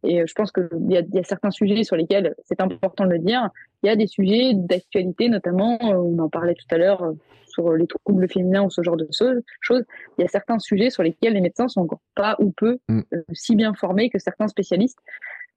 et 0.04 0.26
je 0.26 0.34
pense 0.34 0.52
qu'il 0.52 0.70
y 0.88 0.98
a, 0.98 1.02
y 1.02 1.20
a 1.20 1.24
certains 1.24 1.52
sujets 1.52 1.84
sur 1.84 1.96
lesquels 1.96 2.36
c'est 2.46 2.62
important 2.62 3.06
de 3.06 3.12
le 3.12 3.20
dire. 3.20 3.50
Il 3.84 3.88
y 3.88 3.90
a 3.90 3.96
des 3.96 4.08
sujets 4.08 4.54
d'actualité, 4.54 5.30
notamment, 5.30 5.78
euh, 5.82 5.96
on 5.96 6.20
en 6.20 6.30
parlait 6.30 6.56
tout 6.56 6.74
à 6.74 6.78
l'heure 6.78 7.04
euh, 7.04 7.14
sur 7.48 7.74
les 7.74 7.88
troubles 7.88 8.30
féminins 8.30 8.64
ou 8.64 8.70
ce 8.70 8.82
genre 8.82 8.96
de 8.96 9.08
choses. 9.12 9.84
Il 10.18 10.22
y 10.22 10.24
a 10.24 10.28
certains 10.28 10.60
sujets 10.60 10.90
sur 10.90 11.04
lesquels 11.04 11.34
les 11.34 11.42
médecins 11.42 11.68
sont 11.68 11.82
encore 11.82 12.02
pas 12.16 12.38
ou 12.40 12.52
peu 12.52 12.80
mm. 12.88 13.02
euh, 13.14 13.24
si 13.34 13.56
bien 13.56 13.74
formés 13.74 14.10
que 14.10 14.20
certains 14.20 14.48
spécialistes. 14.48 15.00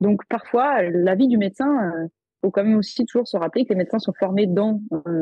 Donc 0.00 0.22
parfois, 0.28 0.82
l'avis 0.82 1.28
du 1.28 1.38
médecin, 1.38 1.92
il 2.04 2.46
faut 2.46 2.50
quand 2.50 2.64
même 2.64 2.76
aussi 2.76 3.06
toujours 3.06 3.28
se 3.28 3.36
rappeler 3.36 3.64
que 3.64 3.68
les 3.68 3.76
médecins 3.76 4.00
sont 4.00 4.12
formés 4.12 4.48
dans 4.48 4.80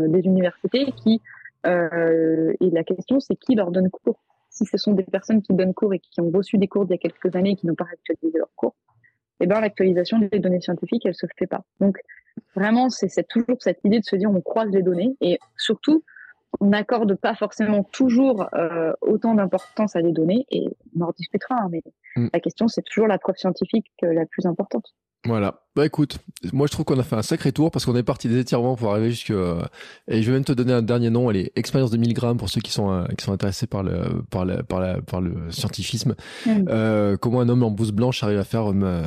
des 0.09 0.21
universités 0.21 0.87
qui 1.05 1.21
et 1.65 2.71
la 2.73 2.83
question 2.83 3.21
c'est 3.21 3.37
qui 3.37 3.57
leur 3.57 3.73
donne 3.73 3.91
cours. 3.91 4.19
Si 4.49 4.65
ce 4.65 4.79
sont 4.79 4.95
des 4.95 5.03
personnes 5.03 5.43
qui 5.43 5.53
donnent 5.53 5.75
cours 5.75 5.93
et 5.93 5.99
qui 5.99 6.23
ont 6.23 6.31
reçu 6.31 6.57
des 6.57 6.67
cours 6.67 6.87
il 6.89 6.93
y 6.93 6.95
a 6.95 6.99
quelques 6.99 7.37
années 7.37 7.51
et 7.51 7.57
qui 7.57 7.67
n'ont 7.67 7.75
pas 7.75 7.89
actualisé 7.93 8.39
leurs 8.39 8.55
cours, 8.57 8.75
eh 9.41 9.47
ben, 9.47 9.61
l'actualisation 9.61 10.19
des 10.19 10.39
données 10.39 10.61
scientifiques, 10.61 11.07
elle 11.07 11.15
se 11.15 11.27
fait 11.39 11.47
pas. 11.47 11.63
Donc, 11.81 11.99
vraiment, 12.55 12.91
c'est 12.91 13.27
toujours 13.29 13.57
cette 13.61 13.81
idée 13.85 14.01
de 14.01 14.05
se 14.05 14.17
dire 14.17 14.31
on 14.31 14.41
croise 14.41 14.71
les 14.71 14.83
données 14.83 15.17
et 15.21 15.39
surtout, 15.57 16.05
on 16.61 16.67
n'accorde 16.67 17.15
pas 17.15 17.35
forcément 17.35 17.85
toujours 17.85 18.49
euh, 18.55 18.93
autant 19.01 19.35
d'importance 19.35 19.95
à 19.97 20.03
des 20.03 20.13
données 20.13 20.47
et 20.51 20.69
on 20.99 21.03
en 21.03 21.13
discutera, 21.17 21.55
hein, 21.55 21.69
mais 21.71 21.83
mm. 22.17 22.29
la 22.33 22.41
question, 22.41 22.69
c'est 22.69 22.83
toujours 22.83 23.07
la 23.07 23.19
preuve 23.19 23.37
scientifique 23.37 23.91
euh, 24.03 24.13
la 24.13 24.27
plus 24.27 24.47
importante. 24.47 24.95
Voilà. 25.27 25.63
Bah 25.77 25.87
écoute, 25.87 26.19
moi 26.53 26.67
je 26.67 26.73
trouve 26.73 26.85
qu'on 26.85 26.99
a 26.99 27.05
fait 27.05 27.15
un 27.15 27.23
sacré 27.23 27.53
tour 27.53 27.71
parce 27.71 27.85
qu'on 27.85 27.95
est 27.95 28.03
parti 28.03 28.29
des 28.29 28.39
étirements 28.39 28.75
pour 28.75 28.91
arriver 28.91 29.11
jusque 29.11 29.31
et 30.09 30.21
je 30.21 30.27
vais 30.27 30.33
même 30.33 30.45
te 30.45 30.51
donner 30.51 30.73
un 30.73 30.83
dernier 30.83 31.11
nom, 31.11 31.31
elle 31.31 31.37
est 31.37 31.53
expérience 31.55 31.93
de 31.93 31.97
1000 31.97 32.13
grammes 32.13 32.39
pour 32.39 32.49
ceux 32.49 32.61
qui 32.61 32.73
sont 32.73 32.91
euh, 32.91 33.05
qui 33.17 33.25
sont 33.25 33.33
intéressés 33.33 33.69
par 33.69 33.85
le 33.85 34.23
par 34.31 34.45
le 34.45 34.65
par, 34.65 34.81
la, 34.81 35.01
par 35.01 35.21
le 35.21 35.51
scientifisme. 35.51 36.17
Mm. 36.45 36.51
Euh, 36.69 37.17
comment 37.17 37.41
un 37.41 37.49
homme 37.49 37.63
en 37.63 37.71
blouse 37.71 37.93
blanche 37.93 38.25
arrive 38.25 38.39
à 38.39 38.45
faire 38.45 38.73
euh, 38.73 39.05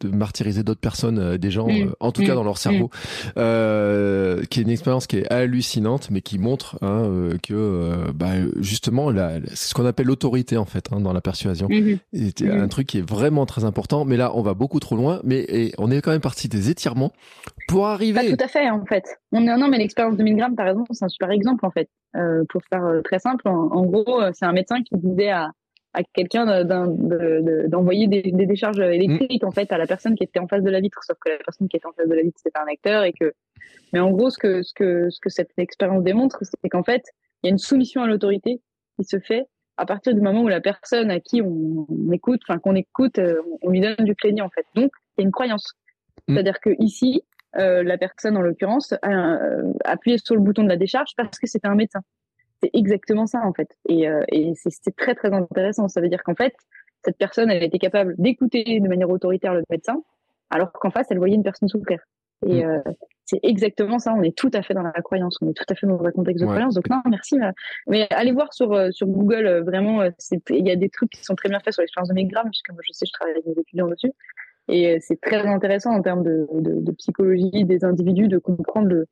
de 0.00 0.08
martyriser 0.08 0.62
d'autres 0.62 0.80
personnes, 0.80 1.18
euh, 1.18 1.38
des 1.38 1.50
gens, 1.50 1.68
mm. 1.68 1.94
en 2.00 2.12
tout 2.12 2.22
cas 2.22 2.32
mm. 2.32 2.36
dans 2.36 2.44
leur 2.44 2.58
cerveau, 2.58 2.90
euh, 3.38 4.42
qui 4.50 4.60
est 4.60 4.62
une 4.64 4.70
expérience 4.70 5.06
qui 5.06 5.18
est 5.18 5.32
hallucinante, 5.32 6.08
mais 6.10 6.20
qui 6.20 6.38
montre 6.38 6.78
hein, 6.82 7.08
que 7.42 8.10
bah, 8.14 8.32
justement 8.58 9.10
c'est 9.48 9.68
ce 9.68 9.74
qu'on 9.74 9.86
appelle 9.86 10.06
l'autorité 10.06 10.56
en 10.56 10.64
fait 10.64 10.88
hein, 10.92 11.00
dans 11.00 11.12
la 11.12 11.20
persuasion. 11.20 11.68
Mm-hmm. 11.68 11.98
C'est 12.36 12.50
un 12.50 12.68
truc 12.68 12.86
qui 12.86 12.98
est 12.98 13.08
vraiment 13.08 13.46
très 13.46 13.64
important. 13.64 14.04
Mais 14.04 14.16
là, 14.16 14.32
on 14.34 14.42
va 14.42 14.54
beaucoup 14.54 14.80
trop 14.80 14.96
loin. 14.96 15.20
Mais 15.24 15.35
et 15.38 15.72
on 15.78 15.90
est 15.90 16.00
quand 16.00 16.10
même 16.10 16.20
parti 16.20 16.48
des 16.48 16.70
étirements 16.70 17.12
pour 17.68 17.86
arriver. 17.86 18.30
Pas 18.30 18.36
tout 18.36 18.44
à 18.44 18.48
fait, 18.48 18.70
en 18.70 18.84
fait. 18.84 19.04
On 19.32 19.46
est, 19.46 19.56
non, 19.56 19.68
mais 19.68 19.78
l'expérience 19.78 20.16
de 20.16 20.22
1000 20.22 20.36
grammes, 20.36 20.56
t'as 20.56 20.64
raison, 20.64 20.84
c'est 20.90 21.04
un 21.04 21.08
super 21.08 21.30
exemple, 21.30 21.64
en 21.66 21.70
fait. 21.70 21.88
Euh, 22.16 22.44
pour 22.48 22.62
faire 22.64 22.84
euh, 22.84 23.02
très 23.02 23.18
simple, 23.18 23.48
en, 23.48 23.84
gros, 23.84 24.22
euh, 24.22 24.30
c'est 24.32 24.46
un 24.46 24.52
médecin 24.52 24.82
qui 24.82 24.96
disait 24.96 25.30
à, 25.30 25.50
à 25.92 26.02
quelqu'un 26.02 26.64
d'envoyer 26.64 28.06
des, 28.06 28.22
des, 28.22 28.46
décharges 28.46 28.78
électriques, 28.80 29.44
en 29.44 29.50
fait, 29.50 29.72
à 29.72 29.78
la 29.78 29.86
personne 29.86 30.14
qui 30.14 30.24
était 30.24 30.38
en 30.38 30.46
face 30.46 30.62
de 30.62 30.70
la 30.70 30.80
vitre, 30.80 31.00
sauf 31.02 31.16
que 31.24 31.30
la 31.30 31.38
personne 31.38 31.68
qui 31.68 31.76
était 31.76 31.86
en 31.86 31.92
face 31.92 32.08
de 32.08 32.14
la 32.14 32.22
vitre, 32.22 32.38
c'était 32.42 32.58
un 32.58 32.70
acteur 32.70 33.04
et 33.04 33.12
que, 33.12 33.32
mais 33.92 34.00
en 34.00 34.10
gros, 34.10 34.30
ce 34.30 34.38
que, 34.38 34.62
ce 34.62 34.72
que, 34.74 35.10
ce 35.10 35.20
que 35.20 35.30
cette 35.30 35.50
expérience 35.56 36.02
démontre, 36.02 36.38
c'est 36.42 36.68
qu'en 36.68 36.82
fait, 36.84 37.02
il 37.42 37.48
y 37.48 37.50
a 37.50 37.52
une 37.52 37.58
soumission 37.58 38.02
à 38.02 38.06
l'autorité 38.06 38.60
qui 38.98 39.04
se 39.04 39.18
fait 39.18 39.46
à 39.76 39.86
partir 39.86 40.14
du 40.14 40.20
moment 40.20 40.42
où 40.42 40.48
la 40.48 40.60
personne 40.60 41.10
à 41.10 41.20
qui 41.20 41.42
on, 41.42 41.86
écoute, 42.12 42.40
enfin 42.48 42.58
qu'on 42.58 42.74
écoute, 42.74 43.20
on, 43.62 43.70
lui 43.70 43.80
donne 43.80 44.04
du 44.04 44.14
crédit 44.14 44.40
en 44.40 44.50
fait. 44.50 44.66
Donc 44.74 44.90
il 45.16 45.22
y 45.22 45.24
a 45.24 45.26
une 45.26 45.32
croyance. 45.32 45.74
Mm. 46.28 46.34
C'est-à-dire 46.34 46.60
que 46.60 46.70
ici, 46.78 47.22
euh, 47.58 47.82
la 47.82 47.98
personne 47.98 48.36
en 48.36 48.40
l'occurrence 48.40 48.94
a 49.02 49.10
euh, 49.10 49.72
appuyé 49.84 50.18
sur 50.18 50.34
le 50.34 50.40
bouton 50.40 50.62
de 50.62 50.68
la 50.68 50.76
décharge 50.76 51.10
parce 51.16 51.38
que 51.38 51.46
c'était 51.46 51.68
un 51.68 51.74
médecin. 51.74 52.00
C'est 52.62 52.70
exactement 52.74 53.26
ça 53.26 53.40
en 53.44 53.52
fait. 53.52 53.68
Et, 53.88 54.08
euh, 54.08 54.22
et 54.28 54.52
c'est 54.56 54.96
très 54.96 55.14
très 55.14 55.32
intéressant. 55.32 55.88
Ça 55.88 56.00
veut 56.00 56.08
dire 56.08 56.22
qu'en 56.22 56.34
fait, 56.34 56.54
cette 57.04 57.18
personne, 57.18 57.50
elle 57.50 57.62
était 57.62 57.78
capable 57.78 58.14
d'écouter 58.18 58.80
de 58.80 58.88
manière 58.88 59.10
autoritaire 59.10 59.54
le 59.54 59.62
médecin, 59.70 60.02
alors 60.50 60.72
qu'en 60.72 60.90
face, 60.90 61.06
elle 61.10 61.18
voyait 61.18 61.36
une 61.36 61.44
personne 61.44 61.68
souffrir. 61.68 62.00
Et 62.44 62.64
mm. 62.64 62.68
euh, 62.68 62.92
c'est 63.24 63.40
exactement 63.42 63.98
ça. 63.98 64.14
On 64.14 64.22
est 64.22 64.36
tout 64.36 64.50
à 64.52 64.62
fait 64.62 64.74
dans 64.74 64.82
la 64.82 64.92
croyance. 64.92 65.38
On 65.40 65.48
est 65.48 65.54
tout 65.54 65.64
à 65.68 65.74
fait 65.74 65.86
dans 65.86 66.02
un 66.04 66.10
contexte 66.10 66.42
de 66.42 66.46
croyance. 66.46 66.74
Donc 66.74 66.88
non, 66.90 67.00
merci. 67.08 67.36
Mais 67.88 68.06
allez 68.10 68.32
voir 68.32 68.52
sur 68.52 68.92
sur 68.92 69.06
Google. 69.06 69.64
Vraiment, 69.64 70.04
il 70.50 70.66
y 70.66 70.70
a 70.70 70.76
des 70.76 70.88
trucs 70.90 71.10
qui 71.10 71.24
sont 71.24 71.34
très 71.34 71.48
bien 71.48 71.58
faits 71.60 71.74
sur 71.74 71.82
l'expérience 71.82 72.08
de 72.08 72.14
Megram, 72.14 72.48
puisque 72.48 72.70
moi 72.70 72.80
je 72.86 72.92
sais, 72.92 73.06
je 73.06 73.12
travaille 73.12 73.34
avec 73.34 73.44
des 73.46 73.60
étudiants 73.60 73.88
dessus. 73.88 74.12
Et 74.68 74.88
euh, 74.88 74.98
c'est 75.00 75.20
très 75.20 75.46
intéressant 75.46 75.92
en 75.92 76.02
termes 76.02 76.24
de, 76.24 76.46
de, 76.52 76.80
de, 76.80 76.92
psychologie 76.92 77.64
des 77.64 77.84
individus 77.84 78.28
de 78.28 78.38
comprendre 78.38 78.88
le, 78.88 79.06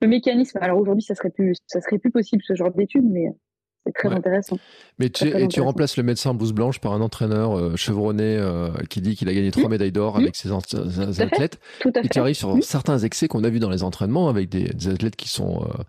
le 0.00 0.08
mécanisme. 0.08 0.58
Alors 0.60 0.78
aujourd'hui, 0.78 1.02
ça 1.02 1.14
serait 1.14 1.30
plus, 1.30 1.58
ça 1.66 1.80
serait 1.80 1.98
plus 1.98 2.10
possible 2.10 2.42
ce 2.44 2.54
genre 2.54 2.70
d'études, 2.70 3.08
mais 3.10 3.28
euh, 3.28 3.32
c'est 3.86 3.92
très 3.92 4.08
intéressant. 4.14 4.58
Mais 4.98 5.10
tu, 5.10 5.26
et 5.28 5.48
tu 5.48 5.60
remplaces 5.60 5.96
le 5.96 6.02
médecin 6.02 6.30
en 6.30 6.34
blouse 6.34 6.52
blanche 6.52 6.78
par 6.78 6.92
un 6.92 7.00
entraîneur 7.00 7.58
euh, 7.58 7.76
chevronné 7.76 8.36
euh, 8.38 8.70
qui 8.88 9.00
dit 9.00 9.16
qu'il 9.16 9.28
a 9.28 9.34
gagné 9.34 9.50
trois 9.50 9.68
mmh. 9.68 9.70
médailles 9.70 9.92
d'or 9.92 10.16
avec 10.16 10.36
mmh. 10.44 10.60
ses, 10.70 11.20
athlètes. 11.20 11.58
Tout 11.80 11.92
à 11.94 12.00
et 12.00 12.08
tu 12.08 12.18
arrives 12.18 12.36
sur 12.36 12.54
mmh. 12.56 12.62
certains 12.62 12.98
excès 12.98 13.28
qu'on 13.28 13.44
a 13.44 13.50
vus 13.50 13.60
dans 13.60 13.70
les 13.70 13.82
entraînements 13.82 14.28
avec 14.28 14.48
des, 14.48 14.64
des 14.64 14.88
athlètes 14.88 15.16
qui 15.16 15.28
sont 15.28 15.62
euh, 15.62 15.82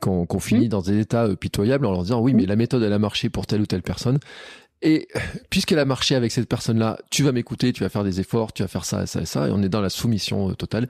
qu'on 0.00 0.26
qu 0.26 0.40
finit 0.40 0.68
dans 0.68 0.82
des 0.82 0.98
états 0.98 1.28
pitoyables 1.36 1.86
en 1.86 1.92
leur 1.92 2.02
disant 2.02 2.20
oui 2.20 2.34
mais 2.34 2.44
la 2.44 2.56
méthode 2.56 2.82
elle 2.82 2.92
a 2.92 2.98
marché 2.98 3.30
pour 3.30 3.46
telle 3.46 3.60
ou 3.60 3.66
telle 3.66 3.82
personne 3.82 4.18
et 4.82 5.06
puisqu'elle 5.48 5.78
a 5.78 5.84
marché 5.84 6.16
avec 6.16 6.32
cette 6.32 6.48
personne-là, 6.48 6.98
tu 7.10 7.22
vas 7.22 7.30
m'écouter, 7.30 7.72
tu 7.72 7.84
vas 7.84 7.88
faire 7.88 8.02
des 8.02 8.18
efforts, 8.18 8.52
tu 8.52 8.62
vas 8.62 8.68
faire 8.68 8.84
ça, 8.84 9.06
ça 9.06 9.20
et 9.20 9.26
ça. 9.26 9.48
Et 9.48 9.52
on 9.52 9.62
est 9.62 9.68
dans 9.68 9.80
la 9.80 9.90
soumission 9.90 10.50
euh, 10.50 10.54
totale. 10.54 10.88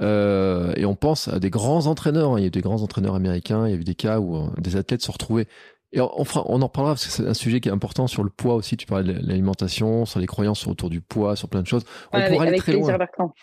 Euh, 0.00 0.72
et 0.76 0.86
on 0.86 0.94
pense 0.94 1.28
à 1.28 1.38
des 1.38 1.50
grands 1.50 1.86
entraîneurs. 1.86 2.32
Hein. 2.32 2.38
Il 2.38 2.44
y 2.44 2.46
a 2.46 2.50
des 2.50 2.62
grands 2.62 2.82
entraîneurs 2.82 3.14
américains. 3.14 3.66
Il 3.66 3.70
y 3.70 3.74
a 3.74 3.76
eu 3.76 3.84
des 3.84 3.94
cas 3.94 4.18
où 4.18 4.36
euh, 4.36 4.46
des 4.58 4.76
athlètes 4.76 5.02
se 5.02 5.10
retrouvaient 5.10 5.46
et 5.94 6.00
on, 6.00 6.24
on 6.46 6.60
en 6.60 6.66
reparlera 6.66 6.94
parce 6.94 7.06
que 7.06 7.12
c'est 7.12 7.26
un 7.26 7.34
sujet 7.34 7.60
qui 7.60 7.68
est 7.68 7.72
important 7.72 8.08
sur 8.08 8.24
le 8.24 8.30
poids 8.30 8.54
aussi. 8.54 8.76
Tu 8.76 8.84
parlais 8.84 9.14
de 9.14 9.26
l'alimentation, 9.26 10.04
sur 10.06 10.18
les 10.18 10.26
croyances 10.26 10.66
autour 10.66 10.90
du 10.90 11.00
poids, 11.00 11.36
sur 11.36 11.48
plein 11.48 11.62
de 11.62 11.66
choses. 11.68 11.84
On 12.12 12.18
ouais, 12.18 12.28
pourrait 12.28 12.48
aller 12.48 12.58
très 12.58 12.72
plaisir, 12.72 12.88
loin. 12.88 12.98
Bertrand. 12.98 13.34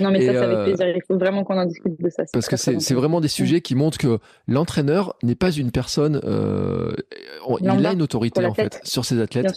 Non, 0.00 0.10
mais 0.10 0.24
ça, 0.24 0.32
c'est 0.32 0.38
avec 0.38 0.56
euh, 0.56 0.64
plaisir. 0.64 0.88
Il 0.88 1.02
faut 1.06 1.18
vraiment 1.18 1.44
qu'on 1.44 1.58
en 1.58 1.66
discute 1.66 2.00
de 2.00 2.08
ça. 2.08 2.24
Parce 2.32 2.48
que 2.48 2.56
c'est 2.56 2.94
vraiment 2.94 3.20
des 3.20 3.28
sujets 3.28 3.60
qui 3.60 3.74
montrent 3.74 3.98
que 3.98 4.18
l'entraîneur 4.46 5.14
n'est 5.22 5.34
pas 5.34 5.50
une 5.50 5.70
personne. 5.70 6.20
Euh, 6.24 6.94
il 7.60 7.86
a 7.86 7.92
une 7.92 8.02
autorité 8.02 8.44
en 8.44 8.54
fait 8.54 8.80
sur 8.84 9.04
ses 9.04 9.20
athlètes 9.20 9.52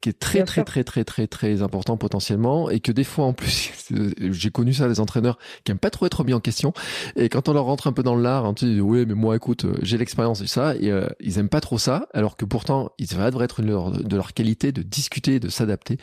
qui 0.00 0.08
est 0.08 0.18
très 0.18 0.42
très, 0.42 0.64
très 0.64 0.84
très 0.84 1.04
très 1.04 1.26
très 1.26 1.62
important 1.62 1.96
potentiellement 1.96 2.68
et 2.68 2.80
que 2.80 2.92
des 2.92 3.04
fois 3.04 3.24
en 3.24 3.32
plus 3.32 3.72
j'ai 4.18 4.50
connu 4.50 4.72
ça 4.72 4.88
des 4.88 5.00
entraîneurs 5.00 5.38
qui 5.64 5.70
aiment 5.70 5.78
pas 5.78 5.90
trop 5.90 6.06
être 6.06 6.24
mis 6.24 6.34
en 6.34 6.40
question 6.40 6.72
et 7.16 7.28
quand 7.28 7.48
on 7.48 7.52
leur 7.52 7.64
rentre 7.64 7.86
un 7.86 7.92
peu 7.92 8.02
dans 8.02 8.16
l'art, 8.16 8.44
hein, 8.44 8.54
tu 8.54 8.64
dis 8.66 8.80
oui 8.80 9.04
mais 9.06 9.14
moi 9.14 9.36
écoute 9.36 9.64
euh, 9.64 9.74
j'ai 9.82 9.98
l'expérience 9.98 10.40
et 10.40 10.46
ça 10.46 10.74
et 10.76 10.90
euh, 10.90 11.06
ils 11.20 11.38
aiment 11.38 11.48
pas 11.48 11.60
trop 11.60 11.78
ça 11.78 11.91
alors 12.12 12.36
que 12.36 12.44
pourtant 12.44 12.92
il 12.98 13.06
devrait 13.06 13.44
être 13.44 13.60
une 13.60 13.66
de 13.66 14.16
leur 14.16 14.32
qualité 14.32 14.72
de 14.72 14.82
discuter, 14.82 15.40
de 15.40 15.48
s'adapter 15.48 15.98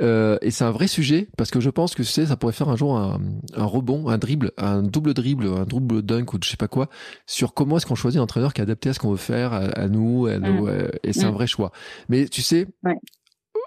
euh, 0.00 0.38
et 0.42 0.50
c'est 0.50 0.64
un 0.64 0.70
vrai 0.70 0.86
sujet 0.86 1.28
parce 1.36 1.50
que 1.50 1.60
je 1.60 1.70
pense 1.70 1.94
que 1.94 2.02
ça 2.02 2.36
pourrait 2.36 2.52
faire 2.52 2.68
un 2.68 2.76
jour 2.76 2.96
un, 2.96 3.20
un 3.54 3.64
rebond, 3.64 4.08
un 4.08 4.18
dribble, 4.18 4.52
un 4.56 4.82
double 4.82 5.14
dribble, 5.14 5.46
un 5.46 5.64
double 5.64 6.02
dunk 6.02 6.34
ou 6.34 6.38
je 6.42 6.48
sais 6.48 6.56
pas 6.56 6.68
quoi 6.68 6.88
sur 7.26 7.54
comment 7.54 7.76
est-ce 7.76 7.86
qu'on 7.86 7.94
choisit 7.94 8.20
un 8.20 8.24
entraîneur 8.24 8.52
qui 8.52 8.60
est 8.60 8.64
adapté 8.64 8.90
à 8.90 8.94
ce 8.94 8.98
qu'on 8.98 9.10
veut 9.10 9.16
faire 9.16 9.52
à, 9.52 9.88
nous, 9.88 10.26
à 10.26 10.38
nous 10.38 10.66
mmh. 10.66 10.88
et 11.02 11.12
c'est 11.12 11.24
un 11.24 11.30
mmh. 11.30 11.34
vrai 11.34 11.46
choix. 11.46 11.72
Mais 12.08 12.26
tu 12.26 12.42
sais, 12.42 12.66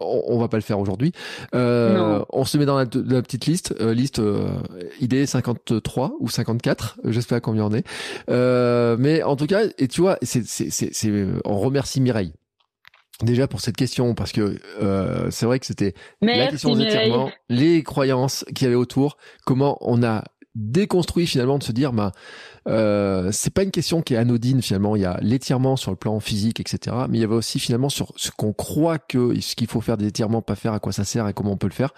on, 0.01 0.39
va 0.39 0.47
pas 0.47 0.57
le 0.57 0.63
faire 0.63 0.79
aujourd'hui. 0.79 1.11
Euh, 1.55 2.23
on 2.29 2.45
se 2.45 2.57
met 2.57 2.65
dans 2.65 2.77
la, 2.77 2.85
petite 2.85 3.45
liste, 3.45 3.75
euh, 3.79 3.93
liste 3.93 4.19
euh, 4.19 4.49
idée 4.99 5.25
53 5.25 6.13
ou 6.19 6.29
54, 6.29 6.99
j'espère 7.05 7.41
combien 7.41 7.65
on 7.65 7.73
est. 7.73 7.85
mais 8.97 9.23
en 9.23 9.35
tout 9.35 9.47
cas, 9.47 9.63
et 9.77 9.87
tu 9.87 10.01
vois, 10.01 10.17
c'est, 10.21 10.45
c'est, 10.45 11.13
on 11.45 11.59
remercie 11.59 12.01
Mireille. 12.01 12.33
Déjà 13.21 13.47
pour 13.47 13.61
cette 13.61 13.77
question, 13.77 14.15
parce 14.15 14.31
que 14.31 14.57
c'est 15.29 15.45
vrai 15.45 15.59
que 15.59 15.65
c'était 15.65 15.93
la 16.21 16.47
question 16.47 16.75
des 16.75 17.11
les 17.49 17.83
croyances 17.83 18.45
qu'il 18.55 18.65
y 18.65 18.67
avait 18.67 18.75
autour, 18.75 19.17
comment 19.45 19.77
on 19.81 20.03
a 20.03 20.23
déconstruit 20.55 21.27
finalement 21.27 21.57
de 21.57 21.63
se 21.63 21.71
dire, 21.71 21.93
bah, 21.93 22.11
euh, 22.67 23.29
c'est 23.31 23.53
pas 23.53 23.63
une 23.63 23.71
question 23.71 24.01
qui 24.01 24.13
est 24.13 24.17
anodine 24.17 24.61
finalement. 24.61 24.95
Il 24.95 25.01
y 25.01 25.05
a 25.05 25.17
l'étirement 25.21 25.75
sur 25.75 25.91
le 25.91 25.97
plan 25.97 26.19
physique, 26.19 26.59
etc. 26.59 26.95
Mais 27.09 27.17
il 27.17 27.21
y 27.21 27.23
avait 27.23 27.35
aussi 27.35 27.59
finalement 27.59 27.89
sur 27.89 28.13
ce 28.17 28.31
qu'on 28.31 28.53
croit 28.53 28.99
que 28.99 29.39
ce 29.39 29.55
qu'il 29.55 29.67
faut 29.67 29.81
faire 29.81 29.97
des 29.97 30.07
étirements, 30.07 30.41
pas 30.41 30.55
faire, 30.55 30.73
à 30.73 30.79
quoi 30.79 30.91
ça 30.91 31.03
sert 31.03 31.27
et 31.27 31.33
comment 31.33 31.53
on 31.53 31.57
peut 31.57 31.67
le 31.67 31.73
faire. 31.73 31.93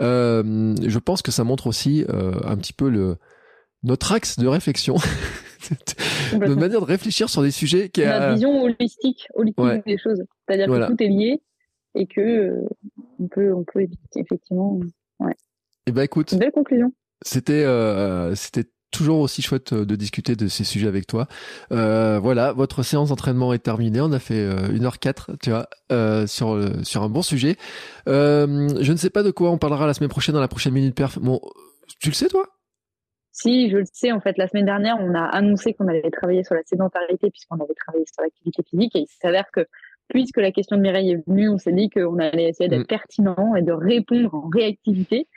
Euh, 0.00 0.74
je 0.86 0.98
pense 0.98 1.22
que 1.22 1.30
ça 1.30 1.44
montre 1.44 1.66
aussi 1.66 2.04
euh, 2.08 2.32
un 2.44 2.56
petit 2.56 2.72
peu 2.72 2.88
le 2.88 3.16
notre 3.82 4.12
axe 4.12 4.38
de 4.38 4.46
réflexion, 4.46 4.96
notre 6.32 6.54
manière 6.54 6.80
de 6.80 6.84
réfléchir 6.84 7.30
sur 7.30 7.42
des 7.42 7.50
sujets 7.50 7.88
qui 7.88 8.02
est 8.02 8.32
vision 8.32 8.62
holistique, 8.62 9.26
holistique 9.34 9.86
des 9.86 9.98
choses. 9.98 10.22
C'est-à-dire 10.46 10.66
que 10.66 10.86
tout 10.88 11.02
est 11.02 11.08
lié 11.08 11.42
et 11.94 12.06
que 12.06 12.62
on 13.18 13.28
peut 13.28 13.54
on 13.54 13.64
peut 13.64 13.86
effectivement. 14.16 14.80
Ouais. 15.18 15.32
Et 15.32 15.90
eh 15.90 15.92
ben 15.92 16.02
écoute. 16.02 16.32
Une 16.32 16.38
belle 16.38 16.52
conclusion. 16.52 16.92
C'était 17.22 17.64
euh, 17.64 18.34
c'était 18.34 18.64
toujours 18.90 19.20
aussi 19.20 19.42
chouette 19.42 19.72
euh, 19.72 19.84
de 19.84 19.96
discuter 19.96 20.36
de 20.36 20.48
ces 20.48 20.64
sujets 20.64 20.88
avec 20.88 21.06
toi. 21.06 21.26
Euh, 21.72 22.18
voilà, 22.18 22.52
votre 22.52 22.82
séance 22.82 23.08
d'entraînement 23.08 23.52
est 23.52 23.58
terminée. 23.58 24.00
On 24.00 24.12
a 24.12 24.18
fait 24.18 24.40
euh, 24.40 24.68
1h04, 24.68 25.36
tu 25.42 25.50
vois, 25.50 25.68
euh, 25.92 26.26
sur, 26.26 26.58
sur 26.84 27.02
un 27.02 27.08
bon 27.08 27.22
sujet. 27.22 27.56
je 28.06 28.92
ne 28.92 28.96
sais 28.96 29.10
pas 29.10 29.22
de 29.22 29.30
quoi 29.30 29.50
on 29.50 29.58
parlera 29.58 29.86
la 29.86 29.94
semaine 29.94 30.10
prochaine 30.10 30.34
dans 30.34 30.40
la 30.40 30.48
prochaine 30.48 30.72
Minute 30.72 30.94
Perf. 30.94 31.18
Bon, 31.18 31.40
tu 32.00 32.08
le 32.08 32.14
sais, 32.14 32.28
toi? 32.28 32.44
Si, 33.32 33.70
je 33.70 33.78
le 33.78 33.84
sais. 33.92 34.12
En 34.12 34.20
fait, 34.20 34.36
la 34.38 34.48
semaine 34.48 34.66
dernière, 34.66 34.96
on 35.00 35.14
a 35.14 35.24
annoncé 35.24 35.72
qu'on 35.72 35.88
allait 35.88 36.10
travailler 36.10 36.44
sur 36.44 36.54
la 36.54 36.62
sédentarité 36.64 37.30
puisqu'on 37.30 37.56
avait 37.56 37.74
travaillé 37.74 38.04
sur 38.12 38.22
l'activité 38.22 38.62
physique. 38.68 38.96
Et 38.96 39.00
il 39.00 39.06
s'avère 39.22 39.50
que, 39.52 39.66
puisque 40.08 40.38
la 40.38 40.50
question 40.50 40.76
de 40.76 40.82
Mireille 40.82 41.12
est 41.12 41.28
venue, 41.28 41.48
on 41.48 41.58
s'est 41.58 41.72
dit 41.72 41.88
qu'on 41.90 42.18
allait 42.18 42.48
essayer 42.48 42.68
d'être 42.68 42.82
mm. 42.82 42.86
pertinent 42.86 43.54
et 43.54 43.62
de 43.62 43.72
répondre 43.72 44.34
en 44.34 44.48
réactivité. 44.48 45.28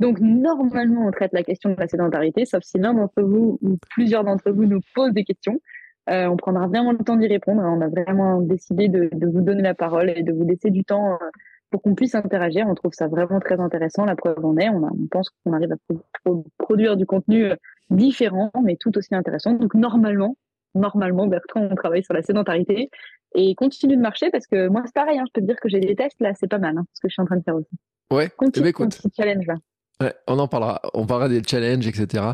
Donc 0.00 0.18
normalement, 0.18 1.06
on 1.06 1.10
traite 1.10 1.32
la 1.32 1.42
question 1.42 1.70
de 1.70 1.76
la 1.78 1.86
sédentarité, 1.86 2.46
sauf 2.46 2.62
si 2.64 2.78
l'un 2.78 2.94
d'entre 2.94 3.22
vous 3.22 3.58
ou 3.62 3.76
plusieurs 3.90 4.24
d'entre 4.24 4.50
vous 4.50 4.64
nous 4.64 4.80
posent 4.94 5.12
des 5.12 5.24
questions. 5.24 5.60
Euh, 6.08 6.26
on 6.26 6.36
prendra 6.36 6.66
vraiment 6.66 6.92
le 6.92 6.98
temps 6.98 7.16
d'y 7.16 7.28
répondre. 7.28 7.62
On 7.62 7.80
a 7.82 7.88
vraiment 7.88 8.40
décidé 8.40 8.88
de, 8.88 9.10
vous 9.12 9.42
donner 9.42 9.62
la 9.62 9.74
parole 9.74 10.10
et 10.10 10.22
de 10.22 10.32
vous 10.32 10.44
laisser 10.44 10.70
du 10.70 10.84
temps 10.84 11.12
euh, 11.12 11.26
pour 11.70 11.82
qu'on 11.82 11.94
puisse 11.94 12.14
interagir. 12.14 12.66
On 12.66 12.74
trouve 12.74 12.92
ça 12.94 13.08
vraiment 13.08 13.38
très 13.40 13.60
intéressant. 13.60 14.06
La 14.06 14.16
preuve 14.16 14.44
en 14.44 14.56
est. 14.56 14.70
On, 14.70 14.82
on 14.82 15.06
pense 15.10 15.28
qu'on 15.44 15.52
arrive 15.52 15.72
à 15.72 16.30
produire 16.58 16.96
du 16.96 17.04
contenu 17.04 17.44
euh, 17.44 17.54
différent, 17.90 18.50
mais 18.64 18.76
tout 18.76 18.96
aussi 18.96 19.14
intéressant. 19.14 19.52
Donc 19.52 19.74
normalement, 19.74 20.36
normalement, 20.74 21.26
Bertrand, 21.26 21.68
on 21.70 21.74
travaille 21.74 22.02
sur 22.02 22.14
la 22.14 22.22
sédentarité 22.22 22.88
et 23.34 23.54
continue 23.54 23.96
de 23.96 24.00
marcher 24.00 24.30
parce 24.30 24.46
que 24.46 24.68
moi 24.68 24.82
c'est 24.86 24.94
pareil. 24.94 25.18
Hein, 25.18 25.24
je 25.28 25.32
peux 25.34 25.42
te 25.42 25.46
dire 25.46 25.60
que 25.60 25.68
j'ai 25.68 25.80
des 25.80 25.94
tests 25.94 26.20
là, 26.20 26.32
c'est 26.34 26.48
pas 26.48 26.58
mal 26.58 26.78
hein, 26.78 26.86
ce 26.94 27.00
que 27.02 27.08
je 27.08 27.12
suis 27.12 27.22
en 27.22 27.26
train 27.26 27.36
de 27.36 27.42
faire 27.42 27.56
aussi. 27.56 27.76
Ouais. 28.10 28.28
Continue, 28.36 28.68
eh 28.68 28.72
ben, 28.72 28.86
écoute. 28.86 29.00
challenge 29.14 29.46
là. 29.46 29.54
Ouais, 30.00 30.14
on 30.26 30.38
en 30.38 30.48
parlera. 30.48 30.80
On 30.94 31.04
parlera 31.04 31.28
des 31.28 31.42
challenges, 31.46 31.86
etc. 31.86 32.24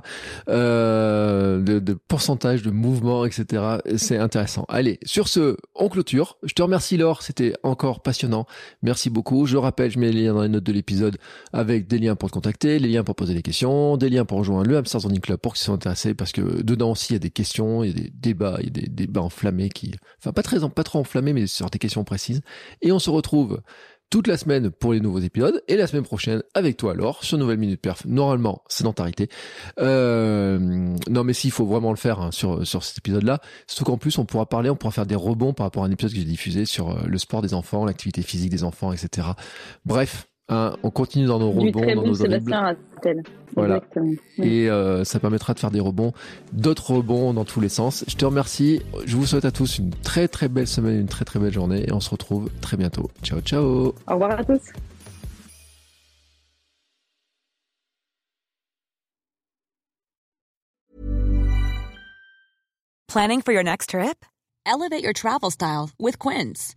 Euh, 0.49 1.61
de, 1.61 1.81
de, 1.81 1.95
pourcentage, 1.95 2.63
de 2.63 2.71
mouvement, 2.71 3.25
etc. 3.25 3.79
C'est 3.97 4.19
intéressant. 4.19 4.65
Allez, 4.69 5.01
sur 5.05 5.27
ce, 5.27 5.57
on 5.75 5.89
clôture. 5.89 6.39
Je 6.45 6.53
te 6.53 6.63
remercie 6.63 6.97
Laure, 6.97 7.23
c'était 7.23 7.55
encore 7.65 8.03
passionnant. 8.03 8.47
Merci 8.83 9.11
beaucoup. 9.11 9.47
Je 9.47 9.57
rappelle, 9.57 9.91
je 9.91 9.99
mets 9.99 10.13
les 10.13 10.23
liens 10.23 10.35
dans 10.35 10.43
les 10.43 10.49
notes 10.49 10.65
de 10.65 10.73
l'épisode 10.73 11.19
avec 11.53 11.89
des 11.89 11.99
liens 11.99 12.15
pour 12.15 12.29
te 12.29 12.35
contacter, 12.35 12.79
les 12.79 12.89
liens 12.89 13.03
pour 13.03 13.17
poser 13.17 13.35
des 13.35 13.43
questions, 13.43 13.97
des 13.97 14.11
liens 14.11 14.25
pour 14.25 14.39
rejoindre 14.39 14.69
le 14.69 14.77
Hamster 14.77 15.01
Zoning 15.01 15.21
Club 15.21 15.41
pour 15.41 15.55
qu'ils 15.55 15.65
soient 15.65 15.75
intéressés 15.75 16.15
parce 16.15 16.33
que 16.33 16.63
dedans 16.63 16.93
aussi 16.93 17.13
il 17.13 17.15
y 17.15 17.17
a 17.17 17.21
des 17.21 17.31
questions, 17.31 17.83
il 17.83 17.89
y 17.89 17.91
a 17.91 18.05
des 18.05 18.13
débats, 18.15 18.57
il 18.61 18.67
y 18.67 18.69
a 18.69 18.71
des 18.71 18.89
débats 18.89 19.23
enflammés 19.23 19.71
qui, 19.71 19.95
enfin 20.21 20.33
pas 20.33 20.43
très, 20.43 20.61
pas 20.69 20.85
trop 20.85 21.01
enflammés, 21.01 21.33
mais 21.33 21.47
sur 21.47 21.69
des 21.71 21.79
questions 21.79 22.05
précises. 22.05 22.43
Et 22.83 22.93
on 22.93 22.99
se 22.99 23.11
retrouve 23.11 23.61
toute 24.11 24.27
la 24.27 24.37
semaine 24.37 24.71
pour 24.71 24.93
les 24.93 25.01
nouveaux 25.01 25.19
épisodes 25.19 25.63
et 25.69 25.77
la 25.77 25.87
semaine 25.87 26.05
prochaine 26.05 26.43
avec 26.55 26.77
toi 26.77 26.93
alors 26.93 27.25
sur 27.25 27.39
Nouvelle 27.39 27.59
Minute 27.59 27.81
Perf. 27.81 28.05
Normalement, 28.07 28.63
sédentarité. 28.69 29.29
Euh, 29.81 30.59
non 31.09 31.25
mais 31.25 31.33
s'il 31.33 31.51
faut 31.51 31.67
vraiment 31.67 31.91
le 31.91 31.97
faire 31.97 32.21
hein, 32.21 32.31
sur, 32.31 32.67
sur 32.67 32.85
cet 32.85 32.99
épisode-là, 32.99 33.41
surtout 33.67 33.85
qu'en 33.85 33.99
plus 33.99 34.19
on 34.19 34.25
pourra 34.25 34.47
parler, 34.47 34.71
on 34.71 34.77
pourra 34.77 34.93
faire 34.93 35.07
des 35.07 35.17
rebonds 35.17 35.53
par 35.53 35.67
rapport 35.67 35.85
à 35.85 35.87
un 35.87 35.91
épisode 35.91 36.13
que 36.13 36.19
j'ai 36.19 36.25
diffusé 36.25 36.67
sur 36.67 36.91
euh, 36.91 37.03
le 37.07 37.19
sport 37.19 37.43
des 37.43 37.55
enfants, 37.55 37.85
l'activité 37.85 38.23
physique 38.23 38.51
des 38.51 38.65
enfants, 38.65 38.93
etc. 38.93 39.29
Bref, 39.85 40.29
Hein, 40.49 40.77
on 40.85 40.91
continue 40.91 41.27
dans 41.27 41.41
nos 41.41 41.51
rebonds, 41.51 41.95
dans 41.97 42.07
nos 42.07 42.15
Sébastien 42.15 42.77
Voilà. 43.57 43.81
Et 44.39 44.71
euh, 44.71 45.03
ça 45.03 45.19
permettra 45.19 45.55
de 45.55 45.59
faire 45.59 45.73
des 45.73 45.81
rebonds, 45.81 46.13
d'autres 46.53 46.93
rebonds 46.93 47.35
dans 47.35 47.45
tous 47.45 47.61
les 47.61 47.69
sens. 47.69 48.05
Je 48.07 48.15
te 48.15 48.25
remercie. 48.25 48.81
Je 49.07 49.17
vous 49.17 49.27
souhaite 49.27 49.45
à 49.45 49.51
tous 49.51 49.79
une 49.79 49.91
très 49.91 50.29
très 50.29 50.49
belle 50.49 50.69
semaine, 50.69 51.01
une 51.01 51.09
très 51.09 51.25
très 51.25 51.41
belle 51.41 51.53
journée 51.53 51.85
et 51.89 51.93
on 51.93 52.01
se 52.01 52.11
retrouve 52.11 52.49
très 52.61 52.77
bientôt. 52.77 53.11
Ciao 53.23 53.41
ciao. 53.41 53.95
Au 54.07 54.13
revoir 54.13 54.39
à 54.39 54.45
tous. 54.45 54.61
Planning 63.09 63.41
for 63.41 63.53
your 63.53 63.65
next 63.65 63.91
trip? 63.91 64.25
Elevate 64.67 65.03
your 65.03 65.15
travel 65.15 65.51
style 65.51 65.91
with 65.99 66.19
Quince. 66.19 66.77